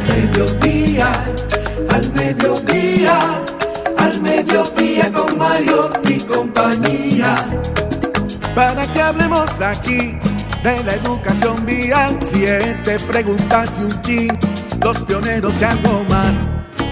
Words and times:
Al 0.00 0.06
mediodía, 0.06 1.12
al 1.90 2.12
mediodía, 2.12 3.18
al 3.98 4.20
mediodía 4.20 5.12
con 5.12 5.38
Mario 5.38 5.90
y 6.08 6.20
compañía 6.20 7.34
para 8.54 8.86
que 8.92 9.00
hablemos 9.00 9.60
aquí 9.60 10.18
de 10.62 10.84
la 10.84 10.92
educación 10.94 11.64
vial. 11.64 12.18
Siete 12.32 12.98
preguntas 13.08 13.72
y 13.78 13.84
un 13.84 14.00
chin, 14.02 14.38
los 14.82 14.98
pioneros 15.04 15.54
y 15.60 15.64
algo 15.64 16.04
más. 16.10 16.42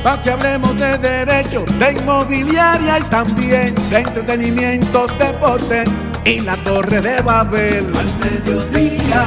Para 0.03 0.21
que 0.23 0.31
hablemos 0.31 0.77
de 0.77 0.97
derecho, 0.99 1.65
de 1.79 1.93
inmobiliaria 1.93 3.01
y 3.01 3.03
también 3.03 3.75
de 3.91 3.99
entretenimientos, 3.99 5.19
deportes 5.19 5.91
y 6.25 6.41
la 6.41 6.57
torre 6.65 7.01
de 7.01 7.21
Babel. 7.21 7.87
Al 7.97 8.19
mediodía, 8.19 9.25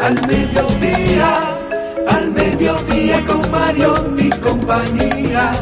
al 0.00 0.26
mediodía, 0.26 1.57
al 2.08 2.30
mediodía 2.32 3.24
con 3.24 3.50
Mario 3.50 3.92
y 4.18 4.30
compañía. 4.30 5.52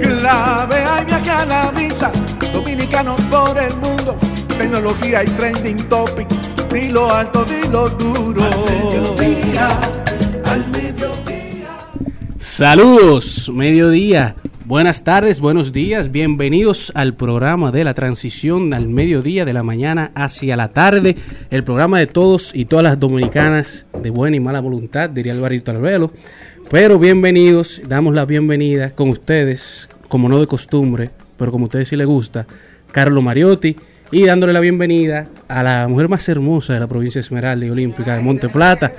Clave 0.00 0.84
hay 0.90 1.04
viaje 1.04 1.30
a 1.30 1.44
la 1.46 1.70
vista, 1.70 2.10
dominicanos 2.52 3.20
por 3.30 3.58
el 3.58 3.74
mundo 3.76 4.18
tecnología 4.56 5.24
y 5.24 5.26
trending 5.30 5.88
topic. 5.88 6.28
Dilo 6.72 7.12
alto, 7.12 7.44
dilo 7.44 7.88
duro. 7.90 8.42
Al 8.42 8.64
mediodía, 8.64 9.68
al 10.44 10.66
mediodía. 10.70 11.78
Saludos, 12.36 13.50
mediodía. 13.52 14.34
Buenas 14.66 15.04
tardes, 15.04 15.42
buenos 15.42 15.74
días. 15.74 16.10
Bienvenidos 16.10 16.90
al 16.94 17.12
programa 17.14 17.70
de 17.70 17.84
la 17.84 17.92
transición 17.92 18.72
al 18.72 18.88
mediodía 18.88 19.44
de 19.44 19.52
la 19.52 19.62
mañana 19.62 20.10
hacia 20.14 20.56
la 20.56 20.68
tarde. 20.68 21.16
El 21.50 21.64
programa 21.64 21.98
de 21.98 22.06
todos 22.06 22.54
y 22.54 22.64
todas 22.64 22.82
las 22.82 22.98
dominicanas 22.98 23.86
de 24.02 24.08
buena 24.08 24.38
y 24.38 24.40
mala 24.40 24.60
voluntad, 24.60 25.10
diría 25.10 25.34
Alvarito 25.34 25.70
Albelo. 25.70 26.10
Pero 26.70 26.98
bienvenidos, 26.98 27.82
damos 27.86 28.14
la 28.14 28.24
bienvenida 28.24 28.94
con 28.94 29.10
ustedes, 29.10 29.90
como 30.08 30.30
no 30.30 30.40
de 30.40 30.46
costumbre, 30.46 31.10
pero 31.36 31.52
como 31.52 31.66
a 31.66 31.68
ustedes 31.68 31.88
sí 31.88 31.96
les 31.96 32.06
gusta, 32.06 32.46
Carlos 32.90 33.22
Mariotti 33.22 33.76
y 34.12 34.24
dándole 34.24 34.54
la 34.54 34.60
bienvenida 34.60 35.26
a 35.46 35.62
la 35.62 35.88
mujer 35.88 36.08
más 36.08 36.26
hermosa 36.30 36.72
de 36.72 36.80
la 36.80 36.86
provincia 36.86 37.18
Esmeralda 37.18 37.66
y 37.66 37.70
Olímpica 37.70 38.14
de 38.14 38.22
Monte 38.22 38.48
Plata, 38.48 38.94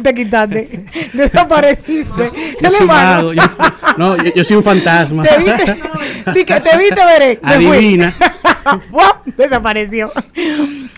te 0.04 0.14
quitaste, 0.14 0.84
desapareciste. 1.14 2.32
Yo 2.60 2.72
soy 2.72 2.88
mago, 2.88 3.34
yo- 3.34 3.44
no, 3.98 4.18
yo, 4.18 4.34
yo 4.34 4.44
soy 4.44 4.58
un 4.58 4.64
fantasma. 4.64 5.24
Te 5.24 5.38
viste, 5.38 6.60
te 6.62 6.78
viste, 6.78 7.06
veré. 7.06 7.40
Adivina. 7.44 8.14
Desapareció. 9.38 10.10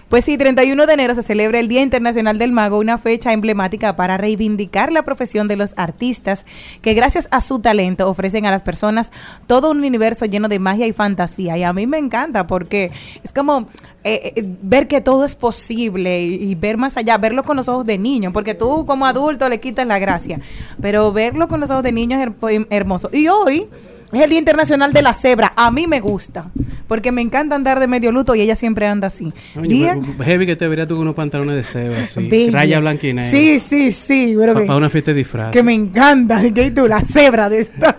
Pues 0.09 0.25
sí, 0.25 0.37
31 0.37 0.85
de 0.85 0.93
enero 0.93 1.15
se 1.15 1.23
celebra 1.23 1.59
el 1.59 1.67
Día 1.67 1.81
Internacional 1.81 2.37
del 2.37 2.51
Mago, 2.51 2.79
una 2.79 2.97
fecha 2.97 3.33
emblemática 3.33 3.95
para 3.95 4.17
reivindicar 4.17 4.91
la 4.91 5.03
profesión 5.03 5.47
de 5.47 5.55
los 5.55 5.73
artistas 5.77 6.45
que 6.81 6.93
gracias 6.93 7.27
a 7.31 7.41
su 7.41 7.59
talento 7.59 8.07
ofrecen 8.09 8.45
a 8.45 8.51
las 8.51 8.61
personas 8.61 9.11
todo 9.47 9.71
un 9.71 9.77
universo 9.83 10.25
lleno 10.25 10.47
de 10.47 10.59
magia 10.59 10.87
y 10.87 10.93
fantasía. 10.93 11.57
Y 11.57 11.63
a 11.63 11.73
mí 11.73 11.87
me 11.87 11.97
encanta 11.97 12.47
porque 12.47 12.91
es 13.23 13.33
como 13.33 13.67
eh, 14.03 14.33
eh, 14.35 14.43
ver 14.61 14.87
que 14.87 15.01
todo 15.01 15.25
es 15.25 15.35
posible 15.35 16.21
y, 16.23 16.53
ver 16.55 16.77
más 16.77 16.97
allá, 16.97 17.17
verlo 17.17 17.43
con 17.43 17.57
los 17.57 17.67
ojos 17.67 17.85
de 17.85 17.97
niño, 17.97 18.31
porque 18.31 18.53
tú 18.53 18.85
como 18.85 19.05
adulto 19.07 19.49
le 19.49 19.59
quitas 19.59 19.87
la 19.87 19.97
gracia, 19.99 20.39
pero 20.79 21.11
verlo 21.11 21.47
con 21.47 21.59
los 21.59 21.71
ojos 21.71 21.83
de 21.83 21.91
niño 21.91 22.17
es 22.19 22.27
her- 22.27 22.67
hermoso. 22.69 23.09
Y 23.11 23.27
hoy... 23.27 23.67
Es 24.13 24.21
el 24.21 24.29
Día 24.29 24.39
Internacional 24.39 24.93
de 24.93 25.01
la 25.01 25.13
Cebra. 25.13 25.51
A 25.55 25.71
mí 25.71 25.87
me 25.87 25.99
gusta. 25.99 26.49
Porque 26.87 27.11
me 27.11 27.21
encanta 27.21 27.55
andar 27.55 27.79
de 27.79 27.87
medio 27.87 28.11
luto 28.11 28.35
y 28.35 28.41
ella 28.41 28.55
siempre 28.55 28.85
anda 28.85 29.07
así. 29.07 29.33
Oye, 29.57 29.67
Día- 29.67 29.99
Heavy 30.23 30.45
que 30.45 30.55
te 30.55 30.67
vería 30.67 30.85
tú 30.85 30.93
con 30.95 31.01
unos 31.01 31.15
pantalones 31.15 31.55
de 31.55 31.63
cebra, 31.63 32.03
así. 32.03 32.49
Raya 32.51 32.79
blanca 32.79 33.07
y 33.07 33.13
negra. 33.13 33.29
Sí, 33.29 33.59
sí, 33.59 33.91
sí. 33.91 34.35
pero 34.37 34.53
Para 34.53 34.75
una 34.75 34.89
fiesta 34.89 35.11
de 35.11 35.17
disfraz. 35.17 35.51
que 35.51 35.63
me 35.63 35.73
encanta. 35.73 36.41
Que 36.53 36.69
tú, 36.71 36.87
la 36.87 37.01
cebra 37.01 37.49
de 37.49 37.61
esta. 37.61 37.97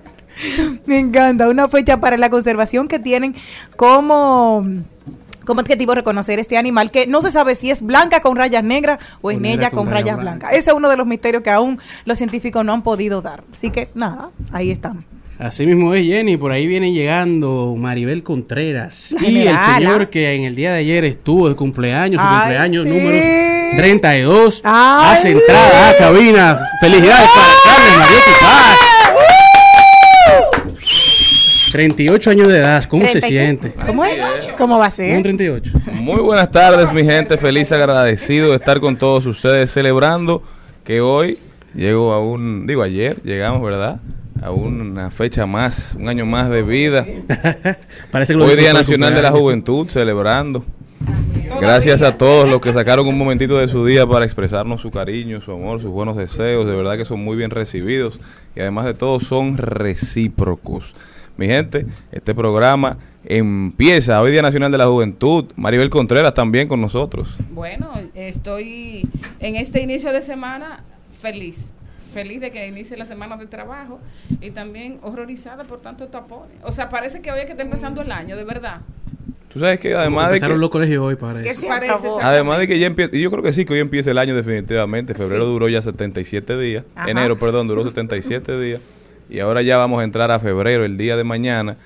me 0.86 0.98
encanta. 0.98 1.48
Una 1.48 1.68
fecha 1.68 1.98
para 2.00 2.16
la 2.16 2.30
conservación 2.30 2.88
que 2.88 2.98
tienen 2.98 3.34
como 3.76 4.64
como 5.44 5.60
adjetivo 5.60 5.92
reconocer 5.96 6.38
este 6.38 6.56
animal 6.56 6.92
que 6.92 7.08
no 7.08 7.20
se 7.20 7.32
sabe 7.32 7.56
si 7.56 7.68
es 7.72 7.82
blanca 7.82 8.20
con 8.20 8.36
rayas 8.36 8.62
negras 8.62 9.00
o 9.22 9.32
es 9.32 9.40
negra 9.40 9.70
con 9.70 9.86
con 9.86 9.92
rayas 9.92 10.16
blancas. 10.16 10.52
Ese 10.52 10.70
es 10.70 10.76
uno 10.76 10.88
de 10.88 10.96
los 10.96 11.04
misterios 11.06 11.42
que 11.42 11.50
aún 11.50 11.80
los 12.04 12.16
científicos 12.16 12.64
no 12.64 12.72
han 12.72 12.82
podido 12.82 13.20
dar. 13.22 13.42
Así 13.52 13.70
que 13.70 13.88
nada, 13.96 14.30
ahí 14.52 14.70
están. 14.70 15.04
Así 15.42 15.66
mismo 15.66 15.92
es 15.92 16.06
Jenny, 16.06 16.36
por 16.36 16.52
ahí 16.52 16.68
viene 16.68 16.92
llegando 16.92 17.74
Maribel 17.76 18.22
Contreras. 18.22 19.12
Y 19.20 19.48
el 19.48 19.58
señor 19.58 20.08
que 20.08 20.34
en 20.36 20.42
el 20.44 20.54
día 20.54 20.72
de 20.72 20.78
ayer 20.78 21.04
estuvo 21.04 21.48
de 21.48 21.56
cumpleaños, 21.56 22.20
su 22.20 22.26
Ay, 22.28 22.38
cumpleaños 22.42 22.84
sí. 22.84 22.90
número 22.90 23.18
32, 23.76 24.60
Ay. 24.62 25.12
hace 25.14 25.30
entrada 25.32 25.88
a 25.90 25.96
cabina. 25.96 26.56
Felicidades 26.80 27.28
para 27.34 27.48
Carmen 27.64 27.98
Mariotti 27.98 28.30
Paz. 28.40 28.78
38 31.72 32.30
años 32.30 32.46
de 32.46 32.58
edad, 32.58 32.84
¿cómo 32.84 33.04
se 33.06 33.18
30 33.18 33.26
y 33.26 33.30
qué? 33.30 33.36
siente? 33.36 33.72
¿Cómo 33.84 34.04
es? 34.04 34.12
¿Cómo 34.56 34.78
va 34.78 34.84
a 34.84 34.88
Un 34.88 34.92
ser? 34.92 35.22
38. 35.22 35.72
Muy 35.94 36.20
buenas 36.20 36.52
tardes, 36.52 36.92
mi 36.92 37.02
gente. 37.02 37.36
Feliz, 37.36 37.72
agradecido 37.72 38.50
de 38.50 38.56
estar 38.56 38.78
con 38.78 38.96
todos 38.96 39.26
ustedes 39.26 39.72
celebrando 39.72 40.40
que 40.84 41.00
hoy 41.00 41.36
llego 41.74 42.12
a 42.12 42.20
un, 42.20 42.64
digo 42.68 42.82
ayer, 42.84 43.16
llegamos, 43.24 43.60
¿verdad? 43.60 43.98
A 44.42 44.50
una 44.50 45.08
fecha 45.10 45.46
más, 45.46 45.96
un 45.98 46.08
año 46.08 46.26
más 46.26 46.50
de 46.50 46.62
vida. 46.62 47.06
Parece 48.10 48.32
que 48.32 48.38
lo 48.38 48.46
Hoy 48.46 48.56
Día 48.56 48.72
Nacional 48.72 49.14
de 49.14 49.22
la. 49.22 49.30
Juventud, 49.30 49.88
celebrando. 49.88 50.64
Gracias 51.60 52.02
a 52.02 52.18
todos 52.18 52.48
los 52.48 52.60
que 52.60 52.72
sacaron 52.72 53.06
un 53.06 53.16
momentito 53.16 53.56
de 53.58 53.68
su 53.68 53.86
día 53.86 54.04
para 54.04 54.24
expresarnos 54.24 54.80
su 54.80 54.90
cariño, 54.90 55.40
su 55.40 55.52
amor, 55.52 55.80
sus 55.80 55.90
buenos 55.90 56.16
deseos. 56.16 56.66
De 56.66 56.74
verdad 56.74 56.96
que 56.96 57.04
son 57.04 57.22
muy 57.22 57.36
bien 57.36 57.50
recibidos 57.50 58.20
y 58.56 58.60
además 58.60 58.86
de 58.86 58.94
todo 58.94 59.20
son 59.20 59.56
recíprocos. 59.56 60.96
Mi 61.36 61.46
gente, 61.46 61.86
este 62.10 62.34
programa 62.34 62.98
empieza 63.24 64.20
hoy 64.20 64.32
Día 64.32 64.42
Nacional 64.42 64.72
de 64.72 64.78
la 64.78 64.86
Juventud. 64.86 65.44
Maribel 65.54 65.88
Contreras 65.88 66.34
también 66.34 66.66
con 66.66 66.80
nosotros. 66.80 67.36
Bueno, 67.52 67.92
estoy 68.14 69.08
en 69.38 69.54
este 69.54 69.80
inicio 69.80 70.12
de 70.12 70.20
semana 70.20 70.82
feliz. 71.20 71.74
Feliz 72.12 72.40
de 72.40 72.50
que 72.50 72.66
inicie 72.66 72.96
la 72.96 73.06
semana 73.06 73.36
de 73.36 73.46
trabajo 73.46 74.00
y 74.40 74.50
también 74.50 74.98
horrorizada 75.02 75.64
por 75.64 75.80
tantos 75.80 76.10
tapones. 76.10 76.56
O 76.62 76.72
sea, 76.72 76.88
parece 76.88 77.20
que 77.20 77.32
hoy 77.32 77.40
es 77.40 77.46
que 77.46 77.52
está 77.52 77.62
empezando 77.62 78.02
el 78.02 78.12
año, 78.12 78.36
de 78.36 78.44
verdad. 78.44 78.80
Tú 79.52 79.58
sabes 79.58 79.80
que 79.80 79.94
además 79.94 80.28
de 80.28 80.36
Empezaron 80.36 80.56
que, 80.56 80.60
los 80.60 80.70
colegios 80.70 81.04
hoy 81.04 81.16
para 81.16 81.40
eso. 81.42 81.66
Parece 81.68 82.08
además 82.22 82.58
de 82.58 82.66
que 82.66 82.78
ya 82.78 82.86
empieza, 82.86 83.14
y 83.14 83.20
yo 83.20 83.30
creo 83.30 83.42
que 83.42 83.52
sí, 83.52 83.66
que 83.66 83.74
hoy 83.74 83.80
empieza 83.80 84.10
el 84.10 84.18
año 84.18 84.34
definitivamente. 84.34 85.14
Febrero 85.14 85.44
duró 85.44 85.68
ya 85.68 85.82
77 85.82 86.58
días. 86.58 86.84
Ajá. 86.94 87.10
Enero, 87.10 87.38
perdón, 87.38 87.68
duró 87.68 87.84
77 87.84 88.58
días. 88.58 88.80
Y 89.28 89.40
ahora 89.40 89.60
ya 89.60 89.76
vamos 89.76 90.00
a 90.00 90.04
entrar 90.04 90.30
a 90.30 90.38
febrero, 90.38 90.84
el 90.84 90.96
día 90.96 91.16
de 91.16 91.24
mañana. 91.24 91.76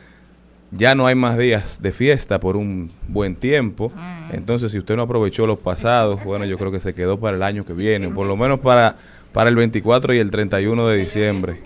Ya 0.71 0.95
no 0.95 1.07
hay 1.07 1.15
más 1.15 1.39
días 1.39 1.81
de 1.81 1.93
fiesta 1.93 2.41
por 2.41 2.57
un 2.57 2.91
buen 3.09 3.35
tiempo. 3.37 3.93
Entonces, 4.33 4.73
si 4.73 4.79
usted 4.79 4.97
no 4.97 5.03
aprovechó 5.03 5.47
los 5.47 5.59
pasados, 5.59 6.23
bueno, 6.25 6.45
yo 6.45 6.59
creo 6.59 6.71
que 6.71 6.81
se 6.81 6.95
quedó 6.95 7.19
para 7.19 7.37
el 7.37 7.43
año 7.43 7.65
que 7.65 7.73
viene, 7.73 8.09
por 8.09 8.27
lo 8.27 8.37
menos 8.37 8.61
para, 8.61 8.97
para 9.37 9.51
el 9.51 9.57
24 9.57 10.15
y 10.15 10.19
el 10.19 10.31
31 10.31 10.87
de 10.87 10.97
diciembre. 10.97 11.61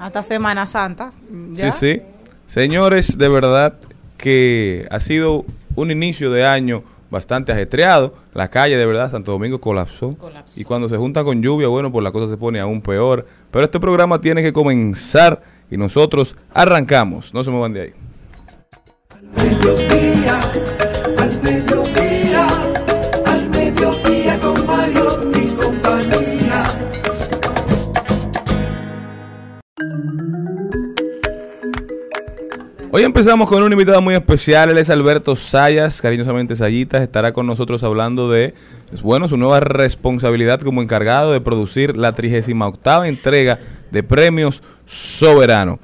Hasta 0.00 0.24
Semana 0.24 0.66
Santa. 0.66 1.10
¿ya? 1.52 1.70
Sí, 1.70 1.78
sí. 1.78 2.02
Señores, 2.46 3.16
de 3.16 3.28
verdad 3.28 3.74
que 4.16 4.88
ha 4.90 4.98
sido 4.98 5.44
un 5.76 5.92
inicio 5.92 6.32
de 6.32 6.44
año 6.44 6.82
bastante 7.10 7.52
ajetreado. 7.52 8.12
La 8.34 8.48
calle, 8.48 8.76
de 8.76 8.84
verdad, 8.86 9.08
Santo 9.08 9.30
Domingo 9.30 9.60
colapsó. 9.60 10.16
Colapsó. 10.18 10.60
Y 10.60 10.64
cuando 10.64 10.88
se 10.88 10.96
junta 10.96 11.22
con 11.22 11.40
lluvia, 11.40 11.68
bueno, 11.68 11.92
pues 11.92 12.02
la 12.02 12.10
cosa 12.10 12.26
se 12.26 12.36
pone 12.36 12.58
aún 12.58 12.80
peor. 12.80 13.24
Pero 13.52 13.66
este 13.66 13.78
programa 13.78 14.20
tiene 14.20 14.42
que 14.42 14.52
comenzar 14.52 15.42
y 15.70 15.76
nosotros 15.76 16.34
arrancamos. 16.52 17.32
No 17.32 17.44
se 17.44 17.52
muevan 17.52 17.72
de 17.72 17.82
ahí. 17.82 17.92
Empezamos 33.22 33.48
con 33.48 33.62
un 33.62 33.70
invitado 33.70 34.02
muy 34.02 34.16
especial, 34.16 34.70
él 34.70 34.78
es 34.78 34.90
Alberto 34.90 35.36
Sayas, 35.36 36.02
cariñosamente 36.02 36.56
Sayitas, 36.56 37.02
estará 37.02 37.32
con 37.32 37.46
nosotros 37.46 37.84
hablando 37.84 38.28
de, 38.28 38.52
pues, 38.88 39.00
bueno, 39.00 39.28
su 39.28 39.36
nueva 39.36 39.60
responsabilidad 39.60 40.58
como 40.58 40.82
encargado 40.82 41.32
de 41.32 41.40
producir 41.40 41.96
la 41.96 42.12
38 42.12 43.04
entrega 43.04 43.60
de 43.92 44.02
Premios 44.02 44.64
Soberano. 44.86 45.78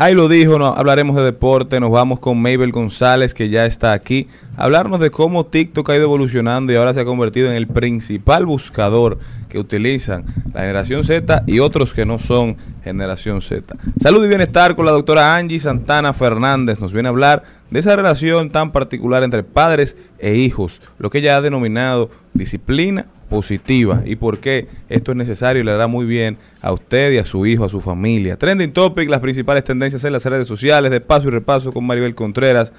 Ahí 0.00 0.14
lo 0.14 0.28
dijo, 0.28 0.60
no, 0.60 0.68
hablaremos 0.68 1.16
de 1.16 1.24
deporte, 1.24 1.80
nos 1.80 1.90
vamos 1.90 2.20
con 2.20 2.40
Mabel 2.40 2.70
González, 2.70 3.34
que 3.34 3.48
ya 3.48 3.66
está 3.66 3.92
aquí, 3.92 4.28
hablarnos 4.56 5.00
de 5.00 5.10
cómo 5.10 5.44
TikTok 5.44 5.90
ha 5.90 5.96
ido 5.96 6.04
evolucionando 6.04 6.72
y 6.72 6.76
ahora 6.76 6.94
se 6.94 7.00
ha 7.00 7.04
convertido 7.04 7.50
en 7.50 7.56
el 7.56 7.66
principal 7.66 8.46
buscador 8.46 9.18
que 9.48 9.58
utilizan 9.58 10.24
la 10.54 10.60
generación 10.60 11.04
Z 11.04 11.42
y 11.48 11.58
otros 11.58 11.94
que 11.94 12.06
no 12.06 12.20
son 12.20 12.56
generación 12.84 13.40
Z. 13.40 13.74
Salud 13.98 14.24
y 14.24 14.28
bienestar 14.28 14.76
con 14.76 14.86
la 14.86 14.92
doctora 14.92 15.34
Angie 15.34 15.58
Santana 15.58 16.12
Fernández, 16.12 16.78
nos 16.78 16.92
viene 16.92 17.08
a 17.08 17.10
hablar 17.10 17.42
de 17.68 17.80
esa 17.80 17.96
relación 17.96 18.50
tan 18.50 18.70
particular 18.70 19.24
entre 19.24 19.42
padres 19.42 19.96
e 20.20 20.36
hijos, 20.36 20.80
lo 21.00 21.10
que 21.10 21.18
ella 21.18 21.36
ha 21.36 21.42
denominado 21.42 22.08
disciplina 22.34 23.06
y 24.04 24.16
por 24.16 24.38
qué 24.38 24.66
esto 24.88 25.12
es 25.12 25.16
necesario 25.16 25.62
y 25.62 25.64
le 25.64 25.72
hará 25.72 25.86
muy 25.86 26.06
bien 26.06 26.38
a 26.62 26.72
usted 26.72 27.12
y 27.12 27.18
a 27.18 27.24
su 27.24 27.46
hijo, 27.46 27.64
a 27.64 27.68
su 27.68 27.80
familia. 27.80 28.36
Trending 28.36 28.72
Topic, 28.72 29.08
las 29.08 29.20
principales 29.20 29.64
tendencias 29.64 30.02
en 30.04 30.12
las 30.12 30.24
redes 30.24 30.48
sociales, 30.48 30.90
de 30.90 31.00
paso 31.00 31.28
y 31.28 31.30
repaso 31.30 31.72
con 31.72 31.86
Maribel 31.86 32.14
Contreras, 32.14 32.72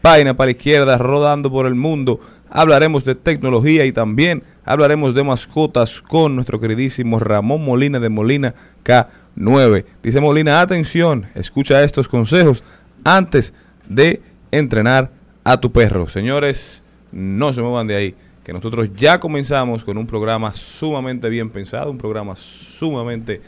página 0.00 0.34
para 0.34 0.50
izquierda, 0.50 0.98
rodando 0.98 1.50
por 1.50 1.66
el 1.66 1.74
mundo. 1.74 2.20
Hablaremos 2.50 3.04
de 3.04 3.14
tecnología 3.14 3.84
y 3.84 3.92
también 3.92 4.42
hablaremos 4.64 5.14
de 5.14 5.22
mascotas 5.22 6.02
con 6.02 6.34
nuestro 6.34 6.60
queridísimo 6.60 7.18
Ramón 7.18 7.64
Molina 7.64 8.00
de 8.00 8.08
Molina 8.08 8.54
K9. 8.84 9.84
Dice 10.02 10.20
Molina, 10.20 10.60
atención, 10.60 11.26
escucha 11.34 11.82
estos 11.82 12.08
consejos 12.08 12.64
antes 13.04 13.54
de 13.88 14.20
entrenar 14.50 15.10
a 15.44 15.60
tu 15.60 15.70
perro. 15.70 16.08
Señores, 16.08 16.82
no 17.12 17.52
se 17.52 17.62
muevan 17.62 17.86
de 17.86 17.96
ahí, 17.96 18.14
que 18.44 18.52
nosotros 18.52 18.88
ya 18.94 19.20
comenzamos 19.20 19.84
con 19.84 19.96
un 19.96 20.06
programa 20.06 20.52
sumamente 20.52 21.28
bien 21.28 21.50
pensado, 21.50 21.90
un 21.90 21.98
programa 21.98 22.34
sumamente 22.36 23.40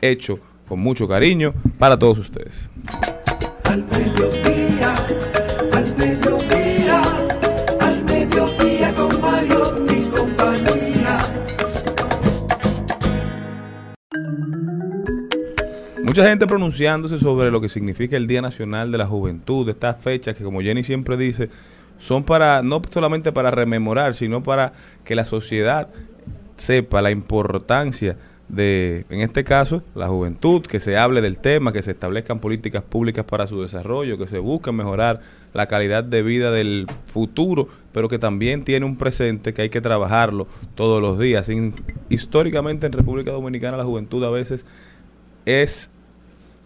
hecho 0.00 0.38
con 0.68 0.80
mucho 0.80 1.08
cariño 1.08 1.54
para 1.78 1.98
todos 1.98 2.18
ustedes. 2.18 2.68
Al 3.64 3.84
mediodía, 3.84 4.94
al 5.72 5.96
mediodía, 5.96 7.02
al 7.80 8.04
mediodía 8.04 8.94
con 8.94 9.20
Mario 9.20 9.86
y 9.90 10.08
compañía. 10.08 11.18
Mucha 16.04 16.28
gente 16.28 16.46
pronunciándose 16.46 17.18
sobre 17.18 17.50
lo 17.50 17.60
que 17.60 17.68
significa 17.70 18.16
el 18.16 18.26
Día 18.26 18.42
Nacional 18.42 18.92
de 18.92 18.98
la 18.98 19.06
Juventud, 19.06 19.68
estas 19.68 20.00
fechas 20.02 20.36
que 20.36 20.44
como 20.44 20.60
Jenny 20.60 20.82
siempre 20.82 21.16
dice, 21.16 21.48
son 22.04 22.22
para 22.22 22.62
no 22.62 22.82
solamente 22.90 23.32
para 23.32 23.50
rememorar, 23.50 24.14
sino 24.14 24.42
para 24.42 24.74
que 25.04 25.14
la 25.14 25.24
sociedad 25.24 25.88
sepa 26.54 27.00
la 27.00 27.10
importancia 27.10 28.18
de, 28.46 29.06
en 29.08 29.20
este 29.20 29.42
caso, 29.42 29.82
la 29.94 30.06
juventud, 30.06 30.60
que 30.60 30.80
se 30.80 30.98
hable 30.98 31.22
del 31.22 31.38
tema, 31.38 31.72
que 31.72 31.80
se 31.80 31.92
establezcan 31.92 32.40
políticas 32.40 32.82
públicas 32.82 33.24
para 33.24 33.46
su 33.46 33.62
desarrollo, 33.62 34.18
que 34.18 34.26
se 34.26 34.38
busque 34.38 34.70
mejorar 34.70 35.20
la 35.54 35.66
calidad 35.66 36.04
de 36.04 36.22
vida 36.22 36.50
del 36.50 36.86
futuro, 37.06 37.68
pero 37.92 38.08
que 38.08 38.18
también 38.18 38.62
tiene 38.62 38.84
un 38.84 38.96
presente 38.98 39.54
que 39.54 39.62
hay 39.62 39.70
que 39.70 39.80
trabajarlo 39.80 40.46
todos 40.74 41.00
los 41.00 41.18
días. 41.18 41.48
In- 41.48 41.74
históricamente 42.10 42.86
en 42.86 42.92
República 42.92 43.30
Dominicana 43.30 43.78
la 43.78 43.84
juventud 43.84 44.22
a 44.24 44.30
veces 44.30 44.66
es 45.46 45.90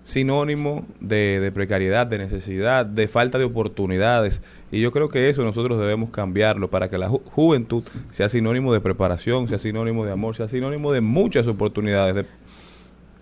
sinónimo 0.09 0.87
de, 1.01 1.39
de 1.39 1.53
precariedad, 1.53 2.07
de 2.07 2.17
necesidad, 2.17 2.87
de 2.87 3.09
falta 3.09 3.37
de 3.37 3.45
oportunidades. 3.45 4.41
Y 4.73 4.81
yo 4.81 4.91
creo 4.91 5.11
que 5.11 5.29
eso 5.29 5.45
nosotros 5.45 5.79
debemos 5.79 6.09
cambiarlo 6.09 6.71
para 6.71 6.89
que 6.89 6.97
la 6.97 7.11
ju- 7.11 7.21
juventud 7.27 7.85
sea 8.11 8.31
sinónimo 8.31 8.73
de 8.73 8.81
preparación, 8.81 9.49
sea 9.49 9.59
sinónimo 9.59 10.07
de 10.07 10.13
amor, 10.13 10.35
sea 10.35 10.49
sinónimo 10.49 10.95
de 10.95 11.03
muchas 11.03 11.47
oportunidades, 11.47 12.15
de 12.15 12.25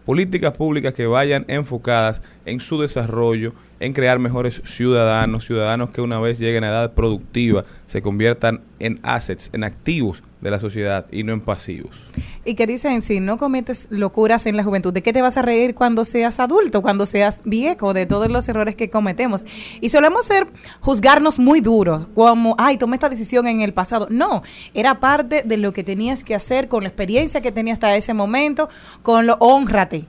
políticas 0.05 0.57
públicas 0.57 0.95
que 0.95 1.09
vayan 1.09 1.45
enfocadas 1.49 2.23
en 2.45 2.61
su 2.61 2.81
desarrollo, 2.81 3.53
en 3.81 3.93
crear 3.93 4.19
mejores 4.19 4.63
ciudadanos, 4.65 5.45
ciudadanos 5.45 5.91
que 5.91 6.01
una 6.01 6.19
vez 6.19 6.39
lleguen 6.39 6.65
a 6.65 6.69
edad 6.69 6.95
productiva 6.95 7.65
se 7.87 8.03
conviertan 8.03 8.63
en 8.79 9.01
assets, 9.03 9.51
en 9.53 9.65
activos 9.65 10.23
de 10.41 10.51
la 10.51 10.59
sociedad 10.59 11.07
y 11.11 11.25
no 11.25 11.33
en 11.33 11.41
pasivos. 11.41 11.97
Y 12.45 12.55
que 12.55 12.67
dicen, 12.67 13.03
si 13.03 13.21
no 13.21 13.39
cometes 13.39 13.89
locuras 13.91 14.47
en 14.47 14.57
la 14.57 14.65
juventud, 14.65 14.93
¿de 14.93 15.03
qué 15.03 15.13
te 15.13 15.23
vas 15.23 15.37
a 15.37 15.43
reír 15.43 15.75
cuando 15.75 16.05
seas 16.05 16.41
adulto, 16.41 16.83
cuando 16.83 17.07
seas 17.07 17.43
viejo, 17.45 17.95
de 17.95 18.07
todos 18.07 18.29
los 18.29 18.49
errores 18.49 18.75
que 18.75 18.91
cometemos? 18.91 19.45
Y 19.81 19.89
solemos 19.89 20.27
ser, 20.27 20.47
juzgarnos 20.81 21.39
muy 21.39 21.61
duros, 21.61 22.09
como, 22.15 22.55
ay, 22.59 22.77
tomé 22.77 22.97
esta 22.97 23.09
decisión 23.09 23.47
en 23.47 23.61
el 23.61 23.73
pasado. 23.73 24.07
No, 24.11 24.43
era 24.75 25.01
parte 25.01 25.43
de 25.45 25.57
lo 25.57 25.73
que 25.73 25.85
tenías 25.85 26.23
que 26.23 26.35
hacer 26.35 26.69
con 26.69 26.83
la 26.83 26.89
experiencia 26.89 27.41
que 27.41 27.53
tenías 27.53 27.77
hasta 27.77 27.97
ese 27.97 28.15
momento, 28.15 28.69
con 29.03 29.27
lo, 29.27 29.35
honrate. 29.41 30.07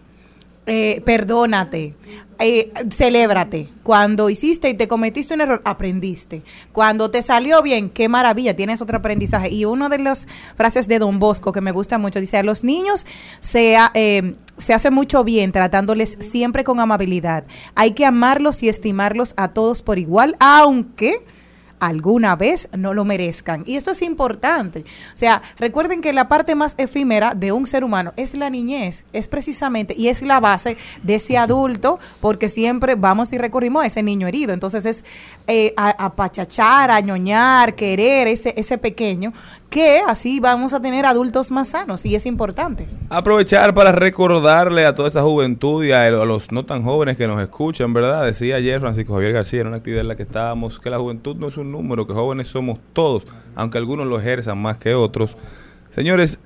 Eh, 0.70 1.02
perdónate, 1.06 1.96
eh, 2.40 2.72
celébrate. 2.92 3.70
Cuando 3.84 4.30
hiciste 4.30 4.70
y 4.70 4.74
te 4.74 4.90
cometiste 4.90 5.34
un 5.34 5.40
error, 5.40 5.62
aprendiste. 5.64 6.44
Cuando 6.74 7.10
te 7.10 7.22
salió 7.22 7.62
bien, 7.62 7.90
qué 7.90 8.10
maravilla, 8.10 8.54
tienes 8.54 8.82
otro 8.82 8.98
aprendizaje. 8.98 9.50
Y 9.50 9.64
una 9.64 9.88
de 9.88 10.00
las 10.00 10.28
frases 10.56 10.90
de 10.90 11.00
Don 11.00 11.20
Bosco 11.20 11.54
que 11.54 11.62
me 11.62 11.72
gusta 11.72 11.98
mucho 11.98 12.20
dice, 12.20 12.38
a 12.38 12.44
los 12.44 12.66
niños 12.66 13.06
se, 13.40 13.78
eh, 13.94 14.36
se 14.58 14.74
hace 14.74 14.92
mucho 14.92 15.24
bien 15.24 15.54
tratándoles 15.54 16.18
siempre 16.20 16.66
con 16.66 16.82
amabilidad. 16.82 17.46
Hay 17.76 17.92
que 17.92 18.06
amarlos 18.06 18.62
y 18.62 18.68
estimarlos 18.68 19.34
a 19.38 19.48
todos 19.48 19.82
por 19.82 19.98
igual, 20.00 20.36
aunque 20.40 21.26
alguna 21.80 22.36
vez 22.36 22.70
no 22.78 22.94
lo 22.94 23.06
merezcan. 23.06 23.64
Y 23.66 23.76
esto 23.76 23.92
es 23.92 24.02
importante. 24.02 24.82
O 25.14 25.18
sea, 25.18 25.42
recuerden 25.60 26.02
que 26.02 26.14
la 26.14 26.28
parte 26.28 26.56
más 26.56 26.76
efímera 26.78 27.34
de 27.36 27.52
un 27.52 27.66
ser 27.68 27.84
humano 27.84 28.14
es 28.18 28.36
la 28.36 28.50
niñez, 28.50 29.06
es 29.14 29.28
precisamente, 29.28 29.94
y 29.98 30.08
es 30.08 30.22
la 30.22 30.40
base 30.40 30.78
de 31.04 31.16
ese 31.16 31.38
adulto, 31.38 32.00
porque 32.22 32.50
siempre 32.50 32.96
vamos 32.96 33.32
y 33.34 33.38
recurrimos 33.38 33.84
a 33.84 33.88
ese 33.88 34.04
niño 34.04 34.28
herido. 34.28 34.54
Entonces 34.54 34.86
es 34.86 35.06
eh, 35.48 35.74
a- 35.78 36.06
apachachar, 36.06 36.92
añoñar, 36.92 37.76
querer 37.76 38.28
ese, 38.28 38.54
ese 38.58 38.78
pequeño, 38.78 39.34
que 39.70 40.02
así 40.08 40.40
vamos 40.40 40.74
a 40.74 40.82
tener 40.82 41.06
adultos 41.06 41.52
más 41.52 41.70
sanos, 41.70 42.06
y 42.06 42.16
es 42.16 42.26
importante. 42.26 42.88
Aprovechar 43.10 43.74
para 43.74 43.92
recordarle 43.92 44.86
a 44.86 44.94
toda 44.94 45.10
esa 45.10 45.22
juventud 45.22 45.84
y 45.84 45.92
a, 45.92 46.10
los 46.10 46.52
no 46.52 46.66
tan 46.66 46.84
jóvenes 46.84 47.18
que 47.18 47.28
nos 47.28 47.42
escuchan, 47.42 47.94
¿verdad? 47.94 48.26
Decía 48.26 48.56
ayer 48.56 48.80
Francisco 48.80 49.14
Javier 49.14 49.34
García 49.34 49.62
en 49.62 49.68
una 49.68 49.78
actividad 49.78 50.02
en 50.02 50.08
la 50.08 50.16
que 50.16 50.24
estábamos 50.24 50.80
que 50.80 50.90
la 50.90 51.00
juventud 51.00 51.36
no 51.36 51.48
es 51.48 51.58
un 51.58 51.72
número, 51.72 52.08
que 52.08 52.14
jóvenes 52.14 52.48
somos 52.48 52.80
todos, 52.94 53.26
aunque 53.56 53.78
algunos 53.78 54.08
lo 54.08 54.20
ejerzan 54.20 54.58
más 54.58 54.78
que 54.78 54.94
otros. 54.94 55.38
Señores, 55.90 56.40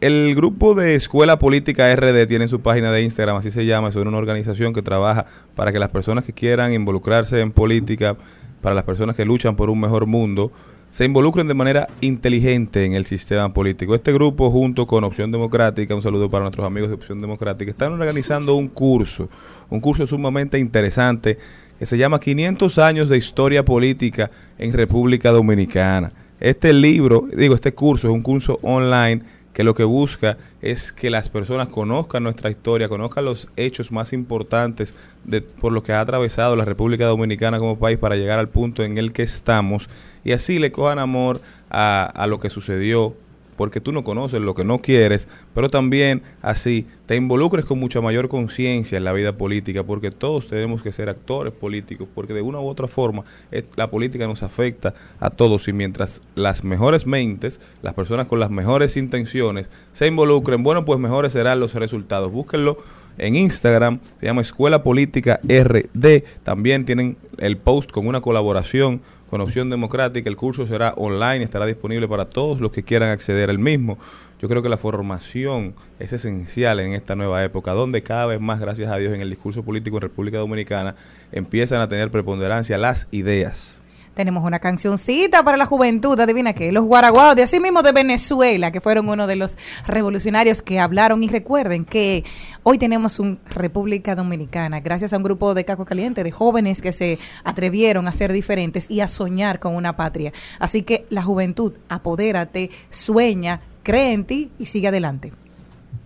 el 0.00 0.34
grupo 0.34 0.74
de 0.74 0.94
Escuela 0.94 1.38
Política 1.38 1.94
RD 1.94 2.26
tiene 2.26 2.48
su 2.48 2.60
página 2.60 2.92
de 2.92 3.02
Instagram, 3.02 3.36
así 3.36 3.50
se 3.50 3.64
llama, 3.64 3.88
es 3.88 3.96
una 3.96 4.18
organización 4.18 4.74
que 4.74 4.82
trabaja 4.82 5.24
para 5.54 5.72
que 5.72 5.78
las 5.78 5.90
personas 5.90 6.24
que 6.24 6.32
quieran 6.32 6.72
involucrarse 6.72 7.40
en 7.40 7.50
política, 7.50 8.16
para 8.60 8.74
las 8.74 8.84
personas 8.84 9.16
que 9.16 9.24
luchan 9.24 9.56
por 9.56 9.70
un 9.70 9.80
mejor 9.80 10.06
mundo, 10.06 10.52
se 10.96 11.04
involucren 11.04 11.46
de 11.46 11.52
manera 11.52 11.88
inteligente 12.00 12.86
en 12.86 12.94
el 12.94 13.04
sistema 13.04 13.52
político. 13.52 13.94
Este 13.94 14.14
grupo, 14.14 14.50
junto 14.50 14.86
con 14.86 15.04
Opción 15.04 15.30
Democrática, 15.30 15.94
un 15.94 16.00
saludo 16.00 16.30
para 16.30 16.44
nuestros 16.44 16.66
amigos 16.66 16.88
de 16.88 16.94
Opción 16.94 17.20
Democrática, 17.20 17.70
están 17.70 17.92
organizando 17.92 18.54
un 18.54 18.68
curso, 18.68 19.28
un 19.68 19.80
curso 19.80 20.06
sumamente 20.06 20.58
interesante 20.58 21.36
que 21.78 21.84
se 21.84 21.98
llama 21.98 22.18
500 22.18 22.78
años 22.78 23.10
de 23.10 23.18
historia 23.18 23.62
política 23.62 24.30
en 24.56 24.72
República 24.72 25.32
Dominicana. 25.32 26.12
Este 26.40 26.72
libro, 26.72 27.28
digo, 27.30 27.54
este 27.54 27.74
curso 27.74 28.08
es 28.08 28.14
un 28.14 28.22
curso 28.22 28.58
online 28.62 29.20
que 29.56 29.64
lo 29.64 29.72
que 29.72 29.84
busca 29.84 30.36
es 30.60 30.92
que 30.92 31.08
las 31.08 31.30
personas 31.30 31.68
conozcan 31.70 32.22
nuestra 32.22 32.50
historia, 32.50 32.90
conozcan 32.90 33.24
los 33.24 33.48
hechos 33.56 33.90
más 33.90 34.12
importantes 34.12 34.94
de, 35.24 35.40
por 35.40 35.72
los 35.72 35.82
que 35.82 35.94
ha 35.94 36.00
atravesado 36.02 36.56
la 36.56 36.66
República 36.66 37.06
Dominicana 37.06 37.58
como 37.58 37.78
país 37.78 37.96
para 37.96 38.16
llegar 38.16 38.38
al 38.38 38.50
punto 38.50 38.84
en 38.84 38.98
el 38.98 39.14
que 39.14 39.22
estamos 39.22 39.88
y 40.24 40.32
así 40.32 40.58
le 40.58 40.72
cojan 40.72 40.98
amor 40.98 41.40
a, 41.70 42.04
a 42.04 42.26
lo 42.26 42.38
que 42.38 42.50
sucedió, 42.50 43.16
porque 43.56 43.80
tú 43.80 43.92
no 43.92 44.04
conoces 44.04 44.40
lo 44.40 44.54
que 44.54 44.64
no 44.64 44.80
quieres, 44.80 45.28
pero 45.54 45.68
también 45.68 46.22
así 46.42 46.86
te 47.06 47.16
involucres 47.16 47.64
con 47.64 47.78
mucha 47.78 48.00
mayor 48.00 48.28
conciencia 48.28 48.98
en 48.98 49.04
la 49.04 49.12
vida 49.12 49.36
política, 49.36 49.84
porque 49.84 50.10
todos 50.10 50.48
tenemos 50.48 50.82
que 50.82 50.92
ser 50.92 51.08
actores 51.08 51.52
políticos, 51.52 52.08
porque 52.14 52.34
de 52.34 52.42
una 52.42 52.60
u 52.60 52.66
otra 52.66 52.88
forma 52.88 53.24
eh, 53.52 53.64
la 53.76 53.90
política 53.90 54.26
nos 54.26 54.42
afecta 54.42 54.94
a 55.20 55.30
todos 55.30 55.68
y 55.68 55.72
mientras 55.72 56.22
las 56.34 56.64
mejores 56.64 57.06
mentes, 57.06 57.60
las 57.82 57.94
personas 57.94 58.26
con 58.26 58.40
las 58.40 58.50
mejores 58.50 58.96
intenciones 58.96 59.70
se 59.92 60.06
involucren, 60.06 60.62
bueno, 60.62 60.84
pues 60.84 60.98
mejores 60.98 61.32
serán 61.32 61.60
los 61.60 61.74
resultados. 61.74 62.30
Búsquenlo 62.30 62.78
en 63.18 63.36
Instagram, 63.36 64.00
se 64.20 64.26
llama 64.26 64.40
Escuela 64.40 64.82
Política 64.82 65.40
RD. 65.42 66.22
También 66.42 66.84
tienen 66.84 67.16
el 67.38 67.56
post 67.56 67.90
con 67.90 68.06
una 68.06 68.20
colaboración 68.20 69.00
con 69.28 69.40
Opción 69.40 69.70
Democrática. 69.70 70.28
El 70.28 70.36
curso 70.36 70.66
será 70.66 70.94
online, 70.96 71.44
estará 71.44 71.66
disponible 71.66 72.08
para 72.08 72.26
todos 72.26 72.60
los 72.60 72.72
que 72.72 72.82
quieran 72.82 73.10
acceder 73.10 73.50
al 73.50 73.58
mismo. 73.58 73.98
Yo 74.40 74.48
creo 74.48 74.62
que 74.62 74.68
la 74.68 74.76
formación 74.76 75.74
es 75.98 76.12
esencial 76.12 76.80
en 76.80 76.92
esta 76.92 77.14
nueva 77.16 77.42
época, 77.42 77.72
donde 77.72 78.02
cada 78.02 78.26
vez 78.26 78.40
más, 78.40 78.60
gracias 78.60 78.90
a 78.90 78.96
Dios, 78.96 79.14
en 79.14 79.20
el 79.20 79.30
discurso 79.30 79.62
político 79.64 79.96
en 79.96 80.02
República 80.02 80.38
Dominicana 80.38 80.94
empiezan 81.32 81.80
a 81.80 81.88
tener 81.88 82.10
preponderancia 82.10 82.78
las 82.78 83.08
ideas. 83.10 83.82
Tenemos 84.16 84.42
una 84.44 84.58
cancioncita 84.60 85.44
para 85.44 85.58
la 85.58 85.66
juventud, 85.66 86.18
adivina 86.18 86.54
qué, 86.54 86.72
los 86.72 86.86
guaraguaos 86.86 87.36
de 87.36 87.42
así 87.42 87.60
mismo 87.60 87.82
de 87.82 87.92
Venezuela, 87.92 88.72
que 88.72 88.80
fueron 88.80 89.10
uno 89.10 89.26
de 89.26 89.36
los 89.36 89.58
revolucionarios 89.86 90.62
que 90.62 90.80
hablaron 90.80 91.22
y 91.22 91.28
recuerden 91.28 91.84
que 91.84 92.24
hoy 92.62 92.78
tenemos 92.78 93.18
un 93.18 93.38
República 93.44 94.14
Dominicana 94.14 94.80
gracias 94.80 95.12
a 95.12 95.18
un 95.18 95.22
grupo 95.22 95.52
de 95.52 95.66
caco 95.66 95.84
caliente 95.84 96.24
de 96.24 96.32
jóvenes 96.32 96.80
que 96.80 96.92
se 96.92 97.18
atrevieron 97.44 98.08
a 98.08 98.12
ser 98.12 98.32
diferentes 98.32 98.90
y 98.90 99.00
a 99.00 99.08
soñar 99.08 99.58
con 99.58 99.76
una 99.76 99.96
patria. 99.96 100.32
Así 100.60 100.80
que 100.80 101.04
la 101.10 101.20
juventud, 101.20 101.74
apodérate, 101.90 102.70
sueña, 102.88 103.60
cree 103.82 104.14
en 104.14 104.24
ti 104.24 104.50
y 104.58 104.64
sigue 104.64 104.88
adelante. 104.88 105.34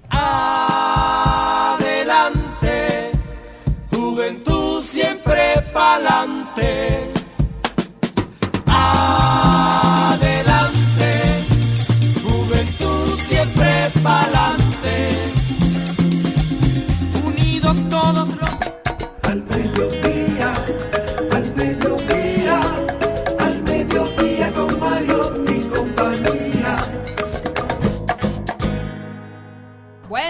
Adelante, 0.08 1.12
juventud 3.88 4.82
siempre 4.82 5.64
pa'lante. 5.72 7.09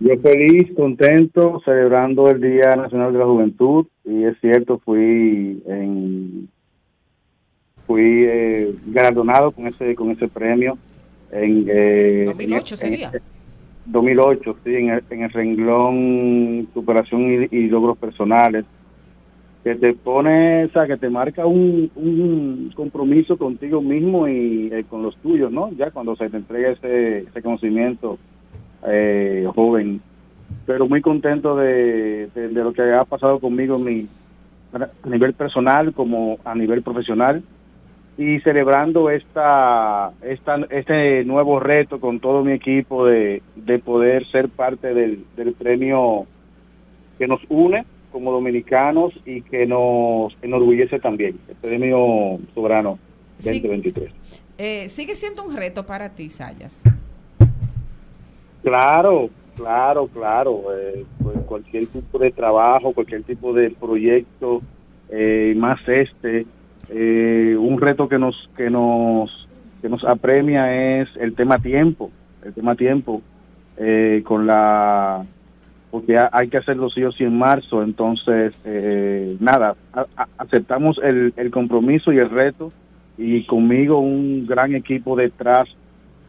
Yo 0.00 0.16
feliz, 0.20 0.72
contento, 0.74 1.60
celebrando 1.64 2.30
el 2.30 2.40
Día 2.40 2.74
Nacional 2.74 3.12
de 3.12 3.18
la 3.18 3.26
Juventud 3.26 3.86
y 4.04 4.24
es 4.24 4.34
cierto, 4.40 4.78
fui 4.82 5.62
en, 5.66 6.48
fui 7.86 8.24
eh, 8.26 8.74
galardonado 8.86 9.50
con 9.50 9.66
ese 9.66 9.94
con 9.94 10.10
ese 10.10 10.26
premio 10.28 10.78
en 11.32 11.66
eh, 11.68 12.24
2008 12.26 12.74
en- 12.76 12.80
sería. 12.80 13.10
en- 13.12 13.20
2008, 13.86 14.56
sí, 14.62 14.74
en 14.74 14.90
el, 14.90 15.02
en 15.10 15.22
el 15.24 15.30
renglón 15.32 16.68
superación 16.72 17.48
y, 17.50 17.56
y 17.56 17.68
logros 17.68 17.98
personales 17.98 18.64
que 19.62 19.74
te 19.74 19.92
pone, 19.92 20.64
o 20.64 20.70
sea, 20.70 20.86
que 20.86 20.96
te 20.96 21.10
marca 21.10 21.44
un, 21.44 21.90
un 21.94 22.72
compromiso 22.74 23.36
contigo 23.36 23.82
mismo 23.82 24.26
y 24.26 24.70
eh, 24.72 24.84
con 24.88 25.02
los 25.02 25.16
tuyos, 25.16 25.52
¿no? 25.52 25.70
Ya 25.72 25.90
cuando 25.90 26.16
se 26.16 26.30
te 26.30 26.38
entrega 26.38 26.70
ese, 26.70 27.26
conocimiento 27.42 28.18
eh, 28.86 29.46
joven, 29.54 30.00
pero 30.64 30.88
muy 30.88 31.02
contento 31.02 31.56
de, 31.56 32.28
de, 32.34 32.48
lo 32.50 32.72
que 32.72 32.82
ha 32.82 33.04
pasado 33.04 33.38
conmigo 33.38 33.78
mi, 33.78 34.06
a 34.72 35.08
nivel 35.08 35.34
personal 35.34 35.92
como 35.92 36.38
a 36.44 36.54
nivel 36.54 36.82
profesional 36.82 37.42
y 38.16 38.40
celebrando 38.40 39.10
esta, 39.10 40.12
esta 40.22 40.56
este 40.70 41.24
nuevo 41.24 41.60
reto 41.60 42.00
con 42.00 42.18
todo 42.18 42.42
mi 42.44 42.52
equipo 42.52 43.06
de, 43.06 43.42
de 43.56 43.78
poder 43.78 44.26
ser 44.28 44.48
parte 44.48 44.94
del, 44.94 45.24
del 45.36 45.52
premio 45.52 46.26
que 47.18 47.26
nos 47.26 47.40
une 47.50 47.84
como 48.12 48.32
dominicanos 48.32 49.12
y 49.24 49.42
que 49.42 49.66
nos 49.66 50.36
enorgullece 50.42 50.98
también, 50.98 51.38
el 51.48 51.56
premio 51.56 52.38
soberano 52.54 52.98
Sí. 53.38 53.60
2023. 53.60 54.12
Eh, 54.58 54.88
¿Sigue 54.88 55.14
siendo 55.14 55.44
un 55.44 55.56
reto 55.56 55.86
para 55.86 56.10
ti, 56.10 56.28
Sayas? 56.28 56.82
Claro, 58.62 59.30
claro, 59.56 60.06
claro. 60.08 60.62
eh, 60.76 61.04
pues 61.22 61.38
cualquier 61.46 61.86
tipo 61.86 62.18
de 62.18 62.30
trabajo, 62.30 62.92
cualquier 62.92 63.22
tipo 63.22 63.52
de 63.54 63.70
proyecto, 63.70 64.60
eh, 65.08 65.54
más 65.56 65.80
este, 65.88 66.46
eh, 66.90 67.56
un 67.58 67.80
reto 67.80 68.08
que 68.08 68.18
nos 68.18 68.48
que 68.56 68.68
nos 68.70 69.48
que 69.80 69.88
nos 69.88 70.04
apremia 70.04 71.00
es 71.00 71.08
el 71.18 71.34
tema 71.34 71.58
tiempo, 71.58 72.10
el 72.44 72.52
tema 72.52 72.74
tiempo 72.74 73.22
eh, 73.78 74.22
con 74.26 74.46
la 74.46 75.24
porque 75.90 76.16
ha- 76.16 76.30
hay 76.32 76.48
que 76.48 76.58
hacerlo 76.58 76.88
sí 76.90 77.02
o 77.02 77.12
sí 77.12 77.24
en 77.24 77.36
marzo, 77.38 77.82
entonces 77.82 78.60
eh, 78.64 79.36
nada, 79.40 79.74
aceptamos 80.38 80.98
el, 81.02 81.32
el 81.36 81.50
compromiso 81.50 82.12
y 82.12 82.18
el 82.18 82.30
reto 82.30 82.72
y 83.18 83.44
conmigo 83.46 83.98
un 83.98 84.46
gran 84.46 84.74
equipo 84.74 85.16
detrás 85.16 85.68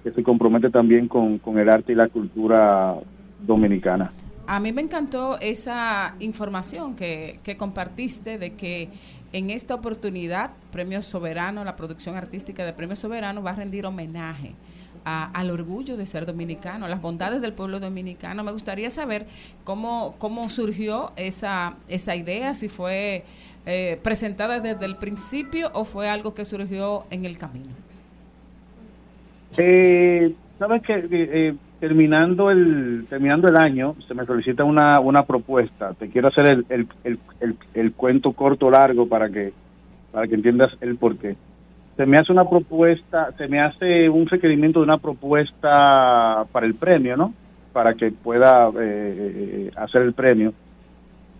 que 0.04 0.12
se 0.12 0.24
compromete 0.24 0.70
también 0.70 1.08
con, 1.08 1.38
con 1.38 1.60
el 1.60 1.70
arte 1.70 1.92
y 1.94 1.96
la 1.96 2.08
cultura 2.10 2.96
dominicana. 3.40 4.12
A 4.48 4.60
mí 4.60 4.72
me 4.74 4.82
encantó 4.82 5.40
esa 5.40 6.16
información 6.20 6.96
que, 6.96 7.40
que 7.44 7.56
compartiste 7.56 8.38
de 8.38 8.54
que 8.56 8.90
en 9.32 9.50
esta 9.50 9.76
oportunidad 9.76 10.52
Premio 10.72 11.04
Soberano, 11.04 11.64
la 11.64 11.76
producción 11.76 12.18
artística 12.18 12.66
de 12.66 12.74
Premio 12.74 12.96
Soberano 12.96 13.42
va 13.44 13.52
a 13.52 13.56
rendir 13.56 13.86
homenaje 13.86 14.54
a- 15.06 15.32
al 15.32 15.50
orgullo 15.50 15.98
de 15.98 16.06
ser 16.06 16.26
dominicano, 16.26 16.86
a 16.86 16.90
las 16.90 17.02
bondades 17.02 17.42
del 17.42 17.54
pueblo 17.54 17.80
dominicano. 17.80 18.44
Me 18.44 18.52
gustaría 18.52 18.90
saber 18.90 19.26
cómo, 19.64 20.16
cómo 20.18 20.50
surgió 20.50 21.12
esa, 21.16 21.76
esa 21.88 22.16
idea, 22.16 22.54
si 22.54 22.70
fue 22.70 23.24
eh, 23.66 24.00
presentada 24.04 24.60
desde 24.60 24.86
el 24.86 24.96
principio 24.96 25.70
o 25.74 25.84
fue 25.86 26.10
algo 26.10 26.34
que 26.34 26.46
surgió 26.46 27.06
en 27.12 27.26
el 27.26 27.38
camino. 27.38 27.70
Eh, 29.58 30.34
Sabes 30.58 30.84
que 30.84 30.94
eh, 30.94 31.08
eh, 31.12 31.56
terminando 31.80 32.52
el 32.52 33.08
terminando 33.10 33.48
el 33.48 33.58
año 33.58 33.96
se 34.08 34.14
me 34.14 34.28
solicita 34.28 34.64
una, 34.64 35.00
una 35.00 35.26
propuesta. 35.26 35.94
Te 35.96 36.08
quiero 36.10 36.28
hacer 36.28 36.64
el, 36.70 36.88
el, 37.04 37.58
el, 37.74 37.94
cuento 37.94 38.34
corto 38.34 38.70
largo 38.70 39.08
para 39.08 39.28
que 39.28 39.54
para 40.12 40.28
que 40.28 40.36
entiendas 40.36 40.72
el 40.82 40.98
porqué. 40.98 41.36
Se 41.98 42.06
me 42.06 42.18
hace 42.18 42.32
una 42.32 42.50
propuesta, 42.50 43.32
se 43.38 43.48
me 43.48 43.60
hace 43.60 44.10
un 44.10 44.26
requerimiento 44.28 44.80
de 44.80 44.86
una 44.86 44.98
propuesta 44.98 46.46
para 46.52 46.66
el 46.66 46.76
premio, 46.76 47.18
¿no? 47.18 47.34
Para 47.74 47.94
que 47.94 48.12
pueda 48.12 48.70
eh, 48.80 49.72
hacer 49.76 50.02
el 50.04 50.14
premio. 50.14 50.54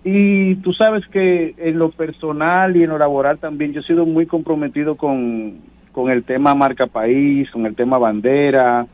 Y 0.04 0.56
tú 0.56 0.74
sabes 0.74 1.06
que 1.08 1.54
en 1.58 1.78
lo 1.78 1.90
personal 1.90 2.76
y 2.76 2.84
en 2.84 2.90
lo 2.90 2.98
laboral 2.98 3.38
también 3.38 3.72
yo 3.74 3.82
he 3.82 3.84
sido 3.84 4.06
muy 4.06 4.26
comprometido 4.26 4.96
con, 4.96 5.60
con 5.92 6.10
el 6.10 6.24
tema 6.24 6.56
marca 6.56 6.88
país, 6.88 7.50
con 7.52 7.66
el 7.66 7.76
tema 7.76 8.00
bandera, 8.00 8.88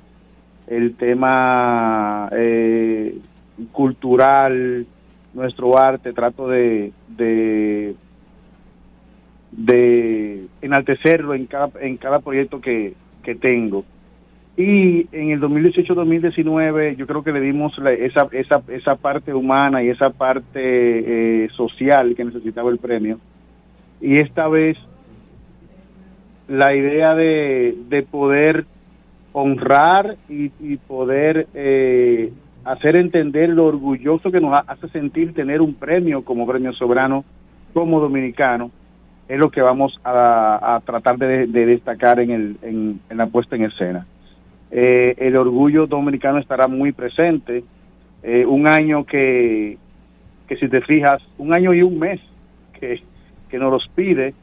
el 0.68 0.96
tema 0.96 2.30
eh, 2.34 3.18
cultural, 3.72 4.86
nuestro 5.34 5.78
arte, 5.78 6.12
trato 6.12 6.50
de, 6.50 6.92
de, 7.08 7.96
de 9.52 10.46
enaltecerlo 10.62 11.34
en 11.34 11.46
cada, 11.46 11.70
en 11.82 11.98
cada 11.98 12.20
proyecto 12.20 12.60
que, 12.62 12.94
que 13.24 13.36
tengo. 13.36 13.84
Y 14.58 15.08
en 15.12 15.30
el 15.32 15.40
2018-2019 15.42 16.96
yo 16.96 17.06
creo 17.06 17.24
que 17.24 17.32
le 17.32 17.42
dimos 17.42 17.74
esa, 18.00 18.28
esa, 18.32 18.62
esa 18.70 18.96
parte 18.96 19.34
humana 19.34 19.84
y 19.84 19.90
esa 19.90 20.10
parte 20.10 20.60
eh, 21.46 21.50
social 21.56 22.16
que 22.16 22.26
necesitaba 22.26 22.72
el 22.72 22.80
premio. 22.80 23.20
Y 24.02 24.18
esta 24.18 24.48
vez 24.48 24.78
la 26.48 26.76
idea 26.76 27.14
de, 27.16 27.76
de 27.90 28.04
poder 28.04 28.66
honrar 29.34 30.16
y, 30.30 30.52
y 30.60 30.78
poder 30.78 31.48
eh, 31.54 32.32
hacer 32.64 32.98
entender 32.98 33.50
lo 33.50 33.66
orgulloso 33.66 34.32
que 34.32 34.40
nos 34.40 34.54
ha- 34.58 34.64
hace 34.68 34.88
sentir 34.90 35.34
tener 35.34 35.62
un 35.62 35.74
premio 35.76 36.24
como 36.24 36.48
premio 36.48 36.74
soberano 36.74 37.24
como 37.74 38.00
dominicano 38.00 38.72
es 39.28 39.38
lo 39.38 39.50
que 39.52 39.62
vamos 39.62 40.00
a, 40.04 40.76
a 40.76 40.80
tratar 40.82 41.18
de, 41.18 41.48
de 41.48 41.66
destacar 41.66 42.20
en, 42.20 42.32
el, 42.32 42.58
en, 42.62 43.00
la 43.18 43.28
puesta 43.28 43.56
en 43.56 43.64
escena. 43.64 44.06
Eh, 44.72 45.16
el 45.18 45.36
orgullo 45.36 45.86
dominicano 45.88 46.40
estará 46.40 46.68
muy 46.68 46.92
presente. 46.92 47.64
Eh, 48.24 48.46
un 48.46 48.68
año 48.68 49.06
que, 49.06 49.78
que 50.48 50.56
si 50.58 50.68
te 50.70 50.82
fijas, 50.82 51.22
un 51.38 51.54
año 51.54 51.74
y 51.74 51.82
un 51.82 52.00
mes 52.00 52.20
que, 52.80 53.02
que 53.50 53.60
nos 53.60 53.72
los 53.72 53.88
pide, 53.96 54.34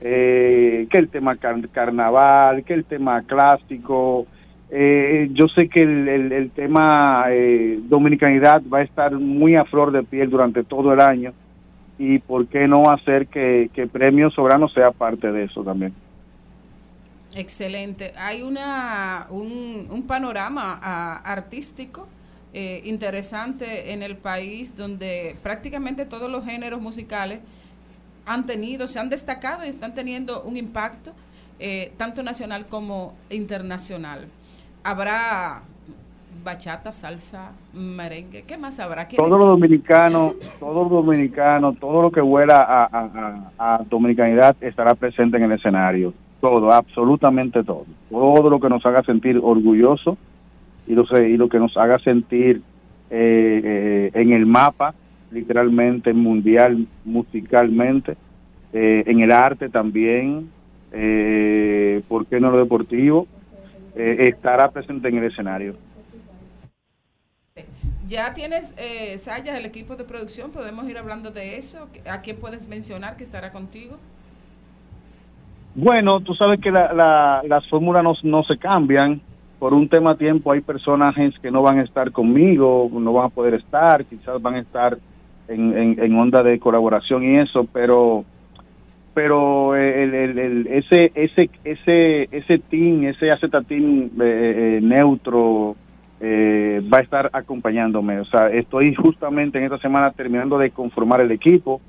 eh, 0.00 0.86
que 0.90 0.98
el 0.98 1.08
tema 1.08 1.36
car- 1.36 1.68
carnaval, 1.70 2.64
que 2.64 2.74
el 2.74 2.84
tema 2.84 3.22
clásico. 3.22 4.26
Yo 4.70 5.48
sé 5.48 5.68
que 5.68 5.82
el, 5.82 6.08
el- 6.08 6.32
el 6.32 6.50
tema 6.52 7.26
eh, 7.28 7.78
dominicanidad 7.82 8.62
va 8.72 8.78
a 8.78 8.82
estar 8.82 9.12
muy 9.12 9.54
a 9.54 9.66
flor 9.66 9.92
de 9.92 10.02
piel 10.02 10.30
durante 10.30 10.64
todo 10.64 10.94
el 10.94 11.00
año 11.00 11.34
y 11.98 12.18
por 12.18 12.46
qué 12.46 12.66
no 12.66 12.90
hacer 12.90 13.26
que, 13.28 13.70
que 13.74 13.86
Premio 13.86 14.30
Soberano 14.30 14.68
sea 14.68 14.90
parte 14.90 15.30
de 15.30 15.44
eso 15.44 15.62
también. 15.62 15.94
Excelente. 17.34 18.12
Hay 18.16 18.42
una, 18.42 19.26
un, 19.30 19.88
un 19.90 20.06
panorama 20.06 20.78
ah, 20.82 21.22
artístico 21.24 22.06
eh, 22.54 22.82
interesante 22.84 23.92
en 23.92 24.02
el 24.02 24.16
país 24.16 24.76
donde 24.76 25.36
prácticamente 25.42 26.04
todos 26.04 26.30
los 26.30 26.44
géneros 26.44 26.82
musicales 26.82 27.40
han 28.26 28.44
tenido, 28.44 28.86
se 28.86 28.98
han 28.98 29.08
destacado 29.08 29.64
y 29.64 29.68
están 29.68 29.94
teniendo 29.94 30.42
un 30.42 30.58
impacto 30.58 31.12
eh, 31.58 31.92
tanto 31.96 32.22
nacional 32.22 32.66
como 32.66 33.14
internacional. 33.30 34.28
Habrá 34.84 35.62
bachata, 36.44 36.92
salsa, 36.92 37.52
merengue, 37.72 38.42
¿qué 38.46 38.56
más 38.58 38.78
habrá? 38.80 39.06
¿Quién- 39.06 39.22
Todo 39.22 39.38
lo 39.38 39.46
dominicano, 39.46 40.34
todo 40.58 40.84
lo 40.84 41.02
dominicano, 41.02 41.72
todo 41.74 42.02
lo 42.02 42.10
que 42.10 42.20
huela 42.20 42.56
a, 42.56 42.84
a- 42.84 43.50
a- 43.58 43.74
a 43.76 43.82
dominicanidad 43.88 44.56
estará 44.60 44.94
presente 44.94 45.36
en 45.36 45.44
el 45.44 45.52
escenario. 45.52 46.12
Todo, 46.40 46.72
absolutamente 46.72 47.62
todo. 47.62 47.86
Todo 48.10 48.50
lo 48.50 48.58
que 48.58 48.68
nos 48.68 48.84
haga 48.84 49.02
sentir 49.04 49.38
orgullosos 49.42 50.18
y 50.86 50.94
lo, 50.94 51.04
y 51.24 51.36
lo 51.36 51.48
que 51.48 51.58
nos 51.58 51.76
haga 51.76 51.98
sentir 52.00 52.60
eh, 53.10 53.60
eh, 53.64 54.10
en 54.14 54.32
el 54.32 54.46
mapa, 54.46 54.94
literalmente, 55.30 56.12
mundial, 56.12 56.86
musicalmente, 57.04 58.16
eh, 58.72 59.04
en 59.06 59.20
el 59.20 59.30
arte 59.30 59.68
también, 59.68 60.48
eh, 60.92 62.02
¿por 62.08 62.26
qué 62.26 62.40
no 62.40 62.50
lo 62.50 62.58
deportivo? 62.58 63.26
Eh, 63.94 64.28
estará 64.34 64.70
presente 64.70 65.08
en 65.08 65.18
el 65.18 65.24
escenario. 65.24 65.74
Ya 68.08 68.34
tienes, 68.34 68.74
eh, 68.78 69.16
Sayas, 69.18 69.56
el 69.58 69.64
equipo 69.64 69.94
de 69.96 70.04
producción, 70.04 70.50
podemos 70.50 70.88
ir 70.88 70.98
hablando 70.98 71.30
de 71.30 71.56
eso. 71.56 71.88
¿A 72.10 72.20
quién 72.20 72.36
puedes 72.36 72.68
mencionar 72.68 73.16
que 73.16 73.22
estará 73.24 73.52
contigo? 73.52 73.96
Bueno, 75.74 76.20
tú 76.20 76.34
sabes 76.34 76.60
que 76.60 76.70
la, 76.70 76.92
la- 76.92 77.42
las 77.46 77.66
fórmulas 77.68 78.04
no, 78.24 78.42
se 78.44 78.58
cambian. 78.58 79.20
Por 79.58 79.72
un 79.72 79.88
tema 79.88 80.16
tiempo 80.16 80.50
hay 80.50 80.60
personajes 80.60 81.34
que 81.40 81.50
no 81.50 81.62
van 81.62 81.78
a 81.78 81.82
estar 81.84 82.10
conmigo, 82.10 82.90
no 82.92 83.12
van 83.12 83.26
a 83.26 83.28
poder 83.28 83.54
estar, 83.54 84.04
quizás 84.04 84.42
van 84.42 84.56
a 84.56 84.60
estar 84.60 84.98
en, 85.46 85.98
onda 86.18 86.42
de 86.42 86.58
colaboración 86.58 87.22
y 87.24 87.38
eso, 87.38 87.66
pero 87.72 88.24
pero 89.14 89.76
el, 89.76 90.14
el- 90.14 90.38
el- 90.38 90.66
ese 90.66 91.12
ese 91.14 91.50
ese 91.64 92.28
ese 92.32 92.58
team, 92.58 93.04
ese 93.04 93.30
team 93.62 94.10
eh, 94.20 94.78
eh, 94.78 94.80
neutro 94.82 95.76
eh, 96.24 96.80
va 96.92 96.98
a 96.98 97.02
estar 97.02 97.28
acompañándome. 97.32 98.20
O 98.20 98.24
sea, 98.26 98.48
estoy 98.48 98.94
justamente 98.94 99.58
en 99.58 99.64
esta 99.64 99.78
semana 99.78 100.12
terminando 100.12 100.56
de 100.56 100.70
conformar 100.70 101.20
el 101.20 101.32
equipo 101.32 101.80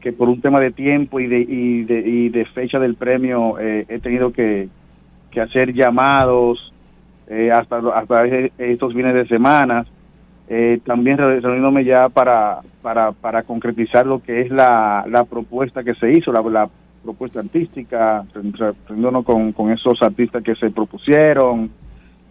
que 0.00 0.12
por 0.12 0.28
un 0.28 0.40
tema 0.40 0.60
de 0.60 0.70
tiempo 0.70 1.18
y 1.20 1.26
de, 1.26 1.40
y 1.40 1.82
de, 1.82 1.98
y 1.98 2.28
de 2.30 2.44
fecha 2.46 2.78
del 2.78 2.94
premio 2.94 3.58
eh, 3.58 3.84
he 3.88 3.98
tenido 3.98 4.32
que, 4.32 4.68
que 5.30 5.40
hacer 5.40 5.74
llamados 5.74 6.72
eh, 7.26 7.50
hasta, 7.50 7.78
hasta 7.94 8.24
estos 8.56 8.94
fines 8.94 9.14
de 9.14 9.26
semana. 9.26 9.84
Eh, 10.48 10.80
también 10.86 11.18
re- 11.18 11.40
reuniéndome 11.40 11.84
ya 11.84 12.08
para, 12.08 12.60
para, 12.82 13.12
para 13.12 13.42
concretizar 13.42 14.06
lo 14.06 14.20
que 14.20 14.40
es 14.40 14.50
la, 14.50 15.04
la 15.08 15.24
propuesta 15.24 15.84
que 15.84 15.94
se 15.94 16.10
hizo, 16.12 16.32
la, 16.32 16.40
la 16.42 16.68
propuesta 17.04 17.40
artística, 17.40 18.24
re- 18.32 18.50
re- 18.58 18.72
reuniéndonos 18.88 19.24
con, 19.24 19.52
con 19.52 19.70
esos 19.70 20.00
artistas 20.02 20.42
que 20.42 20.54
se 20.54 20.70
propusieron, 20.70 21.70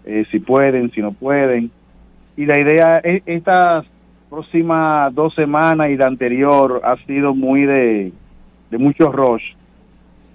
eh, 0.06 0.26
si 0.32 0.40
pueden, 0.40 0.92
si 0.92 1.02
no 1.02 1.12
pueden. 1.12 1.72
Y 2.38 2.46
la 2.46 2.60
idea 2.60 3.00
es 3.00 3.22
estas 3.26 3.86
próximas 4.30 5.14
dos 5.14 5.34
semanas 5.36 5.90
y 5.90 5.98
la 5.98 6.08
anterior 6.08 6.82
ha 6.84 6.96
sido 7.06 7.34
muy 7.34 7.66
de, 7.66 8.14
de 8.70 8.78
mucho 8.78 9.12
rush, 9.12 9.44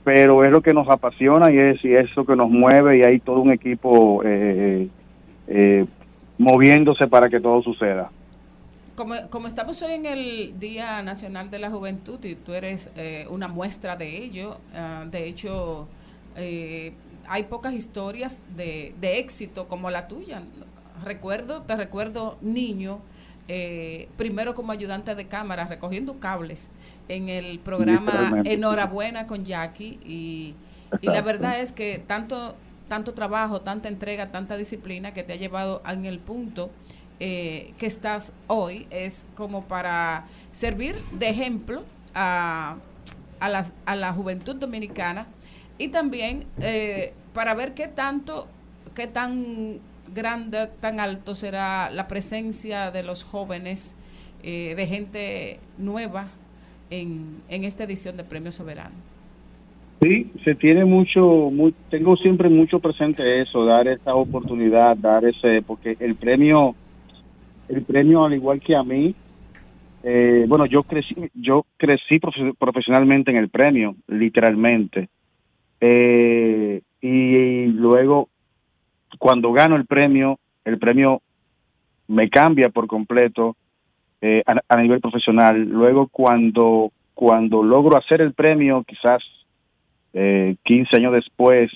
pero 0.03 0.45
es 0.45 0.51
lo 0.51 0.61
que 0.61 0.75
nos 0.75 0.89
apasiona 0.89 1.51
y 1.51 1.59
es, 1.59 1.85
y 1.85 1.95
es 1.95 2.15
lo 2.17 2.25
que 2.27 2.37
nos 2.37 2.51
mueve 2.51 2.99
y 2.99 3.03
hay 3.03 3.21
todo 3.21 3.41
un 3.41 3.53
equipo 3.53 4.23
eh, 4.25 4.89
eh, 5.47 5.87
moviéndose 6.39 7.07
para 7.07 7.29
que 7.29 7.41
todo 7.41 7.63
suceda. 7.63 8.11
como, 8.97 9.15
como 9.31 9.47
estamos 9.49 9.81
hoy 9.83 9.93
en 9.93 10.07
el 10.07 10.59
Día 10.59 11.03
Nacional 11.03 11.51
de 11.51 11.59
la 11.59 11.71
Juventud 11.71 12.23
y 12.25 12.35
tú 12.35 12.53
eres 12.53 12.93
eh, 12.97 13.27
una 13.31 13.49
muestra 13.49 13.97
de 13.97 14.25
ello, 14.25 14.59
ah, 14.75 15.05
de 15.11 15.29
hecho, 15.29 15.89
eh, 16.37 16.93
hay 17.29 17.45
pocas 17.45 17.75
historias 17.75 18.43
de, 18.57 18.95
de 19.01 19.19
éxito 19.19 19.69
como 19.69 19.91
la 19.91 20.09
tuya. 20.09 20.43
Recuerdo, 21.05 21.63
te 21.63 21.77
recuerdo 21.77 22.39
niño, 22.41 23.01
eh, 23.49 24.09
primero 24.17 24.55
como 24.55 24.73
ayudante 24.73 25.15
de 25.15 25.27
cámara, 25.27 25.67
recogiendo 25.67 26.19
cables 26.19 26.71
en 27.09 27.29
el 27.29 27.59
programa. 27.59 28.43
Enhorabuena 28.45 29.27
con 29.27 29.45
Jackie 29.45 29.99
y, 30.05 30.55
y 31.01 31.07
la 31.07 31.23
verdad 31.23 31.61
es 31.61 31.73
que 31.73 31.99
tanto 31.99 32.57
tanto 32.89 33.15
trabajo, 33.15 33.63
tanta 33.63 33.89
entrega, 33.89 34.31
tanta 34.31 34.57
disciplina 34.57 35.15
que 35.15 35.23
te 35.23 35.33
ha 35.33 35.37
llevado 35.37 35.83
en 35.89 36.05
el 36.05 36.19
punto 36.19 36.71
eh, 37.19 37.73
que 37.79 37.87
estás 37.87 38.33
hoy 38.47 38.87
es 38.91 39.27
como 39.35 39.65
para 39.65 40.27
servir 40.53 40.95
de 41.19 41.31
ejemplo 41.31 41.83
a, 42.15 42.77
a, 43.41 43.49
la, 43.49 43.67
a 43.87 43.97
la 43.97 44.13
juventud 44.13 44.57
dominicana 44.57 45.27
y 45.79 45.89
también 45.89 46.45
eh, 46.61 47.13
para 47.33 47.55
ver 47.55 47.75
qué 47.75 47.89
tanto, 47.89 48.49
qué 48.95 49.07
tan 49.07 49.79
grande, 50.15 50.69
tan 50.81 51.01
alto 51.01 51.35
será 51.35 51.91
la 51.91 52.07
presencia 52.07 52.91
de 52.91 53.03
los 53.03 53.25
jóvenes, 53.25 53.97
eh, 54.43 54.75
de 54.77 54.87
gente 54.87 55.59
nueva 55.79 56.29
en, 56.91 57.41
en 57.49 57.65
esta 57.65 57.85
edición 57.85 58.17
de 58.17 58.25
Premio 58.25 58.53
Soberano. 58.53 58.95
Sí, 60.03 60.31
se 60.45 60.55
tiene 60.55 60.85
mucho, 60.85 61.21
mu- 61.51 61.73
tengo 61.89 62.17
siempre 62.17 62.49
mucho 62.51 62.79
presente 62.79 63.41
eso, 63.41 63.65
dar 63.65 63.89
esa 63.89 64.15
oportunidad, 64.15 64.97
dar 64.97 65.25
ese, 65.25 65.63
porque 65.67 65.97
el 65.99 66.15
premio, 66.17 66.77
el 67.69 67.83
premio 67.85 68.25
al 68.25 68.35
igual 68.35 68.61
que 68.61 68.77
a 68.77 68.83
mí, 68.83 69.15
eh, 70.03 70.45
bueno, 70.47 70.67
yo 70.67 70.83
crecí, 70.83 71.15
yo 71.33 71.65
crecí 71.79 72.17
profe- 72.21 72.55
profesionalmente 72.59 73.31
en 73.31 73.39
el 73.39 73.49
premio, 73.49 73.97
literalmente, 74.09 75.09
Eh, 75.81 76.81
y, 77.01 77.67
luego 77.67 78.29
cuando 79.19 79.53
gano 79.53 79.77
el 79.77 79.87
premio, 79.87 80.39
el 80.65 80.79
premio 80.79 81.23
me 82.09 82.29
cambia 82.29 82.69
por 82.69 82.87
completo 82.87 83.57
eh, 84.21 84.43
a, 84.47 84.77
nivel 84.77 85.01
profesional. 85.01 85.61
Luego 85.63 86.09
cuando 86.09 86.91
cuando 87.15 87.63
logro 87.63 87.97
hacer 87.97 88.21
el 88.21 88.33
premio, 88.33 88.83
quizás 88.83 89.23
eh, 90.15 90.57
15 90.65 90.97
años 90.97 91.13
después 91.13 91.71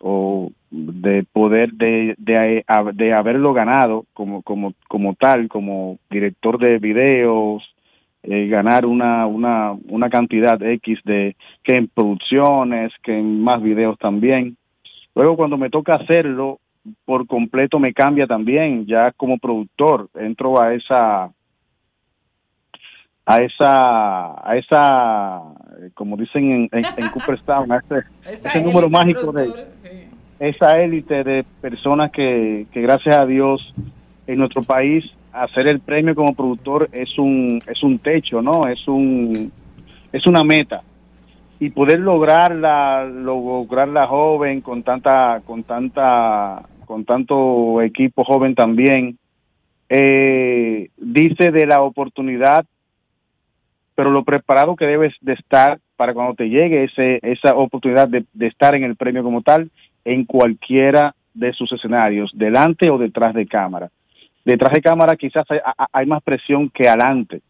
o 0.00 0.50
de 0.70 1.24
poder 1.32 1.72
de, 1.72 2.14
de, 2.18 2.64
de 2.94 3.12
haberlo 3.12 3.52
ganado 3.52 4.04
como 4.12 4.42
como 4.42 4.74
como 4.86 5.14
tal 5.14 5.48
como 5.48 5.98
director 6.10 6.58
de 6.58 6.78
videos 6.78 7.62
eh, 8.22 8.48
ganar 8.48 8.84
una 8.84 9.26
una 9.26 9.72
una 9.88 10.10
cantidad 10.10 10.60
x 10.60 10.98
de 11.04 11.36
que 11.62 11.74
en 11.74 11.88
producciones 11.88 12.92
que 13.02 13.16
en 13.16 13.40
más 13.40 13.62
videos 13.62 13.96
también 13.98 14.56
luego 15.14 15.36
cuando 15.36 15.56
me 15.56 15.70
toca 15.70 15.94
hacerlo 15.94 16.58
por 17.04 17.26
completo 17.28 17.78
me 17.78 17.94
cambia 17.94 18.26
también 18.26 18.86
ya 18.86 19.12
como 19.12 19.38
productor 19.38 20.08
entro 20.14 20.60
a 20.60 20.74
esa 20.74 21.30
a 23.24 23.36
esa 23.36 24.50
a 24.50 24.56
esa 24.56 25.42
como 25.94 26.16
dicen 26.16 26.50
en, 26.50 26.68
en, 26.72 26.84
en 26.96 27.08
Cooperstown 27.12 27.70
a 27.70 27.76
ese, 27.76 28.04
Esa 28.28 28.48
ese 28.48 28.62
número 28.64 28.90
mágico 28.90 29.30
de 29.30 29.46
sí. 29.76 30.08
esa 30.40 30.72
élite 30.80 31.22
de 31.22 31.44
personas 31.60 32.10
que, 32.10 32.66
que 32.72 32.82
gracias 32.82 33.16
a 33.16 33.26
Dios 33.26 33.72
en 34.26 34.38
nuestro 34.40 34.62
país 34.62 35.04
hacer 35.32 35.68
el 35.68 35.80
premio 35.80 36.14
como 36.14 36.34
productor 36.34 36.88
es 36.92 37.18
un 37.18 37.60
es 37.66 37.82
un 37.82 37.98
techo 37.98 38.42
no 38.42 38.66
es 38.66 38.86
un 38.88 39.52
es 40.12 40.26
una 40.26 40.42
meta 40.42 40.82
y 41.60 41.70
poder 41.70 42.00
lograrla 42.00 43.04
lograrla 43.04 44.06
joven 44.06 44.60
con 44.60 44.82
tanta 44.82 45.42
con 45.44 45.64
tanta 45.64 46.62
con 46.86 47.04
tanto 47.04 47.82
equipo 47.82 48.24
joven 48.24 48.54
también 48.54 49.18
eh, 49.88 50.88
dice 50.96 51.50
de 51.50 51.66
la 51.66 51.82
oportunidad 51.82 52.64
pero 53.94 54.10
lo 54.10 54.22
preparado 54.22 54.76
que 54.76 54.86
debes 54.86 55.14
de 55.20 55.32
estar 55.32 55.80
para 55.96 56.14
cuando 56.14 56.34
te 56.34 56.48
llegue 56.48 56.84
ese, 56.84 57.18
esa 57.22 57.56
oportunidad 57.56 58.06
de, 58.06 58.24
de 58.32 58.46
estar 58.46 58.74
en 58.76 58.84
el 58.84 58.94
premio 58.94 59.24
como 59.24 59.42
tal 59.42 59.70
en 60.04 60.24
cualquiera 60.24 61.14
de 61.34 61.52
sus 61.52 61.72
escenarios, 61.72 62.30
delante 62.34 62.90
o 62.90 62.98
detrás 62.98 63.34
de 63.34 63.46
cámara. 63.46 63.90
Detrás 64.48 64.72
de 64.72 64.80
cámara 64.80 65.14
quizás 65.14 65.44
hay, 65.50 65.58
hay 65.92 66.06
más 66.06 66.22
presión 66.22 66.70
que 66.70 66.88
adelante. 66.88 67.42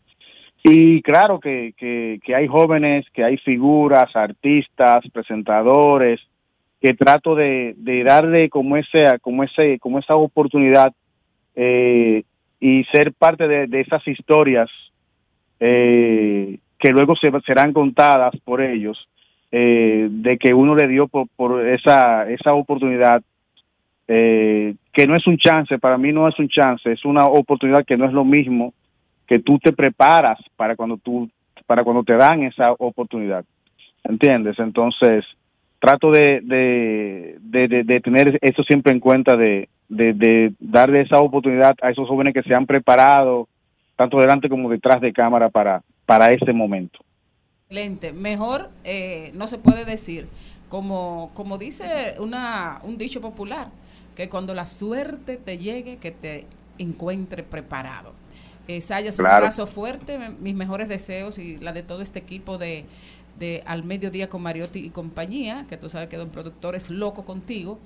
Y 0.65 1.01
claro 1.03 1.39
que, 1.39 1.73
que, 1.79 2.35
hay 2.35 2.49
jóvenes, 2.49 3.07
que 3.15 3.23
hay 3.23 3.37
figuras, 3.37 4.17
artistas, 4.17 5.05
presentadores, 5.13 6.21
que 6.81 6.95
trato 6.95 7.37
de, 7.37 7.75
de 7.77 8.03
darle 8.03 8.51
como 8.51 8.77
ese, 8.77 9.05
como 9.21 9.45
ese, 9.45 9.79
como 9.79 10.01
esa 10.01 10.17
oportunidad 10.17 10.93
eh, 11.55 12.25
y 12.59 12.83
ser 12.93 13.13
parte 13.13 13.47
de, 13.47 13.69
de 13.69 13.81
esas 13.81 14.05
historias 14.09 14.69
eh, 15.61 16.59
que 16.81 16.91
luego 16.91 17.15
se, 17.15 17.31
serán 17.47 17.73
contadas 17.73 18.35
por 18.45 18.61
ellos, 18.61 18.99
eh, 19.53 20.09
de 20.11 20.37
que 20.37 20.53
uno 20.53 20.75
le 20.75 20.89
dio 20.89 21.07
por, 21.07 21.29
por 21.37 21.65
esa, 21.65 22.29
esa 22.29 22.55
oportunidad, 22.55 23.23
eh, 24.09 24.75
que 24.99 25.07
no 25.07 25.15
es 25.15 25.25
un 25.29 25.39
chance, 25.39 25.79
para 25.79 25.97
mí 25.97 26.13
no 26.13 26.27
es 26.27 26.37
un 26.41 26.49
chance, 26.49 26.91
es 26.91 27.05
una 27.05 27.25
oportunidad 27.27 27.85
que 27.85 27.97
no 27.97 28.05
es 28.07 28.13
lo 28.13 28.25
mismo 28.25 28.75
que 29.29 29.39
tú 29.39 29.57
te 29.61 29.73
preparas 29.73 30.41
para 30.57 30.75
cuando 30.75 30.97
tú, 30.97 31.31
para 31.67 31.85
cuando 31.85 32.03
te 32.03 32.17
dan 32.17 32.43
esa 32.43 32.73
oportunidad, 32.73 33.45
¿entiendes? 34.03 34.59
Entonces, 34.59 35.25
trato 35.79 36.11
de, 36.11 36.41
de, 36.43 37.69
de, 37.85 38.01
tener 38.01 38.41
eso 38.43 38.65
siempre 38.65 38.93
en 38.93 38.99
cuenta, 38.99 39.37
de 39.37 39.69
darle 40.59 41.03
esa 41.03 41.21
oportunidad 41.21 41.77
a 41.81 41.91
esos 41.91 42.09
jóvenes 42.09 42.35
que 42.35 42.43
se 42.43 42.57
han 42.57 42.67
preparado, 42.67 43.47
tanto 43.95 44.19
delante 44.19 44.49
como 44.49 44.69
detrás 44.69 45.01
de 45.01 45.13
cámara 45.13 45.49
para, 45.49 45.81
para 46.07 46.31
ese 46.31 46.53
momento. 46.53 46.99
Excelente. 47.69 48.13
Mejor 48.13 48.71
eh, 48.83 49.31
no 49.37 49.47
se 49.47 49.59
puede 49.59 49.85
decir, 49.85 50.27
como, 50.69 51.31
como 51.35 51.57
dice 51.57 52.17
una, 52.19 52.81
un 52.83 52.99
dicho 52.99 53.21
popular, 53.21 53.69
que 54.19 54.29
cuando 54.29 54.53
la 54.53 54.67
suerte 54.67 55.37
te 55.37 55.59
llegue, 55.59 55.99
que 55.99 56.11
te 56.11 56.45
encuentre 56.77 57.45
preparado. 57.45 58.15
Eh, 58.67 58.81
Sayas, 58.81 59.17
claro. 59.17 59.31
un 59.31 59.37
abrazo 59.37 59.65
fuerte, 59.65 60.19
mis 60.41 60.57
mejores 60.57 60.89
deseos 60.89 61.39
y 61.39 61.59
la 61.59 61.73
de 61.73 61.85
todo 61.85 62.03
este 62.03 62.19
equipo 62.19 62.59
de, 62.59 62.85
de 63.39 63.63
Al 63.65 63.85
Mediodía 63.85 64.29
con 64.29 64.43
Mariotti 64.43 64.81
y 64.81 64.91
compañía, 64.91 65.67
que 65.69 65.77
tú 65.77 65.89
sabes 65.89 66.09
que 66.09 66.17
Don 66.17 66.31
Productor 66.31 66.75
es 66.75 66.91
loco 66.91 67.25
contigo. 67.25 67.79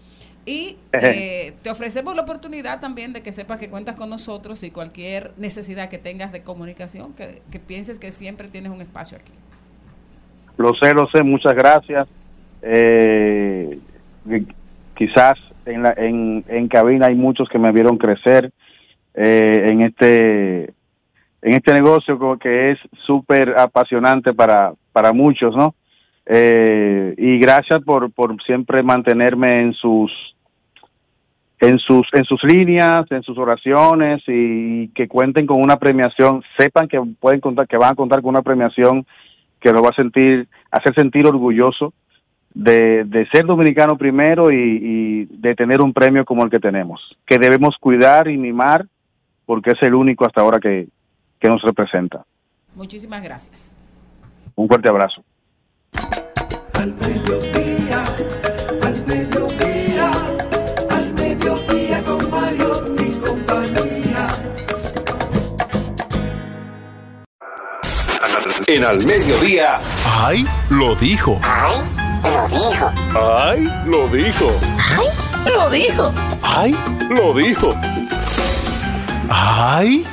Y 0.46 0.78
eh, 0.94 1.52
te 1.62 1.68
ofrecemos 1.68 2.16
la 2.16 2.22
oportunidad 2.22 2.80
también 2.80 3.12
de 3.12 3.22
que 3.22 3.30
sepas 3.30 3.58
que 3.58 3.68
cuentas 3.68 3.96
con 3.96 4.08
nosotros 4.08 4.62
y 4.62 4.70
cualquier 4.70 5.32
necesidad 5.36 5.90
que 5.90 5.98
tengas 5.98 6.32
de 6.32 6.42
comunicación, 6.42 7.12
que, 7.12 7.42
que 7.50 7.60
pienses 7.60 7.98
que 7.98 8.10
siempre 8.10 8.48
tienes 8.48 8.72
un 8.72 8.80
espacio 8.80 9.18
aquí. 9.18 9.32
Lo 10.56 10.72
sé, 10.80 10.94
lo 10.94 11.06
sé, 11.10 11.22
muchas 11.22 11.52
gracias. 11.54 12.08
Eh, 12.62 13.78
quizás 14.96 15.36
en, 15.66 15.82
la, 15.82 15.94
en, 15.96 16.44
en 16.48 16.68
cabina 16.68 17.06
hay 17.06 17.14
muchos 17.14 17.48
que 17.48 17.58
me 17.58 17.72
vieron 17.72 17.98
crecer 17.98 18.52
eh, 19.14 19.66
en 19.68 19.82
este 19.82 20.72
en 21.42 21.54
este 21.54 21.74
negocio 21.74 22.18
que 22.38 22.70
es 22.70 22.78
súper 23.04 23.58
apasionante 23.58 24.32
para, 24.32 24.74
para 24.92 25.12
muchos, 25.12 25.56
¿no? 25.56 25.74
Eh, 26.24 27.14
y 27.18 27.38
gracias 27.40 27.82
por, 27.82 28.12
por 28.12 28.40
siempre 28.44 28.84
mantenerme 28.84 29.62
en 29.62 29.72
sus 29.72 30.12
en 31.58 31.78
sus 31.80 32.06
en 32.12 32.24
sus 32.24 32.42
líneas, 32.44 33.10
en 33.10 33.22
sus 33.22 33.36
oraciones 33.38 34.22
y 34.28 34.88
que 34.88 35.08
cuenten 35.08 35.46
con 35.46 35.60
una 35.60 35.76
premiación, 35.76 36.42
sepan 36.56 36.86
que 36.86 37.00
pueden 37.18 37.40
contar 37.40 37.66
que 37.66 37.76
van 37.76 37.92
a 37.92 37.96
contar 37.96 38.22
con 38.22 38.30
una 38.30 38.42
premiación 38.42 39.04
que 39.60 39.72
lo 39.72 39.82
va 39.82 39.90
a 39.90 39.94
sentir 39.94 40.46
hacer 40.70 40.94
sentir 40.94 41.26
orgulloso 41.26 41.92
de, 42.54 43.04
de 43.04 43.26
ser 43.32 43.46
dominicano 43.46 43.96
primero 43.96 44.50
y, 44.50 44.56
y 44.56 45.24
de 45.26 45.54
tener 45.54 45.80
un 45.80 45.92
premio 45.92 46.24
como 46.24 46.44
el 46.44 46.50
que 46.50 46.58
tenemos, 46.58 47.00
que 47.26 47.38
debemos 47.38 47.76
cuidar 47.80 48.28
y 48.28 48.36
mimar 48.36 48.86
porque 49.46 49.70
es 49.70 49.82
el 49.82 49.94
único 49.94 50.26
hasta 50.26 50.40
ahora 50.40 50.58
que, 50.60 50.88
que 51.38 51.48
nos 51.48 51.62
representa. 51.62 52.24
Muchísimas 52.74 53.22
gracias. 53.22 53.78
Un 54.54 54.68
fuerte 54.68 54.88
abrazo. 54.88 55.22
Al 56.74 56.92
mediodía, 56.94 58.02
al 58.82 59.06
mediodía, 59.06 60.10
al 60.90 61.14
mediodía 61.14 62.04
con 62.04 62.30
Mario 62.30 62.72
y 62.98 63.18
compañía. 63.20 64.28
En 68.66 68.84
al 68.84 68.98
mediodía. 69.04 69.78
¡Ay! 70.24 70.44
Lo 70.70 70.94
dijo. 70.96 71.38
¡Ay! 71.42 72.01
Lo 72.22 72.48
dijo. 72.48 72.92
¡Ay! 73.14 73.68
Lo 73.86 74.08
dijo. 74.08 74.52
¡Ay! 74.78 75.52
Lo 75.52 75.70
dijo. 75.70 76.12
¡Ay! 76.42 76.76
Lo 77.10 77.34
dijo. 77.34 77.72
¡Ay! 79.28 80.04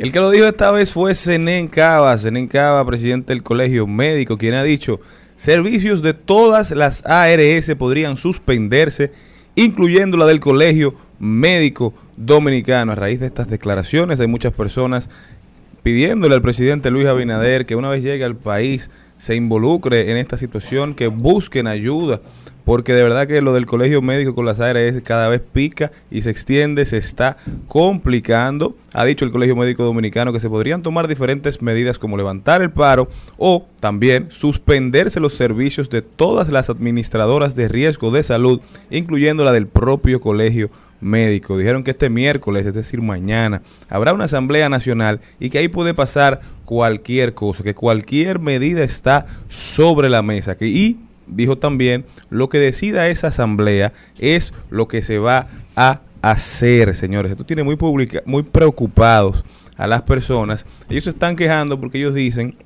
El 0.00 0.12
que 0.12 0.18
lo 0.18 0.30
dijo 0.30 0.46
esta 0.46 0.70
vez 0.70 0.94
fue 0.94 1.14
Zenén 1.14 1.68
Cava, 1.68 2.16
Zenén 2.16 2.46
Cava, 2.48 2.86
presidente 2.86 3.34
del 3.34 3.42
Colegio 3.42 3.86
Médico, 3.86 4.38
quien 4.38 4.54
ha 4.54 4.62
dicho, 4.62 4.98
servicios 5.34 6.00
de 6.00 6.14
todas 6.14 6.70
las 6.70 7.04
ARS 7.04 7.70
podrían 7.76 8.16
suspenderse, 8.16 9.12
incluyendo 9.56 10.16
la 10.16 10.24
del 10.24 10.40
Colegio 10.40 10.94
Médico 11.18 11.92
Dominicano. 12.16 12.92
A 12.92 12.94
raíz 12.94 13.20
de 13.20 13.26
estas 13.26 13.50
declaraciones 13.50 14.20
hay 14.20 14.26
muchas 14.26 14.54
personas 14.54 15.10
pidiéndole 15.82 16.34
al 16.34 16.40
presidente 16.40 16.90
Luis 16.90 17.06
Abinader 17.06 17.66
que 17.66 17.76
una 17.76 17.90
vez 17.90 18.02
llegue 18.02 18.24
al 18.24 18.36
país 18.36 18.90
se 19.20 19.34
involucre 19.34 20.10
en 20.10 20.16
esta 20.16 20.38
situación, 20.38 20.94
que 20.94 21.08
busquen 21.08 21.66
ayuda, 21.66 22.22
porque 22.64 22.92
de 22.92 23.02
verdad 23.02 23.26
que 23.26 23.40
lo 23.40 23.52
del 23.52 23.66
colegio 23.66 24.02
médico 24.02 24.34
con 24.34 24.46
las 24.46 24.60
ARS 24.60 25.00
cada 25.02 25.28
vez 25.28 25.40
pica 25.40 25.90
y 26.10 26.22
se 26.22 26.30
extiende, 26.30 26.84
se 26.84 26.98
está 26.98 27.36
complicando. 27.68 28.76
Ha 28.92 29.04
dicho 29.04 29.24
el 29.24 29.30
Colegio 29.30 29.54
Médico 29.54 29.84
Dominicano 29.84 30.32
que 30.32 30.40
se 30.40 30.50
podrían 30.50 30.82
tomar 30.82 31.06
diferentes 31.06 31.62
medidas 31.62 31.98
como 31.98 32.16
levantar 32.16 32.60
el 32.60 32.70
paro 32.70 33.08
o 33.38 33.66
también 33.78 34.26
suspenderse 34.30 35.20
los 35.20 35.34
servicios 35.34 35.90
de 35.90 36.02
todas 36.02 36.48
las 36.48 36.70
administradoras 36.70 37.54
de 37.54 37.68
riesgo 37.68 38.10
de 38.10 38.22
salud, 38.22 38.60
incluyendo 38.90 39.44
la 39.44 39.52
del 39.52 39.66
propio 39.66 40.20
colegio 40.20 40.70
médico. 41.00 41.56
Dijeron 41.56 41.82
que 41.84 41.92
este 41.92 42.10
miércoles, 42.10 42.66
es 42.66 42.74
decir, 42.74 43.00
mañana, 43.00 43.62
habrá 43.88 44.12
una 44.12 44.24
asamblea 44.24 44.68
nacional 44.68 45.20
y 45.38 45.50
que 45.50 45.58
ahí 45.58 45.68
puede 45.68 45.94
pasar 45.94 46.40
cualquier 46.64 47.34
cosa, 47.34 47.62
que 47.62 47.74
cualquier 47.74 48.38
medida 48.38 48.82
está 48.82 49.26
sobre 49.48 50.08
la 50.08 50.22
mesa. 50.22 50.56
Que, 50.56 50.66
y 50.66 50.98
dijo 51.30 51.58
también, 51.58 52.04
lo 52.28 52.48
que 52.48 52.58
decida 52.58 53.08
esa 53.08 53.28
asamblea 53.28 53.92
es 54.18 54.52
lo 54.70 54.88
que 54.88 55.02
se 55.02 55.18
va 55.18 55.48
a 55.76 56.00
hacer, 56.22 56.94
señores. 56.94 57.32
Esto 57.32 57.44
tiene 57.44 57.62
muy, 57.62 57.76
publica, 57.76 58.22
muy 58.26 58.42
preocupados 58.42 59.44
a 59.76 59.86
las 59.86 60.02
personas. 60.02 60.66
Ellos 60.88 61.04
se 61.04 61.10
están 61.10 61.36
quejando 61.36 61.80
porque 61.80 61.98
ellos 61.98 62.14
dicen, 62.14 62.56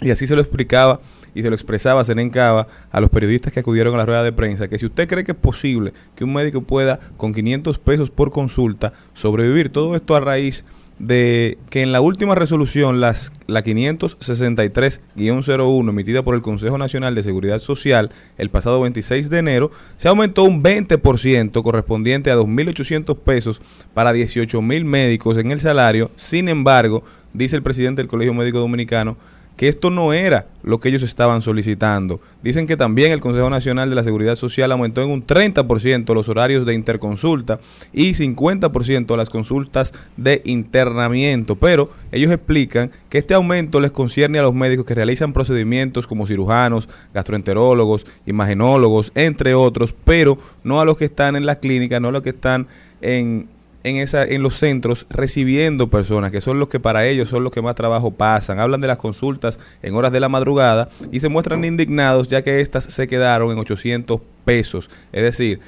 y 0.00 0.10
así 0.10 0.26
se 0.26 0.34
lo 0.34 0.42
explicaba 0.42 1.00
y 1.34 1.42
se 1.42 1.50
lo 1.50 1.54
expresaba 1.54 2.02
Cava 2.32 2.66
a 2.90 3.00
los 3.00 3.10
periodistas 3.10 3.52
que 3.52 3.60
acudieron 3.60 3.94
a 3.94 3.98
la 3.98 4.06
rueda 4.06 4.24
de 4.24 4.32
prensa, 4.32 4.68
que 4.68 4.78
si 4.78 4.86
usted 4.86 5.06
cree 5.06 5.22
que 5.22 5.32
es 5.32 5.38
posible 5.38 5.92
que 6.14 6.24
un 6.24 6.32
médico 6.32 6.62
pueda 6.62 6.98
con 7.18 7.34
500 7.34 7.78
pesos 7.78 8.10
por 8.10 8.30
consulta 8.30 8.94
sobrevivir, 9.12 9.68
todo 9.68 9.94
esto 9.94 10.16
a 10.16 10.20
raíz 10.20 10.64
de 10.98 11.58
que 11.68 11.82
en 11.82 11.92
la 11.92 12.00
última 12.00 12.34
resolución, 12.34 13.00
las, 13.00 13.30
la 13.46 13.62
563-01 13.62 15.88
emitida 15.88 16.22
por 16.22 16.34
el 16.34 16.40
Consejo 16.42 16.78
Nacional 16.78 17.14
de 17.14 17.22
Seguridad 17.22 17.58
Social 17.58 18.10
el 18.38 18.48
pasado 18.50 18.80
26 18.80 19.28
de 19.28 19.38
enero, 19.38 19.70
se 19.96 20.08
aumentó 20.08 20.44
un 20.44 20.62
20% 20.62 21.62
correspondiente 21.62 22.30
a 22.30 22.36
2.800 22.36 23.18
pesos 23.18 23.60
para 23.92 24.14
18.000 24.14 24.84
médicos 24.84 25.36
en 25.38 25.50
el 25.50 25.60
salario. 25.60 26.10
Sin 26.16 26.48
embargo, 26.48 27.02
dice 27.34 27.56
el 27.56 27.62
presidente 27.62 28.00
del 28.02 28.08
Colegio 28.08 28.32
Médico 28.32 28.58
Dominicano, 28.58 29.18
que 29.56 29.68
esto 29.68 29.90
no 29.90 30.12
era 30.12 30.46
lo 30.62 30.80
que 30.80 30.88
ellos 30.88 31.02
estaban 31.02 31.42
solicitando. 31.42 32.20
Dicen 32.42 32.66
que 32.66 32.76
también 32.76 33.12
el 33.12 33.20
Consejo 33.20 33.48
Nacional 33.48 33.88
de 33.88 33.96
la 33.96 34.04
Seguridad 34.04 34.36
Social 34.36 34.70
aumentó 34.72 35.02
en 35.02 35.10
un 35.10 35.26
30% 35.26 36.14
los 36.14 36.28
horarios 36.28 36.66
de 36.66 36.74
interconsulta 36.74 37.58
y 37.92 38.10
50% 38.12 39.16
las 39.16 39.30
consultas 39.30 39.94
de 40.16 40.42
internamiento, 40.44 41.56
pero 41.56 41.90
ellos 42.12 42.30
explican 42.30 42.90
que 43.08 43.18
este 43.18 43.34
aumento 43.34 43.80
les 43.80 43.92
concierne 43.92 44.38
a 44.38 44.42
los 44.42 44.54
médicos 44.54 44.84
que 44.84 44.94
realizan 44.94 45.32
procedimientos 45.32 46.06
como 46.06 46.26
cirujanos, 46.26 46.88
gastroenterólogos, 47.14 48.06
imagenólogos, 48.26 49.12
entre 49.14 49.54
otros, 49.54 49.94
pero 50.04 50.36
no 50.64 50.80
a 50.80 50.84
los 50.84 50.96
que 50.98 51.06
están 51.06 51.36
en 51.36 51.46
las 51.46 51.58
clínicas, 51.58 52.00
no 52.00 52.08
a 52.08 52.12
los 52.12 52.22
que 52.22 52.30
están 52.30 52.66
en 53.00 53.48
en, 53.86 53.98
esa, 53.98 54.24
en 54.24 54.42
los 54.42 54.56
centros 54.56 55.06
recibiendo 55.10 55.86
personas, 55.86 56.32
que 56.32 56.40
son 56.40 56.58
los 56.58 56.68
que 56.68 56.80
para 56.80 57.06
ellos 57.06 57.28
son 57.28 57.44
los 57.44 57.52
que 57.52 57.62
más 57.62 57.76
trabajo 57.76 58.10
pasan. 58.10 58.58
Hablan 58.58 58.80
de 58.80 58.88
las 58.88 58.96
consultas 58.96 59.60
en 59.80 59.94
horas 59.94 60.10
de 60.10 60.18
la 60.18 60.28
madrugada 60.28 60.88
y 61.12 61.20
se 61.20 61.28
muestran 61.28 61.64
indignados 61.64 62.26
ya 62.26 62.42
que 62.42 62.60
estas 62.60 62.82
se 62.82 63.06
quedaron 63.06 63.52
en 63.52 63.58
800 63.58 64.20
pesos. 64.44 64.90
Es 65.12 65.22
decir, 65.22 65.60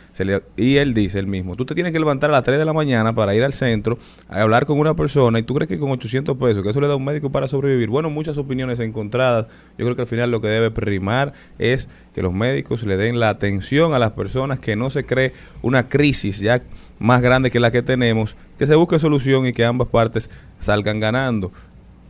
y 0.57 0.79
él 0.79 0.95
dice 0.95 1.21
el 1.21 1.29
mismo, 1.29 1.55
tú 1.55 1.65
te 1.65 1.77
tienes 1.77 1.93
que 1.93 2.01
levantar 2.01 2.31
a 2.31 2.33
las 2.33 2.43
3 2.43 2.59
de 2.59 2.65
la 2.65 2.73
mañana 2.73 3.15
para 3.15 3.37
ir 3.37 3.45
al 3.45 3.53
centro 3.53 3.99
a 4.29 4.43
hablar 4.43 4.67
con 4.67 4.81
una 4.81 4.95
persona 4.95 5.39
y 5.39 5.45
tú 5.45 5.55
crees 5.55 5.69
que 5.69 5.79
con 5.79 5.93
800 5.93 6.37
pesos, 6.37 6.65
que 6.65 6.71
eso 6.71 6.81
le 6.81 6.89
da 6.89 6.97
un 6.97 7.05
médico 7.05 7.31
para 7.31 7.47
sobrevivir. 7.47 7.89
Bueno, 7.89 8.11
muchas 8.11 8.37
opiniones 8.37 8.81
encontradas. 8.81 9.47
Yo 9.79 9.85
creo 9.85 9.95
que 9.95 10.03
al 10.03 10.09
final 10.09 10.33
lo 10.33 10.41
que 10.41 10.49
debe 10.49 10.73
primar 10.73 11.35
es 11.61 11.89
que 12.15 12.23
los 12.23 12.33
médicos 12.33 12.83
le 12.83 12.97
den 12.97 13.21
la 13.21 13.29
atención 13.29 13.95
a 13.95 14.01
las 14.01 14.11
personas, 14.11 14.59
que 14.59 14.75
no 14.75 14.91
se 14.91 15.05
cree 15.05 15.33
una 15.63 15.89
crisis 15.89 16.41
ya 16.41 16.61
más 16.99 17.23
grande 17.23 17.51
que 17.51 17.61
la 17.61 17.71
que 17.71 17.83
tenemos, 17.83 18.37
que 18.59 18.67
se 18.67 18.75
busque 18.75 18.99
solución 18.99 19.47
y 19.47 19.53
que 19.53 19.65
ambas 19.65 19.89
partes 19.89 20.31
salgan 20.59 21.01
ganando. 21.01 21.53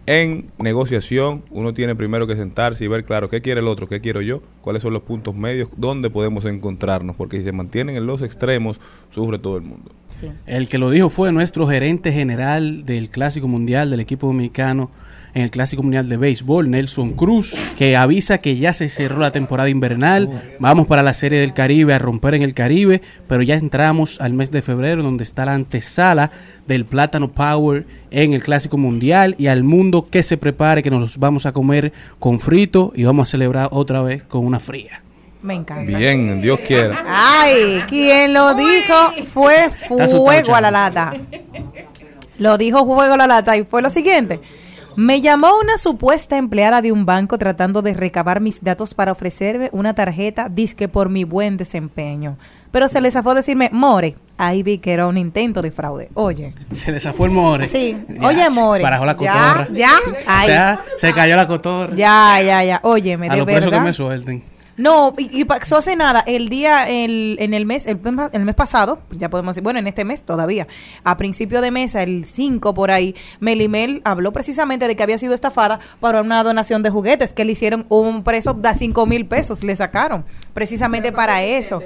En 0.07 0.47
negociación, 0.59 1.45
uno 1.51 1.75
tiene 1.75 1.95
primero 1.95 2.27
que 2.27 2.35
sentarse 2.35 2.83
y 2.83 2.89
ver, 2.89 3.05
claro, 3.05 3.29
qué 3.29 3.43
quiere 3.43 3.61
el 3.61 3.69
otro, 3.69 3.87
qué 3.89 4.01
quiero 4.01 4.23
yo, 4.23 4.41
cuáles 4.63 4.81
son 4.83 4.95
los 4.95 5.03
puntos 5.03 5.37
medios, 5.37 5.69
dónde 5.77 6.09
podemos 6.09 6.47
encontrarnos, 6.47 7.15
porque 7.15 7.37
si 7.37 7.45
se 7.45 7.53
mantienen 7.53 7.95
en 7.95 8.07
los 8.07 8.23
extremos, 8.23 8.81
sufre 9.11 9.39
todo 9.39 9.59
el 9.59 9.65
mundo. 9.65 9.93
El 10.47 10.67
que 10.69 10.79
lo 10.79 10.89
dijo 10.89 11.11
fue 11.11 11.31
nuestro 11.31 11.67
gerente 11.67 12.11
general 12.11 12.87
del 12.87 13.11
Clásico 13.11 13.49
Mundial 13.49 13.91
del 13.91 14.01
equipo 14.01 14.29
dominicano, 14.29 14.91
en 15.35 15.43
el 15.43 15.51
Clásico 15.51 15.83
Mundial 15.83 16.09
de 16.09 16.17
Béisbol, 16.17 16.71
Nelson 16.71 17.13
Cruz, 17.13 17.59
que 17.77 17.97
avisa 17.97 18.39
que 18.39 18.57
ya 18.57 18.73
se 18.73 18.89
cerró 18.89 19.19
la 19.19 19.31
temporada 19.31 19.69
invernal, 19.69 20.29
vamos 20.59 20.87
para 20.87 21.03
la 21.03 21.15
Serie 21.15 21.41
del 21.41 21.55
Caribe 21.55 21.95
a 21.95 21.99
romper 21.99 22.35
en 22.35 22.43
el 22.43 22.55
Caribe, 22.55 23.03
pero 23.27 23.43
ya 23.43 23.55
entramos 23.55 24.21
al 24.21 24.33
mes 24.33 24.51
de 24.51 24.63
febrero 24.63 25.03
donde 25.03 25.25
está 25.25 25.45
la 25.45 25.55
antesala 25.55 26.31
del 26.67 26.85
Plátano 26.85 27.29
Power 27.29 27.87
en 28.11 28.33
el 28.33 28.43
Clásico 28.43 28.77
Mundial 28.77 29.35
y 29.39 29.47
al 29.47 29.65
mundo 29.65 30.07
que 30.11 30.23
se 30.23 30.37
prepare, 30.37 30.83
que 30.83 30.91
nos 30.91 31.19
vamos 31.19 31.47
a 31.47 31.53
comer 31.53 31.93
con 32.19 32.41
frito 32.41 32.93
y 32.95 33.05
vamos 33.05 33.29
a 33.29 33.31
celebrar 33.31 33.69
otra 33.73 34.03
vez 34.03 34.23
con 34.23 34.45
una 34.45 34.61
fría. 34.61 35.03
Me 35.43 35.55
encanta. 35.55 35.97
Bien, 35.97 36.41
Dios 36.41 36.59
quiera. 36.61 37.05
Ay, 37.07 37.83
quien 37.89 38.35
lo 38.35 38.55
dijo 38.55 38.95
fue 39.33 39.71
Fuego 39.71 40.55
a 40.55 40.61
la 40.61 40.71
Lata. 40.71 41.15
Lo 42.39 42.59
dijo 42.59 42.85
Fuego 42.85 43.15
a 43.15 43.17
la 43.17 43.27
Lata 43.27 43.57
y 43.57 43.65
fue 43.65 43.81
lo 43.81 43.91
siguiente. 43.91 44.41
Me 44.99 45.21
llamó 45.21 45.57
una 45.63 45.77
supuesta 45.77 46.39
empleada 46.39 46.83
de 46.83 46.91
un 46.91 47.07
banco 47.07 47.39
tratando 47.39 47.83
de 47.83 47.95
recabar 47.95 48.41
mis 48.41 48.65
datos 48.65 48.95
para 48.95 49.13
ofrecerme 49.13 49.69
una 49.71 49.95
tarjeta 49.95 50.49
disque 50.49 50.89
por 50.89 51.09
mi 51.09 51.23
buen 51.23 51.57
desempeño. 51.57 52.37
Pero 52.73 52.89
se 52.89 53.01
les 53.01 53.15
zafó 53.15 53.33
decirme, 53.33 53.71
More. 53.73 54.17
Ahí 54.39 54.65
vi 54.65 54.79
que 54.79 54.93
era 54.93 55.07
un 55.07 55.17
intento 55.17 55.63
de 55.63 55.71
fraude. 55.71 56.11
Oye. 56.15 56.53
Se 56.73 56.91
les 56.91 57.05
zafó 57.05 57.27
el 57.27 57.31
More. 57.31 57.69
Sí. 57.69 57.97
Oye, 58.21 58.51
More. 58.51 58.83
Parajó 58.83 59.07
la 59.07 59.17
cotorra. 59.17 59.69
Ya, 59.73 59.93
ya. 60.27 60.73
Ahí. 60.73 60.79
se 60.99 61.13
cayó 61.13 61.37
la 61.37 61.47
cotorra. 61.47 61.95
Ya, 61.95 62.43
ya, 62.45 62.65
ya. 62.65 62.81
Oye, 62.83 63.17
me 63.17 63.29
A 63.29 63.35
de 63.37 63.45
verdad. 63.45 63.55
pesos 63.55 63.71
que 63.71 63.81
me 63.81 63.93
suelten. 63.93 64.43
No, 64.79 65.13
y, 65.19 65.41
y 65.41 65.45
pasó 65.45 65.77
hace 65.77 65.97
nada, 65.97 66.23
el 66.25 66.49
día, 66.49 66.89
el, 66.89 67.37
en 67.41 67.53
el 67.53 67.67
mes, 67.67 67.87
el, 67.87 67.99
mes 67.99 68.55
pasado, 68.55 69.01
pues 69.09 69.19
ya 69.19 69.29
podemos 69.29 69.57
decir, 69.57 69.65
bueno, 69.65 69.81
en 69.81 69.89
este 69.89 70.05
mes 70.05 70.23
todavía, 70.23 70.69
a 71.03 71.17
principio 71.17 71.61
de 71.61 71.73
mes, 71.73 71.97
el 71.97 72.25
5 72.25 72.75
por 72.75 72.93
ahí, 72.93 73.17
Melimel 73.41 74.01
habló 74.05 74.33
precisamente 74.33 74.87
de 74.87 74.95
que 74.95 75.03
había 75.03 75.19
sido 75.19 75.35
estafada 75.35 75.81
para 75.99 76.23
una 76.23 76.45
donación 76.45 76.85
de 76.85 76.91
juguetes, 76.91 77.33
que 77.33 77.45
le 77.45 77.53
hicieron 77.53 77.87
un 77.89 78.23
preso 78.23 78.55
de 78.55 78.73
5 78.73 79.05
mil 79.07 79.27
pesos, 79.27 79.65
le 79.65 79.75
sacaron, 79.75 80.25
precisamente 80.59 81.13
para 81.13 81.41
eso, 81.45 81.81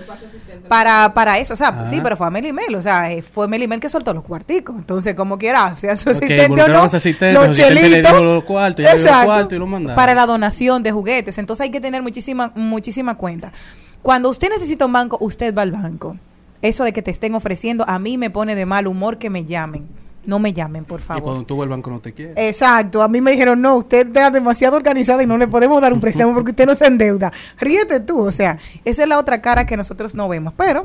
para, 0.66 1.12
para 1.12 1.38
eso, 1.38 1.52
o 1.52 1.56
sea, 1.56 1.68
Ah. 1.68 1.84
sí, 1.84 2.00
pero 2.02 2.16
fue 2.16 2.26
a 2.26 2.30
Melimel, 2.30 2.74
o 2.74 2.80
sea, 2.80 3.12
eh, 3.12 3.20
fue 3.20 3.46
Melimel 3.48 3.80
que 3.80 3.90
soltó 3.90 4.14
los 4.14 4.24
cuarticos, 4.24 4.74
entonces 4.76 5.14
como 5.14 5.36
quiera, 5.36 5.76
sea 5.76 5.94
su 5.94 6.08
asistente 6.08 6.62
o 6.62 6.68
no, 6.68 6.82
a 6.84 6.88
su 6.88 6.96
asistente, 6.96 7.34
los 7.34 7.50
asistente 7.50 7.74
le 7.74 7.80
chelitos, 7.82 8.12
dio 8.12 8.24
los 8.24 8.44
cuartos, 8.44 8.78
le 8.78 8.84
dio 8.84 8.92
los 8.92 9.00
exacto, 9.02 9.26
cuartos 9.26 9.52
y 9.52 9.58
lo 9.58 9.66
mandaron. 9.66 9.94
para 9.96 10.14
la 10.14 10.24
donación 10.24 10.82
de 10.82 10.90
juguetes. 10.90 11.36
Entonces 11.36 11.64
hay 11.64 11.70
que 11.70 11.80
tener 11.80 12.02
muchísima, 12.02 12.50
muchísima 12.54 13.14
cuenta. 13.16 13.52
Cuando 14.00 14.30
usted 14.30 14.48
necesita 14.48 14.86
un 14.86 14.92
banco, 14.94 15.18
usted 15.20 15.54
va 15.54 15.62
al 15.62 15.72
banco. 15.72 16.16
Eso 16.62 16.84
de 16.84 16.94
que 16.94 17.02
te 17.02 17.10
estén 17.10 17.34
ofreciendo, 17.34 17.84
a 17.86 17.98
mí 17.98 18.16
me 18.16 18.30
pone 18.30 18.54
de 18.54 18.64
mal 18.64 18.86
humor 18.86 19.18
que 19.18 19.28
me 19.28 19.44
llamen. 19.44 19.86
No 20.24 20.38
me 20.38 20.52
llamen, 20.52 20.84
por 20.84 21.00
Y 21.00 21.02
favor. 21.02 21.22
cuando 21.24 21.44
tú 21.44 21.56
vas 21.56 21.64
al 21.64 21.70
banco 21.70 21.90
no 21.90 21.98
te 22.00 22.12
quiere. 22.12 22.34
Exacto, 22.48 23.02
a 23.02 23.08
mí 23.08 23.20
me 23.20 23.32
dijeron, 23.32 23.60
no, 23.60 23.76
usted 23.76 24.06
está 24.06 24.30
demasiado 24.30 24.76
organizada 24.76 25.22
y 25.22 25.26
no 25.26 25.36
le 25.36 25.48
podemos 25.48 25.80
dar 25.82 25.92
un 25.92 26.00
préstamo 26.00 26.32
porque 26.32 26.52
usted 26.52 26.64
no 26.66 26.74
se 26.76 26.86
endeuda. 26.86 27.32
Ríete 27.58 27.98
tú, 28.00 28.20
o 28.20 28.30
sea, 28.32 28.58
esa 28.84 29.02
es 29.02 29.08
la 29.08 29.18
otra 29.18 29.42
cara 29.42 29.66
que 29.66 29.76
nosotros 29.76 30.14
no 30.14 30.28
vemos, 30.28 30.54
pero 30.56 30.84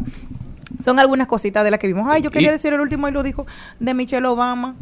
son 0.83 0.97
algunas 0.99 1.27
cositas 1.27 1.63
de 1.63 1.69
las 1.71 1.79
que 1.79 1.85
vimos. 1.87 2.07
Ay, 2.09 2.23
yo 2.23 2.31
quería 2.31 2.49
Y- 2.49 2.53
decir 2.53 2.73
el 2.73 2.79
último 2.81 3.07
y 3.07 3.11
lo 3.11 3.21
dijo 3.21 3.45
de 3.79 3.93
Michelle 3.93 4.25
Obama. 4.25 4.75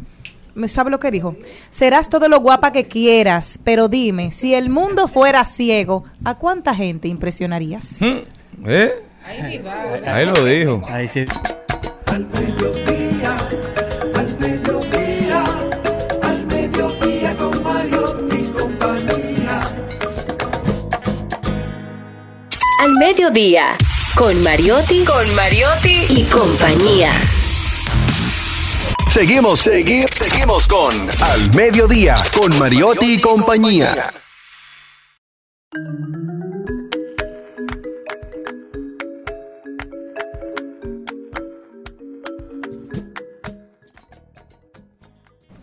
¿Me 0.54 0.68
¿Sabe 0.68 0.90
lo 0.90 0.98
que 0.98 1.10
dijo? 1.10 1.36
Serás 1.68 2.08
todo 2.08 2.28
lo 2.30 2.40
guapa 2.40 2.72
que 2.72 2.84
quieras, 2.84 3.60
pero 3.62 3.88
dime, 3.88 4.32
si 4.32 4.54
el 4.54 4.70
mundo 4.70 5.06
fuera 5.06 5.44
ciego, 5.44 6.04
¿a 6.24 6.34
cuánta 6.36 6.74
gente 6.74 7.08
impresionarías? 7.08 8.00
¿Eh? 8.64 8.94
Ahí 10.06 10.24
lo 10.24 10.32
dijo. 10.46 10.82
Ahí 10.88 11.08
sí. 11.08 11.26
Al 12.06 12.24
Al 22.86 22.94
mediodía, 22.98 23.76
con 24.14 24.40
Mariotti, 24.44 25.04
con 25.04 25.34
Mariotti 25.34 26.06
y 26.08 26.22
compañía. 26.22 27.10
Seguimos, 29.10 29.58
seguimos, 29.58 30.10
seguimos 30.14 30.68
con 30.68 30.94
Al 31.20 31.54
Mediodía, 31.56 32.14
con 32.32 32.56
Mariotti 32.60 33.14
y 33.14 33.20
compañía. 33.20 34.12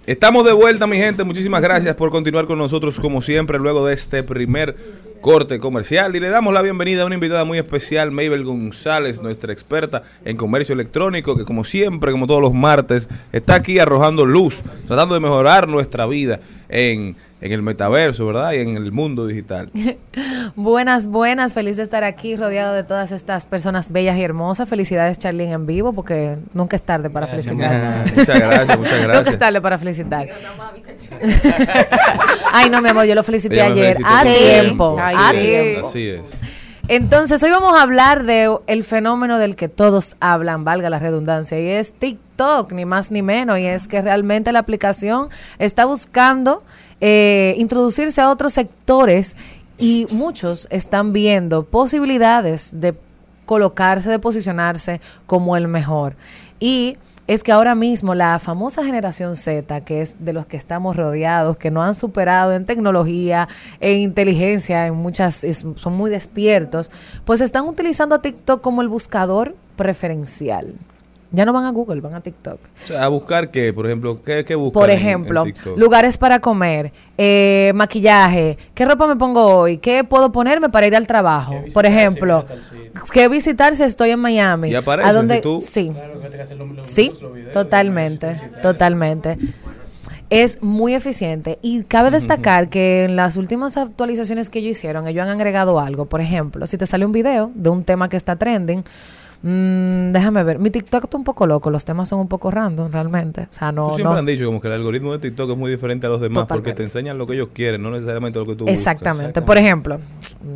Estamos 0.05 0.43
de 0.43 0.51
vuelta, 0.51 0.87
mi 0.87 0.97
gente. 0.97 1.23
Muchísimas 1.23 1.61
gracias 1.61 1.95
por 1.95 2.11
continuar 2.11 2.47
con 2.47 2.57
nosotros, 2.57 2.99
como 2.99 3.21
siempre, 3.21 3.57
luego 3.59 3.87
de 3.87 3.93
este 3.93 4.23
primer 4.23 4.75
corte 5.23 5.57
comercial. 5.57 6.15
Y 6.15 6.19
le 6.19 6.27
damos 6.27 6.53
la 6.53 6.61
bienvenida 6.61 7.01
a 7.01 7.05
una 7.05 7.15
invitada 7.15 7.45
muy 7.45 7.57
especial, 7.57 8.11
Mabel 8.11 8.43
González, 8.43 9.21
nuestra 9.21 9.53
experta 9.53 10.03
en 10.25 10.35
comercio 10.35 10.73
electrónico, 10.73 11.35
que 11.37 11.45
como 11.45 11.63
siempre, 11.63 12.11
como 12.11 12.27
todos 12.27 12.41
los 12.41 12.53
martes, 12.53 13.09
está 13.31 13.55
aquí 13.55 13.79
arrojando 13.79 14.25
luz, 14.25 14.61
tratando 14.85 15.15
de 15.15 15.21
mejorar 15.21 15.67
nuestra 15.67 16.05
vida 16.05 16.41
en, 16.73 17.15
en 17.39 17.51
el 17.51 17.61
metaverso, 17.61 18.25
¿verdad? 18.25 18.53
Y 18.53 18.57
en 18.57 18.75
el 18.75 18.91
mundo 18.91 19.27
digital. 19.27 19.69
Buenas, 20.55 21.07
buenas, 21.07 21.53
feliz 21.53 21.77
de 21.77 21.83
estar 21.83 22.03
aquí 22.03 22.35
rodeado 22.35 22.73
de 22.73 22.83
todas 22.83 23.11
estas 23.11 23.45
personas 23.45 23.91
bellas 23.91 24.17
y 24.17 24.23
hermosas. 24.23 24.67
Felicidades, 24.67 25.17
Charlene, 25.19 25.53
en 25.53 25.65
vivo, 25.65 25.93
porque 25.93 26.37
nunca 26.53 26.75
es 26.75 26.81
tarde 26.81 27.09
para 27.09 27.27
felicitar. 27.27 28.05
muchas 28.15 28.39
gracias, 28.39 28.77
muchas 28.77 29.01
gracias. 29.01 29.17
Nunca 29.17 29.29
es 29.29 29.39
tarde 29.39 29.61
para 29.61 29.77
felicitar. 29.77 30.27
Ay, 32.51 32.69
no, 32.69 32.81
mi 32.81 32.89
amor, 32.89 33.05
yo 33.05 33.15
lo 33.15 33.23
felicité 33.23 33.61
ayer. 33.61 33.97
A 34.03 34.23
tiempo, 34.23 34.97
Ay, 34.99 35.15
a 35.17 35.31
tiempo. 35.31 35.87
Así 35.87 36.07
es. 36.09 36.21
Entonces, 36.89 37.41
hoy 37.41 37.49
vamos 37.49 37.77
a 37.77 37.81
hablar 37.81 38.25
de 38.25 38.53
el 38.67 38.83
fenómeno 38.83 39.39
del 39.39 39.55
que 39.55 39.69
todos 39.69 40.17
hablan, 40.19 40.65
valga 40.65 40.89
la 40.89 40.99
redundancia, 40.99 41.57
y 41.57 41.67
es 41.67 41.93
TikTok, 41.93 42.73
ni 42.73 42.83
más 42.83 43.09
ni 43.09 43.21
menos, 43.21 43.57
y 43.57 43.65
es 43.65 43.87
que 43.87 44.01
realmente 44.01 44.51
la 44.51 44.59
aplicación 44.59 45.29
está 45.59 45.85
buscando 45.85 46.61
eh, 46.99 47.55
introducirse 47.57 48.19
a 48.19 48.29
otros 48.29 48.51
sectores 48.51 49.37
y 49.77 50.07
muchos 50.11 50.67
están 50.71 51.13
viendo 51.13 51.63
posibilidades 51.63 52.71
de 52.81 52.95
colocarse, 53.45 54.09
de 54.09 54.19
posicionarse 54.19 54.99
como 55.25 55.55
el 55.55 55.69
mejor. 55.69 56.17
Y 56.59 56.97
es 57.27 57.43
que 57.43 57.51
ahora 57.51 57.73
mismo 57.75 58.15
la 58.15 58.37
famosa 58.39 58.83
generación 58.83 59.35
Z, 59.35 59.81
que 59.81 60.01
es 60.01 60.15
de 60.25 60.33
los 60.33 60.45
que 60.45 60.57
estamos 60.57 60.95
rodeados, 60.95 61.55
que 61.57 61.71
no 61.71 61.81
han 61.81 61.95
superado 61.95 62.53
en 62.53 62.65
tecnología, 62.65 63.47
en 63.79 63.99
inteligencia, 63.99 64.87
en 64.87 64.95
muchas, 64.95 65.43
es- 65.43 65.65
son 65.75 65.93
muy 65.93 66.09
despiertos, 66.11 66.91
pues 67.25 67.39
están 67.41 67.65
utilizando 67.67 68.15
a 68.15 68.21
TikTok 68.21 68.61
como 68.61 68.81
el 68.81 68.89
buscador 68.89 69.55
preferencial. 69.77 70.73
Ya 71.35 71.45
no 71.45 71.51
van 71.51 71.65
a 71.65 71.71
Google, 71.71 71.99
van 71.99 72.13
a 72.13 72.21
TikTok. 72.21 72.59
O 72.83 72.87
sea, 72.87 73.03
a 73.03 73.07
buscar 73.07 73.49
qué, 73.49 73.73
por 73.73 73.87
ejemplo, 73.87 74.21
qué, 74.21 74.45
qué 74.45 74.53
buscan 74.53 74.79
Por 74.81 74.89
en- 74.91 74.97
en 74.97 75.01
ejemplo, 75.01 75.43
TikTok? 75.43 75.77
lugares 75.79 76.17
para 76.19 76.39
comer, 76.39 76.93
eh, 77.17 77.71
maquillaje, 77.73 78.55
qué 78.75 78.85
ropa 78.85 79.07
me 79.07 79.15
pongo 79.15 79.43
hoy, 79.43 79.79
qué 79.79 80.03
puedo 80.03 80.31
ponerme 80.31 80.69
para 80.69 80.85
ir 80.85 80.95
al 80.95 81.07
trabajo. 81.07 81.63
Por 81.73 81.87
ejemplo, 81.87 82.45
qué 83.11 83.27
visitar 83.27 83.73
si 83.75 83.81
estoy 83.83 84.11
en 84.11 84.19
Miami. 84.19 84.69
Y 84.69 84.75
aparece, 84.75 85.09
¿A 85.09 85.13
dónde? 85.13 85.35
si 85.37 85.41
tú- 85.41 85.59
Sí. 85.59 85.91
Sí, 86.83 87.11
totalmente, 87.51 88.35
totalmente. 88.61 89.37
Es 90.29 90.63
muy 90.63 90.95
eficiente 90.95 91.59
y 91.61 91.83
cabe 91.83 92.09
destacar 92.09 92.69
que 92.69 93.03
en 93.05 93.15
las 93.15 93.37
últimas 93.37 93.77
actualizaciones 93.77 94.49
que 94.49 94.59
ellos 94.59 94.77
hicieron, 94.77 95.07
ellos 95.07 95.23
han 95.23 95.29
agregado 95.29 95.79
algo. 95.79 96.05
Por 96.05 96.21
ejemplo, 96.21 96.65
si 96.65 96.77
te 96.77 96.85
sale 96.87 97.05
un 97.05 97.11
video 97.11 97.51
de 97.53 97.69
un 97.69 97.83
tema 97.83 98.09
que 98.09 98.17
está 98.17 98.35
trending, 98.35 98.83
mm, 99.43 100.11
déjame 100.11 100.43
ver, 100.43 100.57
mi 100.59 100.71
TikTok 100.71 101.03
está 101.05 101.17
un 101.17 101.23
poco 101.23 101.45
loco, 101.45 101.69
los 101.69 101.85
temas 101.85 102.09
son 102.09 102.19
un 102.19 102.27
poco 102.27 102.49
random 102.49 102.91
realmente. 102.91 103.41
O 103.41 103.47
sea, 103.53 103.71
no... 103.71 103.89
Tú 103.89 103.95
siempre 103.95 104.13
no- 104.13 104.19
han 104.19 104.25
dicho 104.25 104.45
como 104.45 104.59
que 104.59 104.67
el 104.67 104.73
algoritmo 104.73 105.11
de 105.13 105.19
TikTok 105.19 105.51
es 105.51 105.57
muy 105.57 105.69
diferente 105.69 106.07
a 106.07 106.09
los 106.09 106.21
demás 106.21 106.45
porque 106.47 106.73
te 106.73 106.83
enseñan 106.83 107.17
lo 107.17 107.27
que 107.27 107.33
ellos 107.35 107.49
quieren, 107.53 107.81
no 107.83 107.91
necesariamente 107.91 108.39
lo 108.39 108.45
que 108.45 108.55
tú 108.55 108.65
buscas. 108.65 108.79
Exactamente. 108.79 109.41
Por 109.41 109.57
ejemplo, 109.57 109.99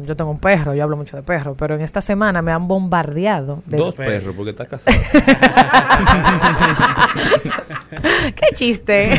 yo 0.06 0.16
tengo 0.16 0.32
un 0.32 0.40
perro, 0.40 0.74
yo 0.74 0.84
hablo 0.84 0.98
mucho 0.98 1.16
de 1.18 1.24
perro, 1.24 1.56
pero 1.56 1.76
en 1.76 1.82
esta 1.82 2.02
semana 2.02 2.42
me 2.42 2.52
han 2.52 2.68
bombardeado 2.68 3.62
de 3.66 3.78
Dos 3.78 3.96
perros, 3.96 4.34
porque 4.36 4.50
estás 4.52 4.68
casado. 4.68 4.98
¡Qué 8.36 8.48
chiste! 8.54 9.12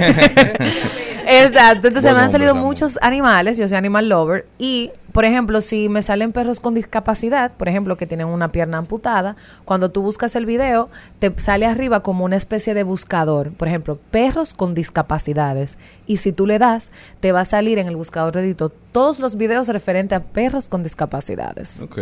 Exacto. 1.29 1.89
Entonces 1.89 2.11
Buen 2.11 2.17
me 2.17 2.23
han 2.23 2.31
salido 2.31 2.55
muchos 2.55 2.99
animales, 3.03 3.59
yo 3.59 3.69
soy 3.69 3.77
animal 3.77 4.09
lover, 4.09 4.47
y 4.59 4.91
por 5.13 5.25
ejemplo, 5.25 5.61
si 5.61 5.89
me 5.89 6.03
salen 6.03 6.33
perros 6.33 6.61
con 6.61 6.75
discapacidad, 6.75 7.53
por 7.53 7.69
ejemplo, 7.69 7.97
que 7.97 8.07
tienen 8.07 8.29
una 8.29 8.51
pierna 8.51 8.79
amputada, 8.79 9.37
cuando 9.65 9.91
tú 9.91 10.03
buscas 10.03 10.37
el 10.37 10.47
video, 10.47 10.89
te 11.19 11.33
sale 11.39 11.67
arriba 11.67 12.01
como 12.05 12.25
una 12.25 12.37
especie 12.37 12.73
de 12.73 12.85
buscador. 12.85 13.51
Por 13.53 13.69
ejemplo, 13.69 13.99
perros 14.11 14.55
con 14.55 14.75
discapacidades. 14.75 15.77
Y 16.07 16.19
si 16.19 16.33
tú 16.33 16.47
le 16.47 16.59
das, 16.59 16.93
te 17.21 17.33
va 17.33 17.41
a 17.41 17.45
salir 17.45 17.79
en 17.79 17.89
el 17.89 17.97
buscador 17.97 18.35
de 18.35 18.43
Edito 18.43 18.69
todos 18.69 19.19
los 19.19 19.37
videos 19.37 19.69
referentes 19.69 20.17
a 20.17 20.23
perros 20.23 20.69
con 20.69 20.83
discapacidades. 20.83 21.83
ok. 21.83 21.99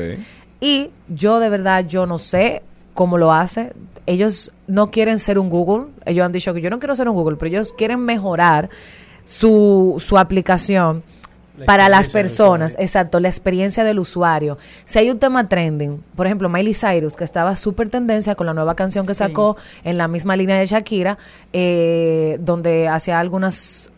Y 0.61 0.91
yo 1.09 1.39
de 1.39 1.49
verdad, 1.49 1.87
yo 1.87 2.07
no 2.07 2.19
sé 2.19 2.62
cómo 2.95 3.19
lo 3.19 3.33
hace. 3.33 3.73
Ellos 4.07 4.53
no 4.67 4.91
quieren 4.91 5.19
ser 5.19 5.39
un 5.39 5.49
Google. 5.49 5.87
Ellos 6.05 6.25
han 6.25 6.33
dicho 6.33 6.53
que 6.55 6.61
yo 6.61 6.71
no 6.71 6.79
quiero 6.79 6.95
ser 6.97 7.09
un 7.09 7.15
Google, 7.15 7.37
pero 7.37 7.49
ellos 7.49 7.73
quieren 7.73 8.01
mejorar 8.01 8.71
su, 9.27 9.97
su 9.99 10.17
aplicación 10.19 11.03
La 11.59 11.67
para 11.67 11.89
las 11.89 12.09
personas. 12.11 12.77
Exacto, 12.79 13.19
la 13.19 13.29
experiencia 13.29 13.83
del 13.83 13.99
usuario. 13.99 14.57
Si 14.85 14.99
hay 15.01 15.11
un 15.11 15.19
tema 15.19 15.49
trending, 15.49 16.01
por 16.15 16.27
ejemplo, 16.27 16.49
Miley 16.49 16.75
Cyrus, 16.75 17.17
que 17.17 17.25
estaba 17.25 17.57
súper 17.57 17.91
tendencia 17.91 18.35
con 18.37 18.47
la 18.47 18.55
nueva 18.55 18.75
canción 18.77 19.05
que 19.07 19.15
Sí. 19.15 19.19
sacó 19.19 19.57
en 19.83 19.99
la 19.99 20.07
misma 20.07 20.37
línea 20.37 20.59
de 20.59 20.67
Shakira, 20.67 21.19
eh, 21.53 22.39
donde 22.41 22.89
hacía 22.89 23.19
algunas 23.19 23.91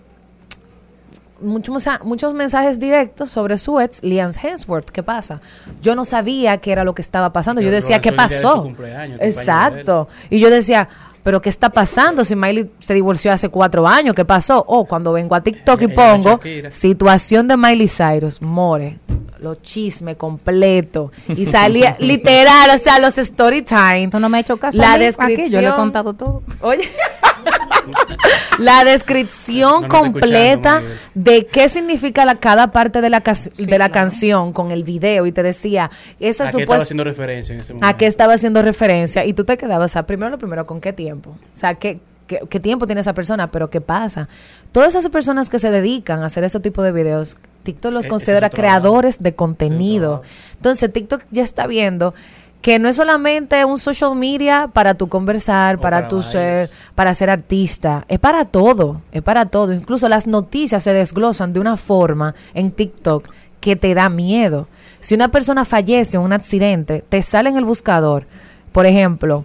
muchos, 1.41 1.85
muchos 2.05 2.35
mensajes 2.35 2.81
directos 2.81 3.31
sobre 3.31 3.59
su 3.59 3.79
ex, 3.81 4.03
Liam 4.03 4.33
Hemsworth. 4.43 4.91
¿Qué 4.91 5.03
pasa? 5.03 5.41
Yo 5.83 5.95
no 5.95 6.05
sabía 6.05 6.59
qué 6.59 6.73
era 6.73 6.85
lo 6.85 6.95
que 6.95 7.03
estaba 7.03 7.33
pasando. 7.33 7.61
Yo 7.61 7.71
decía, 7.71 8.01
¿qué 8.01 8.11
de 8.11 8.17
pasó? 8.17 8.73
Exacto. 9.21 10.09
Y 10.31 10.41
yo 10.41 10.51
decía, 10.51 10.89
¿pero 11.23 11.41
qué 11.41 11.49
está 11.49 11.71
pasando? 11.71 12.25
Si 12.25 12.35
Miley 12.37 12.71
se 12.79 12.95
divorció 12.95 13.33
hace 13.33 13.49
cuatro 13.49 13.87
años, 13.87 14.15
¿qué 14.15 14.25
pasó? 14.25 14.65
Oh, 14.67 14.85
cuando 14.85 15.13
vengo 15.13 15.35
a 15.35 15.43
TikTok 15.43 15.83
y 15.83 15.89
pongo 15.89 16.41
situación 16.71 17.49
de 17.49 17.57
Miley 17.57 17.89
Cyrus, 17.89 18.41
more. 18.43 18.99
Los 19.41 19.63
chismes 19.63 20.17
completo. 20.17 21.13
Y 21.29 21.45
salía 21.45 21.97
literal, 22.01 22.71
o 22.75 22.79
sea, 22.79 22.99
los 22.99 23.17
story 23.19 23.63
time. 23.63 24.09
Tú 24.11 24.19
no 24.19 24.29
me 24.29 24.39
has 24.39 24.43
hecho 24.43 24.57
caso. 24.57 24.77
La 24.77 24.95
a 24.95 24.99
mí, 24.99 25.05
descripción. 25.05 25.51
Yo 25.51 25.61
le 25.61 25.69
he 25.69 25.75
contado 25.75 26.15
todo. 26.15 26.43
Oye. 26.61 26.83
la 28.59 28.85
descripción 28.85 29.83
No 29.83 29.89
completa 29.89 30.83
de 31.15 31.47
qué 31.47 31.69
significa 31.69 32.25
la, 32.25 32.37
cada 32.37 32.73
parte 32.73 33.01
de 33.01 33.11
la, 33.11 33.21
de 33.21 33.79
la 33.79 33.89
canción 33.91 34.53
con 34.53 34.71
el 34.71 34.85
video 34.85 35.27
y 35.27 35.33
te 35.33 35.43
decía 35.43 35.91
esa 36.21 36.45
¿A 36.45 36.53
qué 36.53 36.63
estaba 36.63 36.83
haciendo 36.83 37.05
referencia 37.05 37.53
en 37.53 37.61
ese 37.61 37.73
momento? 37.73 37.89
a 37.89 37.97
qué 37.97 38.07
estaba 38.07 38.35
haciendo 38.35 38.63
referencia 38.63 39.25
y 39.25 39.33
tú 39.33 39.45
te 39.45 39.57
quedabas, 39.57 39.91
o 39.91 39.93
sea, 39.93 40.07
primero 40.07 40.31
lo 40.31 40.39
primero, 40.39 40.67
¿con 40.67 40.81
qué 40.81 40.93
tiempo? 40.93 41.18
O 41.27 41.37
sea, 41.57 41.75
¿qué, 41.75 42.01
qué, 42.27 42.41
qué 42.49 42.61
tiempo 42.61 42.87
tiene 42.87 43.01
esa 43.01 43.13
persona? 43.15 43.51
Pero 43.51 43.71
¿qué 43.71 43.81
pasa? 43.81 44.29
Todas 44.73 44.95
esas 44.95 45.11
personas 45.11 45.49
que 45.49 45.59
se 45.59 45.71
dedican 45.71 46.23
a 46.23 46.27
hacer 46.27 46.45
ese 46.45 46.61
tipo 46.61 46.83
de 46.83 46.93
videos, 46.93 47.37
TikTok 47.63 47.93
los 47.93 48.05
E- 48.07 48.09
considera 48.09 48.49
creadores 48.51 49.23
de 49.23 49.35
contenido. 49.35 50.23
Entonces, 50.57 50.93
TikTok 50.93 51.23
ya 51.31 51.43
está 51.43 51.67
viendo 51.67 52.15
que 52.63 52.79
no 52.81 52.89
es 52.89 52.97
solamente 52.97 53.65
un 53.65 53.79
social 53.79 54.17
media 54.17 54.69
para 54.73 54.95
tu 54.95 55.09
conversar, 55.09 55.79
para, 55.79 55.99
para 55.99 56.09
tu 56.09 56.23
ser, 56.23 56.71
para 56.97 57.15
ser 57.15 57.31
artista, 57.31 58.05
es 58.09 58.19
para 58.19 58.45
todo, 58.47 59.01
es 59.13 59.23
para 59.23 59.47
todo. 59.47 59.73
Incluso 59.73 60.09
las 60.09 60.27
noticias 60.27 60.83
se 60.83 60.93
desglosan 60.93 61.53
de 61.53 61.61
una 61.61 61.77
forma 61.77 62.35
en 62.55 62.73
TikTok 62.73 63.29
que 63.61 63.77
te 63.77 63.95
da 63.95 64.09
miedo. 64.09 64.67
Si 64.99 65.15
una 65.15 65.29
persona 65.31 65.65
fallece 65.65 66.17
en 66.17 66.25
un 66.25 66.33
accidente, 66.33 67.05
te 67.09 67.23
sale 67.23 67.49
en 67.49 67.57
el 67.59 67.65
buscador, 67.65 68.27
por 68.73 68.87
ejemplo, 68.87 69.45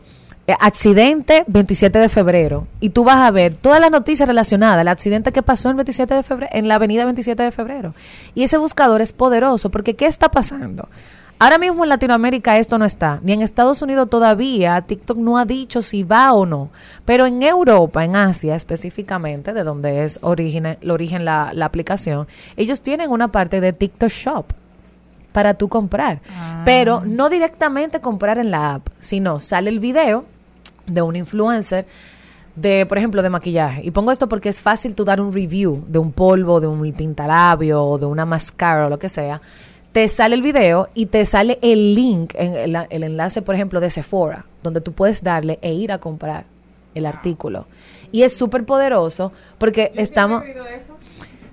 accidente 0.60 1.46
27 1.48 2.00
de 2.00 2.10
febrero, 2.10 2.68
y 2.80 2.90
tú 2.90 3.04
vas 3.04 3.18
a 3.18 3.32
ver 3.32 3.56
todas 3.56 3.80
las 3.80 3.92
noticias 3.92 4.28
relacionadas 4.28 4.80
al 4.80 4.88
accidente 4.90 5.32
que 5.32 5.42
pasó 5.42 5.70
el 5.70 5.76
27 5.76 6.14
de 6.14 6.24
febrero, 6.24 6.52
en 6.54 6.68
la 6.68 6.76
avenida 6.76 7.06
27 7.06 7.44
de 7.44 7.52
febrero. 7.52 7.94
Y 8.36 8.44
ese 8.44 8.58
buscador 8.58 9.02
es 9.02 9.14
poderoso, 9.14 9.72
porque 9.72 9.96
¿qué 9.96 10.06
está 10.06 10.30
pasando? 10.30 10.90
Ahora 11.40 11.58
mismo 11.58 11.84
en 11.84 11.90
Latinoamérica 11.90 12.58
esto 12.58 12.78
no 12.78 12.86
está, 12.86 13.20
ni 13.24 13.34
en 13.34 13.42
Estados 13.42 13.82
Unidos 13.82 14.10
todavía 14.10 14.80
TikTok 14.82 15.18
no 15.18 15.38
ha 15.38 15.46
dicho 15.46 15.82
si 15.82 16.04
va 16.04 16.32
o 16.34 16.46
no, 16.46 16.70
pero 17.06 17.26
en 17.26 17.42
Europa, 17.42 18.06
en 18.06 18.16
Asia 18.16 18.56
específicamente, 18.56 19.52
de 19.52 19.64
donde 19.64 20.04
es 20.06 20.20
origen, 20.22 20.66
el 20.66 20.92
origen 20.92 21.26
la 21.26 21.52
aplicación, 21.62 22.28
ellos 22.56 22.82
tienen 22.82 23.10
una 23.10 23.30
parte 23.30 23.60
de 23.60 23.74
TikTok 23.74 24.10
Shop 24.10 24.54
para 25.34 25.56
tú 25.56 25.68
comprar, 25.68 26.22
pero 26.64 27.02
no 27.06 27.30
directamente 27.30 28.00
comprar 28.00 28.38
en 28.38 28.52
la 28.52 28.76
app, 28.76 28.88
sino 29.00 29.40
sale 29.40 29.70
el 29.70 29.80
video 29.80 30.26
de 30.88 31.02
un 31.02 31.16
influencer 31.16 31.86
de, 32.56 32.86
por 32.86 32.98
ejemplo, 32.98 33.22
de 33.22 33.30
maquillaje. 33.30 33.82
Y 33.84 33.92
pongo 33.92 34.12
esto 34.12 34.30
porque 34.30 34.50
es 34.50 34.62
fácil 34.62 34.96
tú 34.96 35.04
dar 35.04 35.20
un 35.20 35.34
review 35.34 35.84
de 35.88 36.00
un 36.00 36.12
polvo, 36.12 36.62
de 36.62 36.68
un 36.68 36.94
pintalabio 36.94 37.84
o 37.84 37.98
de 37.98 38.06
una 38.06 38.26
mascara 38.26 38.86
o 38.86 38.90
lo 38.90 39.00
que 39.00 39.10
sea. 39.10 39.42
Te 39.92 40.08
sale 40.08 40.36
el 40.36 40.42
video 40.42 40.90
y 40.94 41.08
te 41.08 41.26
sale 41.26 41.60
el 41.62 41.94
link, 41.94 42.34
en 42.36 42.54
el, 42.56 42.88
el 42.90 43.04
enlace, 43.04 43.42
por 43.42 43.56
ejemplo, 43.56 43.80
de 43.80 43.90
Sephora, 43.90 44.46
donde 44.62 44.82
tú 44.82 44.94
puedes 44.94 45.24
darle 45.24 45.60
e 45.62 45.74
ir 45.74 45.92
a 45.92 46.00
comprar 46.00 46.46
el 46.96 47.06
artículo. 47.06 47.66
Y 48.12 48.22
es 48.22 48.36
súper 48.36 48.66
poderoso 48.66 49.32
porque 49.58 49.92
estamos... 49.96 50.44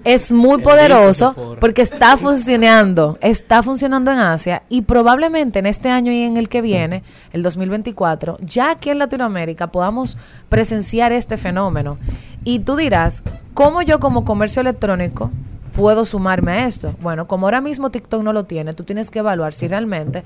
Es 0.05 0.33
muy 0.33 0.63
poderoso 0.63 1.57
porque 1.61 1.83
está 1.83 2.17
funcionando, 2.19 3.19
está 3.21 3.63
funcionando 3.63 4.11
en 4.11 4.19
Asia 4.19 4.63
y 4.69 4.83
probablemente 4.83 5.59
en 5.59 5.67
este 5.67 5.91
año 5.91 6.13
y 6.13 6.23
en 6.23 6.37
el 6.37 6.49
que 6.49 6.63
viene, 6.63 7.03
el 7.33 7.43
2024, 7.43 8.39
ya 8.41 8.71
aquí 8.71 8.91
en 8.91 8.99
Latinoamérica 8.99 9.69
podamos 9.69 10.17
presenciar 10.49 11.13
este 11.13 11.37
fenómeno. 11.37 11.99
Y 12.45 12.61
tú 12.61 12.77
dirás, 12.77 13.23
¿cómo 13.53 13.83
yo 13.83 14.01
como 14.01 14.25
comercio 14.25 14.63
electrónico 14.63 15.31
puedo 15.75 16.05
sumarme 16.05 16.53
a 16.53 16.67
esto? 16.67 16.95
Bueno, 17.01 17.27
como 17.27 17.47
ahora 17.47 17.61
mismo 17.61 17.91
TikTok 17.91 18.23
no 18.23 18.33
lo 18.33 18.45
tiene, 18.45 18.73
tú 18.73 18.85
tienes 18.85 19.11
que 19.11 19.19
evaluar 19.19 19.53
si 19.53 19.69
realmente 19.69 20.25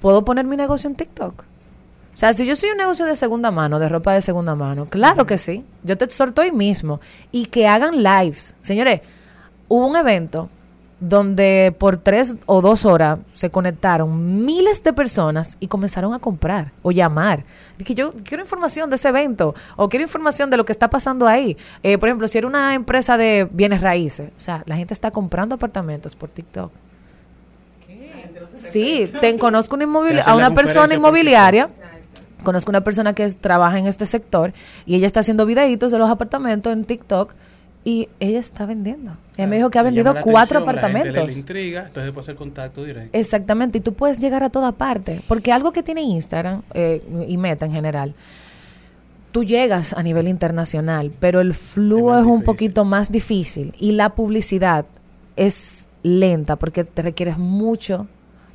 puedo 0.00 0.24
poner 0.24 0.46
mi 0.46 0.56
negocio 0.56 0.88
en 0.88 0.96
TikTok. 0.96 1.44
O 2.18 2.20
sea, 2.20 2.32
si 2.32 2.44
yo 2.44 2.56
soy 2.56 2.70
un 2.70 2.78
negocio 2.78 3.06
de 3.06 3.14
segunda 3.14 3.52
mano, 3.52 3.78
de 3.78 3.88
ropa 3.88 4.12
de 4.12 4.20
segunda 4.20 4.56
mano, 4.56 4.86
claro 4.86 5.24
que 5.24 5.38
sí. 5.38 5.64
Yo 5.84 5.96
te 5.96 6.04
exhorto 6.04 6.40
hoy 6.42 6.50
mismo. 6.50 6.98
Y 7.30 7.46
que 7.46 7.68
hagan 7.68 8.02
lives. 8.02 8.56
Señores, 8.60 9.02
hubo 9.68 9.86
un 9.86 9.94
evento 9.94 10.50
donde 10.98 11.72
por 11.78 11.96
tres 11.98 12.34
o 12.46 12.60
dos 12.60 12.84
horas 12.84 13.20
se 13.34 13.50
conectaron 13.50 14.44
miles 14.44 14.82
de 14.82 14.92
personas 14.92 15.58
y 15.60 15.68
comenzaron 15.68 16.12
a 16.12 16.18
comprar 16.18 16.72
o 16.82 16.90
llamar. 16.90 17.44
Dije, 17.78 17.94
yo 17.94 18.10
quiero 18.24 18.42
información 18.42 18.90
de 18.90 18.96
ese 18.96 19.10
evento 19.10 19.54
o 19.76 19.88
quiero 19.88 20.02
información 20.02 20.50
de 20.50 20.56
lo 20.56 20.64
que 20.64 20.72
está 20.72 20.90
pasando 20.90 21.24
ahí. 21.28 21.56
Eh, 21.84 21.98
por 21.98 22.08
ejemplo, 22.08 22.26
si 22.26 22.36
era 22.36 22.48
una 22.48 22.74
empresa 22.74 23.16
de 23.16 23.46
bienes 23.52 23.80
raíces, 23.80 24.30
o 24.36 24.40
sea, 24.40 24.64
la 24.66 24.74
gente 24.74 24.92
está 24.92 25.12
comprando 25.12 25.54
apartamentos 25.54 26.16
por 26.16 26.30
TikTok. 26.30 26.72
Sí, 28.56 29.08
te 29.20 29.38
conozco 29.38 29.76
una 29.76 29.84
inmobili- 29.84 30.22
a 30.26 30.34
una 30.34 30.52
persona 30.52 30.92
inmobiliaria 30.94 31.68
conozco 32.42 32.70
una 32.70 32.82
persona 32.82 33.14
que 33.14 33.24
es- 33.24 33.36
trabaja 33.36 33.78
en 33.78 33.86
este 33.86 34.06
sector 34.06 34.52
y 34.86 34.94
ella 34.96 35.06
está 35.06 35.20
haciendo 35.20 35.46
videitos 35.46 35.92
de 35.92 35.98
los 35.98 36.08
apartamentos 36.10 36.72
en 36.72 36.84
TikTok 36.84 37.34
y 37.84 38.08
ella 38.20 38.38
está 38.38 38.66
vendiendo. 38.66 39.16
Ella 39.36 39.46
me 39.46 39.56
dijo 39.56 39.70
que 39.70 39.78
ha 39.78 39.82
vendido 39.82 40.12
cuatro 40.22 40.58
atención, 40.58 40.64
la 40.76 40.82
gente 40.82 40.98
apartamentos. 41.08 41.26
Le 41.34 41.38
intriga, 41.38 41.84
entonces 41.86 42.12
puede 42.12 42.22
hacer 42.22 42.34
contacto 42.36 42.84
directo. 42.84 43.16
Exactamente, 43.16 43.78
y 43.78 43.80
tú 43.80 43.94
puedes 43.94 44.18
llegar 44.18 44.42
a 44.44 44.50
toda 44.50 44.72
parte, 44.72 45.20
porque 45.28 45.52
algo 45.52 45.72
que 45.72 45.82
tiene 45.82 46.02
Instagram 46.02 46.62
eh, 46.74 47.02
y 47.26 47.36
Meta 47.38 47.64
en 47.66 47.72
general, 47.72 48.14
tú 49.32 49.44
llegas 49.44 49.92
a 49.94 50.02
nivel 50.02 50.28
internacional, 50.28 51.10
pero 51.20 51.40
el 51.40 51.54
flujo 51.54 52.18
es, 52.18 52.26
un 52.26 52.42
poquito 52.42 52.84
más 52.84 53.10
difícil 53.12 53.72
y 53.78 53.92
la 53.92 54.10
publicidad 54.14 54.84
es 55.36 55.86
lenta 56.02 56.56
porque 56.56 56.84
te 56.84 57.02
requieres 57.02 57.38
mucho, 57.38 58.06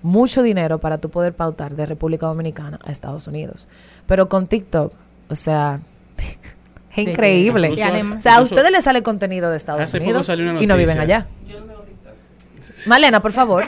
mucho 0.04 0.43
dinero 0.43 0.80
para 0.80 0.99
tú 0.99 1.10
poder 1.10 1.34
pautar 1.34 1.76
de 1.76 1.86
República 1.86 2.28
Dominicana 2.28 2.80
a 2.86 2.91
Estados 2.91 3.26
Unidos. 3.28 3.68
Pero 4.06 4.30
con 4.30 4.47
TikTok, 4.47 4.93
o 5.30 5.36
sea, 5.36 5.80
es 6.95 6.97
increíble. 6.97 7.70
Incluso- 7.70 8.18
o 8.18 8.22
sea, 8.22 8.36
a 8.36 8.41
ustedes 8.41 8.72
les 8.72 8.84
sale 8.84 9.01
contenido 9.01 9.49
de 9.49 9.58
Estados 9.58 9.82
Hace 9.82 9.97
poco 9.99 10.10
Unidos 10.10 10.28
salió 10.28 10.51
una 10.51 10.62
y 10.62 10.68
no 10.68 10.78
viven 10.78 10.99
allá. 10.99 11.26
Malena, 12.88 13.22
por 13.22 13.32
favor. 13.32 13.66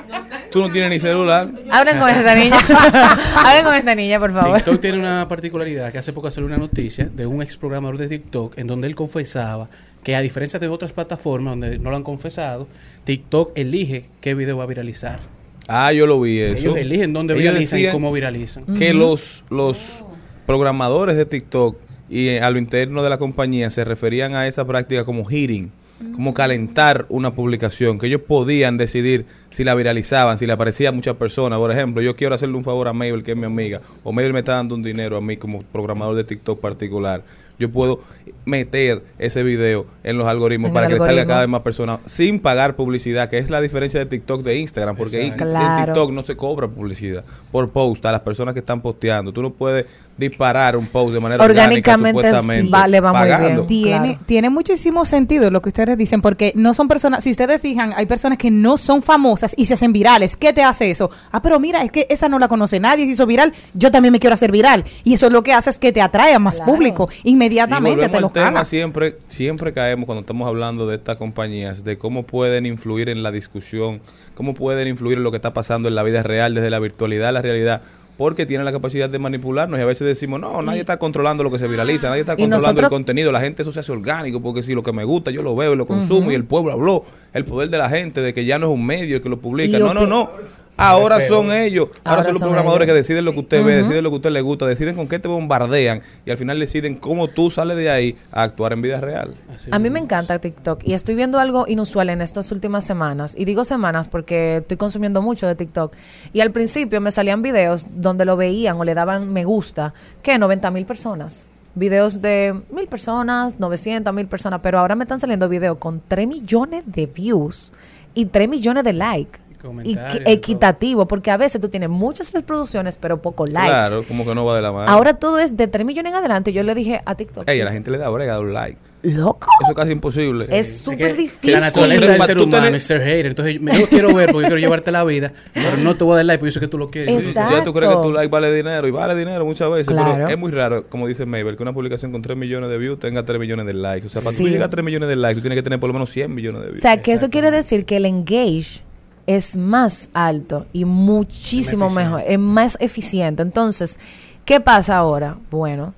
Tú 0.52 0.62
no 0.62 0.72
tienes 0.72 0.90
ni 0.90 1.00
celular. 1.00 1.50
Hablen 1.72 2.00
con 2.00 2.10
esta 2.10 2.36
niña. 2.36 2.58
Hablen 3.36 3.66
con 3.66 3.76
esta 3.76 3.96
niña, 3.96 4.20
por 4.20 4.34
favor. 4.34 4.56
TikTok 4.58 4.82
tiene 4.82 5.00
una 5.00 5.28
particularidad 5.28 5.92
que 5.92 5.98
hace 5.98 6.14
poco 6.14 6.30
salió 6.32 6.48
una 6.48 6.58
noticia 6.58 7.06
de 7.06 7.26
un 7.26 7.42
ex 7.42 7.58
programador 7.58 7.98
de 7.98 8.08
TikTok 8.08 8.58
en 8.58 8.68
donde 8.68 8.88
él 8.88 8.96
confesaba 8.96 9.70
que 10.04 10.16
a 10.16 10.22
diferencia 10.22 10.60
de 10.60 10.68
otras 10.70 10.92
plataformas 10.94 11.54
donde 11.54 11.80
no 11.80 11.90
lo 11.90 11.96
han 11.98 12.04
confesado, 12.04 12.68
TikTok 13.06 13.52
elige 13.56 14.06
qué 14.22 14.34
video 14.34 14.58
va 14.58 14.64
a 14.64 14.68
viralizar. 14.68 15.20
Ah, 15.68 15.92
yo 15.92 16.06
lo 16.06 16.22
vi 16.22 16.40
eso. 16.40 16.58
Ellos 16.58 16.78
eligen 16.78 17.14
dónde 17.14 17.34
Ellos 17.34 17.44
viralizan 17.44 17.80
y 17.80 17.88
cómo 17.90 18.12
viralizan. 18.12 18.66
Que 18.78 18.94
los, 18.94 19.46
los 19.50 20.04
programadores 20.46 21.18
de 21.18 21.26
TikTok 21.26 21.78
y 22.10 22.28
eh, 22.28 22.42
a 22.42 22.52
lo 22.52 22.60
interno 22.60 23.04
de 23.04 23.10
la 23.10 23.18
compañía 23.18 23.70
se 23.70 23.84
referían 23.84 24.36
a 24.36 24.48
esa 24.48 24.66
práctica 24.66 25.06
como 25.06 25.26
hitting, 25.26 25.72
como 26.14 26.34
calentar 26.34 27.06
una 27.10 27.34
publicación, 27.34 27.98
que 27.98 28.08
ellos 28.08 28.22
podían 28.22 28.78
decidir 28.78 29.26
si 29.50 29.64
la 29.64 29.74
viralizaban, 29.74 30.38
si 30.38 30.46
le 30.46 30.54
aparecía 30.54 30.90
a 30.90 30.92
muchas 30.92 31.16
personas. 31.16 31.58
Por 31.58 31.72
ejemplo, 31.72 32.02
yo 32.02 32.16
quiero 32.16 32.36
hacerle 32.36 32.58
un 32.58 32.64
favor 32.64 32.88
a 32.88 32.94
Mabel, 32.94 33.24
que 33.24 33.32
es 33.32 33.38
mi 33.38 33.46
amiga, 33.46 33.82
o 34.04 34.12
Mabel 34.12 34.34
me 34.34 34.40
está 34.40 34.56
dando 34.56 34.76
un 34.76 34.84
dinero 34.84 35.18
a 35.18 35.22
mí 35.22 35.38
como 35.38 35.64
programador 35.64 36.16
de 36.16 36.24
TikTok 36.24 36.60
particular. 36.60 37.24
Yo 37.58 37.72
puedo 37.72 38.02
meter 38.44 39.02
ese 39.18 39.42
video 39.42 39.88
en 40.06 40.18
los 40.18 40.28
algoritmos 40.28 40.68
En 40.70 40.74
para 40.74 40.88
que 40.88 40.94
le 40.94 41.00
salga 41.00 41.26
cada 41.26 41.40
vez 41.42 41.50
más 41.50 41.62
personas 41.64 42.00
sin 42.06 42.40
pagar 42.40 42.76
publicidad, 42.76 43.28
que 43.30 43.40
es 43.40 43.50
la 43.50 43.60
diferencia 43.60 44.00
de 44.00 44.06
TikTok 44.06 44.44
de 44.44 44.58
Instagram, 44.60 44.96
porque 44.96 45.26
en-. 45.26 45.36
TikTok 45.36 46.12
no 46.12 46.24
se 46.24 46.38
cobra 46.38 46.68
publicidad 46.68 47.24
por 47.52 47.70
post 47.72 48.06
a 48.06 48.12
las 48.12 48.22
personas 48.22 48.54
que 48.54 48.60
están 48.62 48.82
posteando. 48.82 49.34
Tú 49.34 49.42
no 49.42 49.50
puedes 49.52 49.86
disparar 50.18 50.78
un 50.78 50.88
post 50.88 51.14
de 51.14 51.20
manera 51.20 51.44
orgánica, 51.44 51.92
Orgánicamente 51.94 52.20
supuestamente, 52.30 52.72
va- 52.72 52.88
le 52.88 53.02
va 53.02 53.12
muy 53.12 53.20
pagando. 53.20 53.66
bien. 53.66 53.68
Tiene, 53.84 54.08
Claro. 54.12 54.24
tiene 54.26 54.50
muchísimo 54.50 55.04
sentido 55.06 55.50
lo 55.52 55.62
que 55.62 55.70
ustedes 55.70 55.98
dicen, 55.98 56.22
porque 56.22 56.54
no 56.56 56.74
son 56.74 56.88
personas, 56.88 57.24
si 57.24 57.32
ustedes 57.32 57.62
fijan, 57.62 57.92
hay 57.98 58.06
personas 58.06 58.38
que 58.38 58.50
no 58.52 58.78
son 58.78 59.02
famosas 59.02 59.54
y 59.58 59.66
se 59.66 59.74
hacen 59.74 59.92
virales. 59.92 60.36
¿Qué 60.38 60.54
te 60.54 60.64
hace 60.64 60.90
eso? 60.92 61.10
Ah, 61.32 61.42
pero 61.42 61.60
mira, 61.60 61.84
es 61.84 61.92
que 61.92 62.08
esa 62.10 62.30
no 62.30 62.40
la 62.40 62.48
conoce 62.48 62.80
nadie, 62.80 63.06
se 63.06 63.12
hizo 63.12 63.26
viral, 63.26 63.54
yo 63.74 63.92
también 63.92 64.12
me 64.14 64.20
quiero 64.20 64.36
hacer 64.36 64.52
viral. 64.52 64.84
Y 65.04 65.14
eso 65.16 65.26
es 65.26 65.32
lo 65.32 65.44
que 65.44 65.52
hace 65.54 65.70
es 65.70 65.80
que 65.80 65.92
te 65.92 66.02
atrae 66.02 66.34
a 66.34 66.40
más 66.40 66.58
Claro. 66.58 66.72
público. 66.72 67.10
Y 67.24 67.32
Inmediatamente 67.32 67.90
volvemos 67.90 68.12
te 68.16 68.22
lo 68.22 68.28
al 68.28 68.34
tema, 68.34 68.64
siempre, 68.66 69.18
siempre 69.28 69.74
caemos 69.96 70.08
cuando 70.08 70.22
estamos 70.22 70.48
hablando 70.48 70.88
de 70.88 70.96
estas 70.96 71.18
compañías, 71.18 71.86
de 71.86 71.98
cómo 71.98 72.24
pueden 72.24 72.66
influir 72.66 73.08
en 73.08 73.24
la 73.24 73.32
discusión, 73.32 74.02
cómo 74.34 74.54
pueden 74.54 74.90
influir 74.90 75.18
en 75.18 75.24
lo 75.24 75.32
que 75.32 75.38
está 75.38 75.54
pasando 75.54 75.88
en 75.88 75.96
la 75.96 76.04
vida 76.04 76.22
real, 76.22 76.54
desde 76.54 76.70
la 76.70 76.80
virtualidad 76.80 77.30
a 77.30 77.32
la 77.32 77.42
realidad. 77.42 77.82
Porque 78.18 78.46
tienen 78.46 78.64
la 78.64 78.72
capacidad 78.72 79.10
de 79.10 79.20
manipularnos. 79.20 79.78
Y 79.78 79.82
a 79.82 79.86
veces 79.86 80.08
decimos, 80.08 80.40
no, 80.40 80.62
nadie 80.62 80.80
está 80.80 80.98
controlando 80.98 81.44
lo 81.44 81.52
que 81.52 81.60
se 81.60 81.68
viraliza, 81.68 82.08
nadie 82.08 82.22
está 82.22 82.38
controlando 82.38 82.82
el 82.82 82.88
contenido, 82.88 83.32
la 83.32 83.42
gente 83.42 83.62
eso 83.62 83.74
se 83.74 83.82
hace 83.82 83.92
orgánico, 83.92 84.42
porque 84.42 84.64
si 84.64 84.74
lo 84.74 84.84
que 84.84 84.94
me 84.94 85.04
gusta 85.04 85.32
yo 85.32 85.44
lo 85.44 85.54
veo 85.56 85.74
y 85.74 85.76
lo 85.76 85.86
consumo 85.86 86.32
y 86.32 86.36
el 86.36 86.46
pueblo 86.46 86.72
habló, 86.72 87.04
el 87.34 87.44
poder 87.44 87.70
de 87.70 87.78
la 87.78 87.90
gente, 87.90 88.22
de 88.22 88.34
que 88.34 88.46
ya 88.46 88.58
no 88.58 88.68
es 88.68 88.74
un 88.74 88.86
medio 88.86 89.22
que 89.22 89.28
lo 89.28 89.38
publica, 89.40 89.80
no, 89.80 89.94
no, 89.94 90.06
no, 90.06 90.30
ahora 90.78 91.22
son 91.22 91.52
ellos, 91.52 91.90
ahora, 91.90 92.02
Ahora 92.04 92.24
son 92.24 92.34
los 92.34 92.40
son 92.40 92.50
programadores 92.50 92.86
ellos. 92.86 92.94
que 92.94 92.98
deciden 92.98 93.26
lo 93.26 93.34
que 93.34 93.40
usted 93.40 93.64
ve, 93.64 93.76
deciden 93.76 94.04
lo 94.04 94.10
que 94.10 94.16
a 94.16 94.18
usted 94.18 94.32
le 94.32 94.42
gusta, 94.42 94.66
deciden 94.66 94.96
con 94.96 95.08
qué 95.08 95.20
te 95.20 95.28
bombardean 95.28 96.02
y 96.26 96.32
al 96.32 96.38
final 96.38 96.60
deciden 96.60 96.96
cómo 96.96 97.28
tú 97.28 97.50
sales 97.52 97.78
de 97.78 97.90
ahí 97.90 98.16
a 98.32 98.44
actuar 98.44 98.74
en 98.74 98.82
vida 98.82 99.00
real. 99.02 99.36
Así 99.54 99.70
A 99.72 99.80
mí 99.80 99.90
me 99.90 100.00
encanta 100.00 100.40
TikTok 100.40 100.84
y 100.84 100.94
estoy 100.94 101.16
viendo 101.16 101.40
algo 101.40 101.66
inusual 101.68 102.10
en 102.10 102.22
estas 102.22 102.52
últimas 102.52 102.86
semanas. 102.86 103.36
Y 103.38 103.46
digo 103.46 103.64
semanas 103.64 104.08
porque 104.08 104.58
estoy 104.58 104.78
consumiendo 104.78 105.22
mucho 105.22 105.48
de 105.48 105.56
TikTok. 105.56 105.94
Y 106.34 106.42
al 106.42 106.52
principio 106.52 107.02
me 107.02 107.12
salían 107.12 107.42
videos 107.42 107.86
donde 107.90 108.26
lo 108.26 108.38
veían 108.38 108.78
o 108.78 108.84
le 108.84 108.94
daban 108.94 109.32
me 109.32 109.46
gusta, 109.46 109.94
que 110.22 110.38
90 110.38 110.72
mil 110.72 110.86
personas. 110.86 111.50
Videos 111.76 112.22
de 112.22 112.56
mil 112.72 112.88
personas, 112.88 113.60
900 113.60 114.14
mil 114.14 114.28
personas. 114.28 114.62
Pero 114.64 114.80
ahora 114.80 114.96
me 114.96 115.04
están 115.04 115.20
saliendo 115.20 115.50
videos 115.50 115.78
con 115.78 116.02
3 116.08 116.28
millones 116.28 116.84
de 116.86 117.06
views 117.06 117.74
y 118.14 118.26
3 118.26 118.48
millones 118.48 118.84
de 118.84 118.94
likes. 118.94 119.45
Y 119.84 119.96
todo. 119.96 120.06
equitativo, 120.26 121.08
porque 121.08 121.32
a 121.32 121.38
veces 121.38 121.60
tú 121.62 121.70
tienes 121.70 121.90
muchas 121.90 122.32
reproducciones, 122.34 122.98
pero 122.98 123.22
pocos 123.22 123.50
likes. 123.50 123.68
Claro, 123.70 124.04
como 124.08 124.26
que 124.26 124.36
no 124.36 124.46
va 124.46 124.56
de 124.56 124.62
la 124.62 124.72
mano. 124.72 124.90
Ahora 124.92 125.14
todo 125.16 125.40
es 125.40 125.58
de 125.58 125.68
3 125.68 125.86
millones 125.86 126.12
en 126.12 126.18
adelante. 126.20 126.54
Yo 126.54 126.64
le 126.64 126.76
dije 126.76 127.02
a 127.06 127.16
TikTok, 127.16 127.48
Ey, 127.50 127.62
a 127.62 127.66
la 127.66 127.72
gente 127.72 127.92
le 127.92 127.98
da 127.98 128.10
brega 128.10 128.40
un 128.40 128.54
like. 128.54 128.78
loco, 129.04 129.48
Eso 129.62 129.72
es 129.72 129.76
casi 129.76 129.92
imposible. 129.92 130.46
es 130.50 130.68
Es 130.68 130.78
súper 130.80 131.14
que- 131.16 131.22
difícil. 131.22 131.52
La 131.52 131.60
naturaleza 131.60 132.12
del 132.14 132.22
ser 132.24 132.38
tenés- 132.38 132.44
humano 132.44 132.76
es 132.76 132.84
ser 132.84 133.02
hater. 133.04 133.28
Entonces, 133.28 133.62
me- 133.62 133.80
yo 133.80 133.88
quiero 133.88 134.12
ver 134.16 134.32
porque 134.32 134.46
yo 134.46 134.48
quiero 134.48 134.58
llevarte 134.60 134.92
la 134.92 135.04
vida, 135.04 135.32
pero 135.54 135.78
no 135.78 135.96
te 135.96 136.04
voy 136.04 136.14
a 136.14 136.16
dar 136.18 136.26
like 136.26 136.40
porque 136.40 136.50
yo 136.50 136.54
sé 136.54 136.60
que 136.60 136.68
tú 136.68 136.80
lo 136.80 136.88
quieres. 136.88 137.24
Exacto. 137.24 137.56
Ya 137.56 137.64
tú 137.64 137.72
crees 137.72 137.94
que 137.94 138.02
tu 138.02 138.12
like 138.12 138.30
vale 138.32 138.52
dinero 138.52 138.88
y 138.88 138.92
vale 138.92 139.14
dinero 139.14 139.46
muchas 139.46 139.70
veces, 139.70 139.94
Claro. 139.94 140.14
pero 140.16 140.30
es 140.30 140.38
muy 140.40 140.52
raro, 140.52 140.88
como 140.90 141.06
dice 141.06 141.26
Mabel, 141.28 141.56
que 141.56 141.62
una 141.62 141.74
publicación 141.74 142.12
con 142.12 142.24
3 142.24 142.36
millones 142.36 142.68
de 142.72 142.80
views 142.80 142.98
tenga 142.98 143.24
3 143.24 143.40
millones 143.40 143.68
de 143.68 143.74
likes. 143.76 144.08
O 144.08 144.10
sea, 144.10 144.24
para 144.24 144.36
Sí. 144.36 144.42
tú 144.44 144.50
llegar 144.50 144.66
a 144.68 144.70
3 144.72 144.84
millones 144.84 145.08
de 145.08 145.16
likes, 145.18 145.36
tú 145.36 145.42
tienes 145.42 145.58
que 145.58 145.64
tener 145.64 145.80
por 145.80 145.88
lo 145.90 145.94
menos 145.94 146.10
100 146.10 146.34
millones 146.34 146.62
de 146.62 146.68
views. 146.70 146.80
O 146.80 146.82
sea, 146.82 147.00
que 147.04 147.14
eso 147.14 147.30
quiere 147.30 147.52
decir 147.52 147.86
que 147.86 147.98
el 147.98 148.06
engage 148.06 148.82
es 149.28 149.58
más 149.58 150.10
alto 150.14 150.66
y 150.74 150.86
muchísimo 150.86 151.88
Es 151.88 151.96
mejor, 151.96 152.24
es 152.26 152.40
más 152.40 152.78
eficiente. 152.80 153.42
Entonces, 153.42 154.00
¿qué 154.46 154.60
pasa 154.60 154.98
ahora? 154.98 155.38
Bueno, 155.50 155.94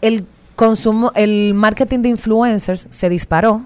el 0.00 0.24
consumo, 0.56 1.12
el 1.14 1.54
marketing 1.54 2.00
de 2.00 2.08
influencers 2.10 2.88
se 2.90 3.08
disparó. 3.08 3.62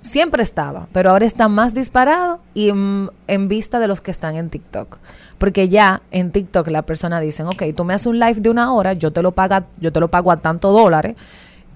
Siempre 0.00 0.42
estaba, 0.42 0.88
pero 0.92 1.10
ahora 1.10 1.26
está 1.26 1.48
más 1.48 1.74
disparado 1.74 2.40
y 2.54 2.70
en 2.70 3.48
vista 3.48 3.78
de 3.80 3.86
los 3.86 4.00
que 4.00 4.10
están 4.10 4.34
en 4.36 4.48
TikTok. 4.48 4.98
Porque 5.36 5.68
ya 5.68 6.00
en 6.10 6.32
TikTok 6.32 6.68
la 6.68 6.82
persona 6.82 7.20
dice, 7.20 7.42
ok, 7.42 7.64
tú 7.76 7.84
me 7.84 7.92
haces 7.92 8.06
un 8.06 8.18
live 8.18 8.40
de 8.40 8.48
una 8.48 8.72
hora, 8.72 8.94
yo 8.94 9.10
te 9.10 9.20
lo, 9.20 9.32
paga, 9.32 9.66
yo 9.78 9.92
te 9.92 10.00
lo 10.00 10.08
pago 10.08 10.30
a 10.32 10.38
tantos 10.38 10.72
dólares, 10.72 11.16
eh, 11.16 11.18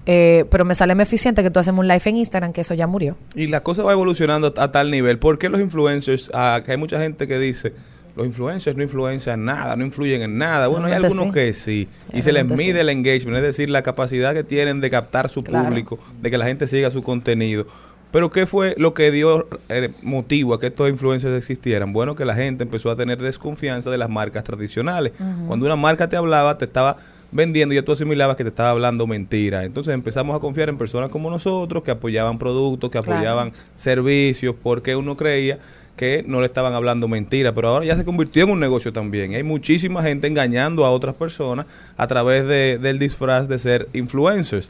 pero 0.05 0.65
me 0.65 0.75
sale 0.75 0.95
más 0.95 1.07
eficiente 1.07 1.41
que 1.43 1.49
tú 1.49 1.59
haces 1.59 1.73
un 1.73 1.87
live 1.87 2.01
en 2.05 2.17
Instagram, 2.17 2.53
que 2.53 2.61
eso 2.61 2.73
ya 2.73 2.87
murió. 2.87 3.15
Y 3.35 3.47
la 3.47 3.61
cosa 3.61 3.83
va 3.83 3.91
evolucionando 3.93 4.53
a 4.57 4.71
tal 4.71 4.91
nivel. 4.91 5.17
¿Por 5.17 5.37
qué 5.37 5.49
los 5.49 5.59
influencers, 5.59 6.29
ah, 6.33 6.61
que 6.65 6.71
hay 6.71 6.77
mucha 6.77 6.99
gente 6.99 7.27
que 7.27 7.39
dice, 7.39 7.73
los 8.15 8.25
influencers 8.25 8.77
no 8.77 8.83
influencian 8.83 9.43
nada, 9.43 9.75
no 9.75 9.83
influyen 9.83 10.21
en 10.21 10.37
nada? 10.37 10.67
Bueno, 10.67 10.87
hay 10.87 10.93
algunos 10.93 11.25
sí. 11.25 11.31
que 11.31 11.53
sí. 11.53 11.87
Y 12.13 12.21
se 12.21 12.31
les 12.31 12.45
mide 12.45 12.73
sí. 12.73 12.79
el 12.79 12.89
engagement, 12.89 13.37
es 13.37 13.43
decir, 13.43 13.69
la 13.69 13.81
capacidad 13.81 14.33
que 14.33 14.43
tienen 14.43 14.79
de 14.79 14.89
captar 14.89 15.27
su 15.27 15.43
Claro. 15.43 15.65
público, 15.65 15.99
de 16.21 16.31
que 16.31 16.37
la 16.37 16.45
gente 16.45 16.67
siga 16.67 16.89
su 16.91 17.03
contenido. 17.03 17.65
Pero 18.11 18.29
¿qué 18.29 18.45
fue 18.45 18.75
lo 18.77 18.93
que 18.93 19.11
dio 19.11 19.45
eh, 19.67 19.89
motivo 20.01 20.53
a 20.53 20.59
que 20.61 20.67
estos 20.67 20.89
influencers 20.89 21.35
existieran? 21.35 21.91
Bueno, 21.91 22.15
que 22.15 22.23
la 22.23 22.33
gente 22.33 22.63
empezó 22.63 22.89
a 22.89 22.95
tener 22.95 23.21
desconfianza 23.21 23.89
de 23.89 23.97
las 23.97 24.09
marcas 24.09 24.45
tradicionales. 24.45 25.11
Cuando 25.47 25.65
una 25.65 25.75
marca 25.75 26.07
te 26.07 26.15
hablaba, 26.15 26.57
te 26.57 26.63
estaba 26.63 26.95
vendiendo 27.31 27.73
y 27.73 27.77
ya 27.77 27.83
tú 27.85 27.91
asimilabas 27.91 28.35
que 28.35 28.43
te 28.43 28.49
estaba 28.49 28.69
hablando 28.71 29.07
mentira. 29.07 29.63
Entonces 29.65 29.93
empezamos 29.93 30.35
a 30.35 30.39
confiar 30.39 30.69
en 30.69 30.77
personas 30.77 31.09
como 31.09 31.29
nosotros 31.29 31.83
que 31.83 31.91
apoyaban 31.91 32.37
productos, 32.39 32.89
que 32.89 32.99
Claro. 32.99 33.13
apoyaban 33.17 33.51
servicios, 33.75 34.55
porque 34.61 34.95
uno 34.95 35.15
creía 35.17 35.59
que 35.95 36.23
no 36.27 36.41
le 36.41 36.47
estaban 36.47 36.73
hablando 36.73 37.07
mentira, 37.07 37.53
pero 37.53 37.69
ahora 37.69 37.85
ya 37.85 37.95
se 37.95 38.03
convirtió 38.03 38.43
en 38.43 38.49
un 38.51 38.59
negocio 38.59 38.91
también. 38.91 39.33
Hay 39.33 39.43
muchísima 39.43 40.03
gente 40.03 40.27
engañando 40.27 40.85
a 40.85 40.91
otras 40.91 41.15
personas 41.15 41.65
a 41.95 42.07
través 42.07 42.45
de- 42.45 42.77
del 42.79 42.99
disfraz 42.99 43.47
de 43.47 43.57
ser 43.57 43.87
influencers. 43.93 44.69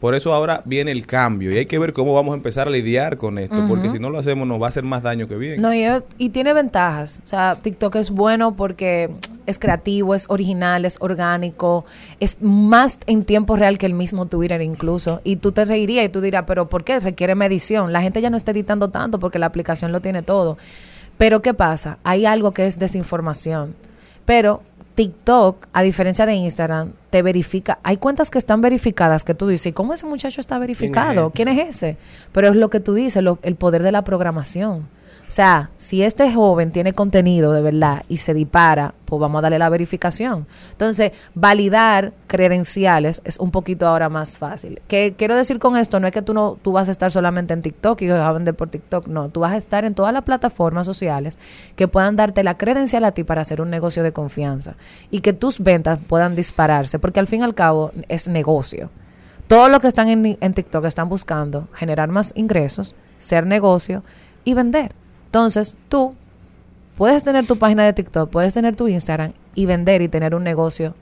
Por 0.00 0.14
eso 0.14 0.34
ahora 0.34 0.60
viene 0.66 0.92
el 0.92 1.06
cambio 1.06 1.50
y 1.50 1.56
hay 1.56 1.66
que 1.66 1.78
ver 1.78 1.94
cómo 1.94 2.12
vamos 2.12 2.32
a 2.32 2.36
empezar 2.36 2.68
a 2.68 2.70
lidiar 2.70 3.16
con 3.16 3.38
esto, 3.38 3.56
porque 3.66 3.88
si 3.88 3.98
no 3.98 4.10
lo 4.10 4.18
hacemos 4.18 4.46
nos 4.46 4.60
va 4.60 4.66
a 4.66 4.68
hacer 4.68 4.84
más 4.84 5.02
daño 5.02 5.26
que 5.26 5.36
bien. 5.36 5.62
No, 5.62 5.72
y, 5.72 5.86
y 6.18 6.28
tiene 6.28 6.52
ventajas. 6.52 7.22
O 7.24 7.26
sea, 7.26 7.54
TikTok 7.54 7.96
es 7.96 8.10
bueno 8.10 8.54
porque 8.56 9.08
es 9.46 9.58
creativo, 9.58 10.14
es 10.14 10.26
original, 10.28 10.84
es 10.84 10.98
orgánico, 11.00 11.86
es 12.20 12.36
más 12.42 12.98
en 13.06 13.24
tiempo 13.24 13.56
real 13.56 13.78
que 13.78 13.86
el 13.86 13.94
mismo 13.94 14.26
Twitter 14.26 14.60
incluso. 14.60 15.22
Y 15.24 15.36
tú 15.36 15.52
te 15.52 15.64
reirías 15.64 16.04
y 16.04 16.08
tú 16.10 16.20
dirás, 16.20 16.44
pero 16.46 16.68
¿por 16.68 16.84
qué? 16.84 17.00
Requiere 17.00 17.34
medición. 17.34 17.92
La 17.92 18.02
gente 18.02 18.20
ya 18.20 18.28
no 18.28 18.36
está 18.36 18.50
editando 18.50 18.90
tanto 18.90 19.18
porque 19.18 19.38
la 19.38 19.46
aplicación 19.46 19.92
lo 19.92 20.00
tiene 20.00 20.20
todo. 20.20 20.58
Pero 21.16 21.40
¿qué 21.40 21.54
pasa? 21.54 21.98
Hay 22.04 22.26
algo 22.26 22.52
que 22.52 22.66
es 22.66 22.78
desinformación. 22.78 23.74
Pero 24.26 24.60
TikTok, 24.96 25.66
a 25.72 25.82
diferencia 25.82 26.26
de 26.26 26.34
Instagram, 26.34 26.92
te 27.10 27.22
verifica. 27.22 27.78
Hay 27.82 27.98
cuentas 27.98 28.30
que 28.30 28.38
están 28.38 28.60
verificadas 28.62 29.24
que 29.24 29.34
tú 29.34 29.46
dices, 29.46 29.66
¿y 29.66 29.72
cómo 29.72 29.92
ese 29.92 30.06
muchacho 30.06 30.40
está 30.40 30.58
verificado? 30.58 31.30
¿Quién 31.30 31.48
es 31.48 31.68
ese? 31.68 31.96
Pero 32.32 32.48
es 32.48 32.56
lo 32.56 32.70
que 32.70 32.80
tú 32.80 32.94
dices, 32.94 33.22
lo- 33.22 33.38
el 33.42 33.56
poder 33.56 33.82
de 33.82 33.92
la 33.92 34.02
programación. 34.02 34.88
O 35.28 35.30
sea, 35.30 35.70
si 35.76 36.02
este 36.02 36.32
joven 36.32 36.70
tiene 36.70 36.92
contenido 36.92 37.52
de 37.52 37.60
verdad 37.60 38.04
y 38.08 38.18
se 38.18 38.32
dispara, 38.32 38.94
pues 39.06 39.20
vamos 39.20 39.40
a 39.40 39.42
darle 39.42 39.58
la 39.58 39.68
verificación. 39.68 40.46
Entonces, 40.70 41.12
validar 41.34 42.12
credenciales 42.28 43.22
es 43.24 43.38
un 43.38 43.50
poquito 43.50 43.88
ahora 43.88 44.08
más 44.08 44.38
fácil. 44.38 44.80
¿Qué 44.86 45.14
quiero 45.18 45.34
decir 45.34 45.58
con 45.58 45.76
esto? 45.76 45.98
No 45.98 46.06
es 46.06 46.12
que 46.12 46.22
tú 46.22 46.32
no 46.32 46.56
tú 46.62 46.72
vas 46.72 46.88
a 46.88 46.92
estar 46.92 47.10
solamente 47.10 47.54
en 47.54 47.62
TikTok 47.62 48.02
y 48.02 48.08
vas 48.08 48.20
a 48.20 48.32
vender 48.32 48.54
por 48.54 48.70
TikTok, 48.70 49.08
no, 49.08 49.28
tú 49.28 49.40
vas 49.40 49.52
a 49.52 49.56
estar 49.56 49.84
en 49.84 49.94
todas 49.94 50.12
las 50.12 50.22
plataformas 50.22 50.86
sociales 50.86 51.38
que 51.74 51.88
puedan 51.88 52.14
darte 52.14 52.44
la 52.44 52.56
credencial 52.56 53.04
a 53.04 53.12
ti 53.12 53.24
para 53.24 53.40
hacer 53.40 53.60
un 53.60 53.70
negocio 53.70 54.04
de 54.04 54.12
confianza 54.12 54.76
y 55.10 55.20
que 55.20 55.32
tus 55.32 55.58
ventas 55.58 55.98
puedan 56.06 56.36
dispararse, 56.36 57.00
porque 57.00 57.18
al 57.18 57.26
fin 57.26 57.40
y 57.40 57.44
al 57.44 57.54
cabo 57.54 57.90
es 58.08 58.28
negocio. 58.28 58.90
Todos 59.48 59.70
los 59.70 59.80
que 59.80 59.88
están 59.88 60.08
en, 60.08 60.38
en 60.40 60.54
TikTok 60.54 60.84
están 60.84 61.08
buscando 61.08 61.68
generar 61.74 62.08
más 62.08 62.32
ingresos, 62.36 62.94
ser 63.16 63.46
negocio 63.46 64.02
y 64.44 64.54
vender. 64.54 64.92
Entonces, 65.26 65.76
tú 65.88 66.14
puedes 66.96 67.22
tener 67.22 67.46
tu 67.46 67.56
página 67.56 67.84
de 67.84 67.92
TikTok, 67.92 68.30
puedes 68.30 68.54
tener 68.54 68.74
tu 68.74 68.88
Instagram 68.88 69.32
y 69.54 69.66
vender 69.66 70.02
y 70.02 70.08
tener 70.08 70.34
un 70.34 70.44
negocio 70.44 70.94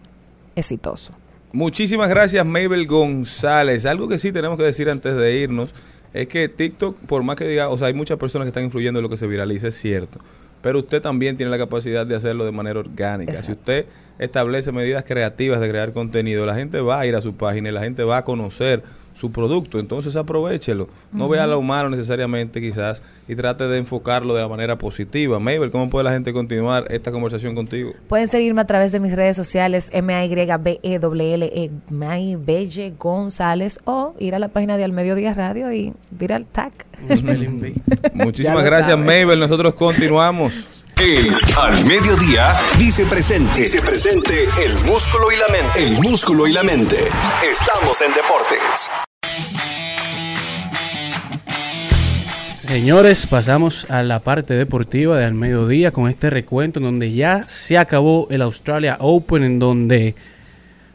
exitoso. 0.57 1.13
Muchísimas 1.53 2.09
gracias, 2.09 2.45
Mabel 2.45 2.87
González. 2.87 3.87
Algo 3.87 4.09
que 4.09 4.19
sí 4.19 4.33
tenemos 4.33 4.59
que 4.59 4.65
decir 4.65 4.91
antes 4.91 5.15
de 5.15 5.37
irnos 5.37 5.73
es 6.13 6.27
que 6.27 6.49
TikTok, 6.49 6.97
por 7.01 7.23
más 7.23 7.37
que 7.37 7.47
diga, 7.47 7.69
o 7.69 7.79
sea, 7.79 7.89
hay 7.89 7.95
muchas 7.95 8.19
personas 8.19 8.47
que 8.47 8.49
están 8.49 8.65
influyendo 8.65 8.99
en 8.99 9.05
lo 9.05 9.09
que 9.09 9.17
se 9.17 9.27
viraliza, 9.27 9.69
es 9.69 9.77
cierto. 9.77 10.19
Pero 10.65 10.79
usted 10.79 11.03
también 11.03 11.37
tiene 11.37 11.51
la 11.51 11.59
capacidad 11.59 12.07
de 12.07 12.17
hacerlo 12.17 12.47
de 12.47 12.51
manera 12.51 12.81
orgánica. 12.81 13.37
Si 13.37 13.53
usted 13.53 13.85
establece 14.19 14.73
medidas 14.73 15.05
creativas 15.05 15.61
de 15.61 15.69
crear 15.69 15.93
contenido, 15.93 16.47
la 16.47 16.55
gente 16.55 16.81
va 16.81 17.01
a 17.01 17.07
ir 17.07 17.15
a 17.15 17.21
su 17.21 17.37
página 17.37 17.69
y 17.69 17.73
la 17.73 17.83
gente 17.83 18.03
va 18.03 18.17
a 18.17 18.25
conocer 18.25 18.83
su 19.13 19.31
producto. 19.31 19.79
Entonces 19.79 20.17
aprovechelo. 20.17 20.89
No 21.13 21.29
vea 21.29 21.47
lo 21.47 21.61
malo 21.61 21.91
necesariamente 21.91 22.63
quizás 22.63 23.03
y 23.29 23.37
trate 23.37 23.69
de 23.69 23.77
enfocarlo 23.77 24.35
de 24.35 24.41
la 24.41 24.49
manera 24.49 24.79
positiva. 24.79 25.39
Mabel, 25.39 25.71
¿cómo 25.71 25.91
puede 25.91 26.05
la 26.05 26.13
gente 26.13 26.33
continuar 26.33 26.87
esta 26.91 27.13
conversación 27.13 27.55
contigo? 27.55 27.93
Pueden 28.09 28.27
seguirme 28.27 28.63
a 28.63 28.67
través 28.67 28.91
de 28.91 29.01
mis 29.01 29.15
redes 29.15 29.37
sociales, 29.37 29.91
m 29.93 30.15
a 30.15 30.25
y 30.25 30.35
b 30.35 30.81
e 30.83 30.99
w 30.99 31.35
l 31.35 31.45
e 31.45 31.71
May 31.91 32.37
Belle 32.37 32.95
González, 32.99 33.81
o 33.85 34.15
ir 34.19 34.35
a 34.35 34.39
la 34.39 34.49
página 34.49 34.79
de 34.79 34.85
Al 34.85 34.93
Mediodía 34.93 35.35
Radio 35.35 35.71
y 35.73 35.93
tirar 36.17 36.41
el 36.41 36.47
tag. 36.47 36.73
Muchísimas 38.15 38.65
gracias, 38.65 38.97
sabe. 38.97 39.25
Mabel. 39.25 39.39
Nosotros 39.39 39.75
continuamos. 39.75 40.83
El 41.01 41.35
Al 41.59 41.85
Mediodía 41.85 42.55
dice 42.79 43.05
presente. 43.05 43.63
Dice 43.63 43.83
presente 43.83 44.45
el 44.65 44.75
músculo 44.85 45.33
y 45.33 45.37
la 45.37 45.49
mente. 45.49 45.87
El 45.87 45.93
músculo 46.01 46.47
y 46.47 46.53
la 46.53 46.63
mente. 46.63 46.97
Estamos 47.51 48.01
en 48.01 48.13
deportes. 48.15 48.91
Señores, 52.67 53.27
pasamos 53.27 53.89
a 53.91 54.03
la 54.03 54.21
parte 54.21 54.55
deportiva 54.55 55.19
del 55.19 55.35
mediodía 55.35 55.91
con 55.91 56.09
este 56.09 56.31
recuento 56.31 56.79
en 56.81 56.85
donde 56.85 57.13
ya 57.13 57.45
se 57.49 57.77
acabó 57.77 58.27
el 58.31 58.43
Australia 58.43 58.97
Open, 59.01 59.45
en 59.45 59.59
donde 59.59 60.15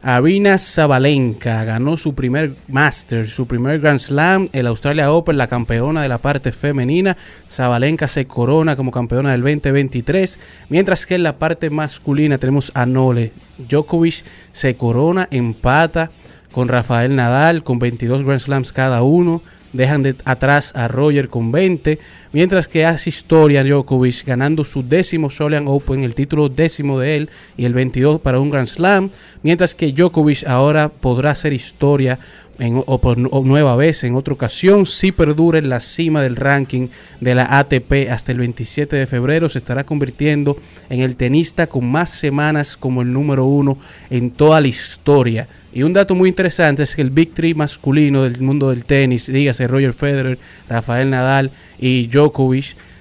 Arina 0.01 0.57
Zabalenka 0.57 1.65
ganó 1.65 1.97
su 1.97 2.15
primer 2.15 2.55
Master, 2.69 3.27
su 3.27 3.47
primer 3.47 3.81
Grand 3.81 3.99
Slam, 3.99 4.47
el 4.53 4.67
Australia 4.67 5.11
Open, 5.11 5.37
la 5.37 5.47
campeona 5.47 6.01
de 6.01 6.07
la 6.07 6.19
parte 6.19 6.53
femenina. 6.53 7.17
Zabalenka 7.49 8.07
se 8.07 8.25
corona 8.25 8.77
como 8.77 8.91
campeona 8.91 9.31
del 9.31 9.41
2023, 9.41 10.39
mientras 10.69 11.05
que 11.05 11.15
en 11.15 11.23
la 11.23 11.37
parte 11.37 11.69
masculina 11.69 12.37
tenemos 12.37 12.71
a 12.75 12.85
Nole. 12.85 13.33
Djokovic 13.57 14.23
se 14.53 14.77
corona, 14.77 15.27
empata 15.31 16.11
con 16.53 16.69
Rafael 16.69 17.15
Nadal 17.15 17.63
con 17.63 17.79
22 17.79 18.23
Grand 18.23 18.39
Slams 18.39 18.71
cada 18.71 19.03
uno. 19.03 19.41
Dejan 19.73 20.01
de 20.01 20.15
atrás 20.25 20.75
a 20.75 20.87
Roger 20.87 21.29
con 21.29 21.51
20, 21.51 21.99
mientras 22.31 22.67
que 22.67 22.85
hace 22.85 23.09
historia 23.09 23.63
Djokovic 23.63 24.25
ganando 24.25 24.63
su 24.63 24.83
décimo 24.83 25.27
Australian 25.27 25.65
Open, 25.67 26.03
el 26.03 26.15
título 26.15 26.49
décimo 26.49 26.99
de 26.99 27.15
él 27.15 27.29
y 27.57 27.65
el 27.65 27.73
22 27.73 28.19
para 28.21 28.39
un 28.39 28.49
Grand 28.49 28.67
Slam, 28.67 29.09
mientras 29.43 29.75
que 29.75 29.91
Djokovic 29.91 30.45
ahora 30.47 30.89
podrá 30.89 31.31
hacer 31.31 31.53
historia 31.53 32.19
en, 32.59 32.83
o 32.85 32.99
por 32.99 33.17
nueva 33.17 33.75
vez 33.75 34.03
en 34.03 34.15
otra 34.15 34.33
ocasión 34.33 34.85
si 34.85 35.11
perdura 35.11 35.59
en 35.59 35.69
la 35.69 35.79
cima 35.79 36.21
del 36.21 36.35
ranking 36.35 36.89
de 37.21 37.35
la 37.35 37.57
ATP 37.57 38.09
hasta 38.11 38.31
el 38.31 38.39
27 38.39 38.95
de 38.95 39.07
febrero 39.07 39.49
se 39.49 39.57
estará 39.57 39.85
convirtiendo 39.85 40.57
en 40.89 40.99
el 40.99 41.15
tenista 41.15 41.67
con 41.67 41.89
más 41.89 42.09
semanas 42.09 42.77
como 42.77 43.01
el 43.01 43.11
número 43.13 43.45
uno 43.45 43.77
en 44.09 44.31
toda 44.31 44.61
la 44.61 44.67
historia. 44.67 45.47
Y 45.71 45.83
un 45.83 45.93
dato 45.93 46.15
muy 46.15 46.29
interesante 46.29 46.81
es 46.81 46.95
que 46.95 47.03
el 47.03 47.11
Big 47.11 47.33
Three 47.33 47.53
masculino 47.53 48.23
del 48.23 48.41
mundo 48.41 48.71
del 48.71 48.85
tenis, 48.85 49.31
dígase 49.31 49.67
Roger 49.67 49.93
Federer, 49.93 50.39
Rafael 50.67 51.11
Nadal 51.11 51.51
y 51.77 52.07
Djokovic, 52.07 52.18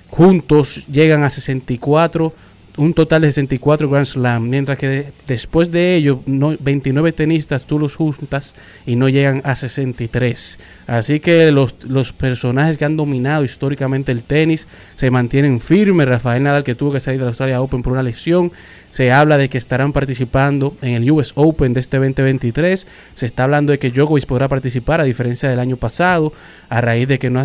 juntos 0.08 0.86
llegan 0.90 1.22
a 1.24 1.30
64, 1.30 2.32
un 2.76 2.94
total 2.94 3.22
de 3.22 3.28
64 3.32 3.88
Grand 3.90 4.06
Slam, 4.06 4.48
mientras 4.48 4.78
que 4.78 4.86
de- 4.88 5.12
después 5.26 5.72
de 5.72 5.96
ello, 5.96 6.20
no, 6.26 6.54
29 6.60 7.10
tenistas 7.10 7.66
tú 7.66 7.76
los 7.76 7.96
juntas 7.96 8.54
y 8.86 8.94
no 8.94 9.08
llegan 9.08 9.42
a 9.44 9.56
63. 9.56 10.58
Así 10.86 11.18
que 11.18 11.50
los, 11.50 11.74
los 11.84 12.12
personajes 12.12 12.78
que 12.78 12.84
han 12.84 12.96
dominado 12.96 13.42
históricamente 13.44 14.12
el 14.12 14.22
tenis 14.22 14.68
se 14.94 15.10
mantienen 15.10 15.60
firmes. 15.60 16.06
Rafael 16.06 16.42
Nadal, 16.44 16.62
que 16.62 16.76
tuvo 16.76 16.92
que 16.92 17.00
salir 17.00 17.18
de 17.18 17.24
la 17.24 17.30
Australia 17.30 17.60
Open 17.60 17.82
por 17.82 17.94
una 17.94 18.02
lesión, 18.04 18.52
se 18.90 19.12
habla 19.12 19.36
de 19.36 19.48
que 19.48 19.58
estarán 19.58 19.92
participando 19.92 20.76
en 20.82 20.94
el 20.94 21.10
US 21.10 21.32
Open 21.34 21.74
de 21.74 21.80
este 21.80 21.98
2023. 21.98 22.86
Se 23.14 23.26
está 23.26 23.44
hablando 23.44 23.72
de 23.72 23.78
que 23.78 23.90
Djokovic 23.90 24.26
podrá 24.26 24.48
participar, 24.48 25.00
a 25.00 25.04
diferencia 25.04 25.48
del 25.48 25.58
año 25.58 25.76
pasado, 25.76 26.32
a 26.68 26.80
raíz 26.80 27.08
de 27.08 27.18
que 27.18 27.30
no, 27.30 27.44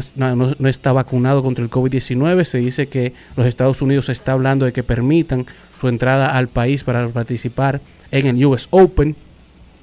está 0.67 0.93
vacunado 0.93 1.43
contra 1.43 1.63
el 1.63 1.69
COVID-19. 1.69 2.43
Se 2.43 2.59
dice 2.59 2.87
que 2.87 3.13
los 3.35 3.45
Estados 3.45 3.81
Unidos 3.81 4.05
se 4.05 4.13
está 4.13 4.33
hablando 4.33 4.65
de 4.65 4.73
que 4.73 4.83
permitan 4.83 5.45
su 5.79 5.87
entrada 5.87 6.37
al 6.37 6.47
país 6.47 6.83
para 6.83 7.07
participar 7.09 7.81
en 8.11 8.27
el 8.27 8.45
US 8.45 8.67
Open. 8.71 9.15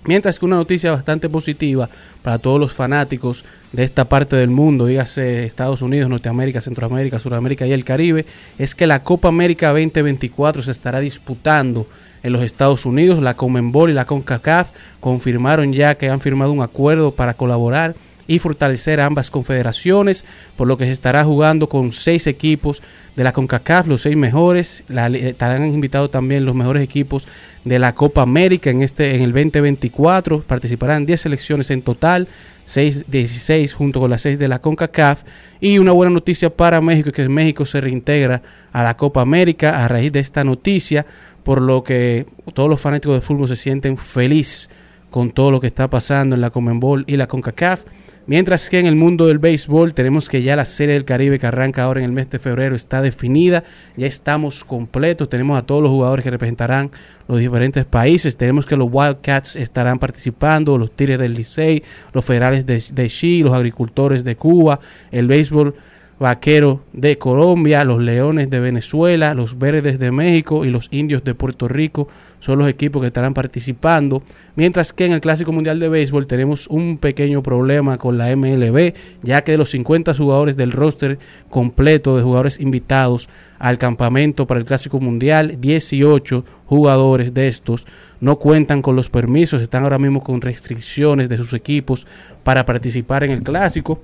Mientras 0.05 0.39
que 0.39 0.47
una 0.47 0.57
noticia 0.57 0.93
bastante 0.93 1.29
positiva 1.29 1.91
para 2.23 2.39
todos 2.39 2.59
los 2.59 2.73
fanáticos 2.73 3.45
de 3.73 3.85
esta 3.85 4.07
parte 4.07 4.35
del 4.35 4.49
mundo, 4.49 4.87
dígase 4.87 5.45
Estados 5.45 5.83
Unidos, 5.83 6.09
Norteamérica, 6.09 6.63
Centroamérica, 6.63 7.19
Sudamérica 7.19 7.67
y 7.67 7.73
el 7.73 7.85
Caribe, 7.85 8.25
es 8.59 8.75
que 8.75 8.87
la 8.87 9.03
Copa 9.03 9.29
América 9.29 9.69
2024 9.69 10.63
se 10.63 10.71
estará 10.71 11.01
disputando 11.01 11.87
en 12.23 12.33
los 12.33 12.43
Estados 12.43 12.87
Unidos. 12.87 13.21
La 13.21 13.35
Comenbol 13.35 13.91
y 13.91 13.95
la 13.95 14.07
CONCACAF 14.07 14.71
confirmaron 15.01 15.75
ya 15.75 15.95
que 15.97 16.09
han 16.09 16.21
firmado 16.21 16.53
un 16.53 16.63
acuerdo 16.63 17.13
para 17.13 17.35
colaborar 17.35 17.95
y 18.31 18.39
fortalecer 18.39 19.01
ambas 19.01 19.29
confederaciones, 19.29 20.25
por 20.55 20.69
lo 20.69 20.77
que 20.77 20.85
se 20.85 20.93
estará 20.93 21.25
jugando 21.25 21.69
con 21.69 21.91
seis 21.91 22.29
equipos 22.29 22.81
de 23.17 23.25
la 23.25 23.33
CONCACAF, 23.33 23.89
los 23.89 24.03
seis 24.03 24.17
mejores, 24.17 24.85
estarán 24.89 25.65
invitados 25.67 26.13
también 26.13 26.45
los 26.45 26.55
mejores 26.55 26.85
equipos 26.85 27.27
de 27.65 27.81
la 27.81 27.93
Copa 27.93 28.23
América 28.23 28.71
en 28.71 28.83
este 28.83 29.17
en 29.17 29.23
el 29.23 29.33
2024, 29.33 30.43
participarán 30.43 31.07
10 31.07 31.23
selecciones 31.23 31.73
en 31.73 31.83
total, 31.83 32.29
6 32.67 33.07
16 33.09 33.75
junto 33.75 33.99
con 33.99 34.11
las 34.11 34.23
6 34.23 34.39
de 34.39 34.47
la 34.47 34.61
CONCACAF. 34.61 35.25
Y 35.61 35.79
una 35.79 35.91
buena 35.91 36.13
noticia 36.13 36.51
para 36.51 36.81
México 36.81 37.11
que 37.11 37.29
México 37.29 37.67
se 37.67 37.81
reintegra 37.81 38.43
a 38.71 38.85
la 38.85 38.97
Copa 38.97 39.23
América 39.23 39.85
a 39.85 39.89
raíz 39.89 40.13
de 40.13 40.21
esta 40.21 40.45
noticia, 40.45 41.05
por 41.43 41.61
lo 41.61 41.83
que 41.83 42.27
todos 42.55 42.71
los 42.71 42.81
fanáticos 42.81 43.17
de 43.17 43.23
fútbol 43.23 43.49
se 43.49 43.57
sienten 43.57 43.97
felices 43.97 44.71
con 45.11 45.33
todo 45.33 45.51
lo 45.51 45.59
que 45.61 45.67
está 45.67 45.91
pasando 45.91 46.37
en 46.37 46.41
la 46.41 46.51
Comenbol 46.51 47.03
y 47.09 47.17
la 47.17 47.27
CONCACAF. 47.27 47.83
Mientras 48.31 48.71
que 48.71 48.79
en 48.79 48.87
el 48.87 48.95
mundo 48.95 49.27
del 49.27 49.41
béisbol 49.41 49.93
tenemos 49.93 50.29
que 50.29 50.41
ya 50.45 50.55
la 50.55 50.65
Serie 50.65 50.95
del 50.95 51.05
Caribe 51.05 51.41
que 51.41 51.49
arranca 51.49 51.83
ahora 51.83 51.99
en 51.99 52.07
el 52.07 52.13
mes 52.13 52.31
de 52.31 52.39
febrero 52.39 52.77
está 52.77 53.03
definida, 53.03 53.65
ya 53.97 54.07
estamos 54.07 54.63
completos, 54.63 55.29
tenemos 55.29 55.59
a 55.59 55.67
todos 55.67 55.83
los 55.83 55.91
jugadores 55.91 56.23
que 56.23 56.31
representarán 56.31 56.93
los 57.27 57.41
diferentes 57.41 57.85
países, 57.87 58.37
tenemos 58.37 58.67
que 58.67 58.77
los 58.77 58.89
Wildcats 58.89 59.57
estarán 59.57 59.99
participando, 59.99 60.79
los 60.79 60.93
Tigres 60.93 61.19
del 61.19 61.35
Licey, 61.35 61.83
los 62.13 62.25
Federales 62.25 62.65
de, 62.67 62.81
de 62.93 63.09
Chi, 63.09 63.43
los 63.43 63.53
agricultores 63.53 64.23
de 64.23 64.37
Cuba, 64.37 64.79
el 65.11 65.27
béisbol 65.27 65.75
Vaquero 66.21 66.83
de 66.93 67.17
Colombia, 67.17 67.83
los 67.83 67.99
Leones 67.99 68.51
de 68.51 68.61
Venezuela, 68.61 69.33
los 69.33 69.59
Verdes 69.59 69.99
de 69.99 70.11
México 70.11 70.67
y 70.67 70.71
los 70.71 70.89
Indios 70.91 71.25
de 71.25 71.35
Puerto 71.35 71.67
Rico 71.67 72.09
son 72.41 72.59
los 72.59 72.69
equipos 72.69 73.01
que 73.01 73.07
estarán 73.07 73.33
participando. 73.33 74.23
Mientras 74.55 74.93
que 74.93 75.07
en 75.07 75.13
el 75.13 75.23
Clásico 75.23 75.51
Mundial 75.51 75.81
de 75.81 75.89
Béisbol 75.89 76.27
tenemos 76.27 76.67
un 76.67 76.99
pequeño 76.99 77.43
problema 77.43 77.97
con 77.97 78.19
la 78.19 78.37
MLB, 78.37 78.93
ya 79.23 79.43
que 79.45 79.53
de 79.53 79.59
los 79.59 79.71
50 79.71 80.13
jugadores 80.13 80.59
del 80.59 80.73
roster 80.73 81.19
completo 81.49 82.19
de 82.19 82.23
jugadores 82.23 82.61
invitados 82.61 83.31
al 83.59 83.79
campamento 83.79 84.47
para 84.47 84.61
el 84.61 84.67
Clásico 84.67 85.01
Mundial, 85.01 85.57
18 85.59 86.45
jugadores 86.67 87.33
de 87.33 87.49
estos 87.49 87.87
no 88.21 88.39
cuentan 88.39 88.83
con 88.83 88.95
los 88.95 89.09
permisos, 89.09 89.63
están 89.63 89.85
ahora 89.85 89.99
mismo 89.99 90.23
con 90.23 90.43
restricciones 90.43 91.31
de 91.31 91.39
sus 91.39 91.55
equipos 91.55 92.07
para 92.45 92.67
participar 92.67 93.25
en 93.25 93.31
el 93.31 93.43
Clásico. 93.43 94.03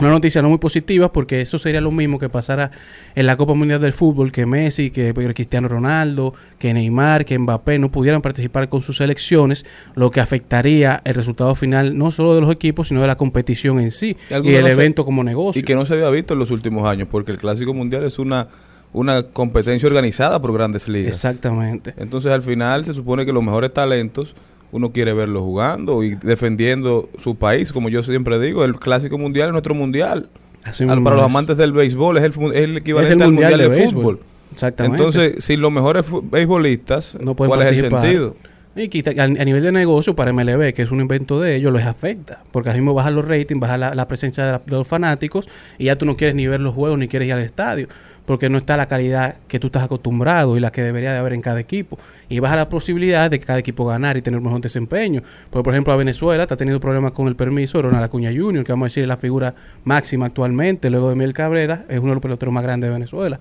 Una 0.00 0.10
noticia 0.10 0.42
no 0.42 0.48
muy 0.48 0.58
positiva 0.58 1.12
porque 1.12 1.40
eso 1.40 1.58
sería 1.58 1.80
lo 1.80 1.90
mismo 1.90 2.18
que 2.18 2.28
pasara 2.28 2.70
en 3.14 3.26
la 3.26 3.36
Copa 3.36 3.54
Mundial 3.54 3.80
del 3.80 3.92
Fútbol, 3.92 4.32
que 4.32 4.46
Messi, 4.46 4.90
que 4.90 5.12
Cristiano 5.34 5.68
Ronaldo, 5.68 6.34
que 6.58 6.72
Neymar, 6.74 7.24
que 7.24 7.38
Mbappé 7.38 7.78
no 7.78 7.90
pudieran 7.90 8.22
participar 8.22 8.68
con 8.68 8.82
sus 8.82 8.96
selecciones, 8.96 9.64
lo 9.94 10.10
que 10.10 10.20
afectaría 10.20 11.00
el 11.04 11.14
resultado 11.14 11.54
final 11.54 11.96
no 11.96 12.10
solo 12.10 12.34
de 12.34 12.40
los 12.40 12.50
equipos, 12.50 12.88
sino 12.88 13.00
de 13.00 13.06
la 13.06 13.16
competición 13.16 13.78
en 13.80 13.90
sí 13.90 14.16
y 14.30 14.34
el 14.54 14.62
no 14.62 14.66
se- 14.68 14.72
evento 14.72 15.04
como 15.04 15.22
negocio. 15.22 15.60
Y 15.60 15.62
que 15.64 15.74
no 15.74 15.84
se 15.84 15.94
había 15.94 16.08
visto 16.10 16.32
en 16.34 16.40
los 16.40 16.50
últimos 16.50 16.88
años, 16.88 17.08
porque 17.10 17.32
el 17.32 17.38
Clásico 17.38 17.74
Mundial 17.74 18.04
es 18.04 18.18
una, 18.18 18.46
una 18.92 19.22
competencia 19.24 19.86
organizada 19.86 20.40
por 20.40 20.52
grandes 20.52 20.88
ligas. 20.88 21.14
Exactamente. 21.14 21.94
Entonces 21.98 22.32
al 22.32 22.42
final 22.42 22.84
se 22.84 22.94
supone 22.94 23.24
que 23.26 23.32
los 23.32 23.42
mejores 23.42 23.72
talentos 23.72 24.34
uno 24.72 24.92
quiere 24.92 25.12
verlos 25.12 25.42
jugando 25.42 26.02
y 26.02 26.14
defendiendo 26.16 27.08
su 27.18 27.34
país, 27.36 27.72
como 27.72 27.88
yo 27.88 28.02
siempre 28.02 28.38
digo, 28.38 28.64
el 28.64 28.78
Clásico 28.78 29.18
Mundial 29.18 29.48
es 29.48 29.52
nuestro 29.52 29.74
mundial. 29.74 30.28
Así 30.64 30.84
Al- 30.84 31.02
para 31.02 31.16
los 31.16 31.24
es. 31.26 31.30
amantes 31.30 31.56
del 31.56 31.72
béisbol 31.72 32.18
es 32.18 32.24
el, 32.24 32.30
es 32.52 32.54
el 32.62 32.76
equivalente 32.78 33.14
Es 33.14 33.16
el 33.20 33.22
al 33.22 33.32
Mundial 33.32 33.58
de, 33.58 33.68
béisbol. 33.68 33.92
fútbol. 34.02 34.20
Exactamente. 34.52 34.96
Entonces, 35.02 35.44
sin 35.44 35.60
los 35.60 35.72
mejores 35.72 36.06
beisbolistas, 36.22 37.16
no 37.20 37.34
pueden 37.34 37.50
¿cuál 37.50 37.62
es 37.62 37.82
el 37.82 37.90
sentido? 37.90 38.36
Y 38.76 38.88
quita- 38.88 39.10
a, 39.20 39.24
a 39.24 39.28
nivel 39.28 39.62
de 39.62 39.72
negocio 39.72 40.14
para 40.14 40.32
MLB, 40.32 40.72
que 40.72 40.82
es 40.82 40.90
un 40.92 41.00
invento 41.00 41.40
de 41.40 41.56
ellos, 41.56 41.72
les 41.72 41.84
afecta. 41.86 42.42
Porque 42.52 42.70
así 42.70 42.78
mismo 42.78 42.94
bajan 42.94 43.14
los 43.16 43.26
ratings, 43.26 43.60
baja 43.60 43.76
la, 43.76 43.94
la 43.94 44.06
presencia 44.06 44.44
de, 44.44 44.52
la- 44.52 44.62
de 44.64 44.72
los 44.76 44.86
fanáticos 44.86 45.48
y 45.78 45.86
ya 45.86 45.96
tú 45.96 46.06
no 46.06 46.16
quieres 46.16 46.36
ni 46.36 46.46
ver 46.46 46.60
los 46.60 46.74
juegos 46.74 46.98
ni 46.98 47.08
quieres 47.08 47.26
ir 47.28 47.34
al 47.34 47.40
estadio. 47.40 47.88
Porque 48.30 48.48
no 48.48 48.58
está 48.58 48.76
la 48.76 48.86
calidad 48.86 49.38
que 49.48 49.58
tú 49.58 49.66
estás 49.66 49.82
acostumbrado 49.82 50.56
y 50.56 50.60
la 50.60 50.70
que 50.70 50.82
debería 50.82 51.12
de 51.12 51.18
haber 51.18 51.32
en 51.32 51.42
cada 51.42 51.58
equipo. 51.58 51.98
Y 52.28 52.38
baja 52.38 52.54
la 52.54 52.68
posibilidad 52.68 53.28
de 53.28 53.40
que 53.40 53.44
cada 53.44 53.58
equipo 53.58 53.84
ganar 53.84 54.16
y 54.16 54.22
tener 54.22 54.38
un 54.38 54.44
mejor 54.44 54.60
desempeño. 54.60 55.20
Porque, 55.50 55.64
por 55.64 55.74
ejemplo, 55.74 55.92
a 55.92 55.96
Venezuela 55.96 56.44
está 56.44 56.56
teniendo 56.56 56.78
problemas 56.78 57.10
con 57.10 57.26
el 57.26 57.34
permiso 57.34 57.78
de 57.78 57.82
Ronald 57.82 58.04
Acuña 58.04 58.30
Jr., 58.32 58.62
que 58.64 58.70
vamos 58.70 58.84
a 58.84 58.86
decir 58.86 59.02
es 59.02 59.08
la 59.08 59.16
figura 59.16 59.52
máxima 59.82 60.26
actualmente. 60.26 60.90
Luego 60.90 61.08
de 61.08 61.16
Miguel 61.16 61.34
Cabrera, 61.34 61.86
es 61.88 61.98
uno 61.98 62.10
de 62.10 62.14
los 62.14 62.22
peloteros 62.22 62.54
más 62.54 62.62
grandes 62.62 62.88
de 62.88 62.94
Venezuela. 62.94 63.40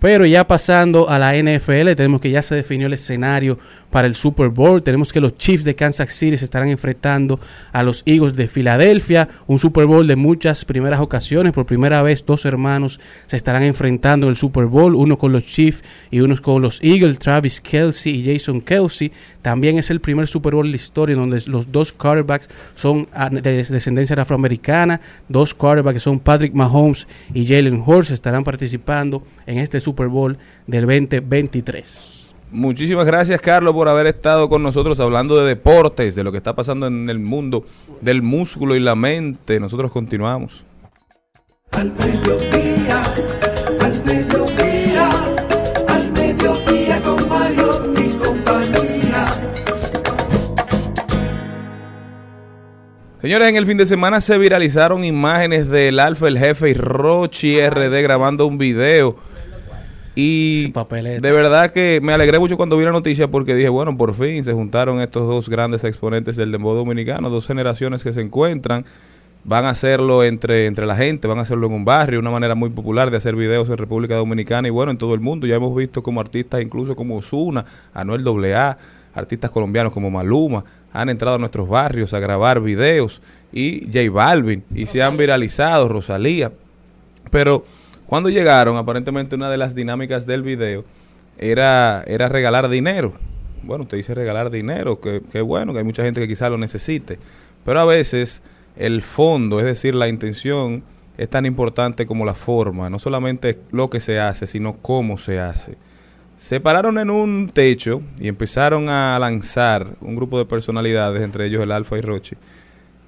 Pero 0.00 0.24
ya 0.24 0.46
pasando 0.46 1.10
a 1.10 1.18
la 1.18 1.34
NFL, 1.34 1.92
tenemos 1.94 2.22
que 2.22 2.30
ya 2.30 2.40
se 2.40 2.54
definió 2.54 2.86
el 2.86 2.94
escenario 2.94 3.58
para 3.90 4.06
el 4.06 4.14
Super 4.14 4.48
Bowl. 4.48 4.82
Tenemos 4.82 5.12
que 5.12 5.20
los 5.20 5.36
Chiefs 5.36 5.64
de 5.64 5.74
Kansas 5.74 6.10
City 6.12 6.38
se 6.38 6.46
estarán 6.46 6.70
enfrentando 6.70 7.38
a 7.70 7.82
los 7.82 8.02
Eagles 8.06 8.34
de 8.34 8.48
Filadelfia. 8.48 9.28
Un 9.46 9.58
Super 9.58 9.84
Bowl 9.84 10.06
de 10.06 10.16
muchas 10.16 10.64
primeras 10.64 11.00
ocasiones. 11.00 11.52
Por 11.52 11.66
primera 11.66 12.00
vez, 12.00 12.24
dos 12.24 12.46
hermanos 12.46 12.98
se 13.26 13.36
estarán 13.36 13.62
enfrentando 13.62 14.26
en 14.26 14.30
el 14.30 14.36
Super 14.36 14.64
Bowl. 14.64 14.94
Uno 14.94 15.18
con 15.18 15.32
los 15.32 15.44
Chiefs 15.44 15.84
y 16.10 16.20
uno 16.20 16.34
con 16.40 16.62
los 16.62 16.82
Eagles. 16.82 17.18
Travis 17.18 17.60
Kelsey 17.60 18.20
y 18.20 18.32
Jason 18.32 18.62
Kelsey. 18.62 19.12
También 19.42 19.78
es 19.78 19.90
el 19.90 20.00
primer 20.00 20.26
Super 20.26 20.54
Bowl 20.54 20.66
de 20.66 20.70
la 20.70 20.76
historia 20.76 21.16
donde 21.16 21.42
los 21.46 21.72
dos 21.72 21.92
quarterbacks 21.92 22.48
son 22.74 23.08
ah, 23.12 23.30
de 23.30 23.64
descendencia 23.64 24.20
afroamericana. 24.20 25.00
Dos 25.28 25.54
quarterbacks 25.54 25.94
que 25.94 26.00
son 26.00 26.18
Patrick 26.20 26.54
Mahomes 26.54 27.06
y 27.34 27.46
Jalen 27.46 27.82
Hurts 27.84 28.10
estarán 28.10 28.44
participando 28.44 29.22
en 29.46 29.58
este 29.58 29.80
Super 29.80 30.08
Bowl 30.08 30.38
del 30.66 30.86
2023. 30.86 32.20
Muchísimas 32.52 33.06
gracias, 33.06 33.40
Carlos, 33.40 33.72
por 33.72 33.88
haber 33.88 34.08
estado 34.08 34.48
con 34.48 34.62
nosotros 34.62 34.98
hablando 34.98 35.36
de 35.36 35.46
deportes, 35.46 36.16
de 36.16 36.24
lo 36.24 36.32
que 36.32 36.38
está 36.38 36.54
pasando 36.56 36.88
en 36.88 37.08
el 37.08 37.20
mundo 37.20 37.64
del 38.00 38.22
músculo 38.22 38.74
y 38.74 38.80
la 38.80 38.96
mente. 38.96 39.60
Nosotros 39.60 39.92
continuamos. 39.92 40.64
Al 41.70 41.92
mediodía, 41.92 42.99
Señores, 53.20 53.50
en 53.50 53.56
el 53.56 53.66
fin 53.66 53.76
de 53.76 53.84
semana 53.84 54.18
se 54.22 54.38
viralizaron 54.38 55.04
imágenes 55.04 55.68
del 55.68 56.00
Alfa, 56.00 56.26
el 56.26 56.38
jefe 56.38 56.70
y 56.70 56.72
Rochi 56.72 57.60
RD 57.60 58.02
grabando 58.02 58.46
un 58.46 58.56
video. 58.56 59.14
Y 60.14 60.72
de 60.72 61.30
verdad 61.30 61.70
que 61.70 62.00
me 62.02 62.14
alegré 62.14 62.38
mucho 62.38 62.56
cuando 62.56 62.78
vi 62.78 62.84
la 62.86 62.92
noticia 62.92 63.30
porque 63.30 63.54
dije, 63.54 63.68
bueno, 63.68 63.94
por 63.94 64.14
fin 64.14 64.42
se 64.42 64.54
juntaron 64.54 65.02
estos 65.02 65.28
dos 65.28 65.50
grandes 65.50 65.84
exponentes 65.84 66.36
del 66.36 66.50
dembow 66.50 66.74
dominicano, 66.74 67.28
dos 67.28 67.46
generaciones 67.46 68.02
que 68.02 68.14
se 68.14 68.22
encuentran. 68.22 68.86
Van 69.44 69.66
a 69.66 69.70
hacerlo 69.70 70.24
entre, 70.24 70.64
entre 70.64 70.86
la 70.86 70.96
gente, 70.96 71.28
van 71.28 71.38
a 71.38 71.42
hacerlo 71.42 71.66
en 71.66 71.74
un 71.74 71.84
barrio, 71.84 72.20
una 72.20 72.30
manera 72.30 72.54
muy 72.54 72.70
popular 72.70 73.10
de 73.10 73.18
hacer 73.18 73.36
videos 73.36 73.68
en 73.68 73.76
República 73.76 74.14
Dominicana 74.16 74.66
y 74.66 74.70
bueno, 74.70 74.92
en 74.92 74.98
todo 74.98 75.12
el 75.12 75.20
mundo. 75.20 75.46
Ya 75.46 75.56
hemos 75.56 75.76
visto 75.76 76.02
como 76.02 76.22
artistas 76.22 76.62
incluso 76.62 76.96
como 76.96 77.16
Osuna, 77.16 77.66
Anuel 77.92 78.26
AA, 78.54 78.78
artistas 79.14 79.50
colombianos 79.50 79.92
como 79.92 80.10
Maluma, 80.10 80.64
han 80.92 81.08
entrado 81.08 81.36
a 81.36 81.38
nuestros 81.38 81.68
barrios 81.68 82.14
a 82.14 82.20
grabar 82.20 82.60
videos 82.60 83.22
y 83.52 83.86
J 83.86 84.10
Balvin 84.10 84.64
y 84.74 84.86
se 84.86 85.02
han 85.02 85.16
viralizado, 85.16 85.88
Rosalía. 85.88 86.52
Pero 87.30 87.64
cuando 88.06 88.28
llegaron, 88.28 88.76
aparentemente 88.76 89.36
una 89.36 89.50
de 89.50 89.56
las 89.56 89.74
dinámicas 89.74 90.26
del 90.26 90.42
video 90.42 90.84
era, 91.38 92.02
era 92.06 92.28
regalar 92.28 92.68
dinero. 92.68 93.14
Bueno, 93.62 93.86
te 93.86 93.96
dice 93.96 94.14
regalar 94.14 94.50
dinero, 94.50 95.00
que, 95.00 95.22
que 95.30 95.42
bueno, 95.42 95.72
que 95.72 95.80
hay 95.80 95.84
mucha 95.84 96.02
gente 96.02 96.20
que 96.20 96.28
quizá 96.28 96.48
lo 96.48 96.58
necesite. 96.58 97.18
Pero 97.64 97.80
a 97.80 97.84
veces 97.84 98.42
el 98.76 99.02
fondo, 99.02 99.58
es 99.58 99.66
decir, 99.66 99.94
la 99.94 100.08
intención, 100.08 100.82
es 101.18 101.28
tan 101.28 101.44
importante 101.44 102.06
como 102.06 102.24
la 102.24 102.34
forma. 102.34 102.88
No 102.88 102.98
solamente 102.98 103.58
lo 103.72 103.90
que 103.90 104.00
se 104.00 104.18
hace, 104.18 104.46
sino 104.46 104.78
cómo 104.78 105.18
se 105.18 105.38
hace. 105.38 105.76
Se 106.40 106.58
pararon 106.58 106.98
en 106.98 107.10
un 107.10 107.50
techo 107.52 108.00
y 108.18 108.26
empezaron 108.26 108.88
a 108.88 109.18
lanzar 109.18 109.86
un 110.00 110.16
grupo 110.16 110.38
de 110.38 110.46
personalidades, 110.46 111.22
entre 111.22 111.44
ellos 111.44 111.62
el 111.62 111.70
Alfa 111.70 111.98
y 111.98 112.00
Rochi, 112.00 112.34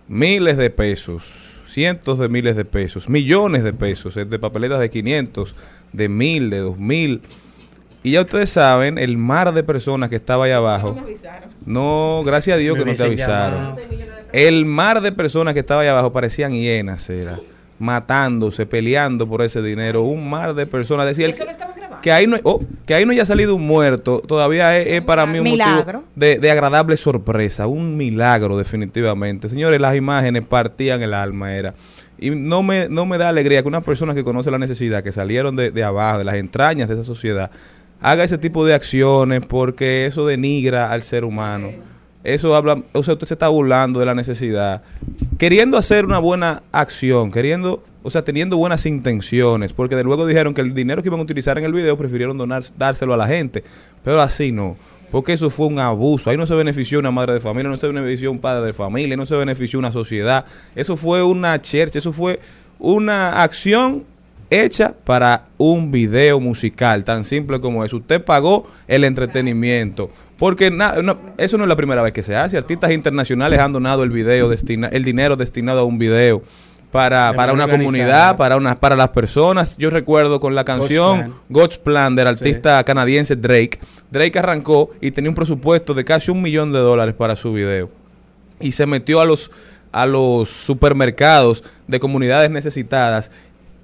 miles 0.06 0.58
de 0.58 0.68
pesos, 0.68 1.62
cientos 1.66 2.18
de 2.18 2.28
miles 2.28 2.56
de 2.56 2.66
pesos, 2.66 3.08
millones 3.08 3.64
de 3.64 3.72
pesos, 3.72 4.18
eh, 4.18 4.26
de 4.26 4.38
papeletas 4.38 4.80
de 4.80 4.90
500, 4.90 5.56
de 5.94 6.08
1000, 6.10 6.50
de 6.50 6.58
2000. 6.58 7.22
Y 8.02 8.10
ya 8.10 8.20
ustedes 8.20 8.50
saben, 8.50 8.98
el 8.98 9.16
mar 9.16 9.54
de 9.54 9.62
personas 9.62 10.10
que 10.10 10.16
estaba 10.16 10.44
ahí 10.44 10.52
abajo. 10.52 10.94
No, 11.64 12.22
gracias 12.26 12.56
a 12.56 12.58
Dios 12.58 12.76
Me 12.76 12.84
que 12.84 12.90
no 12.90 12.96
te 12.98 13.02
avisaron. 13.04 13.76
El 14.34 14.66
mar 14.66 15.00
de 15.00 15.10
personas 15.10 15.54
que 15.54 15.60
estaba 15.60 15.80
ahí 15.80 15.88
abajo 15.88 16.12
parecían 16.12 16.52
hienas, 16.52 17.08
era. 17.08 17.38
Matándose, 17.78 18.66
peleando 18.66 19.26
por 19.26 19.40
ese 19.40 19.62
dinero. 19.62 20.02
Un 20.02 20.28
mar 20.28 20.52
de 20.54 20.66
personas. 20.66 21.06
Decía 21.06 21.24
el- 21.24 21.32
que 22.02 22.12
ahí 22.12 22.26
no 22.26 22.36
oh, 22.42 22.60
que 22.84 22.94
ahí 22.94 23.06
no 23.06 23.12
haya 23.12 23.24
salido 23.24 23.54
un 23.54 23.66
muerto 23.66 24.20
todavía 24.20 24.78
es, 24.78 24.88
es 24.88 25.02
para 25.02 25.24
mí 25.24 25.38
un 25.38 25.44
Milagro. 25.44 26.00
motivo 26.00 26.12
de, 26.16 26.38
de 26.38 26.50
agradable 26.50 26.96
sorpresa 26.96 27.66
un 27.66 27.96
milagro 27.96 28.58
definitivamente. 28.58 29.48
Señores 29.48 29.80
las 29.80 29.94
imágenes 29.94 30.44
partían 30.46 31.02
el 31.02 31.14
alma 31.14 31.54
era. 31.54 31.74
Y 32.18 32.30
no 32.30 32.62
me 32.62 32.88
no 32.88 33.06
me 33.06 33.18
da 33.18 33.28
alegría 33.30 33.62
que 33.62 33.68
una 33.68 33.80
persona 33.80 34.14
que 34.14 34.22
conoce 34.22 34.50
la 34.50 34.58
necesidad 34.58 35.02
que 35.02 35.12
salieron 35.12 35.56
de, 35.56 35.70
de 35.70 35.82
abajo 35.84 36.18
de 36.18 36.24
las 36.24 36.34
entrañas 36.34 36.88
de 36.88 36.94
esa 36.94 37.04
sociedad 37.04 37.50
haga 38.00 38.24
ese 38.24 38.36
tipo 38.36 38.66
de 38.66 38.74
acciones 38.74 39.44
porque 39.46 40.06
eso 40.06 40.26
denigra 40.26 40.90
al 40.92 41.02
ser 41.02 41.24
humano 41.24 41.70
eso 42.24 42.54
habla, 42.54 42.80
o 42.92 43.02
sea, 43.02 43.14
usted 43.14 43.26
se 43.26 43.34
está 43.34 43.48
burlando 43.48 44.00
de 44.00 44.06
la 44.06 44.14
necesidad, 44.14 44.82
queriendo 45.38 45.76
hacer 45.76 46.04
una 46.04 46.18
buena 46.18 46.62
acción, 46.70 47.30
queriendo, 47.30 47.82
o 48.02 48.10
sea, 48.10 48.22
teniendo 48.22 48.56
buenas 48.56 48.86
intenciones, 48.86 49.72
porque 49.72 49.96
de 49.96 50.04
luego 50.04 50.26
dijeron 50.26 50.54
que 50.54 50.60
el 50.60 50.72
dinero 50.72 51.02
que 51.02 51.08
iban 51.08 51.20
a 51.20 51.24
utilizar 51.24 51.58
en 51.58 51.64
el 51.64 51.72
video 51.72 51.96
prefirieron 51.96 52.38
donar, 52.38 52.62
dárselo 52.78 53.14
a 53.14 53.16
la 53.16 53.26
gente, 53.26 53.64
pero 54.04 54.20
así 54.20 54.52
no, 54.52 54.76
porque 55.10 55.32
eso 55.32 55.50
fue 55.50 55.66
un 55.66 55.78
abuso, 55.78 56.30
ahí 56.30 56.36
no 56.36 56.46
se 56.46 56.54
benefició 56.54 56.98
una 56.98 57.10
madre 57.10 57.34
de 57.34 57.40
familia, 57.40 57.68
no 57.68 57.76
se 57.76 57.86
benefició 57.86 58.30
un 58.30 58.38
padre 58.38 58.66
de 58.66 58.72
familia, 58.72 59.16
no 59.16 59.26
se 59.26 59.36
benefició 59.36 59.78
una 59.78 59.92
sociedad, 59.92 60.44
eso 60.76 60.96
fue 60.96 61.22
una 61.22 61.60
chercha, 61.60 61.98
eso 61.98 62.12
fue 62.12 62.38
una 62.78 63.42
acción 63.42 64.04
hecha 64.52 64.94
para 65.04 65.46
un 65.56 65.90
video 65.90 66.38
musical, 66.38 67.04
tan 67.04 67.24
simple 67.24 67.60
como 67.60 67.84
eso. 67.84 67.96
Usted 67.96 68.22
pagó 68.22 68.66
el 68.86 69.04
entretenimiento, 69.04 70.10
Porque 70.42 70.72
na- 70.72 71.00
no- 71.02 71.16
eso 71.38 71.56
no 71.56 71.62
es 71.62 71.68
la 71.68 71.76
primera 71.76 72.02
vez 72.02 72.12
que 72.12 72.24
se 72.24 72.34
hace. 72.34 72.58
Artistas 72.58 72.90
internacionales 72.90 73.60
han 73.60 73.72
donado 73.72 74.02
el 74.02 74.10
video, 74.10 74.48
destina, 74.48 74.88
el 74.88 75.04
dinero 75.04 75.36
destinado 75.36 75.78
a 75.78 75.84
un 75.84 75.98
video 75.98 76.42
para, 76.90 77.32
para 77.36 77.52
una 77.52 77.66
comunidad, 77.84 78.36
para, 78.36 78.56
una, 78.56 78.74
para 78.74 78.96
las 78.96 79.10
personas. 79.10 79.76
Yo 79.78 79.88
recuerdo 79.88 80.40
con 80.40 80.56
la 80.56 80.64
canción 80.64 81.18
Plan. 81.18 81.32
God's 81.48 81.78
Plan 81.78 82.16
del 82.16 82.26
artista 82.26 82.82
canadiense 82.82 83.36
Drake. 83.36 83.78
Drake 84.10 84.36
arrancó 84.36 84.90
y 85.00 85.12
tenía 85.12 85.30
un 85.30 85.36
presupuesto 85.36 85.94
de 85.94 86.04
casi 86.04 86.32
un 86.32 86.42
millón 86.42 86.72
de 86.72 86.80
dólares 86.80 87.14
para 87.14 87.36
su 87.36 87.52
video. 87.52 87.88
Y 88.58 88.72
se 88.72 88.84
metió 88.84 89.20
a 89.20 89.24
los, 89.24 89.52
a 89.92 90.06
los 90.06 90.48
supermercados 90.50 91.62
de 91.86 92.00
comunidades 92.00 92.50
necesitadas. 92.50 93.30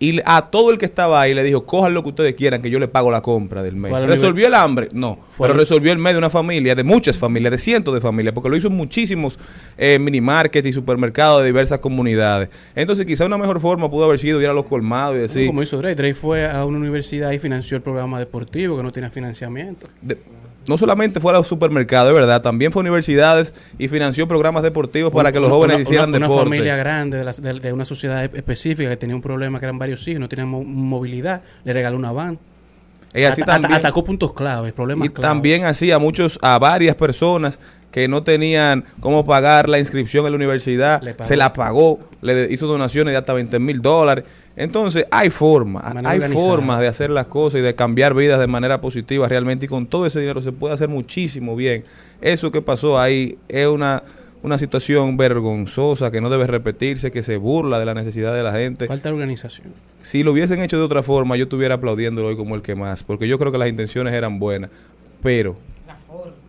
Y 0.00 0.20
a 0.24 0.42
todo 0.50 0.70
el 0.70 0.78
que 0.78 0.84
estaba 0.84 1.20
ahí 1.20 1.34
le 1.34 1.42
dijo, 1.42 1.64
cojan 1.66 1.92
lo 1.92 2.02
que 2.04 2.10
ustedes 2.10 2.34
quieran, 2.34 2.62
que 2.62 2.70
yo 2.70 2.78
le 2.78 2.86
pago 2.86 3.10
la 3.10 3.20
compra 3.20 3.62
del 3.64 3.74
mes. 3.76 3.90
¿Resolvió 4.06 4.46
el 4.46 4.54
hambre? 4.54 4.88
No. 4.92 5.18
Fue 5.30 5.48
pero 5.48 5.58
resolvió 5.58 5.90
el 5.92 5.98
mes 5.98 6.12
de 6.12 6.18
una 6.18 6.30
familia, 6.30 6.74
de 6.76 6.84
muchas 6.84 7.18
familias, 7.18 7.50
de 7.50 7.58
cientos 7.58 7.92
de 7.94 8.00
familias, 8.00 8.32
porque 8.32 8.48
lo 8.48 8.56
hizo 8.56 8.68
en 8.68 8.74
muchísimos 8.76 9.38
eh, 9.76 9.98
mini 9.98 10.20
markets 10.20 10.66
y 10.68 10.72
supermercados 10.72 11.40
de 11.40 11.46
diversas 11.46 11.80
comunidades. 11.80 12.48
Entonces, 12.76 13.06
quizá 13.06 13.26
una 13.26 13.38
mejor 13.38 13.60
forma 13.60 13.90
pudo 13.90 14.04
haber 14.04 14.18
sido 14.20 14.40
ir 14.40 14.48
a 14.48 14.52
los 14.52 14.66
colmados 14.66 15.16
y 15.16 15.18
decir, 15.20 15.46
Como 15.48 15.62
hizo 15.62 15.78
Drake. 15.78 15.96
Drake 15.96 16.14
fue 16.14 16.46
a 16.48 16.64
una 16.64 16.78
universidad 16.78 17.32
y 17.32 17.38
financió 17.40 17.76
el 17.76 17.82
programa 17.82 18.18
deportivo 18.20 18.76
que 18.76 18.82
no 18.84 18.92
tenía 18.92 19.10
financiamiento. 19.10 19.86
de- 20.00 20.16
no 20.68 20.76
solamente 20.78 21.20
fue 21.20 21.32
a 21.32 21.36
los 21.38 21.46
supermercados, 21.48 22.10
es 22.10 22.14
verdad, 22.14 22.40
también 22.42 22.70
fue 22.72 22.80
a 22.80 22.82
universidades 22.84 23.54
y 23.78 23.88
financió 23.88 24.28
programas 24.28 24.62
deportivos 24.62 25.12
para 25.12 25.32
que 25.32 25.40
los 25.40 25.48
Una- 25.48 25.54
jóvenes 25.56 25.74
una- 25.76 25.82
hicieran 25.82 26.08
una, 26.10 26.18
deporte. 26.18 26.34
Una 26.34 26.44
familia 26.44 26.76
grande 26.76 27.18
de, 27.18 27.24
las- 27.24 27.42
de- 27.42 27.54
de 27.60 27.72
una 27.72 27.84
sociedad 27.84 28.24
e- 28.24 28.30
específica 28.34 28.88
que 28.90 28.96
tenía 28.96 29.16
un 29.16 29.22
problema 29.22 29.58
que 29.58 29.66
eran 29.66 29.78
varios 29.78 30.06
hijos, 30.08 30.20
no 30.20 30.28
tenían 30.28 30.48
mo- 30.48 30.62
movilidad, 30.64 31.42
le 31.64 31.72
regaló 31.72 31.96
una 31.96 32.12
van. 32.12 32.38
Y 33.14 33.24
así 33.24 33.42
también- 33.42 33.72
atacó 33.72 34.04
puntos 34.04 34.34
claves, 34.34 34.72
problemas 34.74 35.06
y 35.06 35.08
claves. 35.08 35.28
también 35.30 35.64
así 35.64 35.90
a 35.92 35.98
muchos, 35.98 36.38
a 36.42 36.58
varias 36.58 36.94
personas 36.94 37.58
que 37.90 38.06
no 38.06 38.22
tenían 38.22 38.84
cómo 39.00 39.24
pagar 39.24 39.66
la 39.70 39.78
inscripción 39.78 40.26
en 40.26 40.32
la 40.32 40.36
universidad, 40.36 41.00
se 41.22 41.36
la 41.36 41.54
pagó, 41.54 42.00
le 42.20 42.52
hizo 42.52 42.66
donaciones 42.66 43.12
de 43.12 43.18
hasta 43.18 43.32
20 43.32 43.58
mil 43.58 43.80
dólares. 43.80 44.24
Entonces, 44.58 45.06
hay 45.12 45.30
formas, 45.30 45.84
hay 45.84 46.18
organizada. 46.18 46.34
formas 46.34 46.80
de 46.80 46.88
hacer 46.88 47.10
las 47.10 47.26
cosas 47.26 47.60
y 47.60 47.62
de 47.62 47.76
cambiar 47.76 48.12
vidas 48.12 48.40
de 48.40 48.48
manera 48.48 48.80
positiva 48.80 49.28
realmente. 49.28 49.66
Y 49.66 49.68
con 49.68 49.86
todo 49.86 50.04
ese 50.04 50.18
dinero 50.18 50.42
se 50.42 50.50
puede 50.50 50.74
hacer 50.74 50.88
muchísimo 50.88 51.54
bien. 51.54 51.84
Eso 52.20 52.50
que 52.50 52.60
pasó 52.60 52.98
ahí 52.98 53.38
es 53.48 53.68
una, 53.68 54.02
una 54.42 54.58
situación 54.58 55.16
vergonzosa 55.16 56.10
que 56.10 56.20
no 56.20 56.28
debe 56.28 56.48
repetirse, 56.48 57.12
que 57.12 57.22
se 57.22 57.36
burla 57.36 57.78
de 57.78 57.84
la 57.84 57.94
necesidad 57.94 58.34
de 58.34 58.42
la 58.42 58.52
gente. 58.52 58.88
Falta 58.88 59.10
de 59.10 59.14
organización. 59.14 59.68
Si 60.02 60.24
lo 60.24 60.32
hubiesen 60.32 60.60
hecho 60.60 60.76
de 60.76 60.82
otra 60.82 61.04
forma, 61.04 61.36
yo 61.36 61.44
estuviera 61.44 61.76
aplaudiéndolo 61.76 62.26
hoy 62.26 62.36
como 62.36 62.56
el 62.56 62.62
que 62.62 62.74
más, 62.74 63.04
porque 63.04 63.28
yo 63.28 63.38
creo 63.38 63.52
que 63.52 63.58
las 63.58 63.68
intenciones 63.68 64.12
eran 64.12 64.40
buenas, 64.40 64.70
pero 65.22 65.56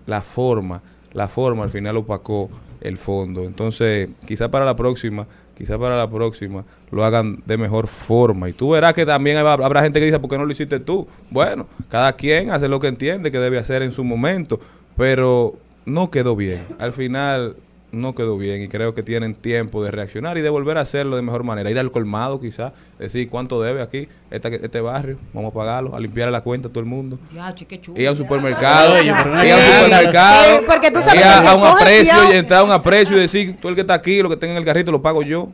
la 0.07 0.21
forma, 0.21 0.81
la 1.13 1.27
forma 1.27 1.63
al 1.63 1.69
final 1.69 1.95
opacó 1.97 2.49
el 2.81 2.97
fondo. 2.97 3.43
Entonces, 3.43 4.09
quizá 4.25 4.49
para 4.49 4.65
la 4.65 4.75
próxima, 4.75 5.27
quizá 5.59 5.77
para 5.77 5.97
la 5.97 6.09
próxima 6.09 6.63
lo 6.89 7.03
hagan 7.03 7.43
de 7.45 7.57
mejor 7.57 7.87
forma. 7.87 8.47
Y 8.47 8.53
tú 8.53 8.69
verás 8.69 8.93
que 8.93 9.05
también 9.05 9.35
habrá, 9.35 9.81
gente 9.81 9.99
que 9.99 10.05
dice, 10.05 10.17
¿por 10.17 10.29
qué 10.29 10.37
no 10.37 10.45
lo 10.45 10.51
hiciste 10.53 10.79
tú? 10.79 11.05
Bueno, 11.31 11.67
cada 11.89 12.13
quien 12.13 12.51
hace 12.51 12.69
lo 12.69 12.79
que 12.79 12.87
entiende 12.87 13.29
que 13.29 13.39
debe 13.39 13.57
hacer 13.57 13.81
en 13.81 13.91
su 13.91 14.05
momento, 14.05 14.57
pero 14.95 15.57
no 15.85 16.09
quedó 16.09 16.37
bien. 16.37 16.61
Al 16.79 16.93
final 16.93 17.57
no 17.91 18.13
quedó 18.13 18.37
bien 18.37 18.61
y 18.61 18.67
creo 18.67 18.93
que 18.93 19.01
tienen 19.03 19.33
tiempo 19.33 19.83
de 19.83 19.91
reaccionar 19.91 20.37
y 20.37 20.41
de 20.41 20.49
volver 20.49 20.77
a 20.77 20.81
hacerlo 20.81 21.15
de 21.15 21.21
mejor 21.21 21.43
manera. 21.43 21.69
Ir 21.71 21.79
al 21.79 21.91
colmado 21.91 22.39
quizá, 22.39 22.71
decir 22.99 23.29
cuánto 23.29 23.61
debe 23.61 23.81
aquí, 23.81 24.07
esta- 24.29 24.49
este 24.49 24.79
barrio, 24.81 25.17
vamos 25.33 25.51
a 25.51 25.53
pagarlo, 25.53 25.95
a 25.95 25.99
limpiarle 25.99 26.31
la 26.31 26.41
cuenta 26.41 26.67
a 26.67 26.71
todo 26.71 26.81
el 26.81 26.85
mundo. 26.85 27.17
Ya, 27.33 27.53
che, 27.55 27.65
chulo. 27.81 27.99
Ir 27.99 28.07
a 28.07 28.11
un 28.11 28.17
supermercado, 28.17 29.01
ir 29.01 29.11
a 29.11 29.23
un 29.23 29.31
supermercado, 29.31 30.59
porque 30.67 30.91
tú 30.91 30.99
sabes 31.01 31.19
ir 31.21 31.25
a, 31.27 31.55
un 31.55 31.63
aprecio 31.65 32.33
y 32.33 32.37
entrar 32.37 32.61
a 32.61 32.63
un 32.63 32.71
aprecio 32.71 33.17
y 33.17 33.21
decir, 33.21 33.57
tú 33.61 33.67
el 33.69 33.75
que 33.75 33.81
está 33.81 33.93
aquí, 33.95 34.21
lo 34.21 34.29
que 34.29 34.37
tenga 34.37 34.53
en 34.53 34.57
el 34.59 34.65
carrito 34.65 34.91
lo 34.91 35.01
pago 35.01 35.21
yo. 35.21 35.49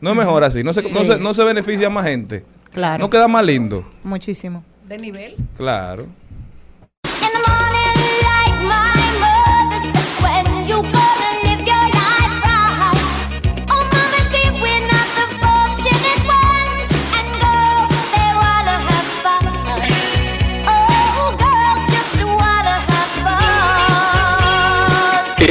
No 0.00 0.10
es 0.10 0.16
mejor 0.16 0.44
así, 0.44 0.62
no 0.64 0.72
se, 0.72 0.82
no 0.82 0.88
se, 1.04 1.18
no 1.18 1.34
se 1.34 1.44
beneficia 1.44 1.90
más 1.90 2.06
gente. 2.06 2.42
Claro. 2.72 3.02
No 3.02 3.10
queda 3.10 3.28
más 3.28 3.44
lindo. 3.44 3.84
Muchísimo. 4.02 4.64
De 4.88 4.96
nivel. 4.96 5.36
Claro. 5.56 6.06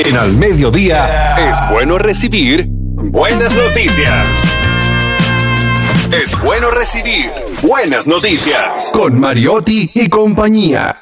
En 0.05 0.15
al 0.15 0.31
mediodía 0.37 1.35
es 1.35 1.73
bueno 1.73 1.97
recibir 1.97 2.67
buenas 2.69 3.53
noticias. 3.53 4.29
Es 6.13 6.39
bueno 6.41 6.71
recibir 6.71 7.29
buenas 7.61 8.07
noticias 8.07 8.91
con 8.93 9.19
Mariotti 9.19 9.91
y 9.93 10.07
compañía. 10.07 10.95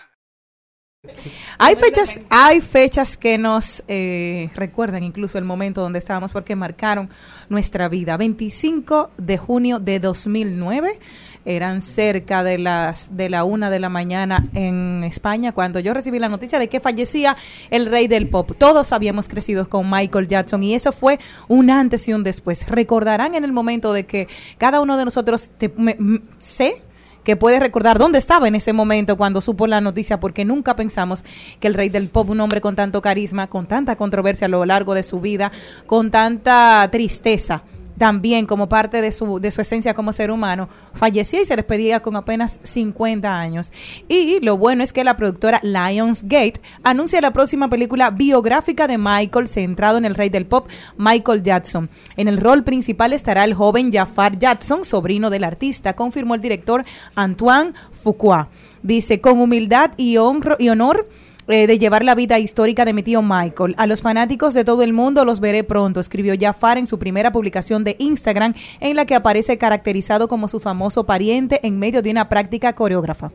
Hay 1.59 1.75
fechas, 1.75 2.19
hay 2.29 2.59
fechas 2.61 3.17
que 3.17 3.37
nos 3.37 3.83
eh, 3.87 4.49
recuerdan 4.55 5.03
incluso 5.03 5.37
el 5.37 5.43
momento 5.43 5.81
donde 5.81 5.99
estábamos 5.99 6.33
porque 6.33 6.55
marcaron 6.55 7.07
nuestra 7.49 7.89
vida. 7.89 8.17
25 8.17 9.11
de 9.17 9.37
junio 9.37 9.79
de 9.79 9.99
2009 9.99 10.99
eran 11.47 11.81
cerca 11.81 12.43
de 12.43 12.57
las 12.57 13.15
de 13.17 13.29
la 13.29 13.43
una 13.45 13.69
de 13.69 13.79
la 13.79 13.89
mañana 13.89 14.43
en 14.53 15.03
España 15.03 15.53
cuando 15.53 15.79
yo 15.79 15.93
recibí 15.93 16.19
la 16.19 16.29
noticia 16.29 16.59
de 16.59 16.67
que 16.67 16.79
fallecía 16.79 17.35
el 17.69 17.85
rey 17.87 18.07
del 18.07 18.29
pop. 18.29 18.51
Todos 18.57 18.91
habíamos 18.93 19.27
crecido 19.29 19.67
con 19.69 19.89
Michael 19.89 20.27
Jackson 20.27 20.61
y 20.61 20.73
eso 20.75 20.91
fue 20.91 21.19
un 21.47 21.69
antes 21.69 22.07
y 22.07 22.13
un 22.13 22.23
después. 22.23 22.67
Recordarán 22.67 23.33
en 23.35 23.43
el 23.43 23.53
momento 23.53 23.93
de 23.93 24.05
que 24.05 24.27
cada 24.57 24.81
uno 24.81 24.97
de 24.97 25.05
nosotros 25.05 25.51
te- 25.57 25.73
me- 25.77 25.97
sé 26.37 26.83
que 27.23 27.35
puede 27.35 27.59
recordar 27.59 27.97
dónde 27.99 28.19
estaba 28.19 28.47
en 28.47 28.55
ese 28.55 28.71
momento 28.71 29.17
cuando 29.17 29.41
supo 29.41 29.67
la 29.67 29.81
noticia, 29.81 30.17
porque 30.19 30.45
nunca 30.45 30.77
pensamos 30.77 31.25
que 31.59 31.67
el 31.67 31.73
rey 31.73 31.89
del 31.89 32.07
pop, 32.07 32.29
un 32.29 32.39
hombre 32.39 32.61
con 32.61 32.75
tanto 32.77 33.01
carisma, 33.01 33.47
con 33.47 33.65
tanta 33.65 33.97
controversia 33.97 34.45
a 34.45 34.49
lo 34.49 34.63
largo 34.65 34.93
de 34.93 35.03
su 35.03 35.19
vida, 35.19 35.51
con 35.87 36.09
tanta 36.09 36.87
tristeza, 36.89 37.63
también 37.97 38.45
como 38.45 38.69
parte 38.69 39.01
de 39.01 39.11
su, 39.11 39.39
de 39.39 39.51
su 39.51 39.61
esencia 39.61 39.93
como 39.93 40.13
ser 40.13 40.31
humano, 40.31 40.69
fallecía 40.93 41.41
y 41.41 41.45
se 41.45 41.55
despedía 41.55 42.01
con 42.01 42.15
apenas 42.15 42.59
50 42.63 43.39
años. 43.39 43.71
Y 44.07 44.39
lo 44.41 44.57
bueno 44.57 44.83
es 44.83 44.93
que 44.93 45.03
la 45.03 45.17
productora 45.17 45.59
Lionsgate 45.63 46.61
anuncia 46.83 47.21
la 47.21 47.33
próxima 47.33 47.69
película 47.69 48.09
biográfica 48.09 48.87
de 48.87 48.97
Michael 48.97 49.47
centrado 49.47 49.97
en 49.97 50.05
el 50.05 50.15
rey 50.15 50.29
del 50.29 50.45
pop, 50.45 50.67
Michael 50.97 51.43
Jackson. 51.43 51.89
En 52.15 52.27
el 52.27 52.37
rol 52.37 52.63
principal 52.63 53.13
estará 53.13 53.43
el 53.43 53.53
joven 53.53 53.91
Jafar 53.91 54.37
Jackson, 54.37 54.85
sobrino 54.85 55.29
del 55.29 55.43
artista, 55.43 55.95
confirmó 55.95 56.35
el 56.35 56.41
director 56.41 56.85
Antoine 57.15 57.73
Fuqua. 58.03 58.49
Dice, 58.83 59.21
con 59.21 59.39
humildad 59.39 59.91
y, 59.97 60.17
honro, 60.17 60.55
y 60.59 60.69
honor 60.69 61.07
eh, 61.47 61.67
de 61.67 61.79
llevar 61.79 62.03
la 62.03 62.15
vida 62.15 62.39
histórica 62.39 62.85
de 62.85 62.93
mi 62.93 63.03
tío 63.03 63.21
Michael. 63.21 63.75
A 63.77 63.87
los 63.87 64.01
fanáticos 64.01 64.53
de 64.53 64.63
todo 64.63 64.83
el 64.83 64.93
mundo 64.93 65.25
los 65.25 65.39
veré 65.39 65.63
pronto, 65.63 65.99
escribió 65.99 66.35
Jafar 66.39 66.77
en 66.77 66.87
su 66.87 66.99
primera 66.99 67.31
publicación 67.31 67.83
de 67.83 67.95
Instagram, 67.99 68.53
en 68.79 68.95
la 68.95 69.05
que 69.05 69.15
aparece 69.15 69.57
caracterizado 69.57 70.27
como 70.27 70.47
su 70.47 70.59
famoso 70.59 71.05
pariente 71.05 71.59
en 71.63 71.79
medio 71.79 72.01
de 72.01 72.11
una 72.11 72.29
práctica 72.29 72.73
coreógrafa 72.73 73.31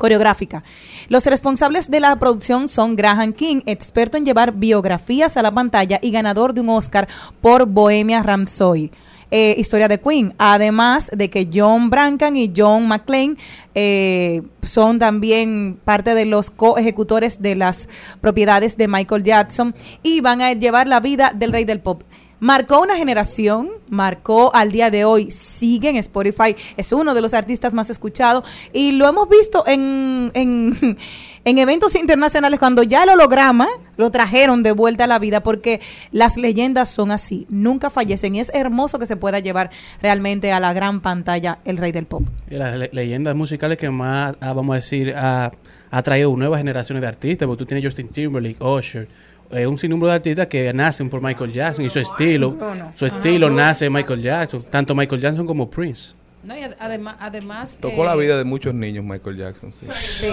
coreográfica. 0.00 0.64
Los 1.08 1.26
responsables 1.26 1.90
de 1.90 2.00
la 2.00 2.18
producción 2.18 2.68
son 2.68 2.96
Graham 2.96 3.34
King, 3.34 3.60
experto 3.66 4.16
en 4.16 4.24
llevar 4.24 4.52
biografías 4.52 5.36
a 5.36 5.42
la 5.42 5.52
pantalla 5.52 6.00
y 6.02 6.10
ganador 6.10 6.54
de 6.54 6.62
un 6.62 6.70
Oscar 6.70 7.06
por 7.42 7.66
Bohemia 7.66 8.22
Rhapsody. 8.22 8.90
Eh, 9.32 9.54
historia 9.58 9.86
de 9.86 10.00
Queen, 10.00 10.34
además 10.38 11.08
de 11.14 11.30
que 11.30 11.48
John 11.52 11.88
Brancan 11.88 12.36
y 12.36 12.52
John 12.56 12.88
McClane 12.88 13.36
eh, 13.76 14.42
son 14.62 14.98
también 14.98 15.78
parte 15.84 16.16
de 16.16 16.26
los 16.26 16.50
co-ejecutores 16.50 17.40
de 17.40 17.54
las 17.54 17.88
propiedades 18.20 18.76
de 18.76 18.88
Michael 18.88 19.22
Jackson 19.22 19.72
y 20.02 20.20
van 20.20 20.42
a 20.42 20.52
llevar 20.52 20.88
la 20.88 20.98
vida 20.98 21.32
del 21.32 21.52
rey 21.52 21.64
del 21.64 21.80
pop. 21.80 22.02
Marcó 22.40 22.80
una 22.80 22.96
generación, 22.96 23.68
marcó 23.90 24.50
al 24.54 24.72
día 24.72 24.90
de 24.90 25.04
hoy, 25.04 25.30
sigue 25.30 25.90
en 25.90 25.96
Spotify, 25.96 26.56
es 26.78 26.90
uno 26.90 27.12
de 27.12 27.20
los 27.20 27.34
artistas 27.34 27.74
más 27.74 27.90
escuchados 27.90 28.44
y 28.72 28.92
lo 28.92 29.06
hemos 29.06 29.28
visto 29.28 29.62
en, 29.66 30.30
en, 30.32 30.74
en 31.44 31.58
eventos 31.58 31.94
internacionales 31.94 32.58
cuando 32.58 32.82
ya 32.82 33.04
el 33.04 33.10
holograma 33.10 33.66
lo 33.96 34.10
trajeron 34.10 34.62
de 34.62 34.72
vuelta 34.72 35.04
a 35.04 35.06
la 35.06 35.18
vida 35.18 35.42
porque 35.42 35.80
las 36.12 36.36
leyendas 36.36 36.88
son 36.88 37.10
así, 37.10 37.46
nunca 37.48 37.90
fallecen 37.90 38.34
y 38.34 38.40
es 38.40 38.50
hermoso 38.54 38.98
que 38.98 39.06
se 39.06 39.16
pueda 39.16 39.38
llevar 39.38 39.70
realmente 40.02 40.52
a 40.52 40.60
la 40.60 40.72
gran 40.72 41.00
pantalla 41.00 41.58
el 41.64 41.76
rey 41.76 41.92
del 41.92 42.06
pop. 42.06 42.22
Y 42.50 42.56
las 42.56 42.76
le- 42.76 42.90
leyendas 42.92 43.34
musicales 43.34 43.78
que 43.78 43.90
más, 43.90 44.34
ah, 44.40 44.52
vamos 44.52 44.74
a 44.74 44.76
decir, 44.76 45.14
ha, 45.16 45.50
ha 45.90 46.02
traído 46.02 46.34
nuevas 46.36 46.58
generaciones 46.58 47.00
de 47.02 47.08
artistas, 47.08 47.46
porque 47.46 47.58
tú 47.60 47.66
tienes 47.66 47.84
Justin 47.84 48.08
Timberlake, 48.08 48.62
Usher, 48.62 49.08
eh, 49.50 49.66
un 49.66 49.76
sinnúmero 49.78 50.08
de 50.08 50.14
artistas 50.14 50.46
que 50.46 50.72
nacen 50.72 51.10
por 51.10 51.20
Michael 51.22 51.52
Jackson 51.52 51.84
y 51.84 51.88
su 51.88 51.98
estilo, 51.98 52.56
su 52.94 53.06
estilo 53.06 53.50
nace 53.50 53.90
Michael 53.90 54.22
Jackson, 54.22 54.62
tanto 54.70 54.94
Michael 54.94 55.20
Jackson 55.20 55.46
como 55.46 55.68
Prince. 55.68 56.14
No, 56.42 56.56
y 56.56 56.62
ad- 56.62 56.76
además, 56.78 57.16
además 57.20 57.78
Tocó 57.80 58.04
la 58.04 58.14
eh, 58.14 58.18
vida 58.18 58.38
de 58.38 58.44
muchos 58.44 58.74
niños 58.74 59.04
Michael 59.04 59.36
Jackson. 59.36 59.72
sí. 59.72 60.26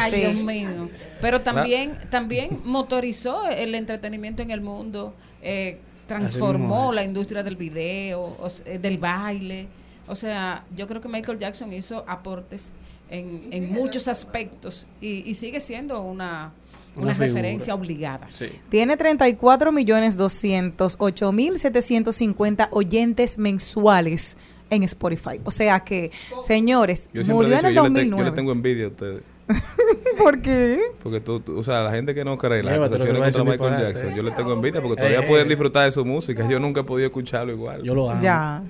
Ay, 0.00 0.10
sí. 0.10 0.20
Dios 0.20 0.34
mío. 0.44 0.88
Pero 1.20 1.40
también, 1.40 1.98
también 2.10 2.58
motorizó 2.64 3.48
el 3.48 3.74
entretenimiento 3.74 4.42
en 4.42 4.50
el 4.50 4.60
mundo, 4.60 5.14
eh, 5.42 5.78
transformó 6.06 6.92
la 6.92 7.02
industria 7.02 7.42
del 7.42 7.56
video, 7.56 8.20
o 8.20 8.48
eh, 8.66 8.78
del 8.78 8.98
baile. 8.98 9.68
O 10.06 10.14
sea, 10.14 10.64
yo 10.76 10.86
creo 10.86 11.00
que 11.00 11.08
Michael 11.08 11.38
Jackson 11.38 11.72
hizo 11.72 12.04
aportes 12.06 12.72
en, 13.08 13.48
en 13.50 13.72
muchos 13.72 14.06
aspectos 14.08 14.86
y, 15.00 15.28
y 15.28 15.34
sigue 15.34 15.60
siendo 15.60 16.02
una, 16.02 16.52
una, 16.96 17.14
referencia 17.14 17.74
obligada. 17.74 18.28
Tiene 18.68 18.96
34 18.96 19.72
millones 19.72 20.16
208 20.16 21.32
mil 21.32 21.58
750 21.58 22.68
oyentes 22.70 23.38
mensuales 23.38 24.36
en 24.74 24.82
Spotify. 24.84 25.40
O 25.44 25.50
sea 25.50 25.80
que, 25.80 26.10
señores, 26.42 27.08
Yo 27.12 27.24
murió 27.24 27.58
en 27.58 27.66
el 27.66 27.74
yo, 27.74 27.82
le 27.84 27.88
te- 27.88 27.94
2009. 27.94 28.18
yo 28.24 28.30
le 28.30 28.34
tengo 28.36 28.52
envidia 28.52 28.84
a 28.86 28.88
ustedes. 28.88 29.22
¿Por 30.16 30.40
qué? 30.40 30.80
Porque 31.02 31.20
tú, 31.20 31.40
tú- 31.40 31.58
o 31.58 31.62
sea, 31.62 31.82
la 31.82 31.90
gente 31.90 32.14
que 32.14 32.24
no 32.24 32.38
cree 32.38 32.62
las 32.62 32.78
acusaciones 32.78 33.32
contra 33.36 33.44
Michael. 33.70 33.92
Jackson, 33.92 34.14
yo 34.14 34.22
le 34.22 34.30
tengo 34.30 34.52
envidia 34.54 34.80
porque 34.80 34.96
todavía 34.96 35.20
Eh, 35.20 35.26
pueden 35.28 35.48
disfrutar 35.48 35.84
de 35.84 35.92
su 35.92 36.04
música. 36.04 36.48
Yo 36.48 36.58
nunca 36.58 36.80
he 36.80 36.84
podido 36.84 37.06
escucharlo 37.08 37.52
igual. 37.52 37.82
Yo 37.82 37.94
lo 37.94 38.10
amo. 38.10 38.22
Ya. 38.22 38.62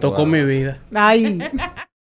Tocó 0.00 0.18
Wow. 0.18 0.26
mi 0.26 0.44
vida. 0.44 0.78
Ay. 0.94 1.40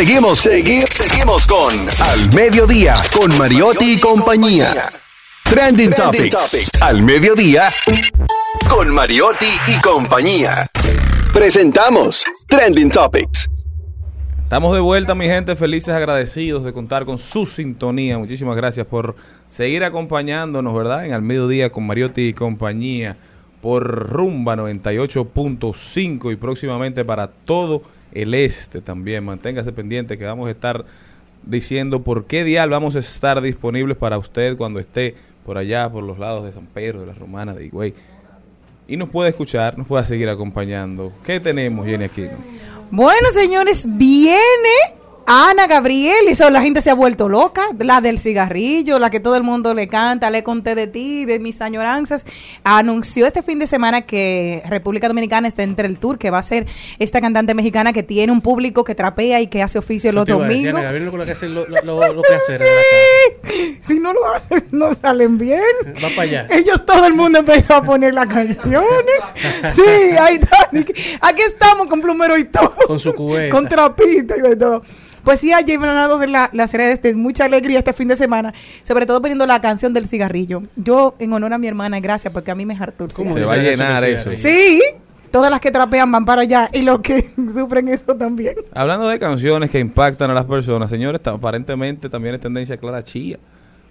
Seguimos, 0.00 0.38
seguimos, 0.38 0.88
seguimos 0.94 1.46
con 1.46 1.74
Al 2.00 2.34
Mediodía, 2.34 2.94
con 3.14 3.36
Mariotti 3.36 3.92
y 3.92 4.00
compañía. 4.00 4.90
Trending, 5.44 5.92
Topics. 5.92 6.80
Al 6.80 7.02
Mediodía, 7.02 7.70
con 8.70 8.88
Mariotti 8.94 9.50
y 9.66 9.78
compañía. 9.82 10.70
Presentamos 11.34 12.24
Trending 12.48 12.90
Topics. 12.90 13.50
Estamos 14.42 14.72
de 14.72 14.80
vuelta, 14.80 15.14
mi 15.14 15.26
gente, 15.26 15.54
felices, 15.54 15.90
agradecidos 15.90 16.64
de 16.64 16.72
contar 16.72 17.04
con 17.04 17.18
su 17.18 17.44
sintonía. 17.44 18.16
Muchísimas 18.16 18.56
gracias 18.56 18.86
por 18.86 19.16
seguir 19.50 19.84
acompañándonos, 19.84 20.74
¿verdad? 20.74 21.04
En 21.04 21.12
Al 21.12 21.20
Mediodía 21.20 21.68
con 21.68 21.86
Mariotti 21.86 22.28
y 22.28 22.32
compañía 22.32 23.18
por 23.60 23.86
Rumba 24.10 24.56
98.5 24.56 26.32
y 26.32 26.36
próximamente 26.36 27.04
para 27.04 27.28
todo 27.28 27.82
el 28.12 28.34
este 28.34 28.80
también. 28.80 29.24
Manténgase 29.24 29.72
pendiente 29.72 30.18
que 30.18 30.24
vamos 30.24 30.48
a 30.48 30.50
estar 30.50 30.84
diciendo 31.42 32.02
por 32.02 32.26
qué 32.26 32.44
dial 32.44 32.70
vamos 32.70 32.96
a 32.96 32.98
estar 32.98 33.40
disponibles 33.40 33.96
para 33.96 34.18
usted 34.18 34.56
cuando 34.56 34.80
esté 34.80 35.14
por 35.44 35.58
allá, 35.58 35.90
por 35.90 36.04
los 36.04 36.18
lados 36.18 36.44
de 36.44 36.52
San 36.52 36.66
Pedro, 36.66 37.00
de 37.00 37.06
la 37.06 37.14
Romana, 37.14 37.54
de 37.54 37.66
Higüey. 37.66 37.94
Y 38.88 38.96
nos 38.96 39.08
puede 39.08 39.30
escuchar, 39.30 39.78
nos 39.78 39.86
puede 39.86 40.04
seguir 40.04 40.28
acompañando. 40.28 41.12
¿Qué 41.24 41.38
tenemos, 41.38 41.86
Jenny 41.86 42.04
Aquino? 42.04 42.36
Bueno, 42.90 43.30
señores, 43.30 43.86
viene 43.88 44.99
Ana 45.32 45.68
Gabriel 45.68 46.24
y 46.26 46.32
eso, 46.32 46.50
la 46.50 46.60
gente 46.60 46.80
se 46.80 46.90
ha 46.90 46.94
vuelto 46.94 47.28
loca, 47.28 47.62
la 47.78 48.00
del 48.00 48.18
cigarrillo, 48.18 48.98
la 48.98 49.10
que 49.10 49.20
todo 49.20 49.36
el 49.36 49.44
mundo 49.44 49.74
le 49.74 49.86
canta, 49.86 50.28
le 50.28 50.42
conté 50.42 50.74
de 50.74 50.88
ti, 50.88 51.24
de 51.24 51.38
mis 51.38 51.60
añoranzas. 51.60 52.24
Anunció 52.64 53.28
este 53.28 53.40
fin 53.44 53.60
de 53.60 53.68
semana 53.68 54.00
que 54.02 54.60
República 54.68 55.06
Dominicana 55.06 55.46
está 55.46 55.62
entre 55.62 55.86
el 55.86 56.00
tour, 56.00 56.18
que 56.18 56.30
va 56.30 56.38
a 56.38 56.42
ser 56.42 56.66
esta 56.98 57.20
cantante 57.20 57.54
mexicana 57.54 57.92
que 57.92 58.02
tiene 58.02 58.32
un 58.32 58.40
público 58.40 58.82
que 58.82 58.96
trapea 58.96 59.40
y 59.40 59.46
que 59.46 59.62
hace 59.62 59.78
oficio 59.78 60.10
los 60.10 60.26
domingos. 60.26 60.74
Ana 60.74 60.82
Gabriel, 60.82 61.10
lo 61.16 61.24
que 61.24 61.30
hace 61.30 61.48
lo, 61.48 61.64
lo, 61.68 61.80
lo- 61.82 62.12
lo 62.12 62.22
que 62.22 62.34
hacer 62.34 62.60
en 62.62 62.66
la 62.74 62.82
Sí. 63.50 63.78
Si 63.82 64.00
no 64.00 64.12
lo 64.12 64.32
hacen, 64.34 64.64
no 64.72 64.92
salen 64.92 65.38
bien. 65.38 65.62
Va 66.02 66.08
para 66.08 66.22
allá. 66.22 66.46
Ellos, 66.50 66.84
todo 66.84 67.06
el 67.06 67.14
mundo 67.14 67.38
empezó 67.38 67.74
a 67.76 67.82
poner 67.84 68.14
las 68.14 68.28
canciones. 68.28 68.90
Sí, 69.70 69.82
ahí 70.20 70.40
está. 70.40 70.70
Aquí 71.20 71.42
estamos 71.42 71.86
con 71.86 72.00
plumero 72.00 72.36
y 72.36 72.46
todo. 72.46 72.74
Con 72.88 72.98
su 72.98 73.14
cubeta. 73.14 73.52
Con 73.54 73.68
trapito 73.68 74.34
y 74.36 74.40
de 74.40 74.56
todo. 74.56 74.82
Pues 75.24 75.40
sí, 75.40 75.52
ayer 75.52 75.78
me 75.78 75.88
han 75.88 75.96
dado 75.96 76.18
de 76.18 76.28
la, 76.28 76.50
las 76.52 76.72
redes 76.72 77.02
de 77.02 77.14
mucha 77.14 77.44
alegría 77.44 77.78
este 77.78 77.92
fin 77.92 78.08
de 78.08 78.16
semana, 78.16 78.54
sobre 78.82 79.06
todo 79.06 79.20
poniendo 79.20 79.46
la 79.46 79.60
canción 79.60 79.92
del 79.92 80.08
cigarrillo. 80.08 80.62
Yo, 80.76 81.14
en 81.18 81.32
honor 81.32 81.52
a 81.52 81.58
mi 81.58 81.66
hermana, 81.66 82.00
gracias, 82.00 82.32
porque 82.32 82.50
a 82.50 82.54
mí 82.54 82.66
me 82.66 82.74
hartó 82.74 83.04
el 83.04 83.12
¿Cómo 83.12 83.34
Se 83.34 83.44
va 83.44 83.54
a 83.54 83.56
llenar 83.56 84.04
eso. 84.08 84.30
Sí, 84.34 84.80
todas 85.30 85.50
las 85.50 85.60
que 85.60 85.70
trapean 85.70 86.10
van 86.10 86.24
para 86.24 86.42
allá 86.42 86.70
y 86.72 86.82
los 86.82 87.00
que 87.00 87.30
sufren 87.54 87.88
eso 87.88 88.16
también. 88.16 88.54
Hablando 88.74 89.08
de 89.08 89.18
canciones 89.18 89.70
que 89.70 89.78
impactan 89.78 90.30
a 90.30 90.34
las 90.34 90.46
personas, 90.46 90.90
señores, 90.90 91.20
aparentemente 91.26 92.08
también 92.08 92.34
es 92.34 92.40
tendencia 92.40 92.76
Clara 92.76 93.02
Chía. 93.02 93.38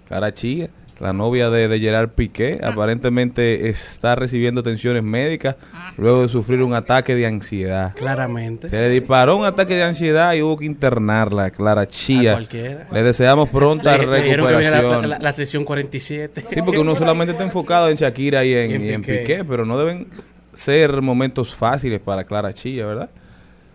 Clara 0.08 0.32
Chía, 0.32 0.68
la 1.00 1.12
novia 1.14 1.48
de, 1.50 1.66
de 1.66 1.80
Gerard 1.80 2.10
Piqué, 2.10 2.60
aparentemente 2.62 3.68
está 3.70 4.14
recibiendo 4.14 4.60
atenciones 4.60 5.02
médicas 5.02 5.56
luego 5.96 6.22
de 6.22 6.28
sufrir 6.28 6.62
un 6.62 6.74
ataque 6.74 7.14
de 7.14 7.26
ansiedad. 7.26 7.94
Claramente. 7.96 8.68
Se 8.68 8.76
le 8.76 8.90
disparó 8.90 9.36
un 9.36 9.44
ataque 9.46 9.74
de 9.76 9.82
ansiedad 9.82 10.34
y 10.34 10.42
hubo 10.42 10.58
que 10.58 10.66
internarla, 10.66 11.50
Clara 11.50 11.82
A 11.82 11.88
Chía. 11.88 12.32
cualquiera. 12.34 12.86
Le 12.92 13.02
deseamos 13.02 13.48
pronta 13.48 13.96
Le- 13.96 14.04
viene 14.06 14.36
la, 14.36 14.46
recuperación. 14.48 15.08
la- 15.08 15.18
la 15.18 15.32
sesión 15.32 15.64
47. 15.64 16.44
Sí, 16.50 16.60
porque 16.62 16.78
uno 16.80 16.94
solamente 16.94 17.32
está 17.32 17.44
enfocado 17.44 17.88
en 17.88 17.96
Shakira 17.96 18.44
y 18.44 18.52
en, 18.54 18.70
Y 18.70 18.74
en 18.74 18.84
y 18.84 18.88
en 18.90 19.00
Piqué. 19.02 19.18
Piqué, 19.20 19.44
pero 19.44 19.64
no 19.64 19.78
deben 19.78 20.06
ser 20.52 21.00
momentos 21.00 21.54
fáciles 21.56 22.00
para 22.00 22.24
Clara 22.24 22.52
Chía, 22.52 22.84
¿verdad? 22.84 23.08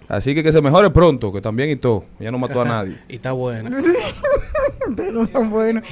Así 0.08 0.36
que 0.36 0.44
que 0.44 0.52
se 0.52 0.62
mejore 0.62 0.92
pronto, 0.92 1.34
que 1.34 1.42
también 1.42 1.72
y 1.72 1.78
todo. 1.78 2.06
Ya 2.20 2.30
no 2.30 2.38
mató 2.38 2.62
a 2.62 2.66
nadie. 2.68 2.96
y 3.10 3.16
está 3.16 3.32
buena. 3.32 3.72
Ustedes 4.90 5.14
no 5.14 5.26
son 5.26 5.50
buenos. 5.50 5.84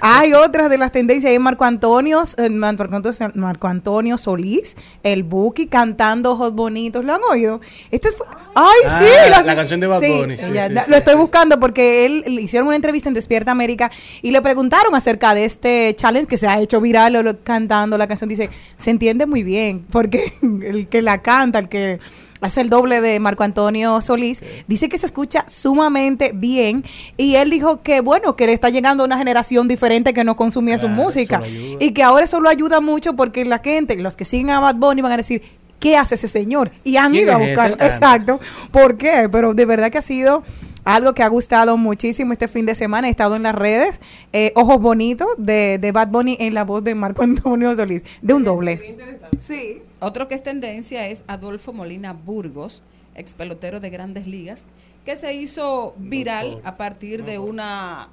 Hay 0.00 0.32
otras 0.32 0.70
de 0.70 0.78
las 0.78 0.92
tendencias. 0.92 1.30
Hay 1.32 1.38
Marco 1.38 1.64
Antonio, 1.64 2.22
eh, 2.36 2.48
Marco 2.50 2.82
Antonio, 2.84 3.12
Marco 3.34 3.68
Antonio 3.68 4.18
Solís, 4.18 4.76
el 5.02 5.22
Buki 5.22 5.66
cantando 5.66 6.32
Ojos 6.32 6.52
Bonitos. 6.54 7.04
¿Lo 7.04 7.14
han 7.14 7.20
oído? 7.30 7.60
Esto 7.90 8.08
es. 8.08 8.16
¡Ay, 8.54 8.80
Ah, 8.86 8.98
sí! 9.00 9.44
la 9.46 9.54
canción 9.54 9.78
de 9.78 9.86
Bad 9.86 10.00
Bunny, 10.00 10.36
sí, 10.36 10.50
ya, 10.52 10.66
sí, 10.68 10.74
da- 10.74 10.84
sí, 10.84 10.90
lo 10.90 10.96
estoy 10.96 11.14
buscando 11.14 11.60
porque 11.60 12.04
él 12.04 12.24
le 12.26 12.42
hicieron 12.42 12.66
una 12.66 12.74
entrevista 12.76 13.08
en 13.08 13.14
Despierta 13.14 13.52
América 13.52 13.92
y 14.22 14.32
le 14.32 14.42
preguntaron 14.42 14.92
acerca 14.96 15.34
de 15.34 15.44
este 15.44 15.94
challenge 15.96 16.26
que 16.26 16.36
se 16.36 16.48
ha 16.48 16.60
hecho 16.60 16.80
viral 16.80 17.14
o 17.16 17.22
lo- 17.22 17.38
cantando 17.44 17.96
la 17.96 18.08
canción. 18.08 18.28
Dice, 18.28 18.50
se 18.76 18.90
entiende 18.90 19.26
muy 19.26 19.44
bien 19.44 19.86
porque 19.92 20.32
el 20.42 20.88
que 20.88 21.00
la 21.00 21.22
canta, 21.22 21.60
el 21.60 21.68
que 21.68 22.00
hace 22.40 22.60
el 22.62 22.70
doble 22.70 23.00
de 23.00 23.20
Marco 23.20 23.42
Antonio 23.42 24.00
Solís, 24.00 24.42
dice 24.66 24.88
que 24.88 24.98
se 24.98 25.06
escucha 25.06 25.44
sumamente 25.48 26.32
bien 26.34 26.84
y 27.16 27.36
él 27.36 27.50
dijo 27.50 27.82
que 27.82 28.00
bueno, 28.00 28.36
que 28.36 28.46
le 28.46 28.52
está 28.52 28.70
llegando 28.70 29.02
a 29.02 29.06
una 29.06 29.18
generación 29.18 29.68
diferente 29.68 30.12
que 30.12 30.24
no 30.24 30.36
consumía 30.36 30.78
su 30.78 30.88
música 30.88 31.42
y 31.78 31.92
que 31.92 32.02
ahora 32.02 32.24
eso 32.24 32.40
lo 32.40 32.48
ayuda 32.48 32.80
mucho 32.80 33.14
porque 33.14 33.44
la 33.44 33.58
gente, 33.58 33.96
los 33.96 34.16
que 34.16 34.24
siguen 34.24 34.50
a 34.50 34.60
Bad 34.60 34.76
Bunny 34.76 35.02
van 35.02 35.12
a 35.12 35.16
decir, 35.16 35.42
¿qué 35.78 35.96
hace 35.96 36.14
ese 36.14 36.28
señor? 36.28 36.70
Y 36.84 36.96
han 36.96 37.12
¿Quién 37.12 37.24
ido 37.24 37.34
a 37.34 37.36
es 37.36 37.42
ese? 37.42 37.50
buscar, 37.50 37.70
Él 37.72 37.76
canta. 37.78 37.86
exacto, 37.94 38.40
¿por 38.70 38.96
qué? 38.96 39.28
Pero 39.30 39.54
de 39.54 39.64
verdad 39.66 39.90
que 39.90 39.98
ha 39.98 40.02
sido 40.02 40.42
algo 40.84 41.12
que 41.12 41.22
ha 41.22 41.28
gustado 41.28 41.76
muchísimo 41.76 42.32
este 42.32 42.48
fin 42.48 42.64
de 42.64 42.74
semana, 42.74 43.08
he 43.08 43.10
estado 43.10 43.36
en 43.36 43.42
las 43.42 43.54
redes, 43.54 44.00
eh, 44.32 44.50
Ojos 44.56 44.80
Bonitos 44.80 45.28
de, 45.36 45.76
de 45.78 45.92
Bad 45.92 46.08
Bunny 46.08 46.36
en 46.40 46.54
la 46.54 46.64
voz 46.64 46.82
de 46.82 46.94
Marco 46.94 47.22
Antonio 47.24 47.74
Solís, 47.76 48.02
de 48.22 48.32
un 48.34 48.44
doble. 48.44 48.96
Sí. 49.38 49.82
Otro 50.00 50.28
que 50.28 50.34
es 50.34 50.42
tendencia 50.42 51.06
es 51.06 51.24
Adolfo 51.26 51.72
Molina 51.72 52.12
Burgos, 52.12 52.82
ex 53.14 53.34
pelotero 53.34 53.80
de 53.80 53.90
grandes 53.90 54.26
ligas, 54.26 54.66
que 55.04 55.16
se 55.16 55.32
hizo 55.34 55.94
viral 55.98 56.60
a 56.64 56.76
partir 56.76 57.24
de 57.24 57.38
una 57.38 58.08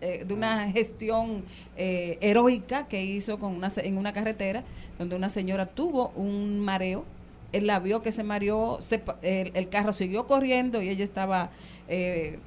eh, 0.00 0.24
de 0.26 0.34
una 0.34 0.70
gestión 0.72 1.44
eh, 1.76 2.16
heroica 2.20 2.88
que 2.88 3.04
hizo 3.04 3.38
con 3.38 3.54
una, 3.54 3.68
se- 3.70 3.86
en 3.86 3.98
una 3.98 4.12
carretera 4.12 4.64
donde 4.98 5.14
una 5.16 5.28
señora 5.28 5.66
tuvo 5.66 6.08
un 6.16 6.60
mareo. 6.60 7.04
Él 7.52 7.66
la 7.66 7.78
vio 7.80 8.00
que 8.00 8.12
se 8.12 8.22
mareó, 8.24 8.78
se 8.80 8.98
pa- 8.98 9.18
el, 9.22 9.50
el 9.54 9.68
carro 9.68 9.92
siguió 9.92 10.26
corriendo 10.26 10.80
y 10.80 10.88
ella 10.88 11.04
estaba 11.04 11.50
eh, 11.88 12.38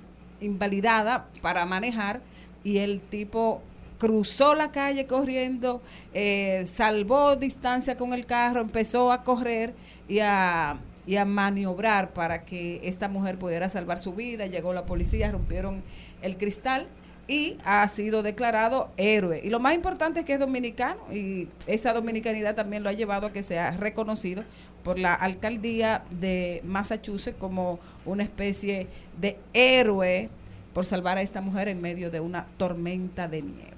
invalidada 0.41 1.27
para 1.41 1.65
manejar 1.65 2.21
y 2.63 2.79
el 2.79 2.99
tipo 3.01 3.61
cruzó 4.05 4.53
la 4.53 4.71
calle 4.71 5.07
corriendo, 5.07 5.81
eh, 6.13 6.63
salvó 6.67 7.35
distancia 7.37 7.97
con 7.97 8.13
el 8.13 8.27
carro, 8.27 8.61
empezó 8.61 9.11
a 9.11 9.23
correr 9.23 9.73
y 10.07 10.19
a, 10.19 10.77
y 11.07 11.15
a 11.15 11.25
maniobrar 11.25 12.13
para 12.13 12.45
que 12.45 12.81
esta 12.83 13.09
mujer 13.09 13.39
pudiera 13.39 13.67
salvar 13.67 13.97
su 13.97 14.13
vida. 14.13 14.45
Llegó 14.45 14.73
la 14.73 14.85
policía, 14.85 15.31
rompieron 15.31 15.81
el 16.21 16.37
cristal 16.37 16.85
y 17.27 17.57
ha 17.65 17.87
sido 17.87 18.21
declarado 18.21 18.91
héroe. 18.95 19.41
Y 19.43 19.49
lo 19.49 19.59
más 19.59 19.73
importante 19.73 20.19
es 20.19 20.25
que 20.27 20.33
es 20.33 20.39
dominicano 20.39 21.01
y 21.11 21.47
esa 21.65 21.91
dominicanidad 21.91 22.53
también 22.53 22.83
lo 22.83 22.89
ha 22.89 22.93
llevado 22.93 23.25
a 23.25 23.33
que 23.33 23.41
sea 23.41 23.71
reconocido 23.71 24.43
por 24.83 24.99
la 24.99 25.15
alcaldía 25.15 26.03
de 26.11 26.61
Massachusetts 26.63 27.39
como 27.39 27.79
una 28.05 28.21
especie 28.21 28.85
de 29.19 29.39
héroe 29.51 30.29
por 30.75 30.85
salvar 30.85 31.17
a 31.17 31.23
esta 31.23 31.41
mujer 31.41 31.69
en 31.69 31.81
medio 31.81 32.11
de 32.11 32.19
una 32.19 32.45
tormenta 32.57 33.27
de 33.27 33.41
nieve. 33.41 33.74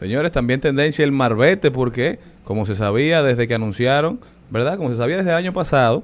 Señores, 0.00 0.32
también 0.32 0.60
tendencia 0.60 1.04
el 1.04 1.12
marbete, 1.12 1.70
porque 1.70 2.18
como 2.44 2.64
se 2.64 2.74
sabía 2.74 3.22
desde 3.22 3.46
que 3.46 3.54
anunciaron, 3.54 4.18
¿verdad? 4.48 4.78
Como 4.78 4.88
se 4.88 4.96
sabía 4.96 5.18
desde 5.18 5.28
el 5.28 5.36
año 5.36 5.52
pasado, 5.52 6.02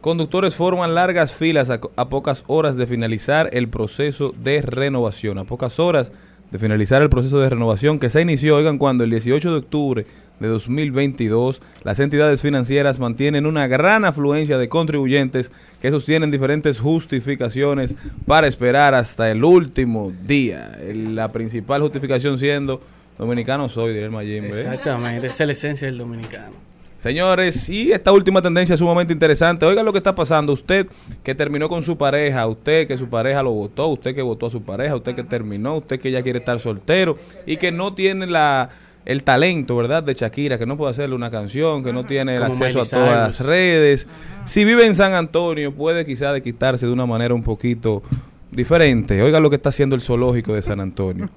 conductores 0.00 0.56
forman 0.56 0.94
largas 0.94 1.34
filas 1.34 1.68
a, 1.68 1.78
a 1.94 2.08
pocas 2.08 2.44
horas 2.46 2.76
de 2.76 2.86
finalizar 2.86 3.50
el 3.52 3.68
proceso 3.68 4.34
de 4.42 4.62
renovación. 4.62 5.36
A 5.36 5.44
pocas 5.44 5.78
horas 5.78 6.10
de 6.50 6.58
finalizar 6.58 7.02
el 7.02 7.10
proceso 7.10 7.40
de 7.40 7.50
renovación 7.50 7.98
que 7.98 8.10
se 8.10 8.20
inició, 8.20 8.56
oigan, 8.56 8.78
cuando 8.78 9.04
el 9.04 9.10
18 9.10 9.50
de 9.50 9.58
octubre 9.58 10.06
de 10.38 10.48
2022 10.48 11.62
las 11.82 11.98
entidades 11.98 12.42
financieras 12.42 13.00
mantienen 13.00 13.46
una 13.46 13.66
gran 13.66 14.04
afluencia 14.04 14.58
de 14.58 14.68
contribuyentes 14.68 15.50
que 15.80 15.90
sostienen 15.90 16.30
diferentes 16.30 16.78
justificaciones 16.78 17.94
para 18.26 18.46
esperar 18.46 18.94
hasta 18.94 19.30
el 19.30 19.44
último 19.44 20.12
día. 20.26 20.78
La 20.94 21.32
principal 21.32 21.82
justificación 21.82 22.38
siendo 22.38 22.80
dominicano 23.18 23.68
soy, 23.68 23.92
diría 23.92 24.06
el 24.06 24.12
Mayimbe. 24.12 24.48
¿eh? 24.48 24.60
Exactamente, 24.60 25.26
esa 25.26 25.44
es 25.44 25.46
la 25.46 25.52
esencia 25.52 25.86
del 25.86 25.98
dominicano. 25.98 26.65
Señores, 26.96 27.68
y 27.68 27.92
esta 27.92 28.10
última 28.10 28.40
tendencia 28.40 28.74
es 28.74 28.80
sumamente 28.80 29.12
interesante. 29.12 29.66
Oiga 29.66 29.82
lo 29.82 29.92
que 29.92 29.98
está 29.98 30.14
pasando. 30.14 30.52
Usted 30.52 30.86
que 31.22 31.34
terminó 31.34 31.68
con 31.68 31.82
su 31.82 31.98
pareja, 31.98 32.46
usted 32.46 32.86
que 32.86 32.96
su 32.96 33.08
pareja 33.08 33.42
lo 33.42 33.52
votó, 33.52 33.88
usted 33.88 34.14
que 34.14 34.22
votó 34.22 34.46
a 34.46 34.50
su 34.50 34.62
pareja, 34.62 34.96
usted 34.96 35.14
que 35.14 35.22
terminó, 35.22 35.76
usted 35.76 36.00
que 36.00 36.10
ya 36.10 36.22
quiere 36.22 36.38
estar 36.38 36.58
soltero 36.58 37.18
y 37.44 37.58
que 37.58 37.70
no 37.70 37.94
tiene 37.94 38.26
la 38.26 38.70
el 39.04 39.22
talento, 39.22 39.76
¿verdad? 39.76 40.02
De 40.02 40.14
Shakira, 40.14 40.58
que 40.58 40.66
no 40.66 40.76
puede 40.76 40.90
hacerle 40.90 41.14
una 41.14 41.30
canción, 41.30 41.84
que 41.84 41.92
no 41.92 42.02
tiene 42.02 42.34
el 42.34 42.42
Como 42.42 42.54
acceso 42.54 42.80
a 42.80 42.84
todas 42.84 42.90
Cyrus. 42.90 43.38
las 43.38 43.40
redes. 43.40 44.08
Si 44.44 44.64
vive 44.64 44.84
en 44.84 44.96
San 44.96 45.14
Antonio, 45.14 45.72
puede 45.72 46.04
quizá 46.04 46.32
de 46.32 46.42
quitarse 46.42 46.86
de 46.86 46.92
una 46.92 47.06
manera 47.06 47.32
un 47.32 47.44
poquito 47.44 48.02
diferente. 48.50 49.22
Oiga 49.22 49.38
lo 49.38 49.48
que 49.48 49.56
está 49.56 49.68
haciendo 49.68 49.94
el 49.94 50.00
zoológico 50.02 50.54
de 50.54 50.62
San 50.62 50.80
Antonio. 50.80 51.28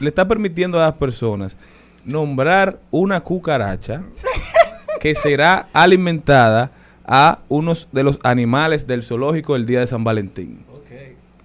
Le 0.00 0.08
está 0.10 0.28
permitiendo 0.28 0.78
a 0.78 0.86
las 0.86 0.96
personas 0.96 1.56
nombrar 2.04 2.78
una 2.90 3.20
cucaracha 3.20 4.02
que 5.00 5.14
será 5.14 5.66
alimentada 5.72 6.70
a 7.06 7.38
unos 7.48 7.88
de 7.92 8.02
los 8.02 8.18
animales 8.22 8.86
del 8.86 9.02
zoológico 9.02 9.56
el 9.56 9.66
día 9.66 9.80
de 9.80 9.86
San 9.86 10.04
Valentín. 10.04 10.66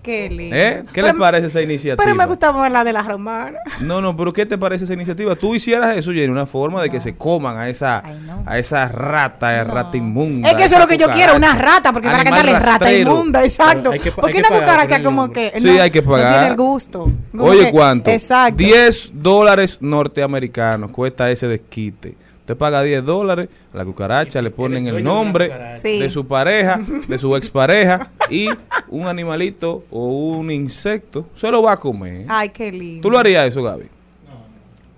Qué 0.02 0.30
lindo. 0.30 0.54
¿Eh? 0.54 0.84
¿Qué 0.88 0.96
Pero- 0.96 1.08
les 1.08 1.16
parece 1.16 1.48
esa 1.48 1.62
iniciativa? 1.62 1.96
Pero 2.04 2.14
me 2.14 2.26
gustaba 2.26 2.70
la 2.70 2.84
de 2.84 2.92
la 2.92 3.04
romana. 3.04 3.58
No, 3.80 4.02
no, 4.02 4.14
pero 4.14 4.34
¿qué 4.34 4.46
te 4.46 4.58
parece 4.58 4.84
esa 4.84 4.92
iniciativa? 4.96 5.34
Tú 5.38 5.56
hicieras 5.56 5.96
eso, 5.96 6.12
Jenny, 6.12 6.28
una 6.28 6.46
forma 6.46 6.82
de 6.82 6.90
que 6.90 7.00
se 7.00 7.16
coman 7.16 7.56
a 7.58 7.70
esa, 7.70 8.04
a 8.46 8.60
esa 8.60 8.90
rata, 8.90 9.62
a 9.62 9.64
rata 9.64 9.96
inmunda. 9.96 10.50
Es 10.50 10.56
que 10.56 10.64
eso 10.66 10.76
es 10.76 10.82
lo 10.82 10.88
que 10.90 10.98
yo 10.98 11.08
quiero, 11.10 11.38
una 11.38 11.56
rata, 11.56 11.94
porque 11.94 12.10
para 12.10 12.20
Animal 12.20 12.40
cantarle 12.42 12.66
rata 12.66 12.92
inmunda, 12.94 13.46
exacto. 13.46 13.92
Que 13.92 14.12
porque 14.12 14.40
una 14.40 14.50
cucaracha 14.50 15.02
como 15.02 15.32
que 15.32 15.54
Sí, 15.56 15.68
no, 15.68 15.82
hay 15.82 15.90
que 15.90 16.02
no 16.02 16.12
pagar. 16.12 16.34
tiene 16.34 16.48
el 16.50 16.58
gusto. 16.58 17.10
Como 17.32 17.46
Oye, 17.46 17.72
¿cuánto? 17.72 18.12
Exacto. 18.12 18.58
10 18.58 19.12
dólares 19.14 19.78
norteamericanos 19.80 20.92
cuesta 20.92 21.32
ese 21.32 21.48
desquite. 21.48 22.18
Usted 22.44 22.58
paga 22.58 22.84
10 22.84 23.06
dólares, 23.06 23.48
a 23.74 23.78
la 23.78 23.86
cucaracha 23.86 24.42
le 24.42 24.52
ponen 24.52 24.86
el 24.86 24.96
de 24.96 25.02
nombre 25.02 25.80
de 25.82 26.10
su 26.10 26.28
pareja, 26.28 26.78
de 27.08 27.18
su 27.18 27.38
expareja 27.38 28.10
y 28.30 28.50
un 28.90 29.08
animalito 29.08 29.86
o 29.90 30.08
un 30.08 30.52
insecto 30.52 31.26
se 31.34 31.50
lo 31.50 31.64
va 31.64 31.72
a 31.72 31.78
comer. 31.78 32.26
Ay, 32.28 32.50
qué 32.50 32.70
lindo. 32.70 33.02
¿Tú 33.02 33.10
lo 33.10 33.18
harías 33.18 33.48
eso, 33.48 33.64
Gaby? 33.64 33.86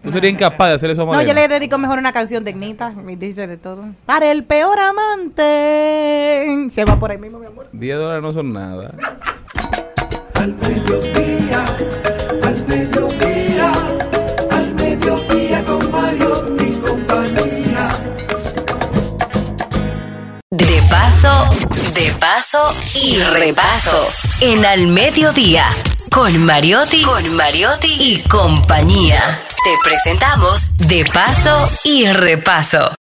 ¿Tú 0.01 0.11
serías 0.11 0.33
incapaz 0.33 0.69
de 0.69 0.73
hacer 0.73 0.89
eso 0.89 1.03
a 1.03 1.05
No, 1.05 1.21
yo 1.21 1.35
le 1.35 1.47
dedico 1.47 1.77
mejor 1.77 1.99
una 1.99 2.11
canción 2.11 2.43
de 2.43 2.49
Ignita, 2.49 2.91
me 2.93 3.15
dice 3.15 3.45
de 3.45 3.57
todo. 3.57 3.85
Para 4.07 4.31
el 4.31 4.43
peor 4.43 4.79
amante. 4.79 6.67
Se 6.71 6.83
va 6.83 6.97
por 6.97 7.11
ahí 7.11 7.19
mismo, 7.19 7.37
mi 7.37 7.45
amor. 7.45 7.67
10 7.71 7.97
dólares 7.97 8.23
no 8.23 8.33
son 8.33 8.53
nada. 8.53 8.91
Al 10.33 10.55
mediodía, 10.55 11.63
al 12.43 12.67
mediodía, 12.67 13.71
al 14.49 14.73
mediodía 14.73 15.65
con 15.65 15.91
Mario 15.91 16.55
De 20.57 20.81
paso, 20.89 21.49
de 21.95 22.13
paso 22.17 22.73
y 23.03 23.17
repaso. 23.17 24.07
En 24.39 24.65
Al 24.65 24.87
Mediodía, 24.87 25.65
con 26.13 26.45
Mariotti, 26.45 27.01
con 27.01 27.35
Mariotti 27.35 27.89
y 27.99 28.21
compañía. 28.29 29.41
Te 29.65 29.71
presentamos 29.83 30.77
De 30.87 31.03
paso 31.13 31.69
y 31.83 32.07
repaso. 32.07 32.95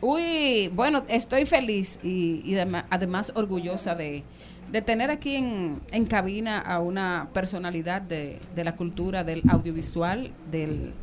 Uy, 0.00 0.68
bueno, 0.68 1.02
estoy 1.08 1.46
feliz 1.46 1.98
y, 2.04 2.42
y 2.44 2.56
además 2.90 3.32
orgullosa 3.34 3.96
de, 3.96 4.22
de 4.70 4.82
tener 4.82 5.10
aquí 5.10 5.34
en, 5.34 5.80
en 5.90 6.04
cabina 6.06 6.60
a 6.60 6.78
una 6.78 7.28
personalidad 7.32 8.02
de, 8.02 8.38
de 8.54 8.62
la 8.62 8.76
cultura, 8.76 9.24
del 9.24 9.42
audiovisual, 9.48 10.30
del, 10.48 10.94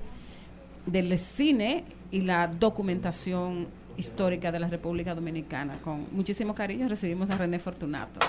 del 0.86 1.20
cine 1.20 1.84
y 2.12 2.22
la 2.22 2.48
documentación 2.48 3.68
histórica 3.98 4.52
de 4.52 4.60
la 4.60 4.68
República 4.68 5.14
Dominicana. 5.16 5.76
Con 5.84 6.08
muchísimo 6.12 6.54
cariño 6.56 6.88
recibimos 6.88 7.30
a 7.30 7.38
René 7.38 7.60
Fortunato. 7.60 8.20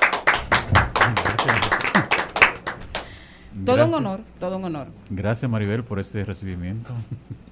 Todo 3.65 3.77
un 3.85 3.91
Gracias. 3.93 3.95
honor, 3.99 4.21
todo 4.41 4.57
un 4.57 4.65
honor. 4.65 4.89
Gracias 5.11 5.49
Maribel 5.51 5.85
por 5.85 6.01
este 6.01 6.25
recibimiento. 6.25 6.93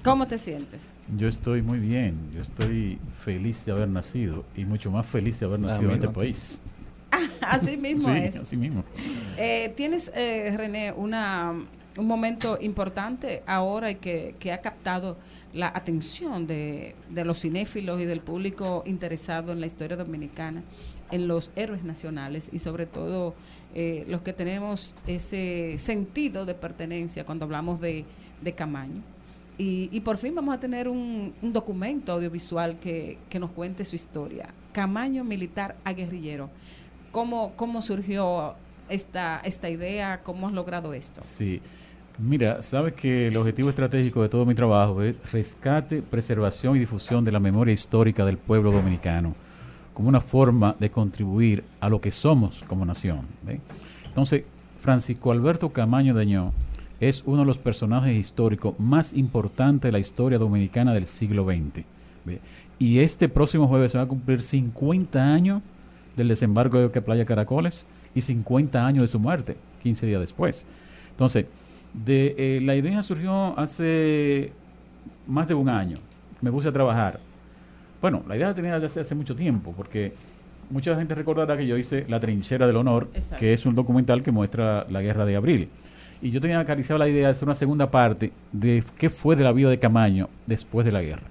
¿Cómo 0.02 0.26
te 0.26 0.36
sientes? 0.36 0.92
Yo 1.16 1.28
estoy 1.28 1.62
muy 1.62 1.78
bien, 1.78 2.16
yo 2.34 2.42
estoy 2.42 2.98
feliz 3.20 3.64
de 3.64 3.72
haber 3.72 3.88
nacido 3.88 4.44
y 4.56 4.64
mucho 4.64 4.90
más 4.90 5.06
feliz 5.06 5.38
de 5.38 5.46
haber 5.46 5.60
nacido 5.60 5.90
en 5.90 5.94
este 5.94 6.08
país. 6.08 6.58
Así 7.40 7.76
mismo 7.78 8.08
Sí, 8.12 8.18
es. 8.20 8.36
así 8.36 8.56
mismo. 8.56 8.82
Eh, 9.36 9.72
Tienes, 9.76 10.10
eh, 10.14 10.52
René, 10.56 10.92
una, 10.92 11.52
un 11.96 12.06
momento 12.06 12.58
importante 12.60 13.42
ahora 13.46 13.90
y 13.90 13.96
que, 13.96 14.34
que 14.40 14.50
ha 14.52 14.60
captado 14.60 15.16
la 15.53 15.68
atención 15.68 16.46
de, 16.46 16.94
de 17.11 17.24
los 17.24 17.40
cinéfilos 17.40 18.00
y 18.00 18.05
del 18.05 18.20
público 18.20 18.82
interesado 18.86 19.53
en 19.53 19.61
la 19.61 19.66
historia 19.66 19.96
dominicana, 19.96 20.62
en 21.11 21.28
los 21.28 21.50
héroes 21.57 21.84
nacionales 21.84 22.48
y 22.53 22.59
sobre 22.59 22.86
todo 22.86 23.34
eh, 23.74 24.05
los 24.09 24.22
que 24.22 24.32
tenemos 24.32 24.94
ese 25.07 25.76
sentido 25.78 26.46
de 26.46 26.55
pertenencia 26.55 27.24
cuando 27.24 27.44
hablamos 27.44 27.80
de, 27.80 28.05
de 28.40 28.53
Camaño. 28.55 29.03
Y, 29.59 29.90
y 29.92 30.00
por 30.00 30.16
fin 30.16 30.34
vamos 30.34 30.55
a 30.55 30.59
tener 30.59 30.88
un, 30.88 31.34
un 31.42 31.53
documento 31.53 32.12
audiovisual 32.12 32.78
que, 32.80 33.18
que 33.28 33.38
nos 33.38 33.50
cuente 33.50 33.84
su 33.84 33.96
historia. 33.96 34.48
Camaño 34.72 35.22
militar 35.22 35.76
a 35.84 35.92
guerrillero. 35.92 36.48
¿Cómo, 37.11 37.53
cómo 37.57 37.82
surgió 37.82 38.55
esta, 38.88 39.42
esta 39.44 39.68
idea? 39.68 40.22
¿Cómo 40.22 40.46
has 40.48 40.55
logrado 40.55 40.94
esto? 40.94 41.20
Sí. 41.22 41.61
Mira, 42.18 42.60
sabes 42.60 42.92
que 42.92 43.28
el 43.28 43.36
objetivo 43.36 43.70
estratégico 43.70 44.22
de 44.22 44.28
todo 44.28 44.44
mi 44.44 44.54
trabajo 44.54 45.02
es 45.02 45.16
rescate, 45.32 46.02
preservación 46.02 46.76
y 46.76 46.80
difusión 46.80 47.24
de 47.24 47.32
la 47.32 47.40
memoria 47.40 47.72
histórica 47.72 48.24
del 48.24 48.36
pueblo 48.36 48.70
dominicano, 48.70 49.34
como 49.94 50.08
una 50.08 50.20
forma 50.20 50.76
de 50.78 50.90
contribuir 50.90 51.64
a 51.80 51.88
lo 51.88 52.00
que 52.00 52.10
somos 52.10 52.64
como 52.68 52.84
nación. 52.84 53.26
Entonces, 54.04 54.44
Francisco 54.78 55.32
Alberto 55.32 55.70
Camaño 55.70 56.14
Dañó 56.14 56.52
es 57.00 57.22
uno 57.26 57.40
de 57.40 57.46
los 57.46 57.58
personajes 57.58 58.16
históricos 58.16 58.78
más 58.78 59.14
importantes 59.14 59.88
de 59.88 59.92
la 59.92 59.98
historia 59.98 60.38
dominicana 60.38 60.92
del 60.92 61.06
siglo 61.06 61.44
XX. 61.44 61.84
Y 62.78 62.98
este 62.98 63.28
próximo 63.28 63.68
jueves 63.68 63.92
se 63.92 63.98
va 63.98 64.04
a 64.04 64.08
cumplir 64.08 64.42
50 64.42 65.32
años 65.32 65.62
del 66.16 66.28
desembarco 66.28 66.78
de 66.78 66.88
Playa 67.00 67.24
Caracoles 67.24 67.86
y 68.14 68.20
50 68.20 68.86
años 68.86 69.02
de 69.02 69.08
su 69.08 69.18
muerte, 69.18 69.56
15 69.82 70.06
días 70.06 70.20
después. 70.20 70.66
Entonces, 71.10 71.46
de, 71.95 72.34
eh, 72.38 72.61
la 72.62 72.74
idea 72.74 73.03
surgió 73.03 73.59
hace 73.59 74.53
más 75.26 75.47
de 75.49 75.55
un 75.55 75.68
año. 75.68 75.99
Me 76.40 76.51
puse 76.51 76.68
a 76.68 76.72
trabajar. 76.72 77.20
Bueno, 78.01 78.22
la 78.28 78.36
idea 78.36 78.49
la 78.49 78.55
tenía 78.55 78.78
desde 78.80 79.01
hace 79.01 79.14
mucho 79.14 79.36
tiempo, 79.36 79.72
porque 79.76 80.12
mucha 80.70 80.97
gente 80.97 81.14
recordará 81.14 81.57
que 81.57 81.66
yo 81.66 81.76
hice 81.76 82.05
La 82.09 82.18
Trinchera 82.18 82.66
del 82.66 82.76
Honor, 82.76 83.09
Exacto. 83.14 83.36
que 83.40 83.53
es 83.53 83.64
un 83.66 83.74
documental 83.74 84.22
que 84.22 84.32
muestra 84.32 84.86
la 84.90 85.03
guerra 85.03 85.24
de 85.24 85.36
abril. 85.36 85.68
Y 86.20 86.30
yo 86.30 86.40
tenía 86.40 86.59
acariciado 86.61 86.99
la 86.99 87.09
idea 87.09 87.26
de 87.26 87.32
hacer 87.32 87.47
una 87.47 87.55
segunda 87.55 87.90
parte 87.90 88.32
de 88.53 88.82
qué 88.99 89.11
fue 89.11 89.36
de 89.36 89.45
la 89.45 89.53
vida 89.53 89.68
de 89.70 89.78
Camaño 89.78 90.28
después 90.47 90.84
de 90.86 90.93
la 90.93 91.03
guerra. 91.03 91.26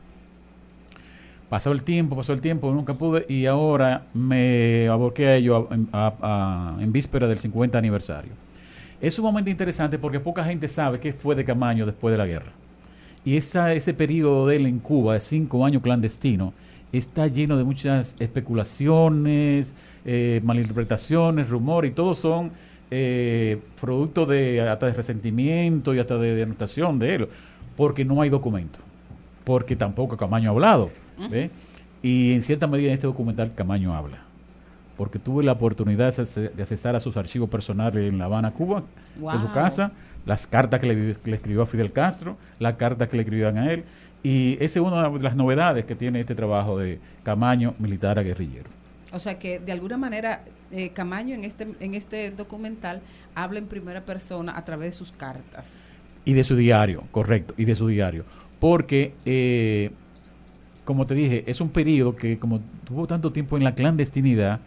Pasó 1.50 1.74
el 1.74 1.84
tiempo, 1.84 2.16
pasó 2.16 2.32
el 2.32 2.40
tiempo, 2.40 2.72
nunca 2.74 2.94
pude 2.94 3.26
y 3.28 3.46
ahora 3.46 4.04
me 4.14 4.88
aborqué 4.88 5.28
a 5.28 5.36
ello 5.36 5.68
a- 5.92 6.08
a- 6.08 6.76
a- 6.78 6.82
en 6.84 6.92
víspera 6.94 7.28
del 7.28 7.40
50 7.40 7.78
aniversario. 7.78 8.32
Es 9.02 9.16
sumamente 9.16 9.50
interesante 9.50 9.98
porque 9.98 10.20
poca 10.20 10.44
gente 10.44 10.68
sabe 10.68 11.00
qué 11.00 11.12
fue 11.12 11.34
de 11.36 11.44
Camaño 11.44 11.86
después 11.88 12.12
de 12.12 12.20
la 12.20 12.28
guerra. 12.28 12.52
Y 13.26 13.36
esa, 13.36 13.74
ese 13.74 13.94
periodo 13.94 14.48
de 14.48 14.58
él 14.58 14.68
en 14.68 14.80
Cuba, 14.80 15.16
de 15.16 15.20
cinco 15.20 15.66
años 15.66 15.82
clandestino, 15.82 16.54
está 16.92 17.28
lleno 17.28 17.58
de 17.58 17.64
muchas 17.64 18.16
especulaciones, 18.20 19.76
eh, 20.06 20.42
malinterpretaciones, 20.44 21.50
rumores, 21.50 21.92
y 21.92 21.94
todos 21.94 22.20
son 22.20 22.52
eh, 22.92 23.60
producto 23.80 24.26
de 24.26 24.62
hasta 24.62 24.88
de 24.88 24.94
resentimiento 24.94 25.96
y 25.96 26.00
hasta 26.00 26.18
de 26.18 26.36
denotación 26.36 27.00
de 27.00 27.16
él, 27.16 27.28
porque 27.76 28.06
no 28.06 28.22
hay 28.22 28.30
documento, 28.30 28.80
porque 29.44 29.76
tampoco 29.76 30.18
Camaño 30.18 30.50
ha 30.50 30.54
hablado. 30.54 30.92
¿ve? 31.30 31.50
Y 32.04 32.34
en 32.34 32.42
cierta 32.42 32.68
medida 32.68 32.90
en 32.90 32.96
este 32.96 33.08
documental 33.08 33.54
Camaño 33.56 33.96
habla, 33.96 34.24
porque 35.02 35.18
tuve 35.18 35.44
la 35.44 35.54
oportunidad 35.54 36.16
de 36.16 36.62
accesar 36.62 36.96
a 36.96 37.00
sus 37.00 37.18
archivos 37.18 37.50
personales 37.50 38.08
en 38.08 38.20
La 38.20 38.26
Habana, 38.26 38.52
Cuba, 38.52 38.82
de 39.16 39.40
su 39.40 39.46
Wow. 39.46 39.52
casa, 39.52 39.94
las 40.28 40.46
cartas 40.46 40.80
que 40.80 40.86
le, 40.86 41.16
que 41.16 41.32
le 41.32 41.38
escribió 41.38 41.64
a 41.64 41.66
Fidel 41.66 41.92
Castro, 41.92 42.38
las 42.60 42.76
cartas 42.76 43.08
que 43.08 43.18
le 43.18 43.24
escribían 43.24 43.58
a 43.58 43.72
él, 43.74 43.84
y 44.22 44.58
esa 44.64 44.80
es 44.80 44.86
una 44.86 45.10
de 45.10 45.20
las 45.24 45.36
novedades 45.36 45.86
que 45.86 45.96
tiene 45.96 46.20
este 46.20 46.36
trabajo 46.36 46.78
de 46.78 47.00
Camaño, 47.24 47.74
militar 47.80 48.20
a 48.20 48.22
guerrillero. 48.22 48.70
O 49.12 49.18
sea 49.18 49.40
que 49.40 49.58
de 49.58 49.72
alguna 49.72 49.98
manera 49.98 50.44
eh, 50.72 50.92
Camaño 50.92 51.34
en 51.34 51.46
este 51.46 51.68
en 51.80 51.96
este 51.96 52.30
documental 52.30 53.02
habla 53.34 53.58
en 53.58 53.66
primera 53.66 54.06
persona 54.06 54.56
a 54.56 54.64
través 54.66 54.90
de 54.90 54.94
sus 54.94 55.12
cartas. 55.12 55.82
Y 56.26 56.34
de 56.34 56.44
su 56.44 56.56
diario, 56.56 57.06
correcto, 57.10 57.56
y 57.58 57.66
de 57.66 57.74
su 57.76 57.88
diario. 57.88 58.24
Porque, 58.60 59.16
eh, 59.26 59.90
como 60.86 61.08
te 61.08 61.16
dije, 61.16 61.44
es 61.48 61.60
un 61.60 61.70
periodo 61.70 62.16
que 62.16 62.38
como 62.38 62.60
tuvo 62.86 63.08
tanto 63.08 63.32
tiempo 63.32 63.58
en 63.58 63.64
la 63.64 63.74
clandestinidad, 63.74 64.60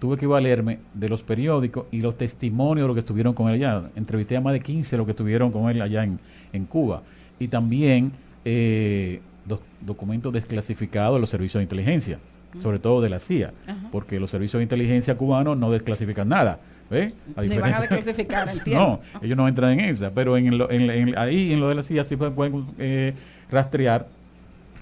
tuve 0.00 0.16
que 0.16 0.26
valerme 0.26 0.78
de 0.94 1.08
los 1.08 1.22
periódicos 1.22 1.84
y 1.92 2.00
los 2.00 2.16
testimonios 2.18 2.84
de 2.84 2.88
los 2.88 2.94
que 2.96 3.00
estuvieron 3.00 3.34
con 3.34 3.48
él 3.48 3.54
allá. 3.56 3.90
Entrevisté 3.94 4.36
a 4.36 4.40
más 4.40 4.52
de 4.54 4.60
15 4.60 4.90
de 4.92 4.96
los 4.98 5.04
que 5.06 5.12
estuvieron 5.12 5.52
con 5.52 5.70
él 5.70 5.80
allá 5.82 6.02
en, 6.04 6.18
en 6.52 6.64
Cuba. 6.64 7.02
Y 7.38 7.48
también 7.48 8.10
eh, 8.44 9.20
doc- 9.46 9.62
documentos 9.80 10.32
desclasificados 10.32 11.14
de 11.16 11.20
los 11.20 11.30
servicios 11.30 11.60
de 11.60 11.64
inteligencia, 11.64 12.18
sobre 12.62 12.78
todo 12.78 13.00
de 13.02 13.10
la 13.10 13.18
CIA, 13.20 13.52
porque 13.92 14.18
los 14.18 14.30
servicios 14.30 14.58
de 14.58 14.64
inteligencia 14.64 15.16
cubanos 15.16 15.56
no 15.58 15.70
desclasifican 15.70 16.28
nada. 16.28 16.58
¿Ves? 16.90 17.16
A 17.36 17.42
Ni 17.42 17.56
van 17.56 17.72
a 17.74 17.80
desclasificar, 17.82 18.48
no, 18.74 19.00
ellos 19.22 19.36
no 19.36 19.46
entran 19.46 19.78
en 19.78 19.80
esa, 19.90 20.10
pero 20.10 20.36
en 20.36 20.58
lo- 20.58 20.68
en- 20.72 20.90
en- 20.90 21.16
ahí 21.18 21.52
en 21.52 21.60
lo 21.60 21.68
de 21.68 21.76
la 21.76 21.82
CIA 21.84 22.02
sí 22.02 22.16
pueden, 22.16 22.34
pueden, 22.34 22.66
eh, 22.78 23.14
rastrear 23.48 24.08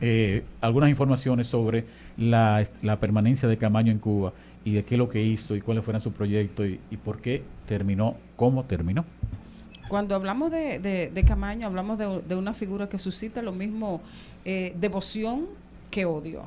eh, 0.00 0.42
algunas 0.60 0.88
informaciones 0.90 1.48
sobre 1.48 1.84
la, 2.16 2.64
la 2.82 2.98
permanencia 3.00 3.48
de 3.48 3.58
Camaño 3.58 3.90
en 3.92 3.98
Cuba 3.98 4.32
y 4.64 4.72
de 4.74 4.84
qué 4.84 4.94
es 4.94 4.98
lo 4.98 5.08
que 5.08 5.22
hizo 5.22 5.54
y 5.56 5.60
cuáles 5.60 5.84
fueron 5.84 6.00
sus 6.00 6.12
proyectos 6.12 6.66
y, 6.66 6.80
y 6.90 6.96
por 6.96 7.20
qué 7.20 7.42
terminó 7.66 8.16
como 8.36 8.64
terminó. 8.64 9.04
Cuando 9.88 10.14
hablamos 10.14 10.50
de, 10.50 10.78
de- 10.78 11.10
de 11.10 11.24
Camaño, 11.24 11.66
hablamos 11.66 11.98
de, 11.98 12.20
de 12.28 12.34
una 12.34 12.52
figura 12.52 12.88
que 12.88 12.98
suscita 12.98 13.40
lo 13.40 13.52
mismo 13.52 14.00
eh, 14.44 14.74
devoción 14.78 15.46
que 15.90 16.04
odio. 16.04 16.42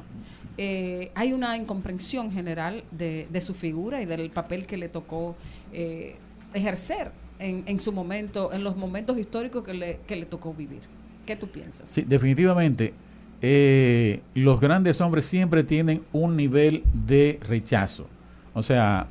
Eh, 0.57 1.11
hay 1.15 1.33
una 1.33 1.57
incomprensión 1.57 2.31
general 2.31 2.83
de, 2.91 3.27
de 3.31 3.41
su 3.41 3.53
figura 3.55 4.01
y 4.01 4.05
del 4.05 4.29
papel 4.29 4.65
que 4.67 4.77
le 4.77 4.89
tocó 4.89 5.35
eh, 5.73 6.15
ejercer 6.53 7.11
en, 7.39 7.63
en 7.65 7.79
su 7.79 7.91
momento, 7.91 8.53
en 8.53 8.63
los 8.63 8.75
momentos 8.77 9.17
históricos 9.17 9.63
que 9.63 9.73
le, 9.73 9.99
que 10.05 10.15
le 10.17 10.25
tocó 10.27 10.53
vivir. 10.53 10.81
¿Qué 11.25 11.35
tú 11.35 11.47
piensas? 11.47 11.89
Sí, 11.89 12.03
definitivamente. 12.07 12.93
Eh, 13.41 14.21
los 14.35 14.59
grandes 14.59 15.01
hombres 15.01 15.25
siempre 15.25 15.63
tienen 15.63 16.01
un 16.11 16.37
nivel 16.37 16.83
de 16.93 17.39
rechazo. 17.47 18.07
O 18.53 18.61
sea, 18.61 19.07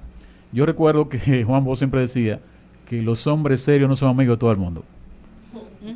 yo 0.52 0.66
recuerdo 0.66 1.08
que 1.08 1.44
Juan 1.46 1.64
Bosch 1.64 1.78
siempre 1.78 2.00
decía 2.00 2.40
que 2.86 3.02
los 3.02 3.26
hombres 3.26 3.62
serios 3.62 3.88
no 3.88 3.96
son 3.96 4.10
amigos 4.10 4.36
de 4.36 4.40
todo 4.40 4.52
el 4.52 4.58
mundo. 4.58 4.84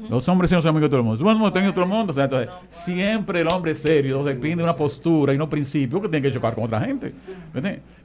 Los 0.08 0.26
hombres 0.28 0.48
serios 0.48 0.64
son 0.64 0.70
amigos 0.70 0.86
de 0.86 0.90
todo 0.90 1.00
el 1.00 1.06
mundo. 1.06 1.24
No 1.24 1.72
todo 1.72 1.84
el 1.84 1.90
mundo. 1.90 2.10
O 2.12 2.14
sea, 2.14 2.24
entonces, 2.24 2.48
siempre 2.68 3.40
el 3.40 3.48
hombre 3.48 3.74
serio 3.74 4.24
depende 4.24 4.56
de 4.56 4.64
una 4.64 4.76
postura 4.76 5.32
y 5.32 5.36
unos 5.36 5.48
principios 5.48 6.00
que 6.02 6.08
tiene 6.08 6.26
que 6.26 6.32
chocar 6.32 6.54
con 6.54 6.64
otra 6.64 6.80
gente. 6.80 7.12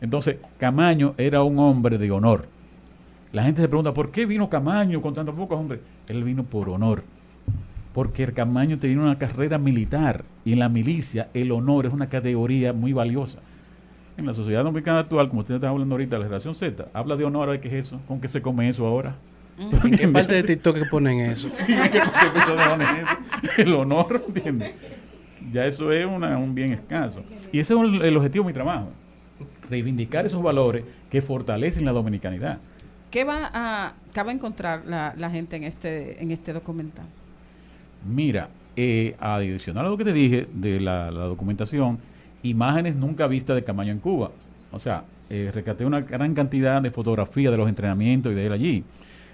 Entonces, 0.02 0.38
Camaño 0.58 1.14
era 1.18 1.42
un 1.44 1.58
hombre 1.60 1.98
de 1.98 2.12
honor. 2.12 2.48
La 3.32 3.44
gente 3.44 3.62
se 3.62 3.68
pregunta, 3.68 3.94
¿por 3.94 4.12
qué 4.12 4.26
vino 4.26 4.50
Camaño 4.50 5.02
con 5.02 5.14
tantos 5.14 5.36
pocos 5.36 5.58
hombres? 5.58 5.82
Él 6.08 6.24
vino 6.24 6.44
por 6.44 6.68
honor. 6.70 7.04
Porque 7.94 8.24
el 8.24 8.34
Camaño 8.34 8.78
tenía 8.78 9.00
una 9.00 9.18
carrera 9.18 9.58
militar 9.58 10.24
y 10.46 10.54
en 10.54 10.60
la 10.60 10.70
milicia 10.70 11.30
el 11.34 11.52
honor 11.52 11.88
es 11.88 11.94
una 11.94 12.08
categoría 12.08 12.72
muy 12.74 12.94
valiosa. 12.94 13.40
En 14.18 14.26
la 14.26 14.34
sociedad 14.34 14.64
dominicana 14.64 15.00
actual, 15.00 15.30
como 15.30 15.42
usted 15.42 15.56
está 15.56 15.70
hablando 15.70 15.96
ahorita, 15.96 16.18
la 16.18 16.26
generación 16.26 16.54
Z, 16.54 16.88
habla 16.94 17.16
de 17.16 17.24
honor, 17.26 17.60
¿qué 17.60 17.68
es 17.70 17.74
eso? 17.88 18.00
¿Con 18.08 18.20
qué 18.22 18.28
se 18.28 18.42
come 18.42 18.68
eso 18.70 18.86
ahora? 18.86 19.16
¿En 19.84 19.92
qué 19.92 20.08
parte 20.08 20.36
de 20.36 20.44
TikTok 20.44 20.76
que 20.78 20.86
ponen 20.86 21.20
eso? 21.22 21.50
Sí, 21.54 21.74
¿en 21.74 21.92
qué 21.92 22.00
parte 22.00 22.40
ponen 22.70 22.88
eso? 22.98 23.62
El 23.62 23.74
honor, 23.74 24.24
¿entiendes? 24.28 24.72
Ya 25.52 25.66
eso 25.66 25.92
es 25.92 26.06
una- 26.06 26.38
un 26.38 26.54
bien 26.54 26.74
escaso. 26.74 27.24
Y 27.52 27.60
ese 27.60 27.74
es 27.74 27.80
el, 27.80 28.02
el 28.04 28.18
objetivo 28.18 28.44
de 28.46 28.48
mi 28.50 28.54
trabajo. 28.54 28.90
Reivindicar 29.70 30.26
esos 30.26 30.44
valores 30.44 30.84
que 31.10 31.22
fortalecen 31.22 31.86
la 31.86 31.92
dominicanidad. 31.92 32.60
¿Qué 33.10 33.24
va 33.24 33.50
a, 33.54 33.94
qué 34.14 34.22
va 34.22 34.30
a 34.32 34.34
encontrar 34.34 34.84
la, 34.86 35.14
la 35.18 35.30
gente 35.30 35.56
en 35.56 35.64
este, 35.64 36.22
en 36.22 36.32
este 36.32 36.54
documental? 36.54 37.06
Mira, 38.08 38.50
eh, 38.76 39.16
adicional 39.20 39.86
a 39.86 39.90
lo 39.90 39.98
que 39.98 40.06
te 40.06 40.14
dije 40.14 40.48
de 40.54 40.80
la, 40.80 41.12
la 41.12 41.26
documentación, 41.26 42.00
imágenes 42.44 42.96
nunca 42.96 43.28
vistas 43.28 43.56
de 43.56 43.64
Camaño 43.64 43.92
en 43.92 44.00
Cuba. 44.00 44.32
O 44.72 44.80
sea, 44.80 45.04
eh, 45.30 45.52
rescaté 45.54 45.86
una 45.86 46.02
gran 46.02 46.34
cantidad 46.34 46.82
de 46.82 46.92
fotografías 46.92 47.52
de 47.52 47.58
los 47.58 47.68
entrenamientos 47.70 48.32
y 48.32 48.36
de 48.36 48.46
él 48.48 48.54
allí. 48.54 48.84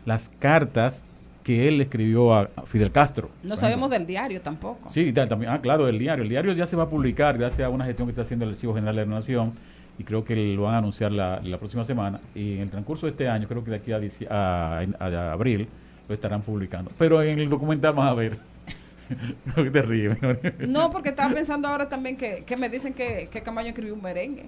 Las 0.06 0.30
cartas 0.40 1.06
que 1.44 1.68
él 1.68 1.80
escribió 1.80 2.34
a, 2.34 2.50
Fidel 2.66 2.92
Castro. 2.92 3.30
No 3.44 3.56
sabemos 3.56 3.90
ejemplo. 3.90 4.00
del 4.00 4.08
diario 4.08 4.42
tampoco. 4.42 4.90
Sí, 4.90 5.14
ta- 5.14 5.28
también, 5.28 5.52
ah, 5.52 5.62
claro, 5.62 5.88
el 5.88 6.00
diario. 6.00 6.24
El 6.24 6.30
diario 6.30 6.54
ya 6.54 6.66
se 6.66 6.76
va 6.76 6.84
a 6.84 6.90
publicar 6.90 7.38
gracias 7.38 7.68
a 7.68 7.70
una 7.70 7.86
gestión 7.86 8.08
que 8.08 8.12
está 8.14 8.24
haciendo 8.24 8.46
el 8.46 8.52
Archivo 8.52 8.74
General 8.74 8.96
de 8.96 9.06
la 9.06 9.12
Nación 9.14 9.54
y 10.00 10.04
creo 10.04 10.26
que 10.26 10.36
lo 10.56 10.64
van 10.64 10.74
a 10.74 10.78
anunciar 10.80 11.12
la, 11.12 11.40
la 11.44 11.60
próxima 11.60 11.84
semana. 11.86 12.20
Y 12.34 12.56
en 12.56 12.62
el 12.62 12.72
transcurso 12.72 13.06
de 13.06 13.12
este 13.12 13.30
año, 13.30 13.48
creo 13.48 13.64
que 13.64 13.70
de 13.70 13.78
aquí 13.78 13.92
a, 13.92 14.00
a- 14.32 14.80
a- 15.00 15.06
a 15.06 15.32
abril, 15.34 15.68
lo 16.10 16.16
estarán 16.16 16.42
publicando. 16.42 16.90
Pero 16.98 17.22
en 17.22 17.38
el 17.40 17.48
documental 17.48 17.94
vas 17.94 18.10
a 18.10 18.16
ver. 18.16 18.40
Que 19.56 19.72
te 19.72 19.82
ríes. 19.82 20.18
No, 20.68 20.90
porque 20.90 21.10
estaba 21.10 21.34
pensando 21.34 21.68
ahora 21.68 21.88
también 21.90 22.18
que, 22.18 22.44
que 22.46 22.58
me 22.58 22.70
dicen 22.70 22.94
que, 22.94 23.30
que 23.32 23.42
Camaño 23.42 23.70
escribió 23.70 23.94
un 23.94 24.02
merengue. 24.02 24.46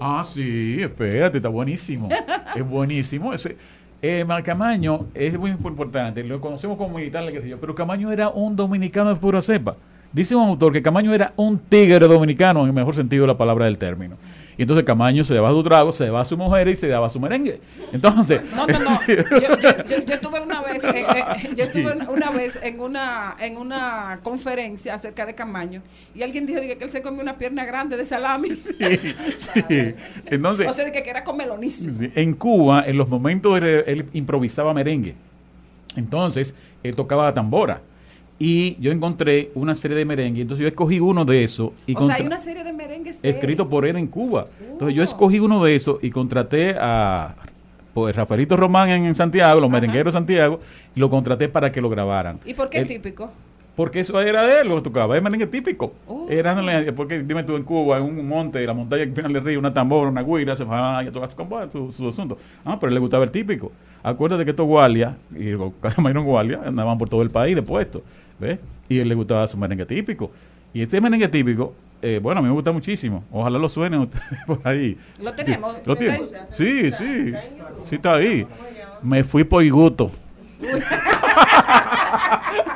Ah, 0.00 0.22
sí, 0.24 0.78
espérate, 0.80 1.38
está 1.38 1.48
buenísimo. 1.48 2.08
es 2.54 2.66
buenísimo. 2.66 3.32
Ese, 3.32 3.56
eh, 4.02 4.24
Camaño 4.44 5.08
es 5.14 5.38
muy 5.38 5.50
importante, 5.50 6.24
lo 6.24 6.40
conocemos 6.40 6.78
como 6.78 6.96
militar 6.96 7.24
pero 7.60 7.74
Camaño 7.74 8.10
era 8.10 8.30
un 8.30 8.56
dominicano 8.56 9.10
de 9.10 9.16
pura 9.16 9.42
cepa. 9.42 9.76
Dice 10.12 10.34
un 10.34 10.48
autor 10.48 10.72
que 10.72 10.82
Camaño 10.82 11.14
era 11.14 11.32
un 11.36 11.58
tigre 11.58 12.00
dominicano 12.00 12.62
en 12.62 12.68
el 12.68 12.72
mejor 12.72 12.94
sentido 12.94 13.24
de 13.24 13.28
la 13.28 13.36
palabra 13.36 13.66
del 13.66 13.78
término. 13.78 14.16
Y 14.60 14.64
entonces 14.64 14.84
Camaño 14.84 15.24
se 15.24 15.32
daba 15.32 15.50
su 15.52 15.62
trago, 15.62 15.90
se 15.90 16.04
daba 16.04 16.20
a 16.20 16.24
su 16.26 16.36
mujer 16.36 16.68
y 16.68 16.76
se 16.76 16.86
daba 16.86 17.08
su 17.08 17.18
merengue. 17.18 17.62
Entonces, 17.94 18.42
No, 18.54 18.66
no, 18.66 18.78
no. 18.78 18.90
Yo, 19.08 19.58
yo- 19.58 19.84
yo- 19.88 20.04
yo 20.04 20.14
estuve 20.14 20.38
una 20.42 20.60
vez, 20.60 20.84
en, 20.84 20.96
en- 20.96 21.06
yo 21.56 21.64
Sí. 21.64 21.78
estuve 21.78 21.92
una, 21.94 22.10
una 22.10 22.30
vez 22.30 22.58
en 22.62 22.78
una 22.78 23.36
en 23.40 23.56
una 23.56 24.20
conferencia 24.22 24.92
acerca 24.92 25.24
de 25.24 25.34
Camaño 25.34 25.80
y 26.14 26.22
alguien 26.22 26.44
dijo 26.44 26.60
que 26.60 26.76
él 26.78 26.90
se 26.90 27.00
comió 27.00 27.22
una 27.22 27.38
pierna 27.38 27.64
grande 27.64 27.96
de 27.96 28.04
salami. 28.04 28.50
sí. 28.50 29.94
Entonces, 30.26 30.68
o 30.68 30.72
sea, 30.74 30.84
de 30.84 30.92
que, 30.92 31.08
era 31.08 31.24
comelonísimo. 31.24 31.94
Sí, 31.94 32.12
En 32.14 32.34
Cuba, 32.34 32.84
en 32.86 32.98
los 32.98 33.08
momentos 33.08 33.56
él, 33.56 33.64
él 33.86 34.06
improvisaba 34.12 34.74
merengue. 34.74 35.14
Entonces, 35.96 36.54
él 36.82 36.94
tocaba 36.94 37.24
la 37.24 37.32
tambora. 37.32 37.80
Y 38.42 38.80
yo 38.80 38.90
encontré 38.90 39.50
una 39.54 39.74
serie 39.74 39.96
de 39.98 40.06
merengue. 40.06 40.40
Entonces, 40.40 40.62
yo 40.62 40.68
escogí 40.68 40.98
uno 40.98 41.26
de 41.26 41.44
esos. 41.44 41.72
Y 41.86 41.94
o 41.94 42.00
sea, 42.02 42.14
hay 42.14 42.26
una 42.26 42.38
serie 42.38 42.64
de 42.64 42.72
merengues 42.72 43.20
de 43.20 43.28
él. 43.28 43.34
escrito 43.34 43.68
por 43.68 43.84
él 43.84 43.96
en 43.96 44.06
Cuba. 44.06 44.46
Entonces, 44.60 44.96
yo 44.96 45.02
escogí 45.02 45.40
uno 45.40 45.62
de 45.62 45.76
esos 45.76 45.98
y 46.02 46.10
contraté 46.10 46.74
a 46.80 47.36
pues, 47.92 48.16
Rafaelito 48.16 48.56
Román 48.56 48.88
en 48.88 49.14
Santiago, 49.14 49.60
los 49.60 49.70
merengueros 49.70 50.14
de 50.14 50.18
Santiago, 50.18 50.58
y 50.96 51.00
lo 51.00 51.10
contraté 51.10 51.50
para 51.50 51.70
que 51.70 51.82
lo 51.82 51.90
grabaran. 51.90 52.40
¿Y 52.46 52.54
por 52.54 52.70
qué 52.70 52.78
Él- 52.78 52.86
típico? 52.86 53.30
porque 53.80 54.00
eso 54.00 54.20
era 54.20 54.42
de 54.46 54.60
él 54.60 54.68
lo 54.68 54.76
que 54.76 54.82
tocaba, 54.82 55.16
es 55.16 55.22
merengue 55.22 55.46
típico. 55.46 55.94
Oh. 56.06 56.26
Era, 56.28 56.54
porque 56.94 57.22
dime 57.22 57.44
tú 57.44 57.56
en 57.56 57.62
Cuba, 57.62 57.96
en 57.96 58.02
un 58.02 58.28
monte, 58.28 58.62
la 58.66 58.74
montaña 58.74 59.04
al 59.04 59.12
final 59.14 59.32
del 59.32 59.42
río, 59.42 59.58
una 59.58 59.72
tambora, 59.72 60.10
una 60.10 60.22
guira, 60.22 60.54
se 60.54 60.64
va 60.64 60.98
a 60.98 61.10
tocar 61.10 61.30
su, 61.70 61.86
su, 61.86 61.92
su 61.92 62.08
asunto. 62.08 62.36
Ah, 62.62 62.78
pero 62.78 62.92
le 62.92 63.00
gustaba 63.00 63.24
el 63.24 63.30
típico. 63.30 63.72
Acuérdate 64.02 64.44
que 64.44 64.50
estos 64.50 64.66
guardias, 64.66 65.14
y 65.34 65.50
los 65.52 65.72
guardias, 66.24 66.60
andaban 66.66 66.98
por 66.98 67.08
todo 67.08 67.22
el 67.22 67.30
país 67.30 67.56
de 67.56 67.62
puestos, 67.62 68.02
¿ves? 68.40 68.58
Y 68.88 68.98
él 68.98 69.08
le 69.08 69.14
gustaba 69.14 69.46
su 69.46 69.56
merengue 69.56 69.86
típico. 69.86 70.30
Y 70.72 70.82
ese 70.82 71.00
merengue 71.00 71.28
típico, 71.28 71.74
eh, 72.02 72.18
bueno, 72.22 72.38
a 72.40 72.42
mí 72.42 72.48
me 72.48 72.54
gusta 72.54 72.72
muchísimo. 72.72 73.24
Ojalá 73.30 73.58
lo 73.58 73.68
suenen 73.68 74.00
ustedes 74.02 74.44
por 74.46 74.60
ahí. 74.66 74.96
Lo 75.20 75.30
Sí, 75.30 75.36
tenemos. 75.36 75.74
lo 75.84 75.92
¿Está 75.92 75.96
tienen. 75.96 76.28
Sí, 76.48 76.90
sí. 76.90 77.32
Sí 77.82 77.94
está 77.96 78.14
ahí. 78.16 78.46
Me 79.02 79.22
fui 79.24 79.44
por 79.44 79.68
gusto. 79.70 80.10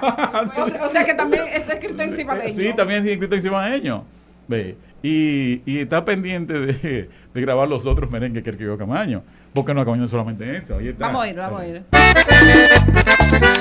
O 0.05 0.66
sea, 0.66 0.85
o 0.85 0.89
sea 0.89 1.05
que 1.05 1.15
también 1.15 1.45
está 1.53 1.74
escrito 1.74 2.03
en 2.03 2.15
cibadeño. 2.15 2.55
Sí, 2.55 2.73
también 2.77 3.05
es 3.07 3.12
escrito 3.12 3.35
en 3.36 3.43
cibaeño. 3.43 4.05
Ve. 4.47 4.77
Y, 5.03 5.62
y 5.65 5.78
está 5.78 6.05
pendiente 6.05 6.53
de, 6.55 7.09
de 7.35 7.41
grabar 7.41 7.69
los 7.69 7.86
otros 7.86 8.11
merengues 8.11 8.43
que 8.43 8.51
escribió 8.51 8.77
Camaño. 8.77 9.23
Porque 9.55 9.73
no 9.73 9.85
Camaño 9.85 10.07
solamente 10.09 10.57
eso. 10.57 10.77
Ahí 10.78 10.89
está. 10.89 11.07
Vamos 11.07 11.24
a 11.24 11.28
ir, 11.28 11.36
vamos 11.36 11.61
a 11.61 11.66
ir. 11.66 11.82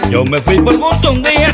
Yo 0.09 0.25
me 0.25 0.38
fui 0.39 0.59
por 0.59 0.77
gusto 0.77 1.11
un 1.11 1.23
día 1.23 1.53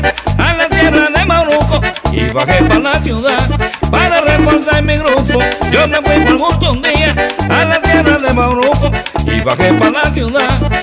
a 0.50 0.56
la 0.56 0.68
tierra 0.68 1.08
de 1.10 1.26
Mauruco 1.26 1.80
y 2.12 2.28
bajé 2.30 2.64
para 2.64 2.80
la 2.80 2.94
ciudad 3.00 3.60
para 3.90 4.20
reforzar 4.20 4.82
mi 4.82 4.96
grupo. 4.98 5.40
Yo 5.70 5.88
me 5.88 5.96
fui 5.96 6.24
por 6.24 6.38
gusto 6.38 6.72
un 6.72 6.82
día 6.82 7.14
a 7.48 7.64
la 7.64 7.80
tierra 7.80 8.16
de 8.16 8.34
Mauruco 8.34 8.90
y 9.26 9.40
bajé 9.40 9.72
para 9.74 9.90
la 9.90 10.10
ciudad 10.12 10.80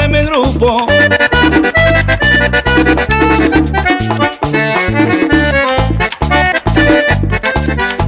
de 0.00 0.08
mi 0.08 0.24
grupo. 0.24 0.86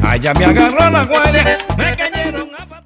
Allá 0.02 0.32
me 0.34 0.44
agarró 0.44 0.90
la 0.90 1.04
guardia, 1.04 1.58
me 1.76 1.96
cayeron 1.96 2.50
a 2.58 2.77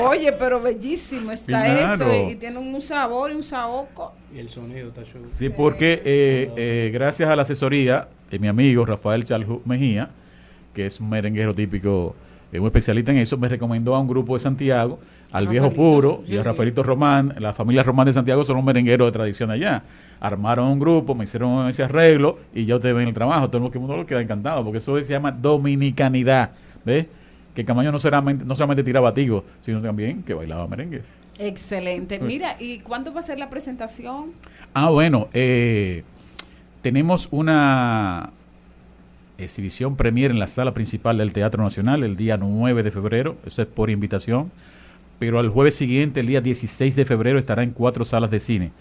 Oye, 0.00 0.32
pero 0.32 0.60
bellísimo 0.60 1.32
está 1.32 1.64
Claro. 1.64 2.10
eso. 2.10 2.30
Y 2.30 2.36
tiene 2.36 2.58
un 2.58 2.80
sabor 2.80 3.30
y 3.30 3.34
un 3.34 3.42
saoco. 3.42 4.12
Y 4.34 4.38
el 4.38 4.48
sonido 4.48 4.88
está 4.88 5.02
chulo. 5.04 5.26
Sí, 5.26 5.48
porque 5.48 6.02
eh, 6.04 6.50
eh, 6.56 6.90
gracias 6.92 7.28
a 7.28 7.36
la 7.36 7.42
asesoría 7.42 8.08
de 8.30 8.38
mi 8.38 8.48
amigo 8.48 8.84
Rafael 8.84 9.24
Chalju 9.24 9.62
Mejía, 9.64 10.10
que 10.72 10.86
es 10.86 10.98
un 11.00 11.08
merenguero 11.08 11.54
típico, 11.54 12.14
eh, 12.52 12.58
un 12.58 12.66
especialista 12.66 13.12
en 13.12 13.18
eso, 13.18 13.38
me 13.38 13.48
recomendó 13.48 13.94
a 13.94 14.00
un 14.00 14.08
grupo 14.08 14.34
de 14.34 14.40
Santiago, 14.40 14.98
al 15.32 15.48
viejo 15.48 15.72
puro 15.72 16.22
y 16.28 16.36
a 16.36 16.44
Rafaelito 16.44 16.82
Román. 16.84 17.34
La 17.38 17.52
familia 17.52 17.82
Román 17.82 18.06
de 18.06 18.12
Santiago 18.12 18.44
son 18.44 18.56
un 18.56 18.64
merenguero 18.64 19.04
de 19.06 19.12
tradición 19.12 19.50
allá. 19.50 19.82
Armaron 20.20 20.68
un 20.68 20.78
grupo, 20.78 21.14
me 21.16 21.24
hicieron 21.24 21.68
ese 21.68 21.82
arreglo 21.82 22.38
y 22.54 22.64
ya 22.66 22.76
ustedes 22.76 22.94
ven 22.94 23.08
el 23.08 23.14
trabajo. 23.14 23.48
Todo 23.48 23.66
el 23.66 23.80
mundo 23.80 23.96
lo 23.96 24.06
queda 24.06 24.20
encantado 24.20 24.62
porque 24.62 24.78
eso 24.78 24.96
se 24.96 25.04
llama 25.12 25.32
dominicanidad. 25.32 26.50
¿Ves? 26.84 27.06
Que 27.54 27.64
Camaño 27.64 27.92
no 27.92 27.98
solamente, 27.98 28.44
no 28.44 28.54
solamente 28.54 28.82
tiraba 28.82 29.14
tigo, 29.14 29.44
sino 29.60 29.80
también 29.80 30.22
que 30.22 30.34
bailaba 30.34 30.66
merengue. 30.66 31.02
Excelente. 31.38 32.18
Mira, 32.18 32.56
¿y 32.60 32.80
cuándo 32.80 33.12
va 33.12 33.20
a 33.20 33.22
ser 33.22 33.38
la 33.38 33.50
presentación? 33.50 34.32
Ah, 34.72 34.90
bueno, 34.90 35.28
eh, 35.32 36.04
tenemos 36.82 37.28
una 37.30 38.30
exhibición 39.38 39.96
premier 39.96 40.30
en 40.30 40.38
la 40.38 40.46
sala 40.46 40.74
principal 40.74 41.18
del 41.18 41.32
Teatro 41.32 41.62
Nacional 41.62 42.04
el 42.04 42.16
día 42.16 42.36
9 42.36 42.82
de 42.82 42.90
febrero, 42.90 43.36
eso 43.44 43.62
es 43.62 43.68
por 43.68 43.90
invitación, 43.90 44.50
pero 45.18 45.38
al 45.38 45.48
jueves 45.48 45.74
siguiente, 45.74 46.20
el 46.20 46.26
día 46.26 46.40
16 46.40 46.94
de 46.94 47.04
febrero, 47.04 47.38
estará 47.38 47.62
en 47.62 47.70
cuatro 47.70 48.04
salas 48.04 48.30
de 48.30 48.40
cine. 48.40 48.72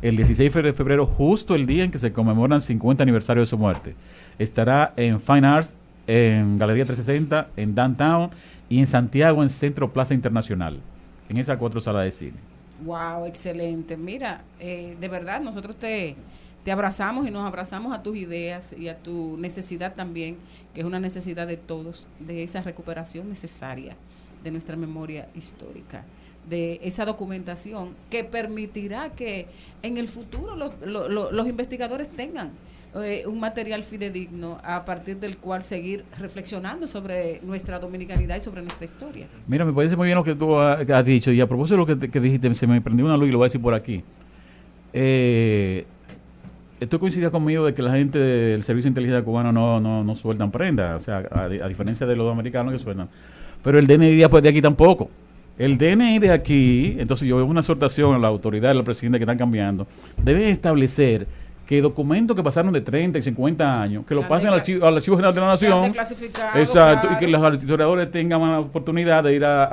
El 0.00 0.16
16 0.16 0.52
de 0.54 0.72
febrero, 0.72 1.06
justo 1.06 1.54
el 1.54 1.66
día 1.66 1.84
en 1.84 1.90
que 1.90 1.98
se 1.98 2.12
conmemoran 2.12 2.60
50 2.60 3.02
aniversario 3.02 3.42
de 3.42 3.46
su 3.46 3.58
muerte, 3.58 3.94
estará 4.38 4.92
en 4.96 5.20
Fine 5.20 5.46
Arts, 5.46 5.76
en 6.08 6.58
Galería 6.58 6.84
360, 6.86 7.50
en 7.56 7.74
Downtown 7.74 8.30
y 8.68 8.80
en 8.80 8.86
Santiago, 8.86 9.42
en 9.42 9.50
Centro 9.50 9.92
Plaza 9.92 10.14
Internacional, 10.14 10.80
en 11.28 11.36
esas 11.36 11.58
cuatro 11.58 11.80
salas 11.80 12.04
de 12.04 12.10
cine. 12.10 12.38
Wow, 12.84 13.26
excelente. 13.26 13.96
Mira, 13.96 14.42
eh, 14.58 14.96
de 14.98 15.08
verdad, 15.08 15.40
nosotros 15.40 15.76
te, 15.76 16.16
te 16.64 16.72
abrazamos 16.72 17.26
y 17.28 17.30
nos 17.30 17.46
abrazamos 17.46 17.92
a 17.92 18.02
tus 18.02 18.16
ideas 18.16 18.72
y 18.72 18.88
a 18.88 18.96
tu 18.96 19.36
necesidad 19.38 19.94
también, 19.94 20.36
que 20.74 20.80
es 20.80 20.86
una 20.86 20.98
necesidad 21.00 21.46
de 21.46 21.56
todos, 21.58 22.06
de 22.20 22.42
esa 22.42 22.62
recuperación 22.62 23.28
necesaria 23.28 23.94
de 24.42 24.50
nuestra 24.50 24.76
memoria 24.76 25.28
histórica, 25.34 26.04
de 26.48 26.80
esa 26.82 27.04
documentación 27.04 27.90
que 28.10 28.24
permitirá 28.24 29.10
que 29.10 29.46
en 29.82 29.98
el 29.98 30.08
futuro 30.08 30.56
los, 30.56 30.72
lo- 30.80 31.08
lo- 31.08 31.30
los 31.32 31.46
investigadores 31.48 32.08
tengan 32.08 32.52
eh, 32.94 33.24
un 33.26 33.38
material 33.38 33.82
fidedigno 33.82 34.58
a 34.64 34.84
partir 34.84 35.18
del 35.18 35.36
cual 35.36 35.62
seguir 35.62 36.04
reflexionando 36.18 36.86
sobre 36.86 37.40
nuestra 37.42 37.78
dominicanidad 37.78 38.36
y 38.36 38.40
sobre 38.40 38.62
nuestra 38.62 38.84
historia. 38.84 39.26
Mira, 39.46 39.64
me 39.64 39.72
parece 39.72 39.94
muy 39.96 40.06
bien 40.06 40.16
lo 40.16 40.24
que 40.24 40.34
tú 40.34 40.56
ha- 40.58 40.74
has 40.80 41.04
dicho. 41.04 41.30
Y 41.30 41.40
a 41.40 41.46
propósito 41.46 41.74
de 41.84 41.86
lo 41.94 41.98
que, 42.00 42.10
que 42.10 42.20
dijiste, 42.20 42.52
se 42.54 42.66
me 42.66 42.80
prendió 42.80 43.04
una 43.04 43.16
luz 43.16 43.28
y 43.28 43.32
lo 43.32 43.38
voy 43.38 43.44
a 43.46 43.48
decir 43.48 43.60
por 43.60 43.74
aquí. 43.74 44.02
Eh, 44.92 45.84
esto 46.80 46.98
coincide 47.00 47.30
conmigo 47.30 47.66
de 47.66 47.74
que 47.74 47.82
la 47.82 47.92
gente 47.92 48.18
del 48.18 48.62
Servicio 48.62 48.86
de 48.86 48.90
Inteligencia 48.90 49.24
cubano 49.24 49.52
no, 49.52 49.80
no, 49.80 50.04
no 50.04 50.16
sueltan 50.16 50.50
prenda, 50.50 50.96
o 50.96 51.00
sea, 51.00 51.24
a, 51.30 51.48
di- 51.48 51.58
a 51.60 51.66
diferencia 51.68 52.06
de 52.06 52.14
los 52.16 52.32
americanos 52.32 52.72
que 52.72 52.78
sueltan. 52.78 53.08
Pero 53.62 53.78
el 53.78 53.86
DNI 53.86 54.16
de, 54.16 54.40
de 54.42 54.48
aquí 54.48 54.62
tampoco. 54.62 55.10
El 55.58 55.76
DNI 55.76 56.20
de 56.20 56.30
aquí, 56.30 56.94
entonces 57.00 57.26
yo 57.26 57.36
veo 57.36 57.44
una 57.46 57.60
exhortación 57.60 58.14
a 58.14 58.18
la 58.20 58.28
autoridad, 58.28 58.70
al 58.70 58.84
presidente 58.84 59.18
que 59.18 59.24
están 59.24 59.36
cambiando, 59.38 59.88
deben 60.22 60.44
establecer 60.44 61.26
que 61.68 61.82
documentos 61.82 62.34
que 62.34 62.42
pasaron 62.42 62.72
de 62.72 62.80
30 62.80 63.18
y 63.18 63.22
50 63.22 63.82
años, 63.82 64.06
que 64.06 64.14
lo 64.14 64.26
pasen 64.26 64.48
al 64.48 64.54
archivo, 64.54 64.86
al 64.86 64.96
archivo 64.96 65.16
general 65.16 65.34
de 65.34 65.40
la 65.42 65.46
Nación. 65.48 65.84
Exacto, 66.54 67.08
y 67.12 67.16
que 67.18 67.28
los 67.28 67.54
historiadores 67.56 68.10
tengan 68.10 68.40
más 68.40 68.64
oportunidad 68.64 69.22
de 69.22 69.34
ir 69.34 69.44
a, 69.44 69.64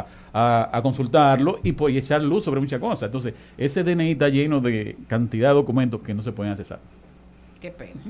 a- 0.00 0.06
a- 0.32 0.70
a 0.76 0.82
consultarlo 0.82 1.60
y, 1.62 1.70
pues, 1.70 1.94
y 1.94 1.98
echar 1.98 2.20
luz 2.22 2.42
sobre 2.42 2.60
muchas 2.60 2.80
cosas. 2.80 3.04
Entonces, 3.04 3.34
ese 3.56 3.84
DNI 3.84 4.10
está 4.10 4.28
lleno 4.30 4.60
de 4.60 4.96
cantidad 5.06 5.50
de 5.50 5.54
documentos 5.54 6.00
que 6.02 6.12
no 6.12 6.24
se 6.24 6.32
pueden 6.32 6.50
accesar. 6.50 6.80
Qué 7.60 7.70
pena. 7.70 8.00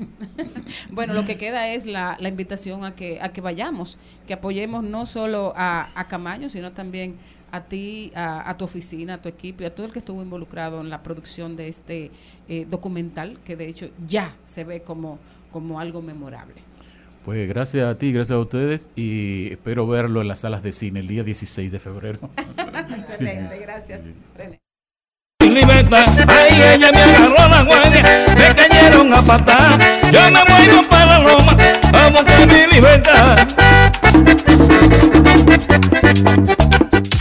bueno, 0.91 1.13
lo 1.13 1.23
que 1.23 1.37
queda 1.37 1.69
es 1.69 1.85
la, 1.85 2.17
la 2.19 2.29
invitación 2.29 2.83
a 2.83 2.95
que, 2.95 3.19
a 3.21 3.29
que 3.29 3.41
vayamos, 3.41 3.99
que 4.27 4.33
apoyemos 4.33 4.83
no 4.83 5.05
solo 5.05 5.53
a, 5.55 5.89
a 5.93 6.07
Camaño, 6.07 6.49
sino 6.49 6.71
también 6.71 7.15
a 7.55 7.63
ti, 7.63 8.11
a, 8.15 8.49
a 8.49 8.57
tu 8.57 8.65
oficina, 8.65 9.15
a 9.15 9.21
tu 9.21 9.29
equipo 9.29 9.63
y 9.63 9.65
a 9.65 9.73
todo 9.73 9.85
el 9.85 9.91
que 9.91 9.99
estuvo 9.99 10.21
involucrado 10.21 10.81
en 10.81 10.89
la 10.89 11.01
producción 11.03 11.55
de 11.55 11.69
este 11.69 12.11
eh, 12.47 12.65
documental, 12.69 13.39
que 13.45 13.55
de 13.55 13.67
hecho 13.67 13.89
ya 14.05 14.35
se 14.43 14.63
ve 14.63 14.81
como, 14.81 15.19
como 15.51 15.79
algo 15.79 16.01
memorable. 16.01 16.55
Pues 17.23 17.47
gracias 17.47 17.87
a 17.87 17.97
ti, 17.97 18.11
gracias 18.11 18.35
a 18.35 18.39
ustedes 18.39 18.87
y 18.95 19.51
espero 19.51 19.87
verlo 19.87 20.21
en 20.21 20.27
las 20.27 20.41
salas 20.41 20.61
de 20.61 20.71
cine 20.71 20.99
el 20.99 21.07
día 21.07 21.23
16 21.23 21.71
de 21.71 21.79
febrero. 21.79 22.19
Excelente, 22.99 23.57
gracias. 23.59 24.11
René. 24.37 24.59
mi 25.41 25.49
libertad. 25.49 26.05
Ay, 26.27 26.75
ella 26.75 26.91
me 26.93 27.01
agarró 27.01 27.47
la 27.49 27.63
guardia, 27.63 28.03
me 28.37 28.55
cayeron 28.55 29.13
a 29.13 29.21
patar. 29.23 29.79
Yo 30.11 30.21
me 30.31 30.43
muevo 30.45 30.81
para 30.87 31.23
Roma 31.23 31.57
a 31.93 32.09
buscar 32.11 32.47
mi 32.47 32.67
libertad. 32.75 33.37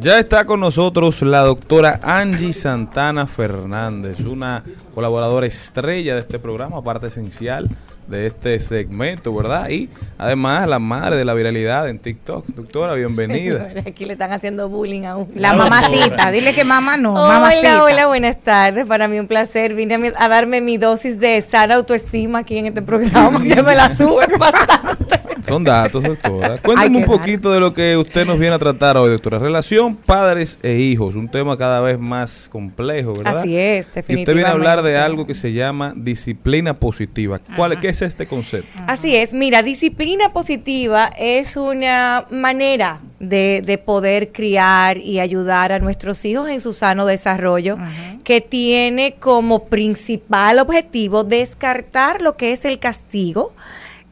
Ya 0.00 0.18
está 0.18 0.44
con 0.44 0.60
nosotros 0.60 1.22
la 1.22 1.40
doctora 1.40 2.00
Angie 2.02 2.52
Santana 2.52 3.26
Fernández, 3.26 4.20
una 4.20 4.62
colaboradora 4.94 5.46
estrella 5.46 6.14
de 6.14 6.20
este 6.20 6.38
programa, 6.38 6.82
parte 6.82 7.06
esencial 7.06 7.68
de 8.08 8.26
este 8.26 8.58
segmento, 8.60 9.34
¿verdad? 9.34 9.68
Y 9.70 9.88
además 10.18 10.66
la 10.68 10.78
madre 10.78 11.16
de 11.16 11.24
la 11.24 11.32
viralidad 11.32 11.88
en 11.88 11.98
TikTok. 12.00 12.44
Doctora, 12.48 12.94
bienvenida. 12.94 13.68
Aquí 13.86 14.04
le 14.04 14.12
están 14.14 14.32
haciendo 14.32 14.68
bullying 14.68 15.04
a 15.04 15.16
un. 15.16 15.30
La 15.36 15.54
mamacita, 15.54 16.30
dile 16.30 16.52
que 16.52 16.64
mamá 16.64 16.96
no, 16.96 17.14
Hola, 17.14 17.34
mamacita. 17.40 17.84
hola, 17.84 18.06
buenas 18.08 18.38
tardes. 18.40 18.86
Para 18.86 19.08
mí 19.08 19.18
un 19.18 19.26
placer. 19.26 19.74
Vine 19.74 19.94
a, 19.94 19.98
mi- 19.98 20.12
a 20.14 20.28
darme 20.28 20.60
mi 20.60 20.76
dosis 20.76 21.18
de 21.20 21.40
sana 21.40 21.76
autoestima 21.76 22.40
aquí 22.40 22.58
en 22.58 22.66
este 22.66 22.82
programa, 22.82 23.40
que 23.54 23.62
me 23.62 23.74
la 23.74 23.94
sube 23.96 24.26
bastante. 24.38 25.13
Son 25.48 25.62
datos, 25.62 26.02
doctora. 26.02 26.58
Cuéntame 26.58 26.98
un 26.98 27.04
poquito 27.04 27.52
de 27.52 27.60
lo 27.60 27.72
que 27.72 27.96
usted 27.96 28.26
nos 28.26 28.38
viene 28.38 28.54
a 28.54 28.58
tratar 28.58 28.96
hoy, 28.96 29.10
doctora. 29.10 29.38
Relación 29.38 29.94
padres 29.96 30.58
e 30.62 30.76
hijos, 30.76 31.16
un 31.16 31.28
tema 31.28 31.56
cada 31.56 31.80
vez 31.80 31.98
más 31.98 32.48
complejo, 32.50 33.12
¿verdad? 33.14 33.38
Así 33.38 33.56
es, 33.56 33.88
Y 34.08 34.16
usted 34.16 34.34
viene 34.34 34.44
a 34.44 34.52
hablar 34.52 34.78
de 34.78 34.90
definitivamente. 34.90 34.98
algo 34.98 35.26
que 35.26 35.34
se 35.34 35.52
llama 35.52 35.92
disciplina 35.96 36.78
positiva. 36.78 37.38
¿Cuál, 37.56 37.78
¿Qué 37.80 37.88
es 37.88 38.02
este 38.02 38.26
concepto? 38.26 38.68
Así 38.86 39.14
es, 39.16 39.34
mira, 39.34 39.62
disciplina 39.62 40.32
positiva 40.32 41.10
es 41.18 41.56
una 41.56 42.24
manera 42.30 43.00
de, 43.20 43.62
de 43.64 43.78
poder 43.78 44.32
criar 44.32 44.98
y 44.98 45.20
ayudar 45.20 45.72
a 45.72 45.78
nuestros 45.78 46.24
hijos 46.24 46.48
en 46.48 46.60
su 46.60 46.72
sano 46.72 47.06
desarrollo, 47.06 47.78
que 48.22 48.40
tiene 48.40 49.14
como 49.18 49.66
principal 49.66 50.58
objetivo 50.58 51.24
descartar 51.24 52.22
lo 52.22 52.36
que 52.36 52.52
es 52.52 52.64
el 52.64 52.78
castigo. 52.78 53.52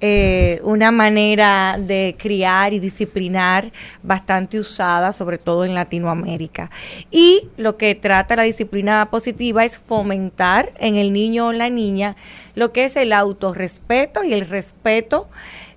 Eh, 0.05 0.61
una 0.65 0.91
manera 0.91 1.77
de 1.79 2.16
criar 2.19 2.73
y 2.73 2.81
disciplinar 2.81 3.70
bastante 4.03 4.59
usada, 4.59 5.12
sobre 5.12 5.39
todo 5.39 5.65
en 5.65 5.77
Latinoamérica. 5.77 6.73
Y 7.12 7.49
lo 7.57 7.77
que 7.77 7.95
trata 7.95 8.35
la 8.35 8.43
disciplina 8.43 9.09
positiva 9.12 9.65
es 9.65 9.79
fomentar 9.79 10.73
en 10.81 10.97
el 10.97 11.12
niño 11.12 11.47
o 11.47 11.53
la 11.53 11.70
niña 11.70 12.16
lo 12.57 12.73
que 12.73 12.85
es 12.85 12.97
el 12.97 13.12
autorrespeto 13.12 14.24
y 14.24 14.33
el 14.33 14.49
respeto 14.49 15.29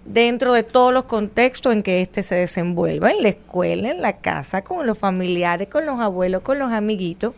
dentro 0.06 0.54
de 0.54 0.64
todos 0.64 0.92
los 0.92 1.04
contextos 1.04 1.72
en 1.74 1.84
que 1.84 2.02
éste 2.02 2.24
se 2.24 2.34
desenvuelva, 2.34 3.12
en 3.12 3.22
la 3.22 3.30
escuela, 3.30 3.92
en 3.92 4.02
la 4.02 4.18
casa, 4.18 4.64
con 4.64 4.88
los 4.88 4.98
familiares, 4.98 5.68
con 5.68 5.86
los 5.86 6.00
abuelos, 6.00 6.42
con 6.42 6.58
los 6.58 6.72
amiguitos, 6.72 7.36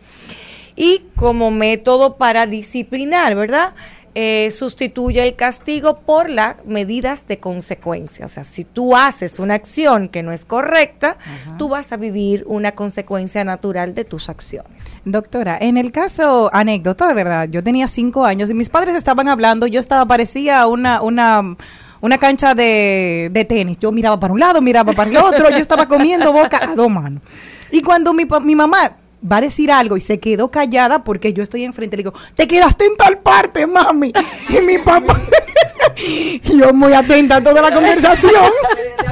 y 0.74 1.02
como 1.16 1.50
método 1.50 2.16
para 2.16 2.46
disciplinar, 2.46 3.34
¿verdad? 3.34 3.74
Eh, 4.20 4.50
sustituye 4.50 5.22
el 5.22 5.36
castigo 5.36 6.00
por 6.00 6.28
las 6.28 6.56
medidas 6.66 7.28
de 7.28 7.38
consecuencia. 7.38 8.26
O 8.26 8.28
sea, 8.28 8.42
si 8.42 8.64
tú 8.64 8.96
haces 8.96 9.38
una 9.38 9.54
acción 9.54 10.08
que 10.08 10.24
no 10.24 10.32
es 10.32 10.44
correcta, 10.44 11.18
tú 11.56 11.68
vas 11.68 11.92
a 11.92 11.96
vivir 11.96 12.42
una 12.48 12.72
consecuencia 12.72 13.44
natural 13.44 13.94
de 13.94 14.04
tus 14.04 14.28
acciones. 14.28 14.72
Doctora, 15.04 15.56
en 15.60 15.76
el 15.76 15.92
caso, 15.92 16.50
anécdota 16.52 17.06
de 17.06 17.14
verdad, 17.14 17.48
yo 17.48 17.62
tenía 17.62 17.86
cinco 17.86 18.24
años 18.24 18.50
y 18.50 18.54
mis 18.54 18.70
padres 18.70 18.96
estaban 18.96 19.28
hablando, 19.28 19.68
yo 19.68 19.78
estaba, 19.78 20.04
parecía 20.04 20.66
una, 20.66 21.00
una, 21.00 21.56
una 22.00 22.18
cancha 22.18 22.56
de, 22.56 23.30
de 23.30 23.44
tenis. 23.44 23.78
Yo 23.78 23.92
miraba 23.92 24.18
para 24.18 24.34
un 24.34 24.40
lado, 24.40 24.60
miraba 24.60 24.94
para 24.94 25.12
el 25.12 25.16
otro, 25.16 25.48
yo 25.48 25.58
estaba 25.58 25.86
comiendo 25.86 26.32
boca 26.32 26.58
a 26.60 26.74
dos 26.74 26.90
manos. 26.90 27.22
Y 27.70 27.82
cuando 27.82 28.12
mi, 28.12 28.26
mi 28.42 28.56
mamá 28.56 28.96
va 29.20 29.38
a 29.38 29.40
decir 29.40 29.70
algo 29.72 29.96
y 29.96 30.00
se 30.00 30.18
quedó 30.18 30.50
callada 30.50 31.04
porque 31.04 31.32
yo 31.32 31.42
estoy 31.42 31.64
enfrente. 31.64 31.96
Le 31.96 32.04
digo, 32.04 32.14
te 32.34 32.46
quedaste 32.46 32.86
en 32.86 32.96
tal 32.96 33.18
parte, 33.18 33.66
mami. 33.66 34.12
Y 34.48 34.62
mi 34.62 34.78
papá, 34.78 35.20
yo 36.42 36.72
muy 36.72 36.92
atenta 36.92 37.36
a 37.36 37.42
toda 37.42 37.60
la 37.60 37.72
conversación. 37.72 38.50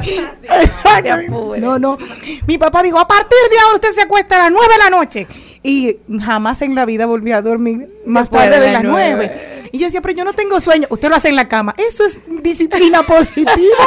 Exacto. 0.42 1.56
No, 1.58 1.78
no. 1.78 1.98
Mi 2.46 2.58
papá 2.58 2.82
dijo, 2.82 2.98
a 2.98 3.06
partir 3.06 3.38
de 3.50 3.58
ahora 3.58 3.74
usted 3.74 3.90
se 3.90 4.02
acuesta 4.02 4.36
a 4.36 4.44
las 4.44 4.52
9 4.52 4.66
de 4.72 4.78
la 4.78 4.90
noche. 4.90 5.26
Y 5.68 5.98
jamás 6.20 6.62
en 6.62 6.76
la 6.76 6.84
vida 6.84 7.06
volví 7.06 7.32
a 7.32 7.42
dormir 7.42 7.88
más 8.06 8.30
Después 8.30 8.44
tarde 8.44 8.60
de 8.60 8.66
de 8.66 8.72
las 8.72 8.84
nueve. 8.84 9.32
9. 9.34 9.68
Y 9.72 9.78
yo 9.80 9.86
decía, 9.86 10.00
pero 10.00 10.14
yo 10.14 10.24
no 10.24 10.32
tengo 10.32 10.60
sueño. 10.60 10.86
Usted 10.90 11.08
lo 11.08 11.16
hace 11.16 11.28
en 11.28 11.34
la 11.34 11.48
cama. 11.48 11.74
Eso 11.76 12.04
es 12.04 12.20
disciplina 12.40 13.02
positiva. 13.06 13.84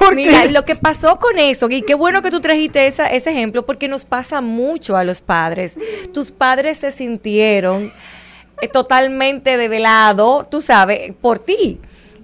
Porque 0.00 0.16
Mira, 0.16 0.46
lo 0.46 0.64
que 0.64 0.74
pasó 0.74 1.20
con 1.20 1.38
eso, 1.38 1.70
y 1.70 1.82
qué 1.82 1.94
bueno 1.94 2.22
que 2.22 2.32
tú 2.32 2.40
trajiste 2.40 2.88
esa, 2.88 3.06
ese 3.06 3.30
ejemplo, 3.30 3.64
porque 3.64 3.86
nos 3.86 4.04
pasa 4.04 4.40
mucho 4.40 4.96
a 4.96 5.04
los 5.04 5.20
padres. 5.20 5.76
Tus 6.12 6.32
padres 6.32 6.78
se 6.78 6.90
sintieron 6.90 7.92
eh, 8.60 8.66
totalmente 8.66 9.56
develados, 9.56 10.50
tú 10.50 10.60
sabes, 10.60 11.12
por 11.20 11.38
ti. 11.38 11.78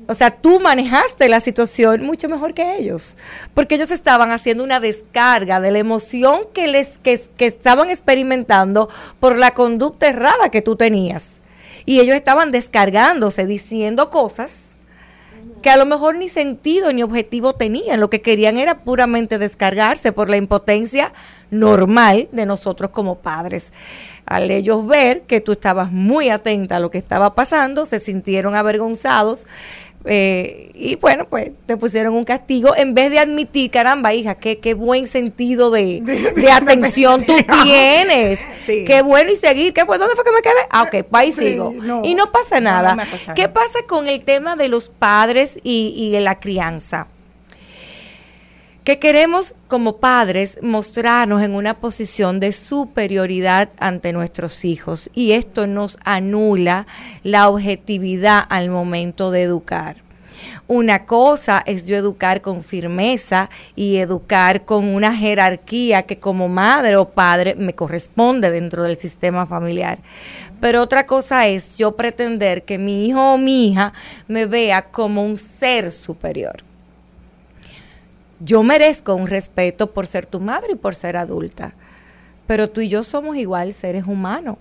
O 0.08 0.14
sea, 0.14 0.30
tú 0.30 0.60
manejaste 0.60 1.28
la 1.28 1.40
situación 1.40 2.04
mucho 2.04 2.28
mejor 2.28 2.54
que 2.54 2.76
ellos, 2.76 3.16
porque 3.54 3.74
ellos 3.74 3.90
estaban 3.90 4.30
haciendo 4.30 4.62
una 4.62 4.80
descarga 4.80 5.60
de 5.60 5.70
la 5.72 5.78
emoción 5.78 6.40
que 6.54 6.68
les 6.68 6.98
que, 7.02 7.20
que 7.36 7.46
estaban 7.46 7.90
experimentando 7.90 8.88
por 9.18 9.36
la 9.38 9.52
conducta 9.52 10.08
errada 10.08 10.50
que 10.50 10.62
tú 10.62 10.76
tenías. 10.76 11.32
Y 11.84 12.00
ellos 12.00 12.16
estaban 12.16 12.50
descargándose, 12.50 13.46
diciendo 13.46 14.10
cosas 14.10 14.70
que 15.62 15.70
a 15.70 15.76
lo 15.76 15.86
mejor 15.86 16.16
ni 16.16 16.28
sentido 16.28 16.92
ni 16.92 17.02
objetivo 17.02 17.54
tenían. 17.54 18.00
Lo 18.00 18.10
que 18.10 18.22
querían 18.22 18.56
era 18.56 18.84
puramente 18.84 19.38
descargarse 19.38 20.12
por 20.12 20.30
la 20.30 20.36
impotencia 20.36 21.12
normal 21.50 22.28
de 22.32 22.46
nosotros 22.46 22.90
como 22.90 23.16
padres. 23.18 23.72
Al 24.26 24.50
ellos 24.50 24.86
ver 24.86 25.22
que 25.22 25.40
tú 25.40 25.52
estabas 25.52 25.90
muy 25.90 26.28
atenta 26.28 26.76
a 26.76 26.80
lo 26.80 26.90
que 26.90 26.98
estaba 26.98 27.34
pasando, 27.34 27.86
se 27.86 27.98
sintieron 27.98 28.54
avergonzados. 28.54 29.46
Eh, 30.06 30.70
y 30.74 30.96
bueno, 30.96 31.26
pues 31.28 31.50
te 31.66 31.76
pusieron 31.76 32.14
un 32.14 32.24
castigo 32.24 32.76
en 32.76 32.94
vez 32.94 33.10
de 33.10 33.18
admitir, 33.18 33.70
caramba, 33.70 34.12
hija, 34.14 34.36
qué, 34.36 34.58
qué 34.58 34.74
buen 34.74 35.06
sentido 35.06 35.70
de, 35.70 36.00
de 36.36 36.50
atención 36.52 37.22
tú 37.24 37.34
tienes. 37.62 38.40
Sí. 38.58 38.84
Qué 38.84 39.02
bueno 39.02 39.30
y 39.30 39.36
seguir. 39.36 39.72
¿Qué 39.72 39.84
fue? 39.86 39.96
¿Dónde 39.98 40.16
fue 40.16 40.24
que 40.24 40.32
me 40.32 40.42
quedé? 40.42 40.54
Ah, 40.70 40.82
ok, 40.84 41.04
pues 41.08 41.22
ahí 41.22 41.32
Sí, 41.32 41.52
sigo. 41.52 41.72
no. 41.80 42.02
y 42.04 42.14
no 42.14 42.32
pasa 42.32 42.58
nada. 42.60 42.96
no. 42.96 43.34
¿Qué 43.34 43.48
pasa 43.48 43.78
con 43.86 44.08
el 44.08 44.24
tema 44.24 44.56
de 44.56 44.68
los 44.68 44.88
padres 44.88 45.56
y, 45.62 45.94
y 45.96 46.10
de 46.10 46.20
la 46.20 46.40
crianza? 46.40 47.06
Que 48.86 49.00
queremos 49.00 49.56
como 49.66 49.96
padres 49.96 50.58
mostrarnos 50.62 51.42
en 51.42 51.56
una 51.56 51.80
posición 51.80 52.38
de 52.38 52.52
superioridad 52.52 53.68
ante 53.80 54.12
nuestros 54.12 54.64
hijos 54.64 55.10
y 55.12 55.32
esto 55.32 55.66
nos 55.66 55.98
anula 56.04 56.86
la 57.24 57.48
objetividad 57.48 58.44
al 58.48 58.70
momento 58.70 59.32
de 59.32 59.42
educar. 59.42 59.96
Una 60.68 61.04
cosa 61.04 61.64
es 61.66 61.88
yo 61.88 61.96
educar 61.96 62.42
con 62.42 62.62
firmeza 62.62 63.50
y 63.74 63.96
educar 63.96 64.64
con 64.64 64.84
una 64.84 65.16
jerarquía 65.16 66.04
que 66.04 66.20
como 66.20 66.46
madre 66.46 66.94
o 66.96 67.08
padre 67.08 67.56
me 67.56 67.74
corresponde 67.74 68.52
dentro 68.52 68.84
del 68.84 68.96
sistema 68.96 69.46
familiar. 69.46 69.98
Pero 70.60 70.80
otra 70.80 71.06
cosa 71.06 71.48
es 71.48 71.76
yo 71.76 71.96
pretender 71.96 72.62
que 72.62 72.78
mi 72.78 73.08
hijo 73.08 73.32
o 73.32 73.36
mi 73.36 73.66
hija 73.66 73.92
me 74.28 74.46
vea 74.46 74.82
como 74.82 75.26
un 75.26 75.38
ser 75.38 75.90
superior. 75.90 76.65
Yo 78.40 78.62
merezco 78.62 79.14
un 79.14 79.26
respeto 79.26 79.92
por 79.92 80.06
ser 80.06 80.26
tu 80.26 80.40
madre 80.40 80.72
y 80.72 80.76
por 80.76 80.94
ser 80.94 81.16
adulta, 81.16 81.74
pero 82.46 82.68
tú 82.68 82.80
y 82.82 82.88
yo 82.88 83.02
somos 83.02 83.36
igual 83.36 83.72
seres 83.72 84.04
humanos. 84.06 84.56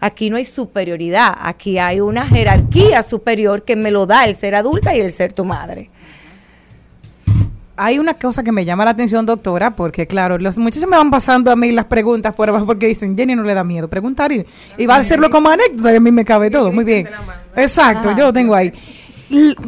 Aquí 0.00 0.30
no 0.30 0.36
hay 0.36 0.44
superioridad, 0.44 1.34
aquí 1.40 1.78
hay 1.78 2.00
una 2.00 2.24
jerarquía 2.26 3.02
superior 3.02 3.64
que 3.64 3.74
me 3.74 3.90
lo 3.90 4.06
da 4.06 4.26
el 4.26 4.36
ser 4.36 4.54
adulta 4.54 4.94
y 4.94 5.00
el 5.00 5.10
ser 5.10 5.32
tu 5.32 5.44
madre. 5.44 5.90
hay 7.80 7.98
una 7.98 8.14
cosa 8.14 8.42
que 8.42 8.50
me 8.52 8.64
llama 8.64 8.84
la 8.84 8.90
atención, 8.90 9.24
doctora, 9.24 9.70
porque 9.70 10.06
claro, 10.06 10.36
los 10.36 10.58
muchachos 10.58 10.88
me 10.88 10.96
van 10.96 11.10
pasando 11.10 11.50
a 11.50 11.56
mí 11.56 11.70
las 11.72 11.84
preguntas 11.86 12.34
por 12.34 12.48
abajo 12.48 12.66
porque 12.66 12.86
dicen, 12.88 13.16
Jenny 13.16 13.36
no 13.36 13.44
le 13.44 13.54
da 13.54 13.62
miedo 13.64 13.88
preguntar 13.88 14.32
y, 14.32 14.44
y 14.76 14.86
va 14.86 14.96
a 14.96 14.98
hacerlo 14.98 15.30
como 15.30 15.48
anécdota 15.48 15.92
y 15.92 15.96
a 15.96 16.00
mí 16.00 16.10
me 16.10 16.24
cabe 16.24 16.50
todo, 16.50 16.72
muy 16.72 16.84
bien. 16.84 17.08
Exacto, 17.56 18.10
yo 18.16 18.26
lo 18.26 18.32
tengo 18.32 18.54
ahí. 18.54 18.72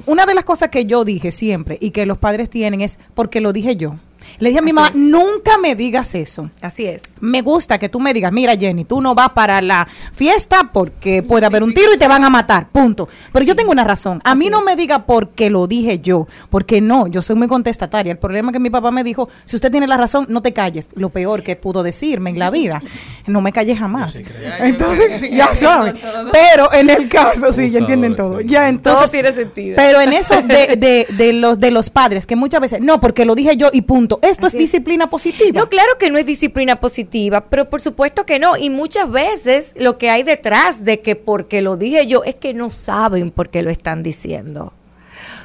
Una 0.07 0.27
de 0.27 0.35
las 0.35 0.45
cosas 0.45 0.71
que 0.71 0.87
yo 0.87 1.05
dije 1.05 1.31
siempre 1.31 1.77
y 1.81 1.91
que 1.91 2.07
los 2.07 2.19
padres 2.19 2.49
tienen 2.49 2.81
es 2.81 2.99
porque 3.15 3.41
lo 3.41 3.53
dije 3.53 3.77
yo. 3.77 3.97
Le 4.39 4.49
dije 4.51 4.59
a 4.61 4.63
mi 4.63 4.71
Así 4.71 4.75
mamá, 4.75 4.89
es. 4.89 4.95
nunca 4.95 5.59
me 5.59 5.75
digas 5.75 6.15
eso. 6.15 6.51
Así 6.61 6.87
es. 6.87 7.03
Me 7.21 7.43
gusta 7.43 7.79
que 7.79 7.89
tú 7.89 8.01
me 8.01 8.13
digas, 8.15 8.33
mira 8.33 8.57
Jenny, 8.57 8.85
tú 8.85 9.01
no 9.01 9.15
vas 9.15 9.31
para 9.31 9.61
la 9.61 9.87
fiesta 10.13 10.71
porque 10.73 11.23
puede 11.23 11.47
haber 11.47 11.63
un 11.63 11.73
tiro 11.75 11.93
y 11.95 11.99
te 11.99 12.09
van 12.09 12.25
a 12.25 12.31
matar, 12.31 12.69
punto. 12.69 13.09
Pero 13.33 13.45
yo 13.45 13.57
tengo 13.57 13.71
una 13.73 13.85
razón. 13.85 14.21
A 14.25 14.35
mí 14.35 14.49
no 14.49 14.63
me 14.63 14.77
diga 14.77 15.07
porque 15.07 15.51
lo 15.51 15.67
dije 15.67 16.01
yo, 16.01 16.27
porque 16.51 16.81
no, 16.81 17.07
yo 17.07 17.23
soy 17.23 17.37
muy 17.37 17.49
contestataria. 17.49 18.13
El 18.13 18.19
problema 18.19 18.51
es 18.51 18.55
que 18.55 18.61
mi 18.61 18.71
papá 18.71 18.91
me 18.91 19.05
dijo, 19.05 19.29
si 19.45 19.57
usted 19.57 19.71
tiene 19.71 19.87
la 19.87 19.97
razón, 19.97 20.27
no 20.29 20.43
te 20.43 20.53
calles. 20.53 20.89
Lo 20.95 21.11
peor 21.11 21.43
que 21.43 21.57
pudo 21.57 21.83
decirme 21.83 22.31
en 22.31 22.39
la 22.39 22.51
vida. 22.51 22.83
No 23.27 23.41
me 23.41 23.53
callé 23.53 23.77
jamás. 23.77 24.21
Entonces, 24.61 25.31
ya 25.31 25.55
saben. 25.55 25.97
Pero 26.33 26.73
en 26.73 26.91
el 26.91 27.09
caso, 27.09 27.53
sí, 27.53 27.71
ya 27.71 27.79
entienden 27.81 28.15
todo. 28.17 28.41
Ya 28.41 28.69
entonces, 28.69 29.11
tiene 29.11 29.33
sentido. 29.33 29.77
pero 29.77 30.01
en 30.01 30.13
eso 30.13 30.35
de, 30.43 30.77
de, 30.77 31.07
de 31.17 31.33
los 31.33 31.59
de 31.59 31.71
los 31.71 31.91
padres, 31.91 32.27
que 32.27 32.37
muchas 32.37 32.61
veces, 32.61 32.81
no, 32.81 33.01
porque 33.01 33.25
lo 33.25 33.35
dije 33.35 33.57
yo 33.57 33.69
y 33.73 33.83
punto. 33.83 34.19
Esto 34.23 34.47
es 34.47 34.53
disciplina 34.53 35.09
positiva. 35.09 35.61
No, 35.61 35.69
claro 35.69 35.99
que 35.99 36.11
no 36.11 36.19
es 36.19 36.27
disciplina 36.27 36.79
positiva, 36.79 37.49
pero 37.49 37.69
por 37.71 37.81
supuesto 37.81 38.27
que 38.27 38.39
no. 38.39 38.57
Y 38.57 38.71
muchas 38.71 39.11
veces 39.11 39.73
lo 39.77 39.99
que 39.99 40.11
hay 40.11 40.23
detrás 40.23 40.85
de 40.85 41.01
que 41.01 41.17
porque 41.17 41.63
lo 41.63 41.77
dije 41.77 42.07
yo 42.07 42.25
es 42.25 42.35
que 42.35 42.55
no 42.55 42.71
saben 42.71 43.31
por 43.31 43.51
qué 43.51 43.63
lo 43.63 43.71
están 43.71 44.03
diciendo. 44.03 44.75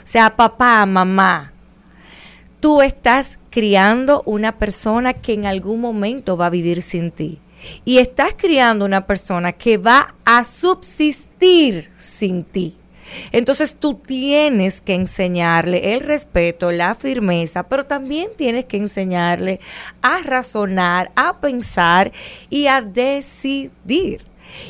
O 0.04 0.08
sea, 0.08 0.36
papá, 0.36 0.86
mamá, 0.86 1.54
tú 2.60 2.82
estás 2.82 3.40
criando 3.50 4.24
una 4.26 4.58
persona 4.58 5.14
que 5.14 5.34
en 5.34 5.46
algún 5.46 5.80
momento 5.82 6.38
va 6.38 6.48
a 6.48 6.50
vivir 6.50 6.82
sin 6.82 7.12
ti. 7.12 7.40
Y 7.84 7.98
estás 7.98 8.36
criando 8.38 8.86
una 8.86 9.08
persona 9.08 9.54
que 9.54 9.78
va 9.78 10.16
a 10.26 10.44
subsistir 10.44 11.90
sin 11.96 12.44
ti. 12.44 12.76
Entonces 13.32 13.76
tú 13.76 13.96
tienes 13.96 14.82
que 14.82 14.94
enseñarle 14.94 15.94
el 15.94 16.02
respeto, 16.02 16.72
la 16.72 16.96
firmeza, 16.96 17.64
pero 17.64 17.86
también 17.86 18.30
tienes 18.36 18.66
que 18.66 18.78
enseñarle 18.78 19.60
a 20.02 20.20
razonar, 20.24 21.12
a 21.16 21.40
pensar 21.40 22.12
y 22.50 22.68
a 22.68 22.82
decidir. 22.82 24.22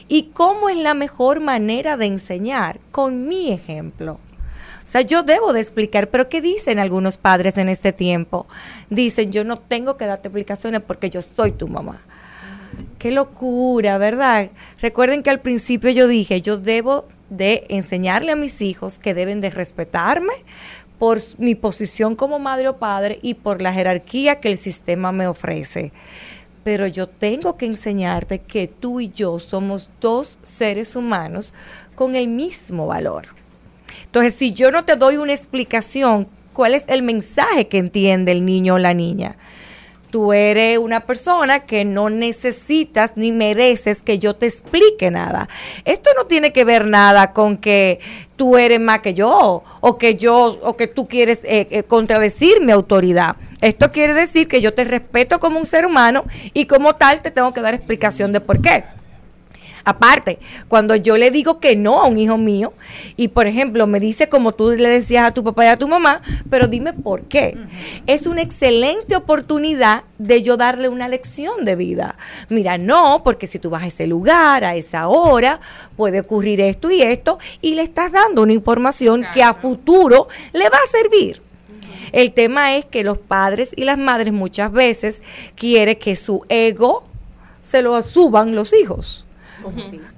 ¿Y 0.07 0.31
cómo 0.33 0.69
es 0.69 0.77
la 0.77 0.93
mejor 0.93 1.39
manera 1.39 1.97
de 1.97 2.05
enseñar? 2.05 2.79
Con 2.91 3.27
mi 3.27 3.51
ejemplo. 3.51 4.19
O 4.83 4.87
sea, 4.87 5.01
yo 5.01 5.23
debo 5.23 5.51
de 5.51 5.61
explicar, 5.61 6.09
pero 6.09 6.29
¿qué 6.29 6.41
dicen 6.41 6.79
algunos 6.79 7.17
padres 7.17 7.57
en 7.57 7.69
este 7.69 7.91
tiempo? 7.91 8.47
Dicen, 8.89 9.31
yo 9.31 9.43
no 9.43 9.57
tengo 9.57 9.97
que 9.97 10.05
darte 10.05 10.27
explicaciones 10.27 10.81
porque 10.81 11.09
yo 11.09 11.21
soy 11.21 11.51
tu 11.51 11.67
mamá. 11.67 12.01
Qué 12.99 13.11
locura, 13.11 13.97
¿verdad? 13.97 14.49
Recuerden 14.81 15.23
que 15.23 15.29
al 15.29 15.41
principio 15.41 15.89
yo 15.91 16.07
dije, 16.07 16.41
yo 16.41 16.57
debo 16.57 17.05
de 17.29 17.65
enseñarle 17.69 18.31
a 18.31 18.35
mis 18.35 18.61
hijos 18.61 18.99
que 18.99 19.13
deben 19.13 19.41
de 19.41 19.49
respetarme 19.49 20.33
por 20.97 21.19
mi 21.37 21.55
posición 21.55 22.15
como 22.15 22.39
madre 22.39 22.69
o 22.69 22.77
padre 22.77 23.19
y 23.21 23.33
por 23.35 23.61
la 23.61 23.73
jerarquía 23.73 24.39
que 24.39 24.47
el 24.47 24.57
sistema 24.57 25.11
me 25.11 25.27
ofrece. 25.27 25.91
Pero 26.63 26.87
yo 26.87 27.07
tengo 27.07 27.57
que 27.57 27.65
enseñarte 27.65 28.39
que 28.39 28.67
tú 28.67 28.99
y 28.99 29.09
yo 29.09 29.39
somos 29.39 29.89
dos 30.01 30.39
seres 30.41 30.95
humanos 30.95 31.53
con 31.95 32.15
el 32.15 32.27
mismo 32.27 32.87
valor. 32.87 33.27
Entonces, 34.05 34.33
si 34.33 34.51
yo 34.51 34.71
no 34.71 34.85
te 34.85 34.95
doy 34.95 35.17
una 35.17 35.33
explicación, 35.33 36.27
¿cuál 36.53 36.73
es 36.73 36.85
el 36.87 37.03
mensaje 37.03 37.67
que 37.67 37.77
entiende 37.77 38.31
el 38.31 38.45
niño 38.45 38.75
o 38.75 38.79
la 38.79 38.93
niña? 38.93 39.35
Tú 40.15 40.31
eres 40.31 40.77
una 40.77 41.01
persona 41.01 41.65
que 41.65 41.83
no 41.83 42.09
necesitas 42.09 43.11
ni 43.17 43.33
mereces 43.33 44.01
que 44.01 44.17
yo 44.17 44.33
te 44.33 44.45
explique 44.45 45.11
nada. 45.11 45.49
Esto 45.83 46.09
no 46.15 46.25
tiene 46.25 46.53
que 46.53 46.63
ver 46.63 46.85
nada 46.85 47.33
con 47.33 47.57
que 47.57 47.99
tú 48.37 48.57
eres 48.57 48.79
más 48.79 49.01
que 49.01 49.13
yo 49.13 49.61
o 49.81 49.97
que 49.97 50.15
yo 50.15 50.57
o 50.61 50.77
que 50.77 50.87
tú 50.87 51.09
quieres 51.09 51.43
eh, 51.43 51.67
eh, 51.69 51.83
contradecir 51.83 52.61
mi 52.61 52.71
autoridad. 52.71 53.35
Esto 53.59 53.91
quiere 53.91 54.13
decir 54.13 54.47
que 54.47 54.61
yo 54.61 54.73
te 54.73 54.85
respeto 54.85 55.41
como 55.41 55.59
un 55.59 55.65
ser 55.65 55.85
humano 55.85 56.23
y 56.53 56.65
como 56.65 56.95
tal 56.95 57.21
te 57.21 57.29
tengo 57.29 57.53
que 57.53 57.59
dar 57.59 57.73
explicación 57.73 58.31
de 58.31 58.39
por 58.39 58.61
qué. 58.61 58.85
Aparte, 59.85 60.39
cuando 60.67 60.95
yo 60.95 61.15
le 61.15 61.29
digo 61.29 61.59
que 61.59 61.75
no 61.75 62.01
a 62.01 62.07
un 62.07 62.17
hijo 62.17 62.39
mío 62.39 62.73
y, 63.17 63.27
por 63.27 63.45
ejemplo, 63.45 63.85
me 63.85 63.99
dice 63.99 64.27
como 64.27 64.51
tú 64.51 64.71
le 64.71 64.89
decías 64.89 65.27
a 65.27 65.33
tu 65.33 65.43
papá 65.43 65.65
y 65.65 65.67
a 65.67 65.77
tu 65.77 65.87
mamá, 65.87 66.23
pero 66.49 66.67
dime 66.67 66.91
por 66.91 67.25
qué. 67.25 67.55
Es 68.07 68.25
una 68.25 68.41
excelente 68.41 69.15
oportunidad 69.15 70.03
de 70.17 70.41
yo 70.41 70.57
darle 70.57 70.89
una 70.89 71.07
lección 71.07 71.65
de 71.65 71.75
vida. 71.75 72.17
Mira, 72.49 72.79
no, 72.79 73.21
porque 73.23 73.45
si 73.45 73.59
tú 73.59 73.69
vas 73.69 73.83
a 73.83 73.87
ese 73.87 74.07
lugar, 74.07 74.63
a 74.63 74.75
esa 74.75 75.07
hora, 75.07 75.59
puede 75.95 76.21
ocurrir 76.21 76.61
esto 76.61 76.89
y 76.89 77.03
esto, 77.03 77.37
y 77.61 77.75
le 77.75 77.83
estás 77.83 78.11
dando 78.11 78.41
una 78.41 78.53
información 78.53 79.23
que 79.35 79.43
a 79.43 79.53
futuro 79.53 80.27
le 80.51 80.67
va 80.67 80.77
a 80.77 80.89
servir. 80.89 81.43
El 82.11 82.31
tema 82.31 82.75
es 82.75 82.85
que 82.85 83.03
los 83.03 83.19
padres 83.19 83.71
y 83.75 83.83
las 83.83 83.99
madres 83.99 84.33
muchas 84.33 84.71
veces 84.71 85.21
quieren 85.53 85.99
que 85.99 86.15
su 86.15 86.43
ego 86.49 87.03
se 87.61 87.81
lo 87.81 88.01
suban 88.01 88.55
los 88.55 88.73
hijos. 88.73 89.24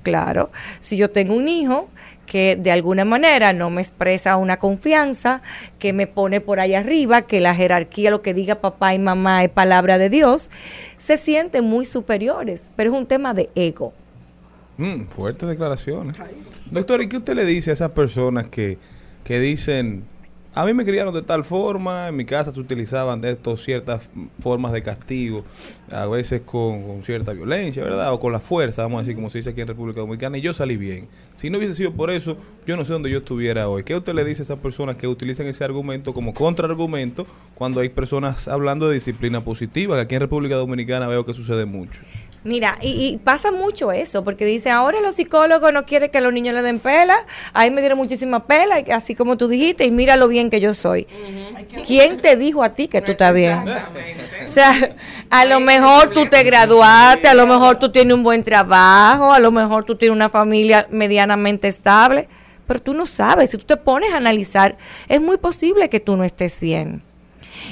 Claro, 0.03 0.51
si 0.79 0.97
yo 0.97 1.09
tengo 1.09 1.35
un 1.35 1.47
hijo 1.47 1.89
que 2.25 2.57
de 2.57 2.71
alguna 2.71 3.05
manera 3.05 3.53
no 3.53 3.69
me 3.69 3.81
expresa 3.81 4.35
una 4.37 4.57
confianza, 4.57 5.41
que 5.79 5.93
me 5.93 6.07
pone 6.07 6.41
por 6.41 6.59
ahí 6.59 6.75
arriba, 6.75 7.23
que 7.23 7.39
la 7.39 7.55
jerarquía, 7.55 8.11
lo 8.11 8.21
que 8.21 8.33
diga 8.33 8.55
papá 8.61 8.93
y 8.93 8.99
mamá 8.99 9.43
es 9.43 9.49
palabra 9.49 9.97
de 9.97 10.09
Dios, 10.09 10.51
se 10.97 11.17
sienten 11.17 11.63
muy 11.63 11.85
superiores, 11.85 12.71
pero 12.75 12.91
es 12.91 12.99
un 12.99 13.07
tema 13.07 13.33
de 13.33 13.49
ego. 13.55 13.93
Mm, 14.77 15.05
fuertes 15.05 15.49
declaraciones. 15.49 16.17
Doctor, 16.69 17.01
¿y 17.01 17.09
qué 17.09 17.17
usted 17.17 17.33
le 17.33 17.45
dice 17.45 17.71
a 17.71 17.73
esas 17.73 17.91
personas 17.91 18.47
que, 18.47 18.77
que 19.23 19.39
dicen, 19.39 20.03
a 20.57 20.65
mí 20.65 20.73
me 20.73 20.83
criaron 20.83 21.13
de 21.13 21.21
tal 21.21 21.43
forma, 21.43 22.07
en 22.07 22.15
mi 22.15 22.25
casa 22.25 22.51
se 22.51 22.59
utilizaban 22.59 23.21
de 23.21 23.29
estos 23.29 23.63
ciertas 23.63 24.09
formas 24.39 24.71
de 24.71 24.81
castigo, 24.81 25.45
a 25.91 26.07
veces 26.07 26.41
con, 26.41 27.03
cierta 27.03 27.31
violencia, 27.33 27.83
¿verdad? 27.83 28.11
O 28.11 28.19
con 28.19 28.33
la 28.33 28.39
fuerza, 28.39 28.81
vamos 28.81 28.97
a 28.97 29.01
decir, 29.01 29.13
como 29.13 29.29
se 29.29 29.37
dice 29.37 29.51
aquí 29.51 29.61
en 29.61 29.67
República 29.67 29.99
Dominicana, 29.99 30.39
y 30.39 30.41
yo 30.41 30.53
salí 30.53 30.75
bien. 30.75 31.07
Si 31.35 31.51
no 31.51 31.59
hubiese 31.59 31.75
sido 31.75 31.91
por 31.91 32.09
eso, 32.09 32.37
yo 32.65 32.75
no 32.75 32.85
sé 32.85 32.93
dónde 32.93 33.11
yo 33.11 33.19
estuviera 33.19 33.69
hoy. 33.69 33.83
¿Qué 33.83 33.95
usted 33.95 34.15
le 34.15 34.23
dice 34.23 34.41
a 34.41 34.45
esas 34.45 34.57
personas 34.57 34.95
que 34.95 35.07
utilizan 35.07 35.45
ese 35.45 35.63
argumento 35.63 36.11
como 36.11 36.33
contraargumento 36.33 37.27
cuando 37.53 37.79
hay 37.81 37.89
personas 37.89 38.47
hablando 38.47 38.87
de 38.87 38.95
disciplina 38.95 39.41
positiva? 39.41 39.95
Que 39.95 40.01
aquí 40.01 40.15
en 40.15 40.21
República 40.21 40.55
Dominicana 40.55 41.07
veo 41.07 41.23
que 41.23 41.33
sucede 41.33 41.65
mucho. 41.65 42.01
Mira, 42.47 42.77
y, 42.81 43.07
y 43.07 43.17
pasa 43.17 43.51
mucho 43.51 43.91
eso, 43.91 44.23
porque 44.23 44.45
dicen, 44.45 44.71
ahora 44.71 45.01
los 45.01 45.15
psicólogos 45.15 45.73
no 45.73 45.85
quieren 45.85 46.09
que 46.09 46.21
los 46.21 46.31
niños 46.31 46.55
le 46.55 46.61
den 46.61 46.79
pela, 46.79 47.17
ahí 47.51 47.69
me 47.71 47.81
dieron 47.81 47.97
muchísima 47.97 48.47
pela, 48.47 48.79
y 48.79 48.89
así 48.91 49.15
como 49.15 49.35
tú 49.35 49.49
dijiste, 49.49 49.83
y 49.83 49.91
mira 49.91 50.15
lo 50.15 50.29
bien 50.29 50.49
que 50.49 50.61
yo 50.61 50.73
soy. 50.73 51.07
¿Quién 51.85 52.21
te 52.21 52.37
dijo 52.37 52.63
a 52.63 52.69
ti 52.69 52.87
que 52.87 53.01
tú 53.01 53.11
estás 53.11 53.33
bien? 53.33 53.67
O 53.67 54.47
sea, 54.47 54.71
a 55.29 55.43
lo 55.43 55.59
mejor 55.59 56.11
tú 56.13 56.29
te 56.29 56.41
graduaste, 56.43 57.27
a 57.27 57.33
lo 57.33 57.45
mejor 57.45 57.79
tú 57.79 57.91
tienes 57.91 58.13
un 58.13 58.23
buen 58.23 58.41
trabajo, 58.45 59.33
a 59.33 59.39
lo 59.39 59.51
mejor 59.51 59.83
tú 59.83 59.97
tienes 59.97 60.15
una 60.15 60.29
familia 60.29 60.87
medianamente 60.89 61.67
estable, 61.67 62.29
pero 62.65 62.81
tú 62.81 62.93
no 62.93 63.05
sabes, 63.05 63.49
si 63.49 63.57
tú 63.57 63.65
te 63.65 63.75
pones 63.75 64.13
a 64.13 64.17
analizar, 64.17 64.77
es 65.09 65.19
muy 65.19 65.35
posible 65.35 65.89
que 65.89 65.99
tú 65.99 66.15
no 66.15 66.23
estés 66.23 66.61
bien. 66.61 67.03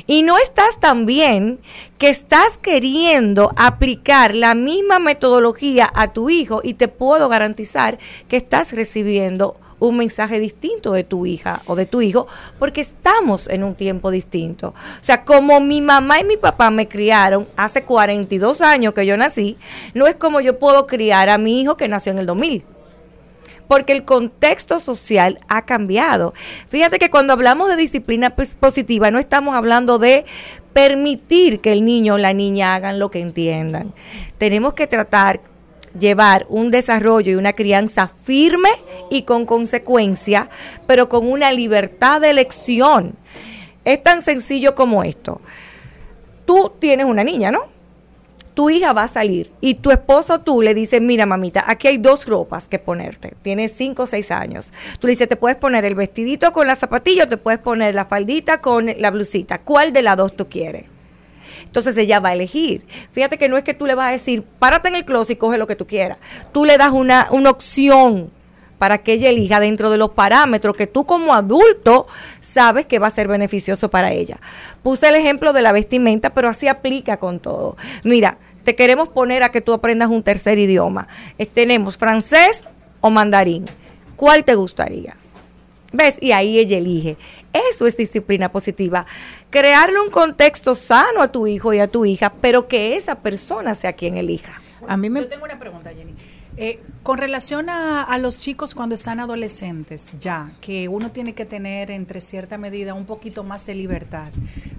Y 0.08 0.22
no 0.24 0.38
estás 0.38 0.80
tan 0.80 1.06
bien 1.06 1.60
que 1.98 2.10
estás 2.10 2.58
queriendo 2.58 3.52
aplicar 3.56 4.36
la 4.36 4.56
misma 4.56 5.00
metodología 5.00 5.90
a 5.94 6.14
tu 6.14 6.30
hijo 6.30 6.62
y 6.64 6.76
te 6.76 6.88
puedo 6.88 7.30
garantizar 7.30 7.98
que 8.28 8.38
estás 8.38 8.74
recibiendo 8.74 9.58
un 9.80 9.98
mensaje 9.98 10.40
distinto 10.40 10.94
de 10.94 11.04
tu 11.04 11.26
hija 11.26 11.62
o 11.66 11.76
de 11.76 11.86
tu 11.86 12.02
hijo 12.02 12.28
porque 12.60 12.82
estamos 12.82 13.50
en 13.50 13.64
un 13.64 13.76
tiempo 13.76 14.12
distinto. 14.12 14.70
O 14.70 15.04
sea, 15.04 15.26
como 15.26 15.60
mi 15.60 15.82
mamá 15.82 16.20
y 16.20 16.24
mi 16.24 16.38
papá 16.38 16.72
me 16.72 16.88
criaron 16.88 17.48
hace 17.56 17.84
42 17.84 18.62
años 18.62 18.94
que 18.94 19.06
yo 19.06 19.18
nací, 19.18 19.58
no 19.94 20.08
es 20.08 20.16
como 20.16 20.42
yo 20.42 20.60
puedo 20.60 20.88
criar 20.88 21.30
a 21.30 21.38
mi 21.38 21.62
hijo 21.62 21.78
que 21.78 21.88
nació 21.88 22.12
en 22.12 22.20
el 22.20 22.26
2000 22.26 22.75
porque 23.68 23.94
el 23.94 24.06
contexto 24.06 24.80
social 24.80 25.40
ha 25.48 25.66
cambiado. 25.66 26.34
Fíjate 26.70 27.00
que 27.00 27.10
cuando 27.10 27.34
hablamos 27.34 27.70
de 27.70 27.76
disciplina 27.76 28.36
pos- 28.36 28.56
positiva 28.60 29.12
no 29.12 29.20
estamos 29.20 29.56
hablando 29.56 29.98
de 30.00 30.26
permitir 30.74 31.62
que 31.62 31.72
el 31.72 31.86
niño 31.86 32.16
o 32.16 32.18
la 32.18 32.34
niña 32.34 32.76
hagan 32.76 33.00
lo 33.00 33.10
que 33.10 33.20
entiendan. 33.20 33.94
Tenemos 34.38 34.74
que 34.74 34.88
tratar 34.88 35.40
llevar 35.98 36.46
un 36.50 36.72
desarrollo 36.72 37.32
y 37.32 37.36
una 37.36 37.54
crianza 37.54 38.10
firme 38.10 38.70
y 39.10 39.22
con 39.22 39.46
consecuencia, 39.46 40.50
pero 40.88 41.08
con 41.08 41.26
una 41.26 41.54
libertad 41.54 42.20
de 42.20 42.32
elección. 42.32 43.16
Es 43.86 44.04
tan 44.04 44.22
sencillo 44.22 44.76
como 44.76 45.04
esto. 45.04 45.42
Tú 46.46 46.74
tienes 46.80 47.06
una 47.06 47.24
niña, 47.24 47.50
¿no? 47.52 47.75
Tu 48.56 48.70
hija 48.70 48.94
va 48.94 49.04
a 49.04 49.08
salir 49.08 49.52
y 49.62 49.76
tu 49.76 49.92
esposo 49.92 50.42
tú 50.42 50.62
le 50.62 50.74
dices, 50.74 51.02
mira 51.02 51.26
mamita, 51.26 51.64
aquí 51.68 51.90
hay 51.90 51.98
dos 51.98 52.26
ropas 52.26 52.68
que 52.68 52.80
ponerte, 52.80 53.36
tienes 53.42 53.74
cinco 53.74 54.04
o 54.04 54.08
seis 54.08 54.32
años. 54.32 54.74
Tú 55.00 55.08
le 55.08 55.12
dices, 55.12 55.28
te 55.28 55.36
puedes 55.36 55.58
poner 55.58 55.86
el 55.86 55.94
vestidito 55.94 56.52
con 56.52 56.66
la 56.66 56.76
zapatilla 56.76 57.28
te 57.28 57.38
puedes 57.38 57.60
poner 57.60 57.94
la 57.94 58.06
faldita 58.06 58.62
con 58.62 58.90
la 58.98 59.12
blusita. 59.12 59.60
¿Cuál 59.60 59.94
de 59.94 60.02
las 60.02 60.18
dos 60.18 60.36
tú 60.36 60.48
quieres? 60.48 60.86
Entonces 61.66 61.98
ella 61.98 62.20
va 62.20 62.30
a 62.30 62.34
elegir. 62.34 62.86
Fíjate 63.12 63.38
que 63.38 63.50
no 63.50 63.58
es 63.58 63.64
que 63.64 63.74
tú 63.74 63.86
le 63.86 63.96
vas 63.96 64.08
a 64.08 64.12
decir, 64.12 64.44
párate 64.44 64.88
en 64.88 64.96
el 64.96 65.06
closet 65.06 65.36
y 65.36 65.40
coge 65.40 65.58
lo 65.58 65.68
que 65.68 65.76
tú 65.76 65.86
quieras. 65.86 66.18
Tú 66.54 66.64
le 66.66 66.78
das 66.78 66.92
una, 66.92 67.28
una 67.32 67.50
opción 67.50 68.32
para 68.78 69.00
que 69.00 69.14
ella 69.14 69.30
elija 69.30 69.60
dentro 69.60 69.90
de 69.90 69.98
los 69.98 70.12
parámetros 70.12 70.76
que 70.76 70.88
tú 70.88 71.06
como 71.06 71.34
adulto 71.34 72.08
sabes 72.40 72.86
que 72.86 73.00
va 73.00 73.08
a 73.08 73.12
ser 73.12 73.28
beneficioso 73.28 73.90
para 73.90 74.12
ella. 74.12 74.40
Puse 74.84 75.08
el 75.08 75.16
ejemplo 75.16 75.54
de 75.54 75.62
la 75.62 75.72
vestimenta, 75.72 76.34
pero 76.34 76.50
así 76.50 76.68
aplica 76.68 77.18
con 77.18 77.40
todo. 77.40 77.78
Mira, 78.04 78.38
te 78.64 78.76
queremos 78.76 79.10
poner 79.10 79.44
a 79.44 79.50
que 79.50 79.62
tú 79.62 79.74
aprendas 79.74 80.10
un 80.10 80.24
tercer 80.24 80.60
idioma. 80.60 81.08
Eh, 81.38 81.46
tenemos 81.46 81.98
francés 81.98 82.64
o 83.00 83.10
mandarín. 83.10 83.66
¿Cuál 84.16 84.44
te 84.44 84.56
gustaría? 84.56 85.16
¿Ves? 85.94 86.18
Y 86.20 86.32
ahí 86.32 86.60
ella 86.60 86.78
elige. 86.78 87.18
Eso 87.72 87.88
es 87.88 87.96
disciplina 87.96 88.52
positiva. 88.52 89.06
Crearle 89.50 90.02
un 90.02 90.10
contexto 90.10 90.76
sano 90.76 91.22
a 91.22 91.32
tu 91.32 91.48
hijo 91.48 91.74
y 91.74 91.80
a 91.80 91.88
tu 91.88 92.06
hija, 92.06 92.34
pero 92.42 92.68
que 92.68 92.98
esa 92.98 93.16
persona 93.16 93.76
sea 93.76 93.94
quien 93.94 94.18
elija. 94.18 94.60
A 94.88 94.98
mí 94.98 95.10
me 95.10 95.22
Yo 95.22 95.28
tengo 95.28 95.46
una 95.46 95.58
pregunta, 95.58 95.92
Jenny. 95.92 96.14
Eh, 96.58 96.80
con 97.04 97.18
relación 97.18 97.70
a, 97.70 98.02
a 98.04 98.18
los 98.18 98.40
chicos 98.40 98.76
cuando 98.76 98.96
están 98.96 99.20
adolescentes, 99.20 100.14
ya, 100.20 100.50
que 100.62 100.88
uno 100.88 101.12
tiene 101.12 101.34
que 101.34 101.46
tener 101.46 101.92
entre 101.92 102.22
cierta 102.22 102.58
medida 102.58 102.94
un 102.94 103.06
poquito 103.06 103.44
más 103.44 103.66
de 103.66 103.76
libertad, 103.76 104.32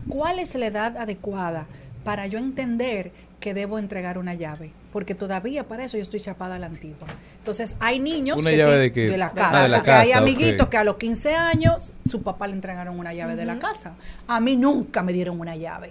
¿cuál 0.09 0.39
es 0.39 0.55
la 0.55 0.67
edad 0.67 0.97
adecuada 0.97 1.67
para 2.03 2.27
yo 2.27 2.39
entender 2.39 3.13
que 3.41 3.53
debo 3.53 3.79
entregar 3.79 4.17
una 4.17 4.33
llave? 4.35 4.73
Porque 4.93 5.15
todavía 5.15 5.69
para 5.69 5.85
eso 5.85 5.99
yo 5.99 6.03
estoy 6.03 6.19
chapada 6.21 6.55
a 6.55 6.59
la 6.59 6.67
antigua. 6.67 7.07
Entonces, 7.39 7.77
hay 7.81 8.01
niños 8.01 8.41
¿Una 8.41 8.51
que 8.51 8.57
llave 8.57 8.73
te- 8.73 8.79
de 8.79 8.93
qué? 8.93 9.19
la 9.19 9.27
Ah, 9.27 9.35
casa, 9.35 9.63
de 9.65 9.69
la 9.69 9.83
que 9.83 9.91
hay 9.93 10.09
casa, 10.09 10.19
amiguitos 10.19 10.69
que 10.69 10.77
a 10.79 10.85
los 10.85 10.97
15 10.97 11.35
años 11.37 11.93
su 12.09 12.23
papá 12.23 12.47
le 12.47 12.55
entregaron 12.55 12.99
una 12.99 13.13
llave 13.13 13.37
de 13.37 13.45
la 13.45 13.59
casa. 13.59 13.95
A 14.27 14.41
mí 14.41 14.57
nunca 14.57 15.03
me 15.03 15.13
dieron 15.13 15.39
una 15.39 15.55
llave. 15.55 15.91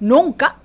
Nunca. 0.00 0.56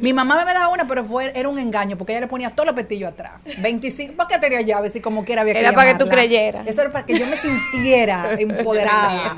Mi 0.00 0.12
mamá 0.12 0.44
me 0.44 0.52
daba 0.54 0.68
una, 0.68 0.86
pero 0.86 1.04
fue, 1.04 1.32
era 1.34 1.48
un 1.48 1.58
engaño, 1.58 1.96
porque 1.98 2.12
ella 2.12 2.20
le 2.22 2.26
ponía 2.28 2.50
todo 2.50 2.66
los 2.66 2.74
petillos 2.74 3.12
atrás. 3.12 3.32
25, 3.58 4.14
¿para 4.14 4.28
qué 4.28 4.38
tenía 4.38 4.60
llaves 4.62 4.92
si 4.92 5.00
como 5.00 5.24
quiera 5.24 5.42
había 5.42 5.54
que 5.54 5.60
Era 5.60 5.72
para 5.72 5.92
que 5.92 5.98
tú 6.04 6.08
creyeras. 6.10 6.66
Eso 6.66 6.82
era 6.82 6.92
para 6.92 7.04
que 7.06 7.18
yo 7.18 7.26
me 7.26 7.36
sintiera 7.36 8.34
empoderada. 8.38 9.36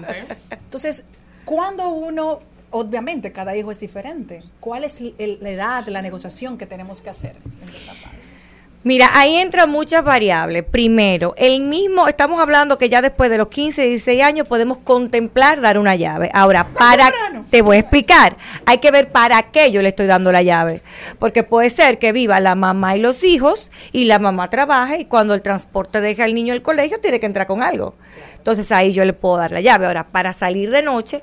Entonces, 0.50 1.04
cuando 1.44 1.88
uno, 1.88 2.40
obviamente 2.70 3.32
cada 3.32 3.56
hijo 3.56 3.70
es 3.70 3.80
diferente, 3.80 4.40
¿cuál 4.60 4.84
es 4.84 5.00
el- 5.00 5.38
la 5.40 5.50
edad, 5.50 5.86
la 5.88 6.02
negociación 6.02 6.58
que 6.58 6.66
tenemos 6.66 7.00
que 7.02 7.10
hacer? 7.10 7.36
Mira, 8.82 9.10
ahí 9.12 9.36
entran 9.36 9.68
muchas 9.68 10.02
variables. 10.02 10.64
Primero, 10.64 11.34
el 11.36 11.60
mismo, 11.60 12.08
estamos 12.08 12.40
hablando 12.40 12.78
que 12.78 12.88
ya 12.88 13.02
después 13.02 13.28
de 13.28 13.36
los 13.36 13.48
15, 13.48 13.82
16 13.82 14.22
años 14.22 14.48
podemos 14.48 14.78
contemplar 14.78 15.60
dar 15.60 15.76
una 15.76 15.96
llave. 15.96 16.30
Ahora, 16.32 16.72
para, 16.72 17.12
te 17.50 17.60
voy 17.60 17.76
a 17.76 17.80
explicar, 17.80 18.38
hay 18.64 18.78
que 18.78 18.90
ver 18.90 19.12
para 19.12 19.42
qué 19.50 19.70
yo 19.70 19.82
le 19.82 19.90
estoy 19.90 20.06
dando 20.06 20.32
la 20.32 20.40
llave. 20.40 20.80
Porque 21.18 21.42
puede 21.42 21.68
ser 21.68 21.98
que 21.98 22.12
viva 22.12 22.40
la 22.40 22.54
mamá 22.54 22.96
y 22.96 23.00
los 23.00 23.22
hijos 23.22 23.70
y 23.92 24.06
la 24.06 24.18
mamá 24.18 24.48
trabaje 24.48 25.00
y 25.00 25.04
cuando 25.04 25.34
el 25.34 25.42
transporte 25.42 26.00
deja 26.00 26.24
al 26.24 26.34
niño 26.34 26.54
al 26.54 26.62
colegio 26.62 27.00
tiene 27.00 27.20
que 27.20 27.26
entrar 27.26 27.46
con 27.46 27.62
algo. 27.62 27.96
Entonces 28.38 28.72
ahí 28.72 28.92
yo 28.92 29.04
le 29.04 29.12
puedo 29.12 29.36
dar 29.36 29.52
la 29.52 29.60
llave. 29.60 29.84
Ahora, 29.84 30.06
para 30.08 30.32
salir 30.32 30.70
de 30.70 30.80
noche, 30.80 31.22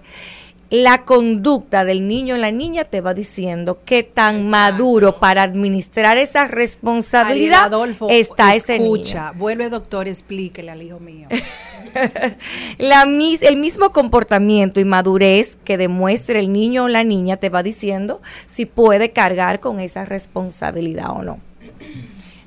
la 0.70 1.06
conducta 1.06 1.86
del 1.86 2.08
niño 2.08 2.36
o 2.36 2.38
la 2.38 2.52
niña 2.52 2.84
te 2.84 3.00
va 3.02 3.14
diciendo 3.14 3.80
qué 3.86 4.04
tan 4.04 4.50
maduro 4.50 5.20
para 5.20 5.44
administrar 5.44 6.18
esa 6.18 6.48
responsabilidad 6.48 7.60
Ariel 7.66 7.74
Adolfo, 7.74 8.08
está 8.10 8.54
ese 8.54 8.78
niño. 8.80 8.90
vuelve 9.36 9.70
doctor, 9.70 10.08
explíquele 10.08 10.72
al 10.72 10.82
hijo 10.82 11.00
mío. 11.00 11.28
La 12.78 13.06
mis- 13.06 13.42
el 13.42 13.56
mismo 13.58 13.92
comportamiento 13.92 14.80
y 14.80 14.86
madurez 14.86 15.58
que 15.64 15.78
demuestre 15.78 16.40
el 16.40 16.52
niño 16.52 16.84
o 16.84 16.88
la 16.90 17.04
niña 17.04 17.38
te 17.38 17.50
va 17.50 17.64
diciendo 17.64 18.22
si 18.48 18.66
puede 18.66 19.12
cargar 19.12 19.60
con 19.60 19.80
esa 19.80 20.06
responsabilidad 20.06 21.10
o 21.12 21.24
no. 21.24 21.40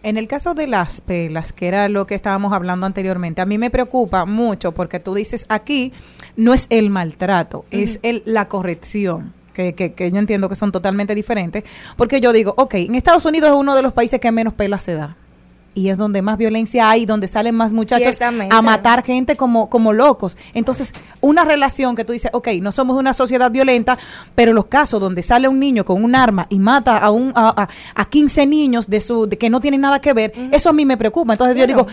En 0.03 0.17
el 0.17 0.29
caso 0.29 0.55
de 0.55 0.67
las 0.67 1.01
pelas, 1.03 1.53
que 1.53 1.69
era 1.69 1.89
lo 1.89 2.07
que 2.07 2.15
estábamos 2.15 2.53
hablando 2.53 2.87
anteriormente, 2.87 3.43
a 3.43 3.47
mí 3.47 3.59
me 3.59 3.71
preocupa 3.71 4.25
mucho 4.25 4.73
porque 4.73 4.99
tú 4.99 5.15
dices 5.15 5.45
aquí 5.49 5.93
no 6.37 6.55
es 6.55 6.67
el 6.71 6.89
maltrato, 6.89 7.67
es 7.71 8.01
el, 8.03 8.23
la 8.25 8.49
corrección. 8.49 9.35
Que, 9.53 9.75
que, 9.75 9.93
que 9.93 10.11
yo 10.11 10.19
entiendo 10.19 10.49
que 10.49 10.55
son 10.55 10.71
totalmente 10.73 11.15
diferentes, 11.15 11.65
porque 11.97 12.21
yo 12.21 12.33
digo, 12.33 12.55
ok, 12.57 12.75
en 12.75 12.95
Estados 12.95 13.25
Unidos 13.27 13.51
es 13.51 13.57
uno 13.57 13.75
de 13.75 13.83
los 13.83 13.93
países 13.93 14.21
que 14.21 14.31
menos 14.31 14.55
pelas 14.55 14.85
se 14.85 14.95
da, 14.95 15.17
y 15.75 15.89
es 15.89 15.97
donde 15.97 16.23
más 16.23 16.37
violencia 16.37 16.91
hay, 16.91 17.07
donde 17.07 17.29
salen 17.29 17.55
más 17.55 17.73
muchachos 17.73 18.19
a 18.21 18.63
matar 18.63 19.05
gente 19.05 19.37
como, 19.37 19.71
como 19.71 19.93
locos. 19.93 20.37
Entonces, 20.55 20.93
una 21.21 21.45
relación 21.45 21.97
que 21.97 22.05
tú 22.05 22.13
dices, 22.13 22.31
ok, 22.35 22.49
no 22.61 22.73
somos 22.73 22.97
una 22.97 23.15
sociedad 23.15 23.51
violenta, 23.51 23.99
pero 24.35 24.53
los 24.53 24.67
casos 24.67 25.01
donde 25.01 25.23
sale 25.23 25.49
un 25.49 25.61
niño 25.61 25.85
con 25.85 26.03
un 26.03 26.15
arma 26.15 26.47
y 26.51 26.59
mata 26.59 26.99
a, 26.99 27.11
un, 27.11 27.33
a, 27.35 27.63
a, 27.63 27.69
a 27.95 28.05
15 28.09 28.47
niños 28.47 28.89
de 28.89 29.01
su, 29.01 29.27
de 29.27 29.39
que 29.39 29.51
no 29.51 29.61
tienen 29.61 29.81
nada 29.81 30.01
que 30.01 30.13
ver, 30.13 30.33
eso 30.53 30.71
a 30.71 30.73
mí 30.73 30.85
me 30.85 30.97
preocupa. 30.97 31.33
Entonces 31.33 31.57
yo 31.57 31.67
digo, 31.67 31.87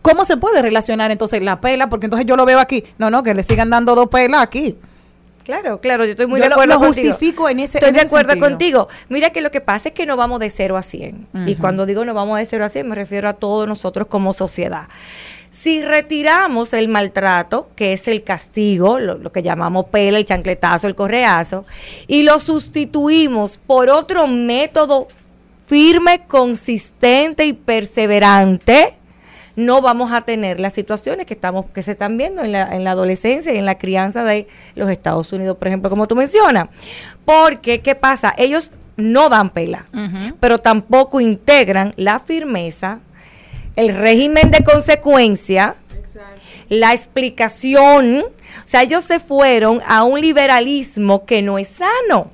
¿cómo 0.00 0.24
se 0.24 0.36
puede 0.36 0.62
relacionar 0.62 1.10
entonces 1.10 1.42
la 1.42 1.60
pela? 1.60 1.88
Porque 1.88 2.06
entonces 2.06 2.26
yo 2.26 2.36
lo 2.36 2.44
veo 2.44 2.60
aquí, 2.60 2.84
no, 2.98 3.10
no, 3.10 3.22
que 3.22 3.34
le 3.34 3.42
sigan 3.42 3.70
dando 3.70 3.94
dos 3.94 4.08
pelas 4.08 4.42
aquí. 4.42 4.76
Claro, 5.44 5.80
claro, 5.80 6.04
yo 6.04 6.12
estoy 6.12 6.26
muy 6.26 6.38
Yo 6.38 6.44
de 6.44 6.48
lo- 6.50 6.54
acuerdo 6.54 6.74
lo 6.74 6.80
contigo. 6.80 7.08
justifico 7.10 7.48
en 7.48 7.60
ese- 7.60 7.78
Estoy 7.78 7.88
en 7.90 7.94
de 7.94 8.00
ese 8.00 8.06
acuerdo 8.08 8.30
sentido. 8.30 8.48
contigo. 8.50 8.88
Mira 9.08 9.30
que 9.30 9.40
lo 9.40 9.50
que 9.50 9.60
pasa 9.60 9.88
es 9.88 9.94
que 9.94 10.06
no 10.06 10.16
vamos 10.16 10.40
de 10.40 10.50
0 10.50 10.76
a 10.76 10.82
100. 10.82 11.26
Y 11.46 11.56
cuando 11.56 11.84
digo 11.86 12.04
no 12.04 12.14
vamos 12.14 12.38
de 12.38 12.46
0 12.46 12.64
a 12.64 12.68
100 12.68 12.88
me 12.88 12.94
refiero 12.94 13.28
a 13.28 13.32
todos 13.32 13.66
nosotros 13.66 14.06
como 14.06 14.32
sociedad. 14.32 14.88
Si 15.50 15.82
retiramos 15.82 16.72
el 16.72 16.88
maltrato, 16.88 17.68
que 17.76 17.92
es 17.92 18.08
el 18.08 18.22
castigo, 18.24 18.98
lo, 18.98 19.18
lo 19.18 19.32
que 19.32 19.42
llamamos 19.42 19.84
pela, 19.86 20.16
el 20.18 20.24
chancletazo, 20.24 20.86
el 20.86 20.94
correazo, 20.94 21.66
y 22.06 22.22
lo 22.22 22.40
sustituimos 22.40 23.58
por 23.66 23.90
otro 23.90 24.26
método 24.28 25.08
firme, 25.66 26.22
consistente 26.26 27.44
y 27.44 27.52
perseverante, 27.52 28.94
no 29.56 29.80
vamos 29.80 30.12
a 30.12 30.22
tener 30.22 30.60
las 30.60 30.72
situaciones 30.72 31.26
que 31.26 31.34
estamos 31.34 31.66
que 31.74 31.82
se 31.82 31.92
están 31.92 32.16
viendo 32.16 32.42
en 32.42 32.52
la, 32.52 32.74
en 32.74 32.84
la 32.84 32.92
adolescencia 32.92 33.52
y 33.52 33.58
en 33.58 33.66
la 33.66 33.78
crianza 33.78 34.24
de 34.24 34.46
los 34.74 34.90
Estados 34.90 35.32
Unidos, 35.32 35.56
por 35.56 35.68
ejemplo, 35.68 35.90
como 35.90 36.08
tú 36.08 36.16
mencionas. 36.16 36.68
Porque, 37.24 37.80
¿qué 37.80 37.94
pasa? 37.94 38.34
Ellos 38.36 38.70
no 38.96 39.28
dan 39.28 39.50
pela, 39.50 39.86
pero 40.40 40.58
tampoco 40.58 41.20
integran 41.20 41.94
la 41.96 42.20
firmeza, 42.20 43.00
el 43.76 43.94
régimen 43.96 44.50
de 44.50 44.62
consecuencia, 44.62 45.76
la 46.68 46.92
explicación. 46.92 48.22
O 48.22 48.66
sea, 48.66 48.82
ellos 48.82 49.04
se 49.04 49.20
fueron 49.20 49.80
a 49.86 50.04
un 50.04 50.20
liberalismo 50.20 51.24
que 51.24 51.42
no 51.42 51.58
es 51.58 51.68
sano. 51.68 52.30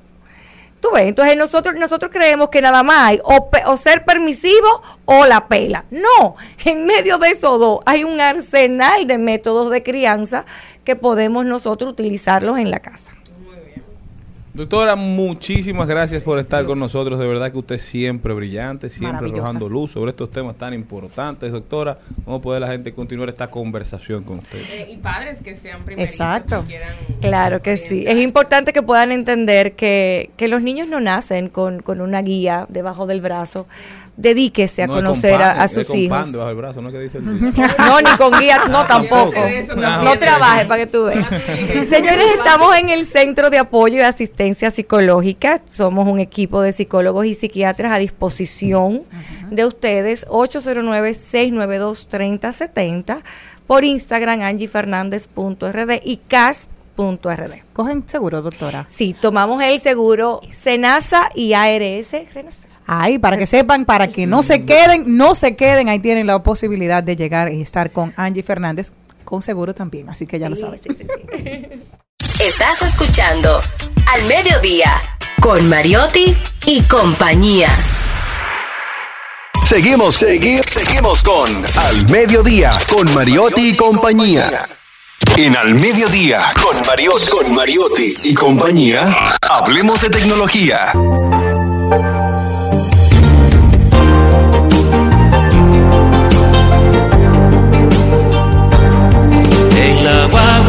Tú 0.79 0.91
ves, 0.93 1.07
entonces 1.07 1.35
nosotros, 1.35 1.75
nosotros 1.75 2.11
creemos 2.11 2.49
que 2.49 2.61
nada 2.61 2.83
más 2.83 3.07
hay 3.09 3.19
o, 3.23 3.49
o 3.65 3.77
ser 3.77 4.05
permisivo 4.05 4.81
o 5.05 5.25
la 5.25 5.47
pela. 5.47 5.85
No, 5.91 6.35
en 6.65 6.85
medio 6.85 7.17
de 7.17 7.29
esos 7.29 7.59
dos 7.59 7.79
hay 7.85 8.03
un 8.03 8.21
arsenal 8.21 9.05
de 9.05 9.17
métodos 9.17 9.69
de 9.71 9.83
crianza 9.83 10.45
que 10.85 10.95
podemos 10.95 11.45
nosotros 11.45 11.91
utilizarlos 11.91 12.57
en 12.59 12.71
la 12.71 12.79
casa. 12.79 13.11
Doctora, 14.59 14.97
muchísimas 14.97 15.87
gracias 15.87 16.21
por 16.21 16.37
estar 16.37 16.65
con 16.65 16.77
nosotros. 16.77 17.17
De 17.17 17.25
verdad 17.25 17.49
que 17.49 17.57
usted 17.57 17.75
es 17.75 17.81
siempre 17.81 18.33
brillante, 18.33 18.89
siempre 18.89 19.29
arrojando 19.29 19.69
luz 19.69 19.91
sobre 19.91 20.09
estos 20.09 20.29
temas 20.31 20.57
tan 20.57 20.73
importantes. 20.73 21.53
Doctora, 21.53 21.97
¿cómo 22.25 22.41
puede 22.41 22.59
la 22.59 22.67
gente 22.67 22.91
continuar 22.91 23.29
esta 23.29 23.49
conversación 23.49 24.25
con 24.25 24.39
usted? 24.39 24.59
Eh, 24.73 24.89
y 24.91 24.97
padres 24.97 25.41
que 25.41 25.55
sean 25.55 25.81
primerizos. 25.83 26.11
Exacto. 26.11 26.61
que 26.63 26.67
quieran 26.67 26.93
Claro 27.21 27.61
que 27.61 27.77
sí. 27.77 28.03
Es 28.05 28.17
importante 28.17 28.73
que 28.73 28.81
puedan 28.81 29.13
entender 29.13 29.77
que, 29.77 30.29
que 30.35 30.49
los 30.49 30.61
niños 30.61 30.89
no 30.89 30.99
nacen 30.99 31.47
con, 31.47 31.81
con 31.81 32.01
una 32.01 32.21
guía 32.21 32.65
debajo 32.67 33.05
del 33.05 33.21
brazo. 33.21 33.65
Dedíquese 34.21 34.83
a 34.83 34.87
No 34.87 34.95
conocer 34.95 35.31
con 35.37 35.41
a, 35.41 35.45
pan, 35.53 35.61
a 35.61 35.65
es 35.65 35.71
sus 35.73 35.87
con 35.87 35.97
hijos. 35.97 36.29
pan 36.29 36.57
brazo, 36.57 36.81
¿no? 36.81 36.91
¿Qué 36.91 36.99
dice 36.99 37.19
el 37.19 37.25
No, 37.77 38.01
ni 38.01 38.09
con 38.17 38.37
guía, 38.37 38.65
no 38.69 38.85
tampoco. 38.85 39.31
Ah, 39.81 40.01
No 40.03 40.19
trabaje 40.19 40.65
para 40.65 40.83
que 40.83 40.87
tú 40.91 41.05
veas. 41.05 41.25
Señores, 41.89 42.25
estamos 42.37 42.75
en 42.75 42.89
el 42.89 43.05
Centro 43.05 43.49
de 43.49 43.59
Apoyo 43.59 43.95
y 43.95 44.01
Asistencia 44.01 44.71
Psicológica. 44.71 45.61
Somos 45.69 46.05
un 46.05 46.19
equipo 46.19 46.61
de 46.61 46.73
psicólogos 46.73 47.27
y 47.27 47.33
psiquiatras 47.33 47.93
a 47.93 47.97
disposición 47.97 49.03
de 49.51 49.65
ustedes. 49.65 50.27
809-692-3070. 50.27 53.23
Por 53.67 53.83
Instagram, 53.83 54.41
angiefernández.rd 54.41 55.99
y 56.03 56.17
cas.rd. 56.17 57.53
¿Cogen 57.73 58.03
seguro, 58.07 58.41
doctora? 58.41 58.87
Sí, 58.89 59.15
tomamos 59.19 59.61
el 59.63 59.79
seguro 59.79 60.41
Senasa 60.51 61.29
y 61.35 61.53
ARS. 61.53 62.11
Renasa. 62.33 62.67
Ay, 62.91 63.19
para 63.19 63.37
que 63.37 63.45
sepan, 63.45 63.85
para 63.85 64.07
que 64.07 64.25
no 64.25 64.41
se 64.41 64.65
queden, 64.65 65.15
no 65.15 65.35
se 65.35 65.55
queden, 65.55 65.89
ahí 65.89 65.99
tienen 65.99 66.25
la 66.25 66.41
posibilidad 66.41 67.03
de 67.03 67.15
llegar 67.15 67.53
y 67.53 67.61
estar 67.61 67.91
con 67.91 68.15
Angie 68.17 68.41
Fernández, 68.41 68.93
con 69.23 69.43
seguro 69.43 69.75
también, 69.75 70.09
así 70.09 70.25
que 70.25 70.39
ya 70.39 70.49
lo 70.49 70.55
saben. 70.55 70.79
Estás 72.43 72.81
escuchando 72.81 73.61
Al 74.11 74.23
Mediodía 74.25 74.99
con 75.39 75.69
Mariotti 75.69 76.35
y 76.65 76.81
compañía. 76.81 77.69
Seguimos, 79.65 80.15
seguimos, 80.15 80.65
seguimos 80.65 81.21
con 81.21 81.47
Al 81.47 82.09
Mediodía, 82.09 82.71
con 82.89 83.13
Mariotti 83.13 83.69
y 83.69 83.77
compañía. 83.77 84.67
En 85.37 85.55
Al 85.55 85.75
Mediodía, 85.75 86.41
con 86.63 86.75
Mariotti, 86.87 87.27
con 87.27 87.53
Mariotti 87.53 88.15
y 88.23 88.33
compañía, 88.33 89.37
hablemos 89.47 90.01
de 90.01 90.09
tecnología. 90.09 90.91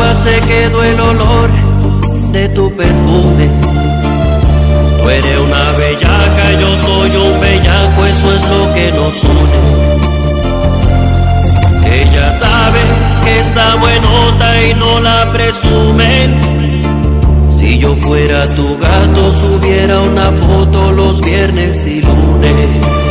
La 0.00 0.06
guagua 0.06 0.16
se 0.16 0.40
quedó 0.40 0.82
el 0.82 1.00
olor 1.00 1.50
de 2.32 2.48
tu 2.50 2.74
perfume. 2.74 3.48
Tú 5.02 5.08
eres 5.08 5.38
una 5.38 5.72
bellaca, 5.72 6.52
yo 6.60 6.78
soy 6.80 7.10
un 7.16 7.40
bellaco, 7.40 8.06
eso 8.06 8.34
es 8.34 8.48
lo 8.48 8.74
que 8.74 8.92
nos 8.92 9.24
une. 9.24 9.60
Ella 12.00 12.32
sabe 12.32 12.80
que 13.24 13.40
está 13.40 13.74
buenota 13.76 14.62
y 14.62 14.74
no 14.74 15.00
la 15.00 15.32
presumen. 15.32 16.40
Si 17.50 17.78
yo 17.78 17.94
fuera 17.96 18.46
tu 18.54 18.78
gato, 18.78 19.32
subiera 19.32 20.00
una 20.00 20.30
foto 20.32 20.92
los 20.92 21.20
viernes 21.20 21.86
y 21.86 22.00
lunes. 22.00 23.09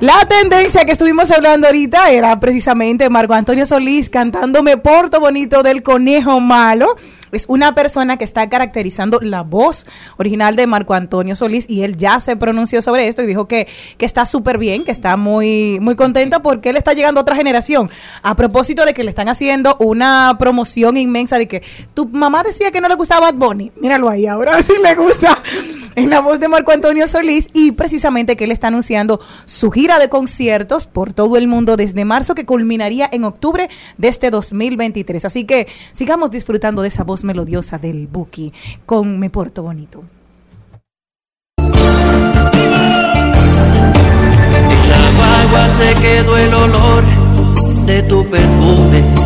La 0.00 0.26
tendencia 0.26 0.86
que 0.86 0.92
estuvimos 0.92 1.30
hablando 1.30 1.66
ahorita 1.66 2.10
era 2.10 2.40
precisamente 2.40 3.10
Marco 3.10 3.34
Antonio 3.34 3.66
Solís 3.66 4.08
cantando 4.08 4.62
Me 4.62 4.78
Porto 4.78 5.20
Bonito 5.20 5.62
del 5.62 5.82
Conejo 5.82 6.40
Malo. 6.40 6.96
Es 7.32 7.44
una 7.48 7.74
persona 7.74 8.16
que 8.16 8.24
está 8.24 8.48
caracterizando 8.48 9.20
la 9.20 9.42
voz 9.42 9.86
original 10.16 10.56
de 10.56 10.66
Marco 10.66 10.94
Antonio 10.94 11.36
Solís 11.36 11.66
y 11.68 11.82
él 11.82 11.98
ya 11.98 12.18
se 12.18 12.34
pronunció 12.34 12.80
sobre 12.80 13.08
esto 13.08 13.20
y 13.20 13.26
dijo 13.26 13.46
que, 13.46 13.68
que 13.98 14.06
está 14.06 14.24
súper 14.24 14.56
bien, 14.56 14.84
que 14.84 14.90
está 14.90 15.18
muy, 15.18 15.78
muy 15.80 15.96
contento 15.96 16.40
porque 16.40 16.70
él 16.70 16.78
está 16.78 16.94
llegando 16.94 17.20
a 17.20 17.22
otra 17.22 17.36
generación. 17.36 17.90
A 18.22 18.34
propósito 18.34 18.86
de 18.86 18.94
que 18.94 19.04
le 19.04 19.10
están 19.10 19.28
haciendo 19.28 19.76
una 19.80 20.34
promoción 20.38 20.96
inmensa 20.96 21.36
de 21.36 21.46
que 21.46 21.62
tu 21.92 22.08
mamá 22.08 22.42
decía 22.42 22.70
que 22.70 22.80
no 22.80 22.88
le 22.88 22.94
gustaba 22.94 23.30
Bad 23.30 23.34
Bunny. 23.34 23.70
Míralo 23.76 24.08
ahí, 24.08 24.26
ahora 24.26 24.62
sí 24.62 24.72
le 24.82 24.94
gusta 24.94 25.42
en 26.00 26.08
la 26.08 26.20
voz 26.20 26.40
de 26.40 26.48
Marco 26.48 26.72
Antonio 26.72 27.06
Solís 27.06 27.48
y 27.52 27.72
precisamente 27.72 28.36
que 28.36 28.44
él 28.44 28.52
está 28.52 28.68
anunciando 28.68 29.20
su 29.44 29.70
gira 29.70 29.98
de 29.98 30.08
conciertos 30.08 30.86
por 30.86 31.12
todo 31.12 31.36
el 31.36 31.46
mundo 31.46 31.76
desde 31.76 32.06
marzo 32.06 32.34
que 32.34 32.46
culminaría 32.46 33.06
en 33.12 33.24
octubre 33.24 33.68
de 33.98 34.08
este 34.08 34.30
2023. 34.30 35.26
Así 35.26 35.44
que 35.44 35.68
sigamos 35.92 36.30
disfrutando 36.30 36.80
de 36.80 36.88
esa 36.88 37.04
voz 37.04 37.22
melodiosa 37.22 37.76
del 37.76 38.06
Buki 38.06 38.52
con 38.86 39.18
Me 39.18 39.28
Porto 39.28 39.62
Bonito. 39.62 40.02
En 41.58 41.68
la 45.52 45.70
se 45.70 45.94
quedó 46.00 46.36
el 46.38 46.54
olor 46.54 47.04
de 47.84 48.02
tu 48.04 48.26
perfume. 48.30 49.19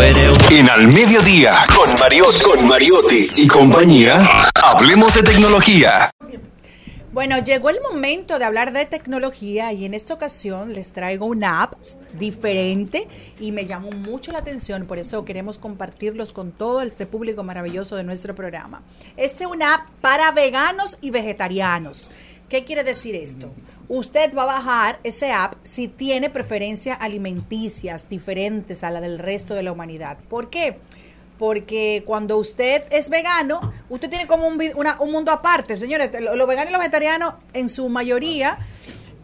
En 0.00 0.70
Al 0.70 0.86
Mediodía, 0.86 1.54
con 1.74 1.92
Mariotti, 1.98 2.40
con 2.40 2.68
Mariotti 2.68 3.26
y 3.34 3.48
compañía, 3.48 4.48
hablemos 4.54 5.12
de 5.14 5.22
tecnología. 5.24 6.10
Bueno, 7.12 7.38
llegó 7.38 7.70
el 7.70 7.80
momento 7.80 8.38
de 8.38 8.44
hablar 8.44 8.72
de 8.72 8.84
tecnología 8.84 9.72
y 9.72 9.84
en 9.84 9.94
esta 9.94 10.14
ocasión 10.14 10.72
les 10.72 10.92
traigo 10.92 11.26
una 11.26 11.64
app 11.64 11.74
diferente 12.12 13.08
y 13.40 13.50
me 13.50 13.66
llamó 13.66 13.90
mucho 13.90 14.30
la 14.30 14.38
atención, 14.38 14.86
por 14.86 14.98
eso 14.98 15.24
queremos 15.24 15.58
compartirlos 15.58 16.32
con 16.32 16.52
todo 16.52 16.80
este 16.82 17.06
público 17.06 17.42
maravilloso 17.42 17.96
de 17.96 18.04
nuestro 18.04 18.36
programa. 18.36 18.82
Este 19.16 19.44
es 19.44 19.50
una 19.50 19.74
app 19.74 19.90
para 20.00 20.30
veganos 20.30 20.98
y 21.00 21.10
vegetarianos. 21.10 22.08
¿Qué 22.48 22.64
quiere 22.64 22.82
decir 22.84 23.14
esto? 23.14 23.50
Usted 23.88 24.34
va 24.34 24.42
a 24.42 24.46
bajar 24.46 25.00
ese 25.04 25.32
app 25.32 25.54
si 25.62 25.88
tiene 25.88 26.30
preferencias 26.30 26.98
alimenticias 27.00 28.08
diferentes 28.08 28.82
a 28.84 28.90
la 28.90 29.00
del 29.00 29.18
resto 29.18 29.54
de 29.54 29.62
la 29.62 29.72
humanidad. 29.72 30.18
¿Por 30.28 30.48
qué? 30.50 30.78
Porque 31.38 32.02
cuando 32.06 32.36
usted 32.38 32.82
es 32.90 33.10
vegano, 33.10 33.60
usted 33.90 34.08
tiene 34.10 34.26
como 34.26 34.46
un, 34.48 34.58
mundo 35.12 35.30
aparte. 35.30 35.78
Señores, 35.78 36.10
lo- 36.20 36.34
los 36.36 36.48
veganos 36.48 36.70
y 36.70 36.72
los 36.72 36.80
vegetarianos, 36.80 37.34
en 37.52 37.68
su 37.68 37.88
mayoría, 37.88 38.58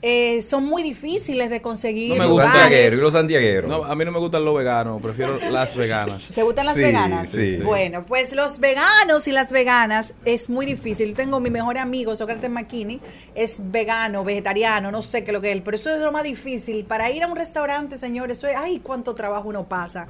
eh, 0.06 0.42
son 0.42 0.66
muy 0.66 0.82
difíciles 0.82 1.48
de 1.48 1.62
conseguir. 1.62 2.10
No 2.10 2.16
me 2.16 2.24
Los 2.24 2.32
gusta. 2.32 2.68
los 3.00 3.12
santiagueros. 3.14 3.70
No, 3.70 3.84
a 3.86 3.94
mí 3.96 4.04
no 4.04 4.12
me 4.12 4.18
gustan 4.18 4.44
los 4.44 4.54
veganos, 4.54 5.00
prefiero 5.00 5.38
las 5.50 5.74
veganas. 5.74 6.28
¿Te 6.34 6.42
gustan 6.42 6.66
las 6.66 6.74
Sí, 6.74 6.82
veganas? 6.82 7.28
sí. 7.30 7.56
Bueno, 7.64 8.04
pues 8.04 8.34
los 8.34 8.58
veganos 8.58 9.26
y 9.28 9.32
las 9.32 9.50
veganas 9.50 10.12
es 10.26 10.50
muy 10.50 10.66
difícil. 10.66 11.14
Tengo 11.14 11.40
mi 11.40 11.48
mejor 11.48 11.78
amigo, 11.78 12.14
Sócrates 12.14 12.50
McKinney, 12.50 13.00
es 13.34 13.70
vegano, 13.70 14.24
vegetariano, 14.24 14.90
no 14.90 15.00
sé 15.00 15.24
qué 15.24 15.30
es 15.30 15.34
lo 15.34 15.40
que 15.40 15.48
es 15.52 15.56
él, 15.56 15.62
pero 15.62 15.76
eso 15.76 15.88
es 15.94 16.02
lo 16.02 16.12
más 16.12 16.24
difícil. 16.24 16.84
Para 16.84 17.10
ir 17.10 17.22
a 17.22 17.26
un 17.26 17.36
restaurante, 17.36 17.96
señores, 17.96 18.36
eso 18.36 18.46
es, 18.46 18.56
ay, 18.58 18.80
cuánto 18.80 19.14
trabajo 19.14 19.48
uno 19.48 19.64
pasa. 19.70 20.06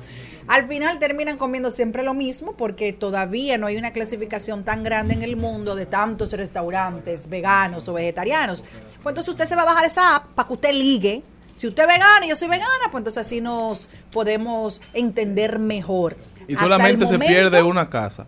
Al 0.48 0.66
final 0.66 0.98
terminan 0.98 1.36
comiendo 1.38 1.70
siempre 1.70 2.02
lo 2.02 2.14
mismo 2.14 2.54
porque 2.56 2.92
todavía 2.92 3.58
no 3.58 3.68
hay 3.68 3.76
una 3.76 3.92
clasificación 3.92 4.64
tan 4.64 4.82
grande 4.82 5.14
en 5.14 5.22
el 5.22 5.36
mundo 5.36 5.76
de 5.76 5.86
tantos 5.86 6.32
restaurantes 6.32 7.28
veganos 7.28 7.88
o 7.88 7.92
vegetarianos. 7.92 8.64
Pues 9.02 9.12
entonces 9.12 9.28
usted 9.28 9.44
se 9.46 9.54
va 9.54 9.62
a 9.62 9.66
bajar 9.66 9.83
esa 9.86 10.16
app 10.16 10.26
para 10.34 10.48
que 10.48 10.54
usted 10.54 10.72
ligue. 10.72 11.22
Si 11.54 11.68
usted 11.68 11.84
es 11.84 11.88
vegano 11.88 12.26
y 12.26 12.28
yo 12.28 12.36
soy 12.36 12.48
vegana, 12.48 12.84
pues 12.90 13.00
entonces 13.00 13.24
así 13.24 13.40
nos 13.40 13.88
podemos 14.12 14.80
entender 14.92 15.58
mejor. 15.58 16.16
Y 16.48 16.54
Hasta 16.54 16.64
solamente 16.64 17.06
se 17.06 17.18
pierde 17.18 17.62
una 17.62 17.88
casa. 17.88 18.26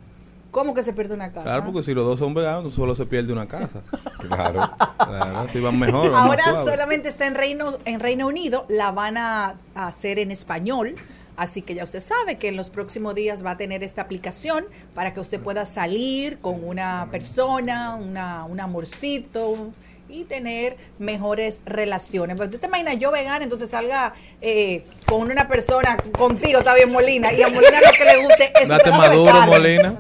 ¿Cómo 0.53 0.73
que 0.73 0.83
se 0.83 0.95
pierde 0.95 1.13
una 1.13 1.33
casa? 1.33 1.45
Claro, 1.45 1.65
porque 1.65 1.83
si 1.83 1.93
los 1.93 2.07
dos 2.07 2.19
son 2.19 2.33
veganos, 2.33 2.73
solo 2.73 2.95
se 2.95 3.05
pierde 3.05 3.33
una 3.33 3.47
casa. 3.47 3.83
Claro. 4.27 4.61
Claro, 4.97 5.49
si 5.49 5.61
van 5.61 5.79
mejor. 5.79 6.11
van 6.11 6.27
Ahora 6.27 6.65
solamente 6.65 7.09
está 7.09 7.29
en 7.29 7.37
Reino, 7.37 7.79
en 7.85 8.01
Reino 8.01 8.27
Unido, 8.27 8.67
la 8.69 8.91
van 8.91 9.17
a 9.19 9.55
a 9.77 9.87
hacer 9.87 10.19
en 10.19 10.31
español. 10.31 10.97
Así 11.37 11.61
que 11.61 11.75
ya 11.75 11.85
usted 11.85 12.01
sabe 12.01 12.39
que 12.39 12.49
en 12.49 12.57
los 12.57 12.71
próximos 12.71 13.15
días 13.15 13.45
va 13.45 13.53
a 13.53 13.57
tener 13.57 13.85
esta 13.85 14.03
aplicación 14.03 14.65
para 14.95 15.13
que 15.13 15.21
usted 15.21 15.39
pueda 15.39 15.67
salir 15.67 16.39
con 16.39 16.65
una 16.65 17.09
persona, 17.11 17.95
una, 17.95 18.47
un 18.47 18.59
amorcito 18.59 19.71
y 20.09 20.25
tener 20.25 20.77
mejores 20.99 21.61
relaciones. 21.67 22.37
Pero 22.37 22.51
tú 22.51 22.59
te 22.59 22.67
imaginas 22.67 22.99
yo 22.99 23.11
vegana, 23.11 23.43
entonces 23.43 23.71
salga 23.71 24.15
eh, 24.41 24.85
con 25.07 25.31
una 25.31 25.49
persona, 25.49 25.97
contigo 26.17 26.61
está 26.61 26.75
bien 26.75 26.91
Molina, 26.91 27.33
y 27.33 27.43
a 27.43 27.49
Molina 27.49 27.81
lo 27.81 27.91
que 27.97 28.05
le 28.05 28.23
guste 28.23 28.53
es 28.61 28.69
Date 28.69 28.91
maduro. 28.91 29.47
Molina. 29.47 29.99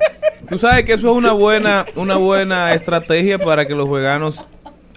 Tú 0.48 0.58
sabes 0.58 0.84
que 0.84 0.92
eso 0.92 1.10
es 1.10 1.16
una 1.16 1.32
buena, 1.32 1.86
una 1.96 2.16
buena 2.16 2.72
estrategia 2.74 3.38
para 3.38 3.66
que 3.66 3.74
los 3.74 3.90
veganos 3.90 4.46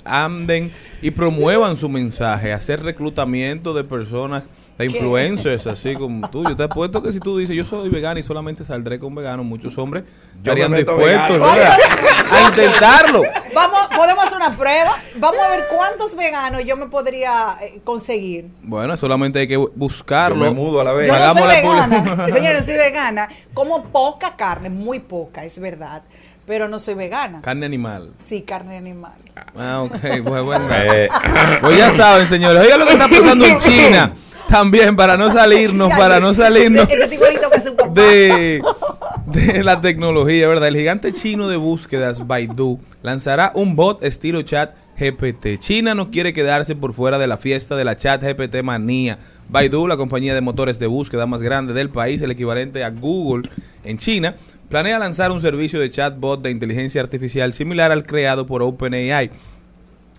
anden 0.05 0.71
y 1.01 1.11
promuevan 1.11 1.75
su 1.75 1.89
mensaje, 1.89 2.53
hacer 2.53 2.83
reclutamiento 2.83 3.73
de 3.73 3.83
personas, 3.83 4.43
de 4.79 4.85
influencers, 4.85 5.67
así 5.67 5.93
como 5.93 6.29
tú. 6.29 6.43
Yo 6.45 6.55
te 6.55 6.63
apuesto 6.63 7.03
que 7.03 7.11
si 7.11 7.19
tú 7.19 7.37
dices, 7.37 7.55
yo 7.55 7.65
soy 7.65 7.89
vegano 7.89 8.19
y 8.19 8.23
solamente 8.23 8.63
saldré 8.63 8.97
con 8.97 9.13
veganos, 9.13 9.45
muchos 9.45 9.77
hombres 9.77 10.05
estarían 10.37 10.71
me 10.71 10.77
dispuestos 10.77 11.41
a 11.41 12.47
intentarlo. 12.47 13.23
Vamos, 13.53 13.79
podemos 13.93 14.23
hacer 14.23 14.37
una 14.37 14.51
prueba. 14.55 14.97
Vamos 15.17 15.41
a 15.41 15.49
ver 15.49 15.65
cuántos 15.69 16.15
veganos 16.15 16.63
yo 16.63 16.77
me 16.77 16.87
podría 16.87 17.57
eh, 17.61 17.81
conseguir. 17.83 18.47
Bueno, 18.61 18.95
solamente 18.95 19.39
hay 19.39 19.47
que 19.49 19.57
buscarlo. 19.57 20.45
Yo 20.45 20.53
me 20.53 20.57
mudo 20.57 20.79
a 20.79 20.85
la 20.85 20.93
vez. 20.93 21.09
Yo 21.09 21.19
no 21.19 21.33
soy 21.33 21.47
vegana. 21.47 22.27
Señores, 22.31 22.65
soy 22.65 22.75
vegana. 22.75 23.27
Como 23.53 23.83
poca 23.83 24.37
carne, 24.37 24.69
muy 24.69 24.99
poca, 24.99 25.43
es 25.43 25.59
verdad. 25.59 26.03
Pero 26.45 26.69
no 26.69 26.79
soy 26.79 26.93
vegana. 26.95 27.41
Carne 27.41 27.65
animal. 27.65 28.13
Sí, 28.19 28.41
carne 28.43 28.77
animal. 28.77 29.13
Ah, 29.57 29.81
ok, 29.81 30.23
pues 30.23 30.43
bueno. 30.43 30.67
Eh. 30.71 31.09
Pues 31.61 31.77
ya 31.77 31.95
saben, 31.95 32.27
señores. 32.27 32.63
Oigan 32.63 32.79
lo 32.79 32.85
que 32.87 32.93
está 32.93 33.07
pasando 33.07 33.45
en 33.45 33.57
China. 33.57 34.13
También, 34.49 34.95
para 34.95 35.15
no 35.15 35.31
salirnos, 35.31 35.89
para 35.97 36.19
no 36.19 36.33
salirnos 36.33 36.87
Este 36.89 37.71
de, 37.93 38.61
de 39.27 39.63
la 39.63 39.79
tecnología, 39.81 40.47
¿verdad? 40.47 40.69
El 40.69 40.77
gigante 40.77 41.13
chino 41.13 41.47
de 41.47 41.57
búsquedas, 41.57 42.25
Baidu, 42.25 42.79
lanzará 43.03 43.51
un 43.55 43.75
bot 43.75 44.03
estilo 44.03 44.41
chat 44.41 44.73
GPT. 44.99 45.57
China 45.59 45.95
no 45.95 46.11
quiere 46.11 46.33
quedarse 46.33 46.75
por 46.75 46.93
fuera 46.93 47.17
de 47.17 47.27
la 47.27 47.37
fiesta 47.37 47.75
de 47.75 47.85
la 47.85 47.95
chat 47.95 48.23
GPT 48.23 48.63
manía. 48.63 49.17
Baidu, 49.49 49.87
la 49.87 49.97
compañía 49.97 50.33
de 50.33 50.41
motores 50.41 50.79
de 50.79 50.87
búsqueda 50.87 51.25
más 51.25 51.41
grande 51.41 51.73
del 51.73 51.89
país, 51.89 52.21
el 52.21 52.31
equivalente 52.31 52.83
a 52.83 52.89
Google 52.89 53.43
en 53.83 53.97
China, 53.97 54.35
planea 54.67 54.99
lanzar 54.99 55.31
un 55.31 55.41
servicio 55.41 55.79
de 55.79 55.89
chatbot 55.89 56.41
de 56.41 56.51
inteligencia 56.51 57.01
artificial 57.01 57.53
similar 57.53 57.91
al 57.91 58.05
creado 58.05 58.45
por 58.45 58.61
OpenAI. 58.61 59.31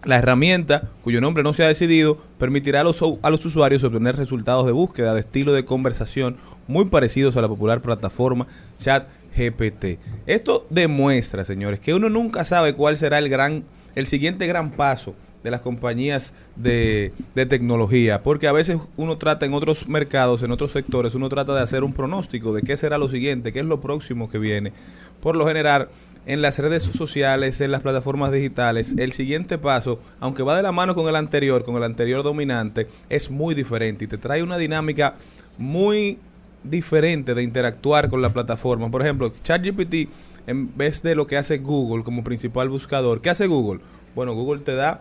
La 0.04 0.16
herramienta, 0.16 0.88
cuyo 1.04 1.20
nombre 1.20 1.42
no 1.42 1.52
se 1.52 1.62
ha 1.62 1.68
decidido, 1.68 2.16
permitirá 2.38 2.80
a 2.80 2.84
los, 2.84 3.02
a 3.20 3.30
los 3.30 3.44
usuarios 3.44 3.84
obtener 3.84 4.16
resultados 4.16 4.64
de 4.64 4.72
búsqueda 4.72 5.12
de 5.12 5.20
estilo 5.20 5.52
de 5.52 5.66
conversación 5.66 6.36
muy 6.66 6.86
parecidos 6.86 7.36
a 7.36 7.42
la 7.42 7.48
popular 7.48 7.82
plataforma 7.82 8.46
ChatGPT. 8.78 9.98
Esto 10.26 10.66
demuestra, 10.70 11.44
señores, 11.44 11.80
que 11.80 11.92
uno 11.92 12.08
nunca 12.08 12.44
sabe 12.44 12.74
cuál 12.74 12.96
será 12.96 13.18
el 13.18 13.28
gran, 13.28 13.64
el 13.94 14.06
siguiente 14.06 14.46
gran 14.46 14.70
paso 14.70 15.14
de 15.44 15.50
las 15.50 15.60
compañías 15.60 16.32
de, 16.56 17.12
de 17.34 17.46
tecnología, 17.46 18.22
porque 18.22 18.48
a 18.48 18.52
veces 18.52 18.78
uno 18.96 19.18
trata 19.18 19.44
en 19.46 19.54
otros 19.54 19.86
mercados, 19.88 20.42
en 20.42 20.50
otros 20.50 20.72
sectores, 20.72 21.14
uno 21.14 21.28
trata 21.28 21.54
de 21.54 21.62
hacer 21.62 21.84
un 21.84 21.92
pronóstico 21.92 22.54
de 22.54 22.62
qué 22.62 22.76
será 22.76 22.96
lo 22.96 23.08
siguiente, 23.08 23.52
qué 23.52 23.60
es 23.60 23.66
lo 23.66 23.80
próximo 23.80 24.30
que 24.30 24.38
viene. 24.38 24.72
Por 25.20 25.36
lo 25.36 25.46
general, 25.46 25.88
en 26.26 26.42
las 26.42 26.58
redes 26.58 26.82
sociales, 26.82 27.60
en 27.60 27.72
las 27.72 27.80
plataformas 27.80 28.32
digitales, 28.32 28.94
el 28.98 29.12
siguiente 29.12 29.58
paso, 29.58 30.00
aunque 30.20 30.42
va 30.42 30.56
de 30.56 30.62
la 30.62 30.72
mano 30.72 30.94
con 30.94 31.08
el 31.08 31.16
anterior, 31.16 31.64
con 31.64 31.76
el 31.76 31.84
anterior 31.84 32.22
dominante, 32.22 32.86
es 33.08 33.30
muy 33.30 33.54
diferente 33.54 34.04
y 34.04 34.08
te 34.08 34.18
trae 34.18 34.42
una 34.42 34.58
dinámica 34.58 35.14
muy 35.58 36.18
diferente 36.62 37.34
de 37.34 37.42
interactuar 37.42 38.08
con 38.08 38.22
la 38.22 38.30
plataforma. 38.30 38.90
Por 38.90 39.02
ejemplo, 39.02 39.32
ChatGPT, 39.42 40.08
en 40.46 40.76
vez 40.76 41.02
de 41.02 41.14
lo 41.14 41.26
que 41.26 41.36
hace 41.36 41.58
Google 41.58 42.04
como 42.04 42.22
principal 42.22 42.68
buscador, 42.68 43.20
¿qué 43.20 43.30
hace 43.30 43.46
Google? 43.46 43.80
Bueno, 44.14 44.34
Google 44.34 44.60
te 44.60 44.74
da 44.74 45.00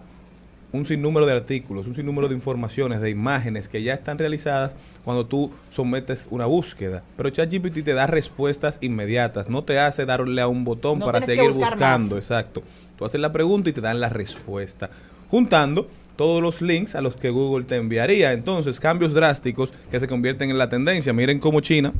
un 0.71 0.85
sinnúmero 0.85 1.25
de 1.25 1.33
artículos, 1.33 1.87
un 1.87 1.95
sinnúmero 1.95 2.27
de 2.27 2.35
informaciones, 2.35 3.01
de 3.01 3.09
imágenes 3.09 3.67
que 3.67 3.81
ya 3.81 3.93
están 3.93 4.17
realizadas 4.17 4.75
cuando 5.03 5.25
tú 5.25 5.51
sometes 5.69 6.27
una 6.29 6.45
búsqueda. 6.45 7.03
Pero 7.17 7.29
ChatGPT 7.29 7.83
te 7.83 7.93
da 7.93 8.07
respuestas 8.07 8.77
inmediatas, 8.81 9.49
no 9.49 9.63
te 9.63 9.79
hace 9.79 10.05
darle 10.05 10.41
a 10.41 10.47
un 10.47 10.63
botón 10.63 10.99
No 10.99 11.05
para 11.05 11.21
seguir 11.21 11.51
buscando, 11.51 12.15
más. 12.15 12.23
exacto. 12.23 12.61
Tú 12.97 13.05
haces 13.05 13.19
la 13.19 13.31
pregunta 13.31 13.69
y 13.69 13.73
te 13.73 13.81
dan 13.81 13.99
la 13.99 14.09
respuesta, 14.09 14.89
juntando 15.29 15.87
todos 16.15 16.41
los 16.41 16.61
links 16.61 16.95
a 16.95 17.01
los 17.01 17.15
que 17.15 17.29
Google 17.29 17.65
te 17.65 17.77
enviaría. 17.77 18.33
Entonces, 18.33 18.79
cambios 18.79 19.13
drásticos 19.13 19.73
que 19.89 19.99
se 19.99 20.07
convierten 20.07 20.49
en 20.49 20.57
la 20.57 20.67
tendencia. 20.69 21.13
Miren 21.13 21.39
cómo 21.39 21.61
China 21.61 21.93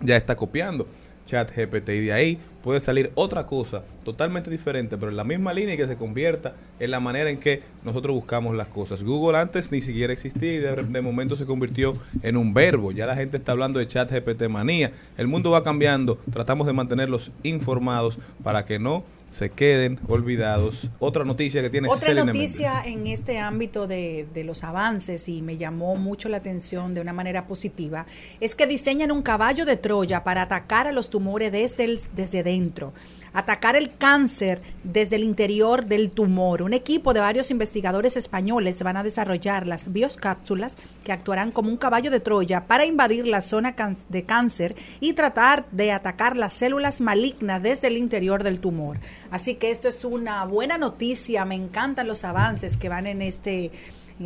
ya 0.00 0.16
está 0.16 0.34
copiando 0.34 0.86
chat 1.30 1.54
GPT 1.54 1.90
y 1.90 2.00
de 2.06 2.12
ahí 2.12 2.38
puede 2.62 2.80
salir 2.80 3.12
otra 3.14 3.46
cosa 3.46 3.82
totalmente 4.04 4.50
diferente, 4.50 4.98
pero 4.98 5.10
en 5.10 5.16
la 5.16 5.24
misma 5.24 5.54
línea 5.54 5.74
y 5.74 5.76
que 5.76 5.86
se 5.86 5.96
convierta 5.96 6.54
en 6.80 6.90
la 6.90 6.98
manera 6.98 7.30
en 7.30 7.38
que 7.38 7.62
nosotros 7.84 8.14
buscamos 8.14 8.56
las 8.56 8.68
cosas. 8.68 9.04
Google 9.04 9.38
antes 9.38 9.70
ni 9.70 9.80
siquiera 9.80 10.12
existía 10.12 10.52
y 10.52 10.58
de, 10.58 10.74
de 10.74 11.00
momento 11.00 11.36
se 11.36 11.46
convirtió 11.46 11.92
en 12.22 12.36
un 12.36 12.52
verbo. 12.52 12.90
Ya 12.90 13.06
la 13.06 13.14
gente 13.14 13.36
está 13.36 13.52
hablando 13.52 13.78
de 13.78 13.86
chat 13.86 14.10
GPT 14.10 14.48
manía. 14.48 14.90
El 15.16 15.28
mundo 15.28 15.52
va 15.52 15.62
cambiando, 15.62 16.18
tratamos 16.32 16.66
de 16.66 16.72
mantenerlos 16.72 17.30
informados 17.44 18.18
para 18.42 18.64
que 18.64 18.78
no 18.78 19.04
se 19.30 19.48
queden 19.48 19.98
olvidados. 20.08 20.90
Otra 20.98 21.24
noticia 21.24 21.62
que 21.62 21.70
tiene 21.70 21.88
Otra 21.88 22.00
Selena 22.08 22.24
noticia 22.26 22.82
en 22.84 23.06
este 23.06 23.38
ámbito 23.38 23.86
de, 23.86 24.26
de 24.34 24.44
los 24.44 24.64
avances 24.64 25.28
y 25.28 25.40
me 25.40 25.56
llamó 25.56 25.94
mucho 25.96 26.28
la 26.28 26.38
atención 26.38 26.94
de 26.94 27.00
una 27.00 27.12
manera 27.12 27.46
positiva 27.46 28.06
es 28.40 28.54
que 28.56 28.66
diseñan 28.66 29.12
un 29.12 29.22
caballo 29.22 29.64
de 29.64 29.76
Troya 29.76 30.24
para 30.24 30.42
atacar 30.42 30.88
a 30.88 30.92
los 30.92 31.10
tumores 31.10 31.52
desde, 31.52 31.84
el- 31.84 32.00
desde 32.14 32.42
dentro, 32.42 32.92
atacar 33.32 33.76
el 33.76 33.96
cáncer 33.96 34.60
desde 34.82 35.16
el 35.16 35.24
interior 35.24 35.86
del 35.86 36.10
tumor. 36.10 36.62
Un 36.62 36.72
equipo 36.72 37.14
de 37.14 37.20
varios 37.20 37.50
investigadores 37.50 38.16
españoles 38.16 38.82
van 38.82 38.96
a 38.96 39.02
desarrollar 39.02 39.66
las 39.66 39.92
biocápsulas 39.92 40.76
que 41.04 41.12
actuarán 41.12 41.52
como 41.52 41.70
un 41.70 41.76
caballo 41.76 42.10
de 42.10 42.20
Troya 42.20 42.66
para 42.66 42.86
invadir 42.86 43.26
la 43.26 43.40
zona 43.40 43.74
de 44.08 44.24
cáncer 44.24 44.74
y 45.00 45.12
tratar 45.12 45.66
de 45.70 45.92
atacar 45.92 46.36
las 46.36 46.52
células 46.52 47.00
malignas 47.00 47.62
desde 47.62 47.88
el 47.88 47.96
interior 47.96 48.42
del 48.42 48.60
tumor. 48.60 48.98
Así 49.30 49.54
que 49.54 49.70
esto 49.70 49.88
es 49.88 50.04
una 50.04 50.44
buena 50.44 50.78
noticia, 50.78 51.44
me 51.44 51.54
encantan 51.54 52.08
los 52.08 52.24
avances 52.24 52.76
que 52.76 52.88
van 52.88 53.06
en 53.06 53.22
este 53.22 53.70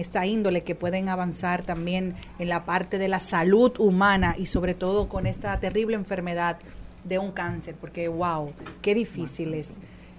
esta 0.00 0.26
índole 0.26 0.62
que 0.62 0.74
pueden 0.74 1.08
avanzar 1.08 1.62
también 1.62 2.16
en 2.40 2.48
la 2.48 2.64
parte 2.64 2.98
de 2.98 3.06
la 3.06 3.20
salud 3.20 3.72
humana 3.78 4.34
y 4.36 4.46
sobre 4.46 4.74
todo 4.74 5.08
con 5.08 5.24
esta 5.26 5.58
terrible 5.60 5.94
enfermedad 5.94 6.58
de 7.04 7.18
un 7.18 7.32
cáncer, 7.32 7.74
porque 7.80 8.08
wow, 8.08 8.52
qué 8.82 8.94
difícil 8.94 9.54
es 9.54 9.78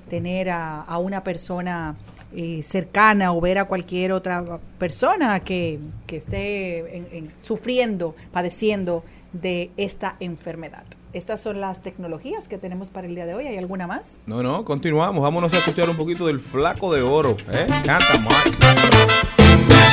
tener 0.10 0.50
a, 0.50 0.82
a 0.82 0.98
una 1.00 1.24
persona 1.24 1.96
eh, 2.36 2.62
cercana 2.64 3.34
o 3.34 3.42
ver 3.42 3.58
a 3.58 3.66
cualquier 3.66 4.12
otra 4.12 4.60
persona 4.78 5.40
que, 5.40 5.80
que 6.06 6.18
esté 6.18 6.98
en- 6.98 7.08
en- 7.12 7.32
sufriendo, 7.42 8.16
padeciendo 8.32 9.04
de 9.34 9.72
esta 9.78 10.16
enfermedad. 10.20 10.84
Estas 11.16 11.40
son 11.40 11.62
las 11.62 11.82
tecnologías 11.82 12.50
que 12.50 12.58
tenemos 12.58 12.92
para 12.92 13.08
el 13.08 13.16
día 13.16 13.26
de 13.26 13.36
hoy. 13.36 13.48
¿Hay 13.48 13.56
alguna 13.56 13.88
más? 13.88 14.20
No, 14.26 14.44
no, 14.44 14.66
continuamos. 14.66 15.24
Vámonos 15.24 15.54
a 15.54 15.60
escuchar 15.60 15.90
un 15.90 15.96
poquito 15.96 16.28
del 16.28 16.42
flaco 16.42 16.94
de 16.94 17.04
oro. 17.04 17.38
¿eh? 17.54 17.66
Canta, 17.86 18.18
Mark. 18.20 18.54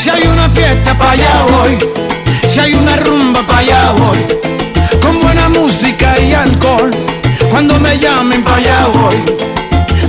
Si 0.00 0.10
hay 0.10 0.26
una 0.26 0.48
fiesta 0.48 0.98
para 0.98 1.12
allá 1.12 1.46
voy, 1.48 1.78
si 2.48 2.58
hay 2.58 2.74
una 2.74 2.96
rumba 2.96 3.46
para 3.46 3.60
allá 3.60 3.92
voy, 3.92 4.18
con 5.00 5.20
buena 5.20 5.48
música 5.48 6.20
y 6.20 6.32
alcohol, 6.32 6.90
cuando 7.52 7.78
me 7.78 7.96
llamen 7.96 8.42
para 8.42 8.56
allá 8.56 8.88
voy, 8.88 9.22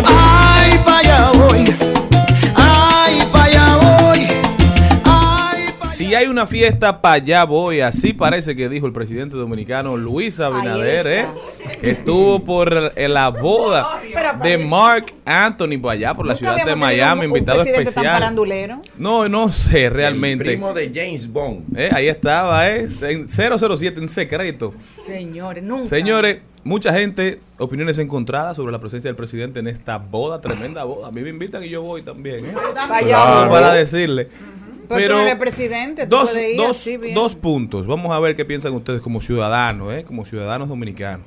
ay 0.03 0.80
para 0.84 0.98
allá 0.98 1.31
voy, 1.35 1.64
ay 1.64 1.73
para 1.73 1.77
allá 1.77 1.77
voy, 1.77 1.93
Si 5.94 6.14
hay 6.15 6.28
una 6.28 6.48
fiesta, 6.48 7.02
para 7.02 7.15
allá 7.15 7.44
voy. 7.45 7.82
Así 7.82 8.14
parece 8.14 8.56
que 8.56 8.68
dijo 8.70 8.86
el 8.88 8.94
presidente 8.94 9.36
dominicano 9.38 9.95
Luis 9.98 10.40
Abinader, 10.40 11.07
¿eh? 11.07 11.26
que 11.80 11.91
estuvo 11.91 12.44
por 12.44 12.94
la 12.98 13.30
boda 13.30 13.86
de 14.44 14.57
Mark 14.57 15.06
Anthony, 15.26 15.78
por 15.82 15.91
allá, 15.91 16.14
por 16.14 16.26
la 16.26 16.36
ciudad 16.36 16.56
de 16.65 16.76
Miami, 16.76 17.26
un- 17.26 17.32
un 17.32 17.38
invitado 17.38 17.57
presidente 17.60 17.84
tan 17.86 17.88
especial. 17.91 18.14
farandulero. 18.15 18.82
No, 18.98 19.30
no 19.30 19.49
sé 19.52 19.90
realmente. 19.90 20.44
primo 20.45 20.74
de 20.74 20.91
James 20.94 21.32
Bond. 21.32 21.78
Eh, 21.78 21.90
ahí 21.94 22.07
estaba, 22.07 22.68
¿eh? 22.70 22.88
En 23.02 23.28
007 23.30 23.99
en 23.99 24.10
secreto. 24.10 24.74
Señores, 25.06 25.64
nunca. 25.64 25.86
Señores, 25.88 26.40
mucha 26.64 26.94
gente, 26.94 27.40
opiniones 27.57 27.98
encontradas 27.99 28.56
sobre 28.56 28.72
la 28.72 28.80
presencia 28.80 29.10
del 29.10 29.15
presidente 29.15 29.60
en 29.60 29.68
esta 29.68 29.98
boda, 29.98 30.40
tremenda 30.41 30.84
boda. 30.86 31.10
A 31.10 31.11
mí 31.11 31.22
me 31.22 31.30
invitan 31.30 31.64
y 31.64 31.70
yo 31.70 31.82
voy 31.82 32.02
también. 32.02 32.45
¿eh? 32.45 32.53
Para 33.49 33.74
decirle. 33.74 34.30
Pero, 34.95 35.07
Pero 35.07 35.15
tú 35.15 35.28
eres 35.28 35.36
presidente, 35.36 36.06
dos, 36.06 36.36
ir 36.36 36.57
dos, 36.57 36.72
así 36.72 36.98
bien. 36.98 37.15
dos 37.15 37.36
puntos. 37.36 37.88
Vamos 37.88 38.11
a 38.11 38.20
ver 38.20 38.36
qué 38.36 38.45
piensan 38.45 38.74
ustedes 38.74 39.02
como 39.02 39.22
ciudadanos, 39.22 39.94
¿eh? 39.94 40.03
como 40.03 40.26
ciudadanos 40.26 40.70
dominicanos. 40.70 41.26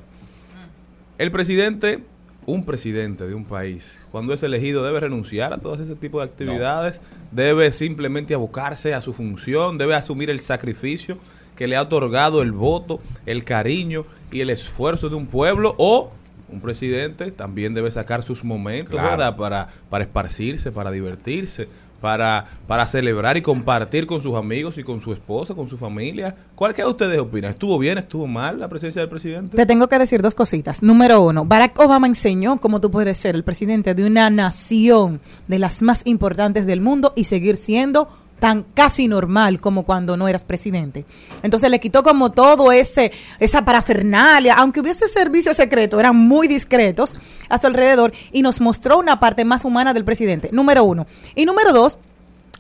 El 1.18 1.30
presidente, 1.30 2.00
un 2.44 2.64
presidente 2.64 3.26
de 3.26 3.34
un 3.34 3.44
país, 3.44 4.04
cuando 4.12 4.34
es 4.34 4.42
elegido, 4.42 4.84
debe 4.84 5.00
renunciar 5.00 5.52
a 5.54 5.58
todo 5.58 5.74
ese 5.74 5.96
tipo 5.96 6.18
de 6.18 6.26
actividades, 6.26 7.00
debe 7.32 7.72
simplemente 7.72 8.34
abocarse 8.34 8.92
a 8.92 9.00
su 9.00 9.12
función, 9.12 9.78
debe 9.78 9.94
asumir 9.94 10.28
el 10.30 10.40
sacrificio 10.40 11.16
que 11.56 11.66
le 11.66 11.76
ha 11.76 11.82
otorgado 11.82 12.42
el 12.42 12.52
voto, 12.52 13.00
el 13.24 13.44
cariño 13.44 14.04
y 14.30 14.40
el 14.40 14.50
esfuerzo 14.50 15.08
de 15.08 15.14
un 15.14 15.26
pueblo 15.26 15.74
o 15.78 16.12
un 16.48 16.60
presidente 16.60 17.32
también 17.32 17.74
debe 17.74 17.90
sacar 17.90 18.22
sus 18.22 18.44
momentos 18.44 18.92
Claro. 18.92 19.10
¿verdad? 19.10 19.36
Para, 19.36 19.68
para 19.90 20.04
esparcirse, 20.04 20.70
para 20.70 20.90
divertirse, 20.90 21.68
para, 22.00 22.44
para 22.66 22.86
celebrar 22.86 23.36
y 23.36 23.42
compartir 23.42 24.06
con 24.06 24.22
sus 24.22 24.34
amigos 24.34 24.78
y 24.78 24.82
con 24.82 25.00
su 25.00 25.12
esposa, 25.12 25.54
con 25.54 25.68
su 25.68 25.76
familia. 25.78 26.34
¿Cuál 26.54 26.74
que 26.74 26.84
ustedes 26.84 27.18
opinan? 27.18 27.52
¿Estuvo 27.52 27.78
bien, 27.78 27.98
estuvo 27.98 28.26
mal 28.26 28.60
la 28.60 28.68
presencia 28.68 29.00
del 29.02 29.08
presidente? 29.08 29.56
Te 29.56 29.66
tengo 29.66 29.88
que 29.88 29.98
decir 29.98 30.22
dos 30.22 30.34
cositas. 30.34 30.82
Número 30.82 31.22
uno, 31.22 31.44
Barack 31.44 31.78
Obama 31.80 32.06
enseñó 32.06 32.58
cómo 32.58 32.80
tú 32.80 32.90
puedes 32.90 33.18
ser 33.18 33.34
el 33.34 33.44
presidente 33.44 33.94
de 33.94 34.06
una 34.06 34.30
nación 34.30 35.20
de 35.48 35.58
las 35.58 35.82
más 35.82 36.02
importantes 36.04 36.66
del 36.66 36.80
mundo 36.80 37.12
y 37.16 37.24
seguir 37.24 37.56
siendo 37.56 38.08
tan 38.38 38.64
casi 38.74 39.08
normal 39.08 39.60
como 39.60 39.84
cuando 39.84 40.16
no 40.16 40.28
eras 40.28 40.44
presidente. 40.44 41.04
Entonces 41.42 41.70
le 41.70 41.80
quitó 41.80 42.02
como 42.02 42.32
todo 42.32 42.72
ese 42.72 43.12
esa 43.40 43.64
parafernalia, 43.64 44.54
aunque 44.56 44.80
hubiese 44.80 45.08
servicio 45.08 45.54
secreto, 45.54 45.98
eran 45.98 46.16
muy 46.16 46.48
discretos 46.48 47.18
a 47.48 47.58
su 47.58 47.66
alrededor 47.66 48.12
y 48.32 48.42
nos 48.42 48.60
mostró 48.60 48.98
una 48.98 49.20
parte 49.20 49.44
más 49.44 49.64
humana 49.64 49.94
del 49.94 50.04
presidente. 50.04 50.50
Número 50.52 50.84
uno. 50.84 51.06
Y 51.34 51.46
número 51.46 51.72
dos, 51.72 51.98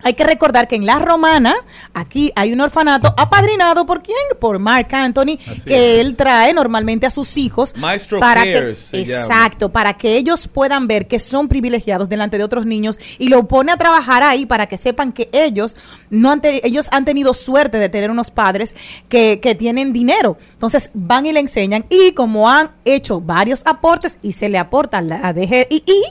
hay 0.02 0.14
que 0.14 0.24
recordar 0.24 0.68
que 0.68 0.76
en 0.76 0.86
La 0.86 0.98
Romana, 0.98 1.54
aquí 1.94 2.30
hay 2.36 2.52
un 2.52 2.60
orfanato 2.60 3.12
apadrinado 3.16 3.86
por 3.86 4.02
quién? 4.02 4.16
Por 4.38 4.58
Mark 4.58 4.88
Anthony, 4.92 5.38
Así 5.50 5.62
que 5.64 6.00
es. 6.00 6.06
él 6.06 6.16
trae 6.16 6.52
normalmente 6.52 7.06
a 7.06 7.10
sus 7.10 7.36
hijos 7.36 7.74
Maestro 7.76 8.20
para 8.20 8.42
que 8.42 8.52
llama. 8.52 8.98
exacto, 9.02 9.72
para 9.72 9.94
que 9.94 10.16
ellos 10.16 10.48
puedan 10.48 10.86
ver 10.86 11.08
que 11.08 11.18
son 11.18 11.48
privilegiados 11.48 12.08
delante 12.08 12.38
de 12.38 12.44
otros 12.44 12.66
niños 12.66 12.98
y 13.18 13.28
lo 13.28 13.48
pone 13.48 13.72
a 13.72 13.76
trabajar 13.76 14.22
ahí 14.22 14.46
para 14.46 14.66
que 14.66 14.76
sepan 14.76 15.12
que 15.12 15.28
ellos 15.32 15.76
no 16.10 16.30
han 16.30 16.40
ellos 16.44 16.88
han 16.92 17.04
tenido 17.04 17.34
suerte 17.34 17.78
de 17.78 17.88
tener 17.88 18.10
unos 18.10 18.30
padres 18.30 18.74
que, 19.08 19.40
que 19.40 19.54
tienen 19.54 19.92
dinero. 19.92 20.36
Entonces 20.52 20.90
van 20.94 21.26
y 21.26 21.32
le 21.32 21.40
enseñan 21.40 21.86
y 21.90 22.12
como 22.12 22.48
han 22.48 22.70
hecho 22.84 23.20
varios 23.20 23.62
aportes 23.66 24.18
y 24.22 24.32
se 24.32 24.48
le 24.48 24.58
aporta 24.58 25.00
la 25.02 25.32
DGI, 25.32 26.04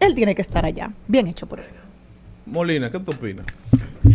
él 0.00 0.14
tiene 0.14 0.34
que 0.34 0.42
estar 0.42 0.64
allá. 0.64 0.90
Bien 1.08 1.26
hecho 1.26 1.46
por 1.46 1.60
él. 1.60 1.83
Molina, 2.46 2.90
¿qué 2.90 2.98
tú 3.00 3.12
opinas? 3.12 3.46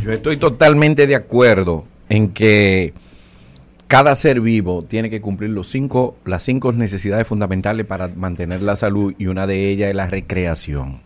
Yo 0.03 0.11
estoy 0.11 0.37
totalmente 0.37 1.07
de 1.07 1.15
acuerdo 1.15 1.85
en 2.09 2.29
que 2.29 2.93
cada 3.87 4.13
ser 4.15 4.39
vivo 4.39 4.83
tiene 4.83 5.09
que 5.09 5.19
cumplir 5.19 5.49
los 5.49 5.67
cinco, 5.67 6.15
las 6.25 6.43
cinco 6.43 6.71
necesidades 6.71 7.27
fundamentales 7.27 7.85
para 7.85 8.07
mantener 8.07 8.61
la 8.61 8.75
salud 8.75 9.13
y 9.17 9.27
una 9.27 9.47
de 9.47 9.69
ellas 9.69 9.89
es 9.89 9.95
la 9.95 10.07
recreación. 10.07 11.01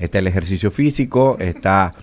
Está 0.00 0.18
el 0.18 0.26
ejercicio 0.26 0.70
físico, 0.70 1.36
está 1.38 1.94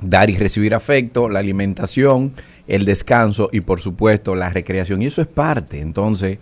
dar 0.00 0.28
y 0.30 0.36
recibir 0.36 0.74
afecto, 0.74 1.28
la 1.28 1.38
alimentación, 1.38 2.32
el 2.66 2.84
descanso 2.84 3.48
y 3.52 3.60
por 3.60 3.80
supuesto 3.80 4.34
la 4.34 4.50
recreación. 4.50 5.02
Y 5.02 5.06
eso 5.06 5.22
es 5.22 5.28
parte. 5.28 5.80
Entonces, 5.80 6.38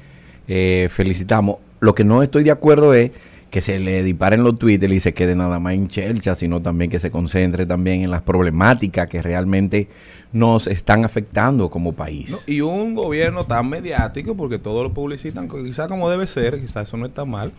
eh, 0.48 0.89
felicitamos. 0.90 1.59
Lo 1.78 1.94
que 1.94 2.05
no 2.05 2.23
estoy 2.23 2.43
de 2.43 2.51
acuerdo 2.51 2.94
es 2.94 3.12
que 3.57 3.62
se 3.62 3.78
le 3.78 4.03
disparen 4.03 4.45
los 4.45 4.59
Twitter 4.59 4.93
y 4.93 5.01
se 5.01 5.15
quede 5.15 5.35
nada 5.35 5.59
más 5.59 5.73
en 5.73 5.89
chelcha, 5.89 6.35
sino 6.35 6.61
también 6.61 6.91
que 6.91 6.99
se 6.99 7.11
concentre 7.11 7.65
también 7.65 8.03
en 8.03 8.11
las 8.11 8.20
problemáticas 8.20 9.09
que 9.09 9.23
realmente 9.23 9.89
nos 10.31 10.66
están 10.66 11.07
afectando 11.07 11.70
como 11.70 11.95
país. 11.95 12.33
No, 12.33 12.39
y 12.47 12.61
un 12.61 12.95
gobierno 12.95 13.45
tan 13.45 13.70
mediático, 13.70 14.37
porque 14.37 14.59
todo 14.59 14.83
lo 14.83 14.93
publicitan, 14.93 15.49
quizás 15.49 15.89
como 15.89 16.11
debe 16.11 16.27
ser, 16.27 16.61
quizás 16.61 16.87
eso 16.87 16.99
no 16.99 17.07
está 17.07 17.24
mal, 17.24 17.51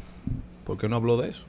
¿por 0.65 0.77
qué 0.77 0.87
no 0.87 0.97
habló 0.97 1.17
de 1.17 1.29
eso? 1.29 1.45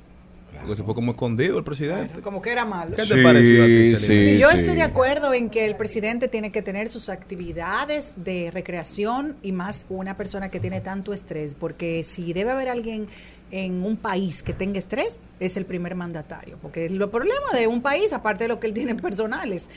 Porque 0.62 0.76
se 0.76 0.82
fue 0.82 0.94
como 0.94 1.12
escondido 1.12 1.58
el 1.58 1.64
presidente. 1.64 2.22
Como 2.22 2.40
que 2.40 2.50
era 2.50 2.64
malo. 2.64 2.96
¿Qué 2.96 3.04
te 3.04 3.22
pareció 3.22 3.64
a 3.64 3.66
ti, 3.66 4.38
yo 4.38 4.50
estoy 4.50 4.76
de 4.76 4.82
acuerdo 4.82 5.34
en 5.34 5.50
que 5.50 5.66
el 5.66 5.76
presidente 5.76 6.26
tiene 6.26 6.50
que 6.50 6.62
tener 6.62 6.88
sus 6.88 7.10
actividades 7.10 8.14
de 8.16 8.50
recreación 8.50 9.36
y 9.42 9.52
más 9.52 9.84
una 9.90 10.16
persona 10.16 10.48
que 10.48 10.58
tiene 10.58 10.80
tanto 10.80 11.12
estrés, 11.12 11.54
porque 11.54 12.02
si 12.02 12.32
debe 12.32 12.50
haber 12.52 12.70
alguien 12.70 13.08
en 13.50 13.84
un 13.84 13.96
país 13.96 14.42
que 14.42 14.52
tenga 14.52 14.78
estrés, 14.78 15.20
es 15.40 15.56
el 15.56 15.64
primer 15.64 15.94
mandatario, 15.94 16.58
porque 16.60 16.86
el 16.86 16.98
problema 17.08 17.52
de 17.54 17.66
un 17.66 17.80
país, 17.82 18.12
aparte 18.12 18.44
de 18.44 18.48
lo 18.48 18.60
que 18.60 18.66
él 18.66 18.74
tiene 18.74 18.94
personales, 19.06 19.70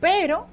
pero... 0.00 0.46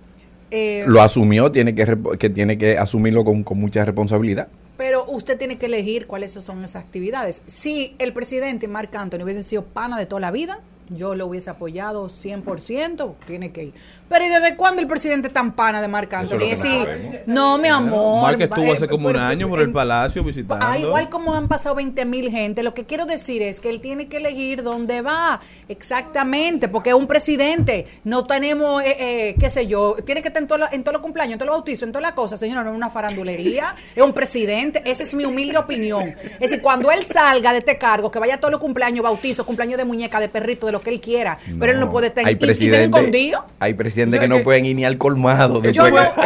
eh, 0.51 0.83
Lo 0.87 1.01
asumió, 1.01 1.51
tiene 1.51 1.73
que, 1.75 1.97
que 2.19 2.29
tiene 2.29 2.57
que 2.57 2.77
asumirlo 2.77 3.23
con, 3.23 3.43
con 3.43 3.59
mucha 3.59 3.85
responsabilidad. 3.85 4.47
Pero 4.77 5.05
usted 5.05 5.37
tiene 5.37 5.57
que 5.57 5.67
elegir 5.67 6.05
cuáles 6.05 6.31
son 6.31 6.63
esas 6.63 6.83
actividades. 6.83 7.43
Si 7.45 7.95
el 7.97 8.11
presidente 8.11 8.67
Marc 8.67 8.93
Anthony 8.95 9.23
hubiese 9.23 9.41
sido 9.41 9.63
pana 9.63 9.97
de 9.97 10.05
toda 10.05 10.19
la 10.19 10.31
vida, 10.31 10.59
yo 10.89 11.15
lo 11.15 11.27
hubiese 11.27 11.49
apoyado 11.49 12.05
100%, 12.07 13.15
tiene 13.25 13.51
que 13.51 13.63
ir. 13.65 13.73
Pero 14.07 14.23
¿y 14.25 14.29
desde 14.29 14.55
cuándo 14.55 14.81
el 14.81 14.87
presidente 14.87 15.29
es 15.29 15.33
tan 15.33 15.53
pana 15.53 15.81
de 15.81 15.87
Marc 15.87 16.13
Anthony? 16.13 16.41
Es 16.43 16.59
lo 16.59 16.65
no 16.65 16.71
Sí, 16.71 16.77
sabemos. 16.79 17.15
no, 17.25 17.57
mi 17.57 17.67
amor. 17.67 18.21
Mark 18.21 18.41
estuvo 18.41 18.71
hace 18.71 18.85
eh, 18.85 18.87
como 18.87 19.09
un 19.09 19.17
año 19.17 19.49
por 19.49 19.59
el 19.61 19.71
palacio 19.71 20.23
visitando. 20.23 20.63
Ah, 20.67 20.77
igual 20.77 21.09
como 21.09 21.33
han 21.33 21.47
pasado 21.47 21.75
20 21.75 22.05
mil 22.05 22.29
gente, 22.29 22.61
lo 22.61 22.73
que 22.73 22.85
quiero 22.85 23.05
decir 23.05 23.41
es 23.41 23.59
que 23.59 23.69
él 23.69 23.81
tiene 23.81 24.07
que 24.07 24.17
elegir 24.17 24.61
dónde 24.61 25.01
va, 25.01 25.39
exactamente, 25.67 26.67
porque 26.67 26.89
es 26.89 26.95
un 26.95 27.07
presidente, 27.07 27.87
no 28.03 28.25
tenemos, 28.25 28.83
eh, 28.83 28.95
eh, 28.99 29.35
qué 29.39 29.49
sé 29.49 29.65
yo, 29.67 29.95
tiene 30.05 30.21
que 30.21 30.27
estar 30.27 30.41
en 30.43 30.47
todos 30.47 30.59
los 30.61 30.71
en 30.73 30.83
todos 30.83 30.93
los 30.93 31.01
cumpleaños, 31.01 31.33
en 31.33 31.39
todos 31.39 31.47
los 31.47 31.57
bautizos, 31.57 31.83
en 31.83 31.91
todas 31.91 32.03
las 32.03 32.11
cosas, 32.13 32.39
señora, 32.39 32.63
no 32.63 32.71
es 32.71 32.75
una 32.75 32.89
farandulería, 32.89 33.75
es 33.95 34.03
un 34.03 34.13
presidente, 34.13 34.81
esa 34.85 35.03
es 35.03 35.15
mi 35.15 35.25
humilde 35.25 35.57
opinión. 35.57 36.15
Es 36.33 36.39
decir, 36.39 36.61
cuando 36.61 36.91
él 36.91 37.03
salga 37.03 37.53
de 37.53 37.59
este 37.59 37.77
cargo, 37.77 38.11
que 38.11 38.19
vaya 38.19 38.35
a 38.35 38.39
todos 38.39 38.51
los 38.51 38.61
cumpleaños, 38.61 39.03
bautizos, 39.03 39.45
cumpleaños 39.45 39.77
de 39.77 39.85
muñeca, 39.85 40.19
de 40.19 40.29
perrito, 40.29 40.67
de 40.67 40.73
lo 40.75 40.81
que 40.81 40.89
él 40.91 40.99
quiera, 41.01 41.37
pero 41.59 41.71
él 41.71 41.79
no 41.79 41.89
puede 41.89 42.07
estar 42.07 42.25
Hay 42.25 42.37
escondido. 42.41 43.45
hay 43.59 43.73
presidentes 43.73 44.19
¿Tú 44.19 44.21
que 44.23 44.27
no 44.27 44.43
pueden 44.43 44.65
ir 44.65 44.75
ni 44.75 44.85
al 44.85 44.97
colmado. 44.97 45.61
Fue, 45.61 45.71
que- 45.71 45.79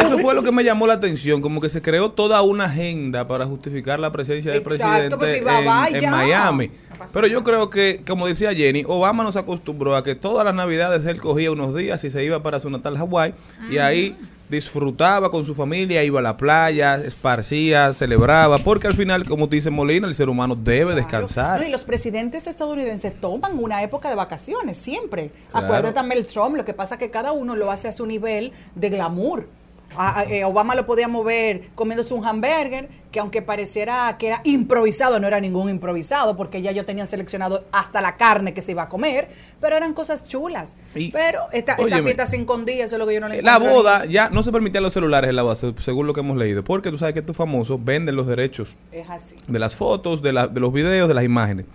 eso 0.04 0.18
fue 0.18 0.34
lo 0.34 0.42
que 0.42 0.52
me 0.52 0.64
llamó 0.64 0.86
la 0.86 0.94
atención, 0.94 1.40
como 1.40 1.60
que 1.60 1.68
se 1.68 1.80
creó 1.82 2.10
toda 2.10 2.42
una 2.42 2.64
agenda 2.64 3.26
para 3.26 3.46
justificar 3.46 3.98
la 4.00 4.10
presencia 4.12 4.52
del 4.52 4.62
Exacto, 4.62 4.84
presidente 4.86 5.16
pues 5.16 5.38
si 5.38 5.44
va, 5.44 5.58
en, 5.60 5.68
va, 5.68 5.88
en 5.88 6.00
ya. 6.00 6.10
Miami. 6.10 6.70
Pero 7.12 7.26
yo 7.26 7.42
creo 7.42 7.70
que, 7.70 8.02
como 8.06 8.26
decía 8.26 8.52
Jenny, 8.54 8.84
Obama 8.86 9.22
nos 9.24 9.36
acostumbró 9.36 9.96
a 9.96 10.02
que 10.04 10.14
todas 10.14 10.44
las 10.44 10.54
navidades 10.54 11.06
él 11.06 11.18
cogía 11.20 11.50
unos 11.50 11.74
días 11.74 12.02
y 12.04 12.10
se 12.10 12.22
iba 12.24 12.42
para 12.42 12.60
su 12.60 12.68
natal 12.68 12.96
Hawái 12.98 13.32
y 13.70 13.78
ahí 13.78 14.14
disfrutaba 14.50 15.30
con 15.30 15.44
su 15.44 15.54
familia, 15.54 16.02
iba 16.02 16.18
a 16.18 16.22
la 16.22 16.36
playa, 16.36 16.96
esparcía, 16.96 17.94
celebraba, 17.94 18.58
porque 18.58 18.88
al 18.88 18.94
final, 18.94 19.24
como 19.26 19.46
dice 19.46 19.70
Molina, 19.70 20.08
el 20.08 20.14
ser 20.14 20.28
humano 20.28 20.56
debe 20.56 20.94
descansar. 20.94 21.60
No, 21.60 21.66
y 21.66 21.70
los 21.70 21.84
presidentes 21.84 22.46
estadounidenses 22.46 23.18
toman 23.20 23.58
una 23.58 23.82
época 23.82 24.10
de 24.10 24.16
vacaciones, 24.16 24.76
siempre. 24.76 25.30
Claro. 25.50 25.66
Acuérdate 25.66 25.94
también 25.94 26.20
el 26.20 26.26
Trump, 26.26 26.56
lo 26.56 26.64
que 26.64 26.74
pasa 26.74 26.96
es 26.96 26.98
que 26.98 27.10
cada 27.10 27.32
uno 27.32 27.54
lo 27.54 27.70
hace 27.70 27.88
a 27.88 27.92
su 27.92 28.04
nivel 28.06 28.52
de 28.74 28.90
glamour. 28.90 29.48
A- 29.96 30.20
a- 30.20 30.24
eh, 30.24 30.44
Obama 30.44 30.74
lo 30.74 30.86
podía 30.86 31.08
mover 31.08 31.62
comiéndose 31.74 32.14
un 32.14 32.24
hamburger, 32.24 32.88
que 33.10 33.18
aunque 33.18 33.42
pareciera 33.42 34.16
que 34.18 34.28
era 34.28 34.40
improvisado, 34.44 35.18
no 35.18 35.26
era 35.26 35.40
ningún 35.40 35.68
improvisado, 35.68 36.36
porque 36.36 36.62
ya 36.62 36.70
ellos 36.70 36.86
tenían 36.86 37.08
seleccionado 37.08 37.64
hasta 37.72 38.00
la 38.00 38.16
carne 38.16 38.54
que 38.54 38.62
se 38.62 38.70
iba 38.70 38.82
a 38.82 38.88
comer, 38.88 39.28
pero 39.60 39.76
eran 39.76 39.92
cosas 39.92 40.24
chulas. 40.24 40.76
Y- 40.94 41.10
pero 41.10 41.40
esta, 41.52 41.76
fiesta 41.76 42.24
se 42.26 42.36
escondía, 42.36 42.84
eso 42.84 42.94
es 42.96 43.00
lo 43.00 43.06
que 43.06 43.14
yo 43.14 43.20
no 43.20 43.28
le 43.28 43.42
La 43.42 43.58
boda, 43.58 44.04
ya 44.04 44.30
no 44.30 44.42
se 44.44 44.52
permitían 44.52 44.84
los 44.84 44.92
celulares 44.92 45.28
en 45.30 45.36
la 45.36 45.42
boda, 45.42 45.56
se- 45.56 45.74
según 45.80 46.06
lo 46.06 46.14
que 46.14 46.20
hemos 46.20 46.36
leído, 46.36 46.62
porque 46.62 46.90
tú 46.90 46.96
sabes 46.98 47.12
que 47.14 47.20
estos 47.20 47.36
famosos 47.36 47.84
venden 47.84 48.14
los 48.14 48.28
derechos 48.28 48.76
Es 48.92 49.10
así. 49.10 49.34
de 49.48 49.58
las 49.58 49.74
fotos, 49.74 50.22
de, 50.22 50.32
la- 50.32 50.46
de 50.46 50.60
los 50.60 50.72
videos, 50.72 51.08
de 51.08 51.14
las 51.14 51.24
imágenes. 51.24 51.66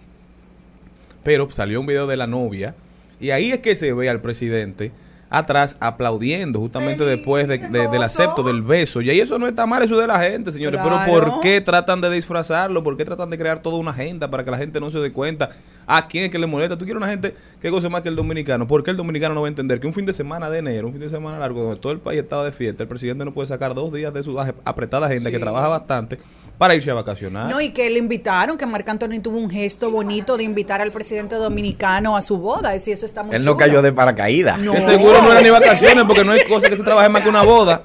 Pero 1.23 1.49
salió 1.49 1.79
un 1.81 1.85
video 1.87 2.07
de 2.07 2.17
la 2.17 2.27
novia 2.27 2.75
y 3.19 3.31
ahí 3.31 3.51
es 3.51 3.59
que 3.59 3.75
se 3.75 3.91
ve 3.93 4.09
al 4.09 4.21
presidente 4.21 4.91
atrás 5.29 5.75
aplaudiendo 5.79 6.59
justamente 6.59 7.03
después 7.03 7.47
de- 7.47 7.57
de- 7.57 7.87
del 7.87 8.03
acepto 8.03 8.43
del 8.43 8.61
beso. 8.61 9.01
Y 9.01 9.09
ahí 9.09 9.19
eso 9.19 9.37
no 9.39 9.47
está 9.47 9.65
mal, 9.65 9.81
eso 9.83 9.95
es 9.95 10.01
de 10.01 10.07
la 10.07 10.19
gente, 10.19 10.51
señores. 10.51 10.79
Pero. 10.83 10.95
¿por 11.05 11.39
qué 11.41 11.61
tratan 11.61 11.99
de 12.01 12.09
disfrazarlo? 12.11 12.83
¿Por 12.83 12.95
qué 12.95 13.05
tratan 13.05 13.29
de 13.29 13.37
crear 13.37 13.59
toda 13.59 13.77
una 13.77 13.91
agenda 13.91 14.29
para 14.29 14.43
que 14.43 14.51
la 14.51 14.57
gente 14.57 14.79
no 14.79 14.89
se 14.89 14.99
dé 14.99 15.11
cuenta 15.11 15.49
a 15.87 16.07
quién 16.07 16.25
es 16.25 16.31
que 16.31 16.39
le 16.39 16.47
molesta? 16.47 16.77
Tú 16.77 16.85
quieres 16.85 16.97
una 17.01 17.09
gente 17.09 17.35
que 17.59 17.69
goce 17.69 17.89
más 17.89 18.01
que 18.01 18.09
el 18.09 18.15
dominicano. 18.15 18.67
¿Por 18.67 18.83
qué 18.83 18.91
el 18.91 18.97
dominicano 18.97 19.33
no 19.33 19.41
va 19.41 19.47
a 19.47 19.49
entender 19.49 19.79
que 19.79 19.87
un 19.87 19.93
fin 19.93 20.05
de 20.05 20.13
semana 20.13 20.49
de 20.49 20.59
enero, 20.59 20.87
un 20.87 20.93
fin 20.93 21.01
de 21.01 21.09
semana 21.09 21.39
largo, 21.39 21.61
donde 21.63 21.79
todo 21.79 21.91
el 21.91 21.99
país 21.99 22.19
estaba 22.21 22.45
de 22.45 22.51
fiesta, 22.51 22.83
el 22.83 22.89
presidente 22.89 23.25
no 23.25 23.33
puede 23.33 23.47
sacar 23.47 23.73
dos 23.73 23.91
días 23.91 24.13
de 24.13 24.23
su 24.23 24.39
apretada 24.39 25.07
agenda 25.07 25.31
que 25.31 25.39
trabaja 25.39 25.67
bastante 25.67 26.17
para 26.57 26.75
irse 26.75 26.89
a 26.91 26.93
vacacionar? 26.93 27.49
No, 27.49 27.59
y 27.61 27.69
que 27.71 27.89
le 27.89 27.99
invitaron, 27.99 28.57
que 28.57 28.65
Marc 28.65 28.87
Anthony 28.87 29.19
tuvo 29.21 29.37
un 29.37 29.49
gesto 29.49 29.91
bonito 29.91 30.37
de 30.37 30.43
invitar 30.43 30.81
al 30.81 30.91
presidente 30.91 31.35
dominicano 31.35 32.15
a 32.15 32.21
su 32.21 32.37
boda. 32.37 32.73
Es 32.73 32.81
decir, 32.81 32.93
eso 32.93 33.05
está 33.05 33.23
muy 33.23 33.35
Él 33.35 33.41
no 33.43 33.51
chulo. 33.53 33.57
cayó 33.57 33.81
de 33.81 33.91
paracaídas. 33.91 34.59
No. 34.59 34.73
Que 34.73 34.81
seguro 34.81 35.21
no 35.21 35.31
era 35.31 35.41
ni 35.41 35.49
vacaciones 35.49 36.05
porque 36.05 36.23
no 36.23 36.31
hay 36.31 36.43
cosa 36.47 36.69
que 36.69 36.77
se 36.77 36.83
trabaje 36.83 37.09
más 37.09 37.21
que 37.21 37.29
una 37.29 37.43
boda. 37.43 37.81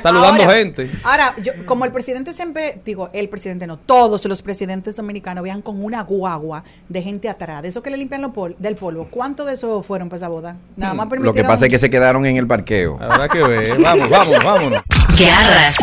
Saludando 0.00 0.42
Ahora- 0.42 0.54
gente. 0.56 0.90
Ahora, 1.04 1.34
yo, 1.40 1.52
como 1.64 1.84
el 1.84 1.92
presidente 1.92 2.32
siempre, 2.32 2.80
digo, 2.84 3.08
el 3.12 3.28
presidente 3.28 3.68
no, 3.68 3.76
todos 3.78 4.24
los 4.24 4.42
presidentes 4.42 4.96
dominicanos 4.96 5.44
vean 5.44 5.62
con 5.62 5.84
una 5.84 6.02
guagua 6.02 6.64
de 6.88 7.02
gente 7.02 7.28
atrás, 7.28 7.62
de 7.62 7.68
eso 7.68 7.80
que 7.80 7.90
le 7.90 7.96
limpian 7.96 8.20
lo 8.20 8.32
pol- 8.32 8.56
del 8.58 8.74
polvo. 8.74 9.06
¿Cuánto 9.08 9.44
de 9.44 9.54
eso 9.54 9.80
fueron 9.84 10.08
para 10.08 10.16
esa 10.16 10.28
boda? 10.28 10.56
Nada 10.76 10.94
más 10.94 11.06
Lo 11.06 11.10
permitieron. 11.10 11.36
que 11.36 11.44
pasa 11.44 11.66
es 11.66 11.70
que 11.70 11.78
se 11.78 11.88
quedaron 11.88 12.26
en 12.26 12.36
el 12.36 12.48
parqueo. 12.48 12.98
Habrá 13.00 13.28
que 13.28 13.38
ver. 13.46 13.78
Vamos, 13.80 14.08
vamos, 14.10 14.42
vámonos. 14.42 14.82
Garras, 15.16 15.76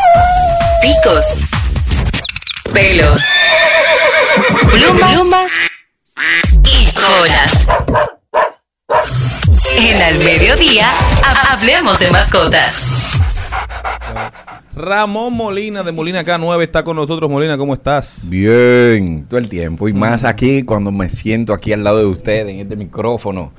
picos, 0.82 1.50
pelos, 2.74 3.24
plumas, 4.72 5.12
plumas 5.14 5.52
y 6.64 6.86
colas. 6.94 7.68
En 9.78 10.02
al 10.02 10.18
mediodía, 10.20 10.88
ha- 11.24 11.54
hablemos 11.54 12.00
de 12.00 12.12
mascotas. 12.12 12.84
Ramón 14.76 15.34
Molina 15.34 15.84
de 15.84 15.92
Molina 15.92 16.24
K9 16.24 16.62
está 16.64 16.84
con 16.84 16.96
nosotros. 16.98 17.30
Molina, 17.30 17.58
¿cómo 17.58 17.74
estás? 17.74 18.30
Bien, 18.30 19.26
todo 19.28 19.40
el 19.40 19.50
tiempo. 19.50 19.88
Y 19.90 19.94
más 19.94 20.24
aquí 20.24 20.64
cuando 20.64 20.92
me 20.92 21.10
siento 21.10 21.54
aquí 21.54 21.74
al 21.74 21.84
lado 21.84 21.98
de 22.00 22.06
ustedes, 22.06 22.50
en 22.54 22.60
este 22.60 22.76
micrófono, 22.76 23.54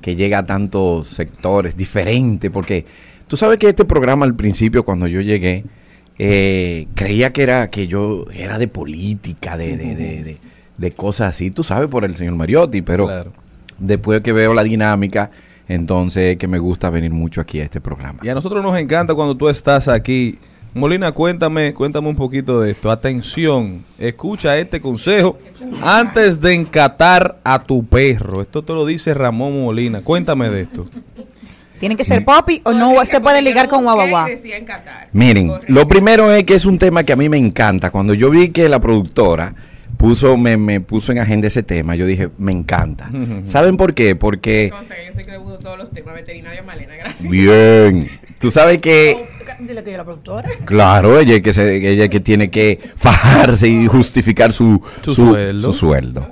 que 0.00 0.16
llega 0.16 0.38
a 0.38 0.46
tantos 0.46 1.06
sectores 1.08 1.76
diferentes. 1.76 2.50
Porque 2.50 2.84
tú 3.28 3.36
sabes 3.36 3.58
que 3.58 3.68
este 3.68 3.84
programa 3.84 4.24
al 4.26 4.34
principio, 4.34 4.84
cuando 4.84 5.06
yo 5.06 5.20
llegué, 5.20 5.64
eh, 6.18 6.86
creía 6.94 7.32
que 7.32 7.42
era 7.42 7.68
que 7.70 7.86
yo 7.86 8.26
era 8.32 8.58
de 8.58 8.68
política, 8.68 9.56
de, 9.56 9.76
de, 9.76 9.94
de- 9.94 10.22
de- 10.22 10.38
de 10.76 10.90
cosas 10.90 11.28
así. 11.34 11.50
Tú 11.50 11.62
sabes, 11.62 11.88
por 11.88 12.04
el 12.04 12.16
señor 12.16 12.34
Mariotti, 12.34 12.82
pero 12.82 13.06
después 13.78 14.20
que 14.22 14.32
veo 14.32 14.54
la 14.54 14.64
dinámica, 14.64 15.30
entonces 15.68 16.36
que 16.36 16.48
me 16.48 16.58
gusta 16.58 16.90
venir 16.90 17.12
mucho 17.12 17.40
aquí 17.40 17.60
a 17.60 17.64
este 17.64 17.80
programa. 17.80 18.18
Y 18.22 18.28
a 18.28 18.34
nosotros 18.34 18.62
nos 18.62 18.76
encanta 18.78 19.14
cuando 19.14 19.36
tú 19.36 19.48
estás 19.48 19.86
aquí. 19.88 20.38
Molina, 20.74 21.12
cuéntame, 21.12 21.72
cuéntame 21.72 22.08
un 22.08 22.16
poquito 22.16 22.60
de 22.60 22.72
esto. 22.72 22.90
Atención, 22.90 23.84
escucha 23.96 24.58
este 24.58 24.80
consejo 24.80 25.38
antes 25.80 26.40
de 26.40 26.54
encatar 26.54 27.38
a 27.44 27.62
tu 27.62 27.84
perro. 27.86 28.42
Esto 28.42 28.62
te 28.62 28.72
lo 28.72 28.84
dice 28.84 29.14
Ramón 29.14 29.62
Molina. 29.62 30.00
Cuéntame 30.00 30.50
de 30.50 30.62
esto. 30.62 30.86
¿Tiene 31.80 31.96
que 31.96 32.04
ser 32.04 32.24
popi 32.24 32.60
o 32.64 32.72
no 32.72 33.04
se 33.04 33.20
puede 33.20 33.42
ligar 33.42 33.68
con 33.68 33.82
guagua? 33.84 34.26
Miren, 35.12 35.50
lo 35.68 35.86
primero 35.88 36.32
es 36.32 36.44
que 36.44 36.54
es 36.54 36.64
un 36.64 36.78
tema 36.78 37.02
que 37.02 37.12
a 37.12 37.16
mí 37.16 37.28
me 37.28 37.36
encanta. 37.36 37.90
Cuando 37.90 38.14
yo 38.14 38.30
vi 38.30 38.48
que 38.50 38.68
la 38.68 38.80
productora 38.80 39.54
puso, 39.98 40.36
me, 40.36 40.56
me 40.56 40.80
puso 40.80 41.12
en 41.12 41.18
agenda 41.18 41.46
ese 41.46 41.62
tema, 41.62 41.94
yo 41.96 42.06
dije, 42.06 42.28
me 42.38 42.52
encanta. 42.52 43.10
¿Saben 43.44 43.76
por 43.76 43.94
qué? 43.94 44.16
Porque, 44.16 44.70
Yo 44.72 45.14
soy 45.14 45.24
que 45.24 45.30
le 45.32 45.38
gusto 45.38 45.58
todos 45.58 45.78
los 45.78 45.90
temas. 45.90 46.14
Veterinaria 46.14 46.62
Malena, 46.62 46.94
gracias. 46.96 47.28
bien, 47.30 48.08
tú 48.38 48.50
sabes 48.50 48.78
que, 48.78 49.26
Dile 49.60 49.82
que 49.84 49.90
yo 49.92 49.96
la 49.98 50.04
productora. 50.04 50.48
claro, 50.64 51.18
ella 51.18 51.36
es 51.36 51.42
que, 51.42 51.52
se- 51.52 51.76
ella 51.76 52.04
es 52.04 52.10
que 52.10 52.20
tiene 52.20 52.50
que 52.50 52.78
fajarse 52.96 53.68
y 53.68 53.86
justificar 53.86 54.52
su, 54.52 54.80
Su 55.02 55.14
su- 55.14 55.26
sueldo. 55.30 55.72
su 55.72 55.78
sueldo. 55.78 56.30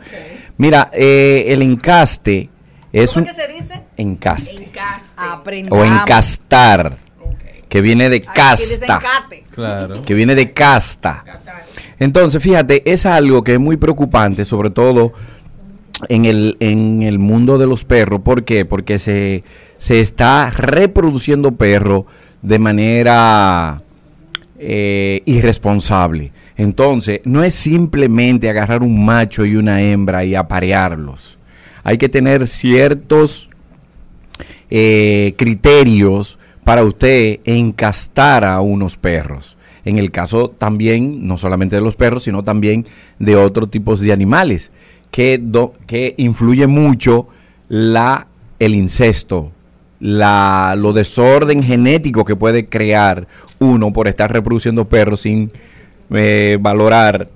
Mira, 0.56 0.90
eh, 0.92 1.44
el 1.48 1.62
encaste 1.62 2.48
es 2.92 3.16
un... 3.16 3.24
¿Qué 3.24 3.32
se 3.32 3.48
dice? 3.52 3.80
Encaste. 4.02 4.68
Aprendamos. 5.16 5.78
O 5.78 5.84
encastar, 5.84 6.96
que 7.68 7.80
viene 7.80 8.08
de 8.08 8.20
casta. 8.20 9.00
Claro. 9.50 10.00
que 10.00 10.14
viene 10.14 10.34
de 10.34 10.50
casta. 10.50 11.24
Entonces, 11.98 12.42
fíjate, 12.42 12.90
es 12.90 13.06
algo 13.06 13.44
que 13.44 13.54
es 13.54 13.60
muy 13.60 13.76
preocupante, 13.76 14.44
sobre 14.44 14.70
todo 14.70 15.12
en 16.08 16.24
el, 16.24 16.56
en 16.58 17.02
el 17.02 17.18
mundo 17.18 17.58
de 17.58 17.66
los 17.66 17.84
perros. 17.84 18.22
¿Por 18.22 18.44
qué? 18.44 18.64
Porque 18.64 18.98
se, 18.98 19.44
se 19.76 20.00
está 20.00 20.50
reproduciendo 20.50 21.52
perros 21.52 22.04
de 22.40 22.58
manera 22.58 23.82
eh, 24.58 25.22
irresponsable. 25.26 26.32
Entonces, 26.56 27.20
no 27.24 27.44
es 27.44 27.54
simplemente 27.54 28.48
agarrar 28.50 28.82
un 28.82 29.04
macho 29.04 29.44
y 29.44 29.56
una 29.56 29.80
hembra 29.80 30.24
y 30.24 30.34
aparearlos. 30.34 31.38
Hay 31.84 31.98
que 31.98 32.08
tener 32.08 32.46
ciertos 32.46 33.48
eh, 34.74 35.34
criterios 35.36 36.38
para 36.64 36.82
usted 36.82 37.40
encastar 37.44 38.42
a 38.44 38.60
unos 38.62 38.96
perros. 38.96 39.58
En 39.84 39.98
el 39.98 40.10
caso 40.10 40.48
también, 40.48 41.26
no 41.26 41.36
solamente 41.36 41.76
de 41.76 41.82
los 41.82 41.94
perros, 41.94 42.24
sino 42.24 42.42
también 42.42 42.86
de 43.18 43.36
otros 43.36 43.70
tipos 43.70 44.00
de 44.00 44.12
animales, 44.12 44.72
que, 45.10 45.38
do- 45.38 45.74
que 45.86 46.14
influye 46.16 46.66
mucho 46.66 47.28
la, 47.68 48.28
el 48.58 48.74
incesto, 48.74 49.52
la, 50.00 50.74
lo 50.78 50.94
desorden 50.94 51.62
genético 51.62 52.24
que 52.24 52.34
puede 52.36 52.66
crear 52.66 53.26
uno 53.60 53.92
por 53.92 54.08
estar 54.08 54.32
reproduciendo 54.32 54.88
perros 54.88 55.20
sin 55.20 55.50
eh, 56.10 56.56
valorar 56.60 57.28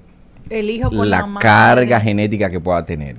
El 0.49 0.71
hijo 0.71 0.89
con 0.91 1.11
la, 1.11 1.27
la 1.27 1.39
carga 1.41 2.01
genética 2.01 2.51
que 2.51 2.61
pueda 2.61 2.85
tener. 2.87 3.17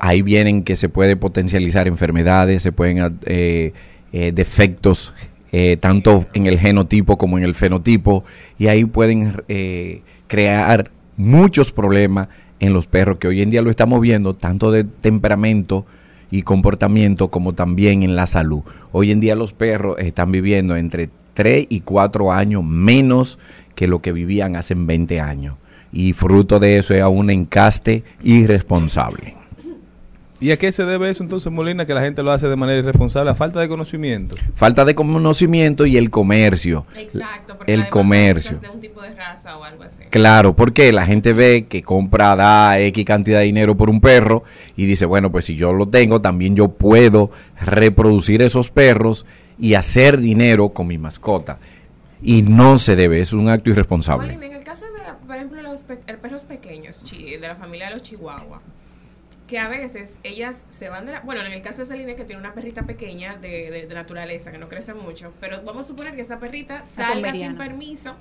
Ahí 0.00 0.22
vienen 0.22 0.62
que 0.62 0.76
se 0.76 0.88
puede 0.88 1.16
potencializar 1.16 1.88
enfermedades, 1.88 2.62
se 2.62 2.72
pueden 2.72 3.18
eh, 3.26 3.72
eh, 4.12 4.32
defectos 4.32 5.14
eh, 5.56 5.76
tanto 5.76 6.26
en 6.34 6.46
el 6.48 6.58
genotipo 6.58 7.16
como 7.16 7.38
en 7.38 7.44
el 7.44 7.54
fenotipo 7.54 8.24
y 8.58 8.66
ahí 8.66 8.84
pueden 8.84 9.40
eh, 9.46 10.02
crear 10.26 10.90
muchos 11.16 11.70
problemas 11.70 12.26
en 12.58 12.72
los 12.72 12.88
perros 12.88 13.18
que 13.18 13.28
hoy 13.28 13.40
en 13.40 13.50
día 13.50 13.62
lo 13.62 13.70
estamos 13.70 14.00
viendo 14.00 14.34
tanto 14.34 14.72
de 14.72 14.82
temperamento 14.82 15.86
y 16.32 16.42
comportamiento 16.42 17.30
como 17.30 17.52
también 17.52 18.02
en 18.02 18.16
la 18.16 18.26
salud. 18.26 18.62
Hoy 18.90 19.12
en 19.12 19.20
día 19.20 19.36
los 19.36 19.52
perros 19.52 19.96
están 20.00 20.32
viviendo 20.32 20.74
entre 20.74 21.08
3 21.34 21.66
y 21.68 21.82
4 21.82 22.32
años 22.32 22.64
menos 22.64 23.38
que 23.76 23.86
lo 23.86 24.02
que 24.02 24.10
vivían 24.10 24.56
hace 24.56 24.74
20 24.74 25.20
años. 25.20 25.54
Y 25.92 26.14
fruto 26.14 26.58
de 26.58 26.78
eso 26.78 26.94
es 26.94 27.04
un 27.04 27.30
encaste 27.30 28.02
irresponsable. 28.24 29.43
¿Y 30.44 30.50
a 30.52 30.58
qué 30.58 30.70
se 30.72 30.84
debe 30.84 31.08
eso 31.08 31.22
entonces, 31.22 31.50
Molina, 31.50 31.86
que 31.86 31.94
la 31.94 32.02
gente 32.02 32.22
lo 32.22 32.30
hace 32.30 32.48
de 32.48 32.56
manera 32.56 32.78
irresponsable? 32.80 33.30
A 33.30 33.34
falta 33.34 33.60
de 33.60 33.68
conocimiento. 33.68 34.34
Falta 34.52 34.84
de 34.84 34.94
conocimiento 34.94 35.86
y 35.86 35.96
el 35.96 36.10
comercio. 36.10 36.84
Exacto, 36.94 37.56
porque 37.56 37.72
El 37.72 37.88
comercio. 37.88 38.58
usas 38.58 38.60
de 38.60 38.68
un 38.68 38.80
tipo 38.82 39.00
de 39.00 39.14
raza 39.14 39.56
o 39.56 39.64
algo 39.64 39.84
así. 39.84 40.02
Claro, 40.10 40.54
porque 40.54 40.92
la 40.92 41.06
gente 41.06 41.32
ve 41.32 41.64
que 41.66 41.82
compra, 41.82 42.36
da 42.36 42.78
X 42.78 43.04
cantidad 43.06 43.38
de 43.38 43.46
dinero 43.46 43.74
por 43.74 43.88
un 43.88 44.02
perro 44.02 44.44
y 44.76 44.84
dice, 44.84 45.06
bueno, 45.06 45.32
pues 45.32 45.46
si 45.46 45.54
yo 45.56 45.72
lo 45.72 45.86
tengo, 45.88 46.20
también 46.20 46.54
yo 46.56 46.68
puedo 46.68 47.30
reproducir 47.60 48.42
esos 48.42 48.70
perros 48.70 49.24
y 49.58 49.74
hacer 49.74 50.18
dinero 50.18 50.68
con 50.70 50.86
mi 50.88 50.98
mascota. 50.98 51.58
Y 52.22 52.42
no 52.42 52.78
se 52.78 52.96
debe, 52.96 53.20
es 53.20 53.32
un 53.32 53.48
acto 53.48 53.70
irresponsable. 53.70 54.26
Molina, 54.34 54.46
en 54.46 54.52
el 54.58 54.64
caso 54.64 54.84
de, 54.84 55.26
por 55.26 55.36
ejemplo, 55.36 55.62
los 55.62 55.80
pe- 55.84 55.96
perros 55.96 56.44
pequeños, 56.44 57.02
chi- 57.04 57.36
de 57.38 57.48
la 57.48 57.54
familia 57.56 57.86
de 57.88 57.94
los 57.94 58.02
chihuahuas, 58.02 58.60
que 59.46 59.58
a 59.58 59.68
veces 59.68 60.20
ellas 60.22 60.66
se 60.70 60.88
van 60.88 61.04
de 61.06 61.12
la... 61.12 61.20
Bueno, 61.20 61.42
en 61.42 61.52
el 61.52 61.60
caso 61.62 61.80
de 61.82 61.86
Celine, 61.86 62.16
que 62.16 62.24
tiene 62.24 62.40
una 62.40 62.54
perrita 62.54 62.82
pequeña 62.84 63.36
de, 63.36 63.70
de- 63.70 63.86
de 63.86 63.94
naturaleza, 63.94 64.50
que 64.50 64.58
no 64.58 64.68
crece 64.68 64.94
mucho, 64.94 65.32
pero 65.40 65.62
vamos 65.62 65.84
a 65.84 65.88
suponer 65.88 66.14
que 66.14 66.22
esa 66.22 66.38
perrita 66.38 66.82
salga 66.84 67.30
sin 67.48 67.56
permiso 67.56 68.14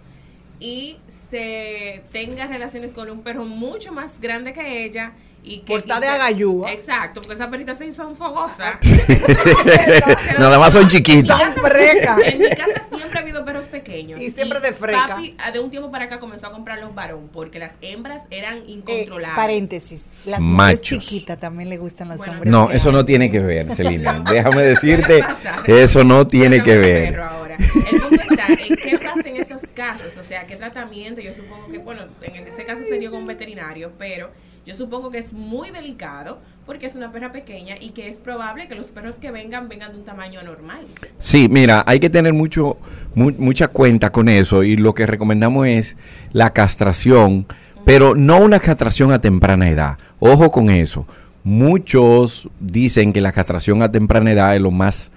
y 0.59 0.97
se 1.29 2.03
tenga 2.11 2.47
relaciones 2.47 2.93
con 2.93 3.09
un 3.09 3.21
perro 3.23 3.45
mucho 3.45 3.91
más 3.93 4.19
grande 4.19 4.53
que 4.53 4.83
ella 4.85 5.13
y 5.43 5.59
que... 5.59 5.73
Portada 5.73 5.99
y 5.99 6.01
de 6.01 6.07
agayúa. 6.15 6.71
Exacto, 6.71 7.19
porque 7.21 7.33
esa 7.35 7.49
perrita 7.49 7.75
se 7.75 7.85
hizo 7.85 8.07
un 8.07 8.15
fogosa. 8.15 8.79
Nada 10.39 10.59
más 10.59 10.73
son 10.73 10.87
chiquitas. 10.87 11.39
En 11.41 11.47
mi 11.49 11.53
casa- 11.55 11.67
Freca. 11.69 12.17
En 12.23 12.39
mi 12.39 12.49
casa 12.49 12.83
siempre 12.95 13.19
ha 13.19 13.21
habido 13.21 13.45
perros 13.45 13.65
pequeños. 13.65 14.19
Y 14.19 14.31
siempre 14.31 14.59
de 14.59 14.71
freca. 14.73 15.07
Papi, 15.07 15.35
ah, 15.39 15.51
de 15.51 15.59
un 15.59 15.69
tiempo 15.69 15.91
para 15.91 16.05
acá 16.05 16.19
comenzó 16.19 16.47
a 16.47 16.51
comprar 16.51 16.79
los 16.79 16.93
varón 16.95 17.29
porque 17.31 17.59
las 17.59 17.73
hembras 17.81 18.23
eran 18.31 18.57
Eh, 18.59 18.63
incontrolables. 18.67 19.35
paréntesis. 19.35 20.09
Las 20.25 20.39
mujeres 20.41 20.81
chiquitas 20.81 21.39
también 21.39 21.69
le 21.69 21.77
gustan 21.77 22.07
los 22.09 22.19
hombres. 22.27 22.51
No, 22.51 22.69
eso 22.71 22.91
no 22.91 23.05
tiene 23.05 23.29
que 23.29 23.39
ver, 23.39 23.73
Celina. 23.75 24.23
Déjame 24.31 24.63
decirte, 24.63 25.23
eso 25.67 26.03
no 26.03 26.27
tiene 26.27 26.63
que 26.63 26.77
ver. 26.77 27.11
Perro 27.11 27.23
ahora. 27.25 27.57
El 27.57 28.01
punto 28.01 28.23
está 28.29 28.47
en 28.47 28.75
qué 28.75 28.97
pasa 28.97 29.29
en 29.29 29.37
esos 29.37 29.61
casos, 29.75 30.17
o 30.17 30.23
sea, 30.23 30.45
qué 30.45 30.55
tratamiento, 30.55 31.21
yo 31.21 31.33
supongo 31.33 31.67
que, 31.71 31.77
bueno, 31.77 32.03
en 32.21 32.47
ese 32.47 32.65
caso 32.65 32.81
sería 32.89 33.09
con 33.09 33.19
un 33.21 33.27
veterinario, 33.27 33.91
pero 33.97 34.31
yo 34.65 34.73
supongo 34.75 35.11
que 35.11 35.17
es 35.17 35.33
muy 35.33 35.71
delicado 35.71 36.39
porque 36.65 36.85
es 36.85 36.95
una 36.95 37.11
perra 37.11 37.31
pequeña 37.33 37.75
y 37.79 37.89
que 37.91 38.07
es 38.07 38.15
probable 38.15 38.67
que 38.67 38.75
los 38.75 38.87
perros 38.87 39.17
que 39.17 39.29
vengan 39.31 39.67
vengan 39.67 39.91
de 39.91 39.97
un 39.99 40.05
tamaño 40.05 40.39
anormal. 40.39 40.85
Sí, 41.19 41.49
mira, 41.49 41.83
hay 41.85 41.99
que 41.99 42.09
tener 42.09 42.33
mucho, 42.33 42.77
mu- 43.15 43.33
mucha 43.37 43.67
cuenta 43.67 44.11
con 44.11 44.29
eso 44.29 44.63
y 44.63 44.77
lo 44.77 44.93
que 44.93 45.05
recomendamos 45.05 45.67
es 45.67 45.97
la 46.31 46.51
castración, 46.53 47.45
pero 47.83 48.15
no 48.15 48.39
una 48.39 48.59
castración 48.59 49.11
a 49.11 49.19
temprana 49.19 49.69
edad. 49.69 49.97
Ojo 50.19 50.49
con 50.51 50.69
eso. 50.69 51.05
Muchos 51.43 52.47
dicen 52.61 53.11
que 53.11 53.19
la 53.19 53.33
castración 53.33 53.83
a 53.83 53.91
temprana 53.91 54.31
edad 54.31 54.55
es 54.55 54.61
lo 54.61 54.71
más 54.71 55.11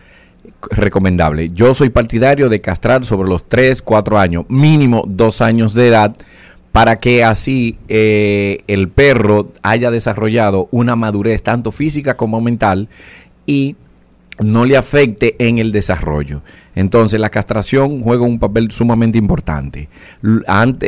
recomendable. 0.70 1.51
Yo 1.51 1.74
soy 1.74 1.90
partidario 1.90 2.48
de 2.48 2.60
castrar 2.60 3.05
sobre 3.05 3.28
los 3.28 3.48
3, 3.48 3.82
4 3.82 4.18
años, 4.18 4.44
mínimo 4.48 5.05
2 5.06 5.40
años 5.40 5.74
de 5.74 5.89
edad, 5.89 6.16
para 6.77 6.97
que 6.97 7.24
así 7.24 7.78
eh, 7.89 8.59
el 8.66 8.89
perro 8.90 9.51
haya 9.62 9.90
desarrollado 9.90 10.69
una 10.73 10.94
madurez 10.94 11.43
tanto 11.43 11.73
física 11.73 12.19
como 12.19 12.43
mental 12.43 12.89
y 13.47 13.77
no 14.40 14.66
le 14.66 14.77
afecte 14.77 15.36
en 15.39 15.57
el 15.57 15.73
desarrollo. 15.73 16.43
Entonces 16.74 17.19
la 17.19 17.31
castración 17.31 18.03
juega 18.03 18.24
un 18.24 18.39
papel 18.39 18.70
sumamente 18.70 19.16
importante. 19.16 19.89
Ante- 20.47 20.86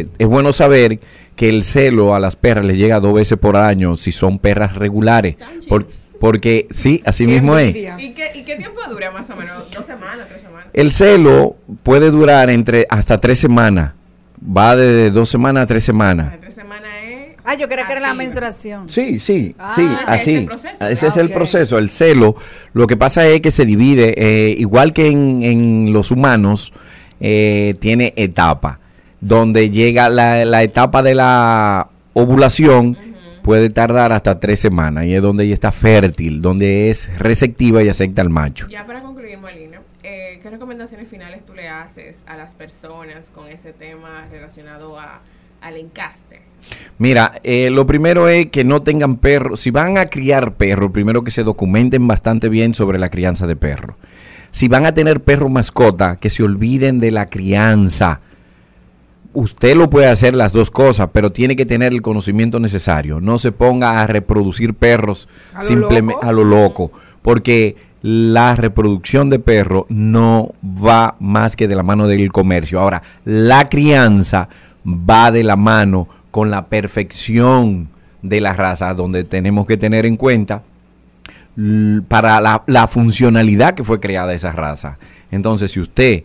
eh, 0.00 0.08
es 0.18 0.26
bueno 0.26 0.52
saber 0.52 1.00
que 1.36 1.48
el 1.48 1.62
celo 1.64 2.14
a 2.14 2.20
las 2.20 2.36
perras 2.36 2.66
les 2.66 2.76
llega 2.76 3.00
dos 3.00 3.14
veces 3.14 3.38
por 3.38 3.56
año 3.56 3.96
si 3.96 4.12
son 4.12 4.38
perras 4.38 4.76
regulares. 4.76 5.36
por- 5.70 5.88
porque 6.20 6.66
sí, 6.70 7.00
así 7.06 7.26
mismo 7.26 7.56
es. 7.56 7.70
¿Y 7.70 8.10
qué, 8.12 8.24
¿Y 8.34 8.42
qué 8.42 8.56
tiempo 8.56 8.78
dura 8.90 9.10
más 9.10 9.30
o 9.30 9.36
menos? 9.36 9.56
¿Dos 9.74 9.86
semanas, 9.86 10.26
tres 10.28 10.42
semanas? 10.42 10.66
El 10.74 10.92
celo 10.92 11.56
puede 11.82 12.10
durar 12.10 12.50
entre 12.50 12.86
hasta 12.90 13.18
tres 13.22 13.38
semanas. 13.38 13.94
Va 14.42 14.74
de 14.76 15.10
dos 15.10 15.28
semanas 15.28 15.64
a 15.64 15.66
tres 15.66 15.84
semanas. 15.84 16.32
Tres 16.40 16.54
semanas 16.54 16.90
es... 17.04 17.36
Ah, 17.44 17.54
yo 17.54 17.68
creía 17.68 17.86
que 17.86 17.92
era 17.92 18.00
la 18.00 18.14
menstruación. 18.14 18.88
Sí, 18.88 19.18
sí, 19.18 19.54
Ah, 19.58 19.72
sí, 19.74 19.82
ese 19.84 19.94
es 20.02 20.08
así. 20.08 20.34
el 20.34 20.46
proceso. 20.46 20.86
Ese 20.86 21.06
es 21.08 21.16
Ah, 21.16 21.20
el 21.20 21.26
ok. 21.26 21.32
proceso, 21.32 21.78
el 21.78 21.90
celo. 21.90 22.36
Lo 22.72 22.86
que 22.86 22.96
pasa 22.96 23.26
es 23.26 23.40
que 23.40 23.50
se 23.50 23.64
divide, 23.66 24.14
eh, 24.16 24.54
igual 24.58 24.92
que 24.92 25.08
en, 25.08 25.42
en 25.42 25.92
los 25.92 26.10
humanos, 26.10 26.72
eh, 27.20 27.74
tiene 27.80 28.14
etapa. 28.16 28.78
Donde 29.20 29.68
llega 29.68 30.08
la, 30.08 30.44
la 30.46 30.62
etapa 30.62 31.02
de 31.02 31.14
la 31.14 31.88
ovulación, 32.14 32.96
puede 33.42 33.68
tardar 33.70 34.12
hasta 34.12 34.38
tres 34.40 34.60
semanas. 34.60 35.04
Y 35.06 35.14
es 35.14 35.22
donde 35.22 35.44
ella 35.44 35.54
está 35.54 35.72
fértil, 35.72 36.40
donde 36.40 36.88
es 36.88 37.18
receptiva 37.18 37.82
y 37.82 37.88
acepta 37.88 38.22
al 38.22 38.30
macho. 38.30 38.66
Ya 38.68 38.86
para 38.86 39.00
concluir, 39.00 39.36
Molina, 39.38 39.69
¿qué 40.40 40.50
recomendaciones 40.50 41.08
finales 41.08 41.44
tú 41.44 41.54
le 41.54 41.68
haces 41.68 42.22
a 42.26 42.36
las 42.36 42.54
personas 42.54 43.30
con 43.30 43.48
ese 43.48 43.72
tema 43.72 44.26
relacionado 44.30 44.98
a, 44.98 45.20
al 45.60 45.76
encaste? 45.76 46.42
Mira, 46.98 47.40
eh, 47.42 47.70
lo 47.70 47.86
primero 47.86 48.28
es 48.28 48.46
que 48.46 48.64
no 48.64 48.82
tengan 48.82 49.16
perros. 49.16 49.60
Si 49.60 49.70
van 49.70 49.98
a 49.98 50.06
criar 50.06 50.54
perros, 50.54 50.90
primero 50.92 51.24
que 51.24 51.30
se 51.30 51.44
documenten 51.44 52.06
bastante 52.06 52.48
bien 52.48 52.74
sobre 52.74 52.98
la 52.98 53.10
crianza 53.10 53.46
de 53.46 53.56
perros. 53.56 53.96
Si 54.50 54.68
van 54.68 54.86
a 54.86 54.94
tener 54.94 55.22
perro 55.22 55.48
mascota, 55.48 56.16
que 56.16 56.30
se 56.30 56.42
olviden 56.42 57.00
de 57.00 57.10
la 57.10 57.26
crianza. 57.26 58.20
Usted 59.32 59.76
lo 59.76 59.88
puede 59.88 60.08
hacer 60.08 60.34
las 60.34 60.52
dos 60.52 60.70
cosas, 60.70 61.10
pero 61.12 61.30
tiene 61.30 61.54
que 61.54 61.66
tener 61.66 61.92
el 61.92 62.02
conocimiento 62.02 62.58
necesario. 62.58 63.20
No 63.20 63.38
se 63.38 63.52
ponga 63.52 64.00
a 64.00 64.06
reproducir 64.06 64.74
perros 64.74 65.28
¿A 65.54 65.60
lo 65.60 65.62
simplemente 65.62 66.26
a 66.26 66.32
lo 66.32 66.44
loco, 66.44 66.90
porque 67.22 67.76
la 68.02 68.56
reproducción 68.56 69.28
de 69.28 69.38
perros 69.38 69.84
no 69.88 70.54
va 70.64 71.16
más 71.20 71.56
que 71.56 71.68
de 71.68 71.74
la 71.74 71.82
mano 71.82 72.06
del 72.06 72.32
comercio. 72.32 72.80
Ahora, 72.80 73.02
la 73.24 73.68
crianza 73.68 74.48
va 74.86 75.30
de 75.30 75.44
la 75.44 75.56
mano 75.56 76.08
con 76.30 76.50
la 76.50 76.66
perfección 76.66 77.88
de 78.22 78.40
la 78.40 78.52
raza, 78.52 78.94
donde 78.94 79.24
tenemos 79.24 79.66
que 79.66 79.76
tener 79.76 80.06
en 80.06 80.16
cuenta 80.16 80.62
para 82.08 82.40
la, 82.40 82.86
funcionalidad 82.88 83.74
que 83.74 83.84
fue 83.84 84.00
creada 84.00 84.32
esa 84.32 84.52
raza. 84.52 84.98
Entonces, 85.30 85.72
si 85.72 85.80
usted 85.80 86.24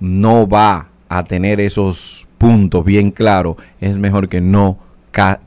no 0.00 0.48
va 0.48 0.88
a 1.08 1.22
tener 1.24 1.60
esos 1.60 2.26
puntos 2.38 2.84
bien 2.84 3.10
claros, 3.10 3.56
es 3.80 3.96
mejor 3.96 4.28
que 4.28 4.40
no 4.40 4.78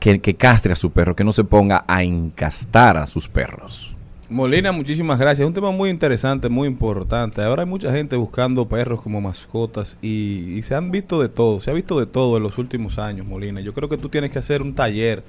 que, 0.00 0.20
que 0.20 0.36
castre 0.36 0.72
a 0.72 0.76
su 0.76 0.90
perro, 0.92 1.16
que 1.16 1.24
no 1.24 1.32
se 1.32 1.44
ponga 1.44 1.84
a 1.86 2.02
encastar 2.02 2.96
a 2.96 3.06
sus 3.06 3.28
perros. 3.28 3.95
Molina, 4.28 4.72
muchísimas 4.72 5.18
gracias. 5.20 5.40
Es 5.40 5.46
un 5.46 5.54
tema 5.54 5.70
muy 5.70 5.88
interesante, 5.88 6.48
muy 6.48 6.66
importante. 6.66 7.42
Ahora 7.42 7.62
hay 7.62 7.68
mucha 7.68 7.92
gente 7.92 8.16
buscando 8.16 8.68
perros 8.68 9.00
como 9.00 9.20
mascotas 9.20 9.96
y, 10.02 10.54
y 10.58 10.62
se 10.62 10.74
han 10.74 10.90
visto 10.90 11.20
de 11.22 11.28
todo, 11.28 11.60
se 11.60 11.70
ha 11.70 11.74
visto 11.74 11.98
de 12.00 12.06
todo 12.06 12.36
en 12.36 12.42
los 12.42 12.58
últimos 12.58 12.98
años, 12.98 13.26
Molina. 13.26 13.60
Yo 13.60 13.72
creo 13.72 13.88
que 13.88 13.96
tú 13.96 14.08
tienes 14.08 14.32
que 14.32 14.40
hacer 14.40 14.62
un 14.62 14.74
taller 14.74 15.22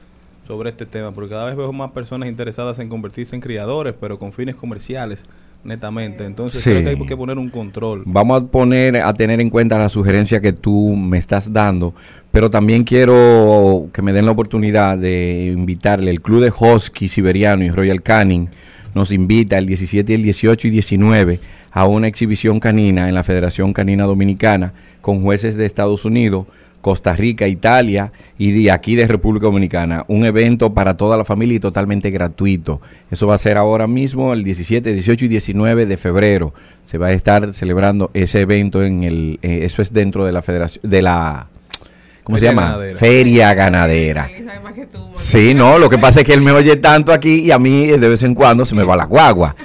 sobre 0.47 0.69
este 0.69 0.85
tema, 0.85 1.11
porque 1.11 1.29
cada 1.31 1.45
vez 1.45 1.55
veo 1.55 1.71
más 1.73 1.91
personas 1.91 2.29
interesadas 2.29 2.79
en 2.79 2.89
convertirse 2.89 3.35
en 3.35 3.41
criadores, 3.41 3.93
pero 3.99 4.17
con 4.17 4.31
fines 4.31 4.55
comerciales, 4.55 5.25
netamente. 5.63 6.25
Entonces 6.25 6.63
Sí. 6.63 6.69
creo 6.71 6.83
que 6.83 6.89
hay 6.89 7.05
que 7.05 7.17
poner 7.17 7.37
un 7.37 7.49
control. 7.49 8.01
Vamos 8.05 8.41
a 8.41 8.45
poner 8.47 8.95
a 8.97 9.13
tener 9.13 9.41
en 9.41 9.49
cuenta 9.51 9.77
la 9.77 9.89
sugerencia 9.89 10.39
que 10.41 10.53
tú 10.53 10.95
me 10.95 11.17
estás 11.19 11.51
dando, 11.53 11.93
pero 12.31 12.49
también 12.49 12.83
quiero 12.83 13.89
que 13.93 14.01
me 14.01 14.11
den 14.13 14.25
la 14.25 14.31
oportunidad 14.31 14.97
de 14.97 15.53
invitarle 15.55 16.09
el 16.09 16.21
Club 16.21 16.41
de 16.41 16.51
Husky 16.57 17.09
Siberiano 17.09 17.63
y 17.63 17.69
Royal 17.69 18.01
Canin 18.01 18.49
nos 18.97 19.11
invita 19.11 19.57
el 19.57 19.67
17, 19.67 20.13
el 20.13 20.23
18 20.23 20.67
y 20.67 20.71
19 20.71 21.39
a 21.71 21.85
una 21.85 22.07
exhibición 22.07 22.59
canina 22.59 23.07
en 23.07 23.15
la 23.15 23.23
Federación 23.23 23.71
Canina 23.71 24.05
Dominicana 24.05 24.73
con 25.01 25.21
jueces 25.21 25.55
de 25.55 25.65
Estados 25.65 26.03
Unidos, 26.03 26.47
Costa 26.81 27.15
Rica, 27.15 27.47
Italia 27.47 28.11
y 28.37 28.51
de 28.51 28.71
aquí 28.71 28.95
de 28.95 29.07
República 29.07 29.45
Dominicana. 29.45 30.03
Un 30.07 30.25
evento 30.25 30.73
para 30.73 30.95
toda 30.95 31.15
la 31.15 31.23
familia 31.23 31.57
y 31.57 31.59
totalmente 31.59 32.09
gratuito. 32.09 32.81
Eso 33.11 33.27
va 33.27 33.35
a 33.35 33.37
ser 33.37 33.57
ahora 33.57 33.87
mismo 33.87 34.33
el 34.33 34.43
17, 34.43 34.93
18 34.93 35.25
y 35.25 35.27
19 35.27 35.85
de 35.85 35.97
febrero. 35.97 36.53
Se 36.83 36.97
va 36.97 37.07
a 37.07 37.13
estar 37.13 37.53
celebrando 37.53 38.09
ese 38.13 38.41
evento 38.41 38.83
en 38.83 39.03
el 39.03 39.39
eh, 39.43 39.59
eso 39.63 39.81
es 39.81 39.93
dentro 39.93 40.25
de 40.25 40.31
la 40.31 40.41
Federación 40.41 40.81
de 40.89 41.01
la 41.01 41.47
¿Cómo 42.27 42.37
Feria 42.37 42.49
se 42.49 42.55
llama? 42.55 42.67
ganadera. 42.71 42.99
Feria 42.99 43.53
ganadera. 43.53 44.29
Sí, 45.13 45.53
no, 45.53 45.79
lo 45.79 45.89
que 45.89 45.97
pasa 45.97 46.19
es 46.19 46.25
que 46.25 46.33
él 46.33 46.41
me 46.41 46.51
oye 46.51 46.75
tanto 46.75 47.13
aquí 47.13 47.35
y 47.39 47.51
a 47.51 47.57
mí 47.57 47.87
de 47.87 48.09
vez 48.09 48.21
en 48.23 48.35
cuando 48.35 48.65
se 48.65 48.75
me 48.75 48.83
va 48.83 48.97
la 48.97 49.05
guagua. 49.05 49.55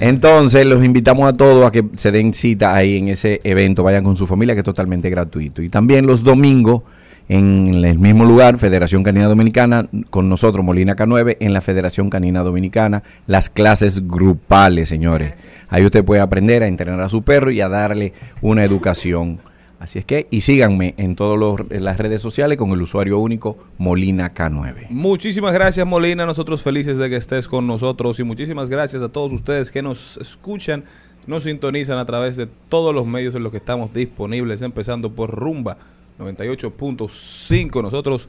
Entonces 0.00 0.66
los 0.66 0.84
invitamos 0.84 1.28
a 1.28 1.32
todos 1.32 1.64
a 1.64 1.70
que 1.70 1.84
se 1.94 2.10
den 2.10 2.34
cita 2.34 2.74
ahí 2.74 2.98
en 2.98 3.10
ese 3.10 3.40
evento, 3.44 3.84
vayan 3.84 4.02
con 4.02 4.16
su 4.16 4.26
familia 4.26 4.56
que 4.56 4.62
es 4.62 4.64
totalmente 4.64 5.08
gratuito. 5.08 5.62
Y 5.62 5.68
también 5.68 6.04
los 6.04 6.24
domingos 6.24 6.82
en 7.28 7.84
el 7.84 7.96
mismo 8.00 8.24
lugar, 8.24 8.58
Federación 8.58 9.04
Canina 9.04 9.26
Dominicana, 9.26 9.86
con 10.10 10.28
nosotros 10.28 10.64
Molina 10.64 10.96
K9 10.96 11.36
en 11.38 11.52
la 11.52 11.60
Federación 11.60 12.10
Canina 12.10 12.40
Dominicana, 12.40 13.04
las 13.28 13.48
clases 13.50 14.08
grupales, 14.08 14.88
señores. 14.88 15.34
Ahí 15.68 15.84
usted 15.84 16.04
puede 16.04 16.20
aprender 16.20 16.64
a 16.64 16.66
entrenar 16.66 17.00
a 17.02 17.08
su 17.08 17.22
perro 17.22 17.52
y 17.52 17.60
a 17.60 17.68
darle 17.68 18.14
una 18.40 18.64
educación. 18.64 19.38
Así 19.80 19.98
es 19.98 20.04
que, 20.04 20.28
y 20.30 20.42
síganme 20.42 20.94
en 20.98 21.16
todas 21.16 21.58
las 21.70 21.96
redes 21.96 22.20
sociales 22.20 22.58
con 22.58 22.70
el 22.72 22.82
usuario 22.82 23.18
único 23.18 23.56
Molina 23.78 24.34
K9. 24.34 24.90
Muchísimas 24.90 25.54
gracias 25.54 25.86
Molina, 25.86 26.26
nosotros 26.26 26.62
felices 26.62 26.98
de 26.98 27.08
que 27.08 27.16
estés 27.16 27.48
con 27.48 27.66
nosotros 27.66 28.20
y 28.20 28.24
muchísimas 28.24 28.68
gracias 28.68 29.00
a 29.02 29.08
todos 29.08 29.32
ustedes 29.32 29.70
que 29.70 29.80
nos 29.80 30.18
escuchan, 30.18 30.84
nos 31.26 31.44
sintonizan 31.44 31.98
a 31.98 32.04
través 32.04 32.36
de 32.36 32.46
todos 32.68 32.94
los 32.94 33.06
medios 33.06 33.34
en 33.34 33.42
los 33.42 33.50
que 33.52 33.56
estamos 33.56 33.90
disponibles, 33.94 34.60
empezando 34.60 35.12
por 35.12 35.30
Rumba 35.30 35.78
98.5. 36.18 37.82
Nosotros 37.82 38.28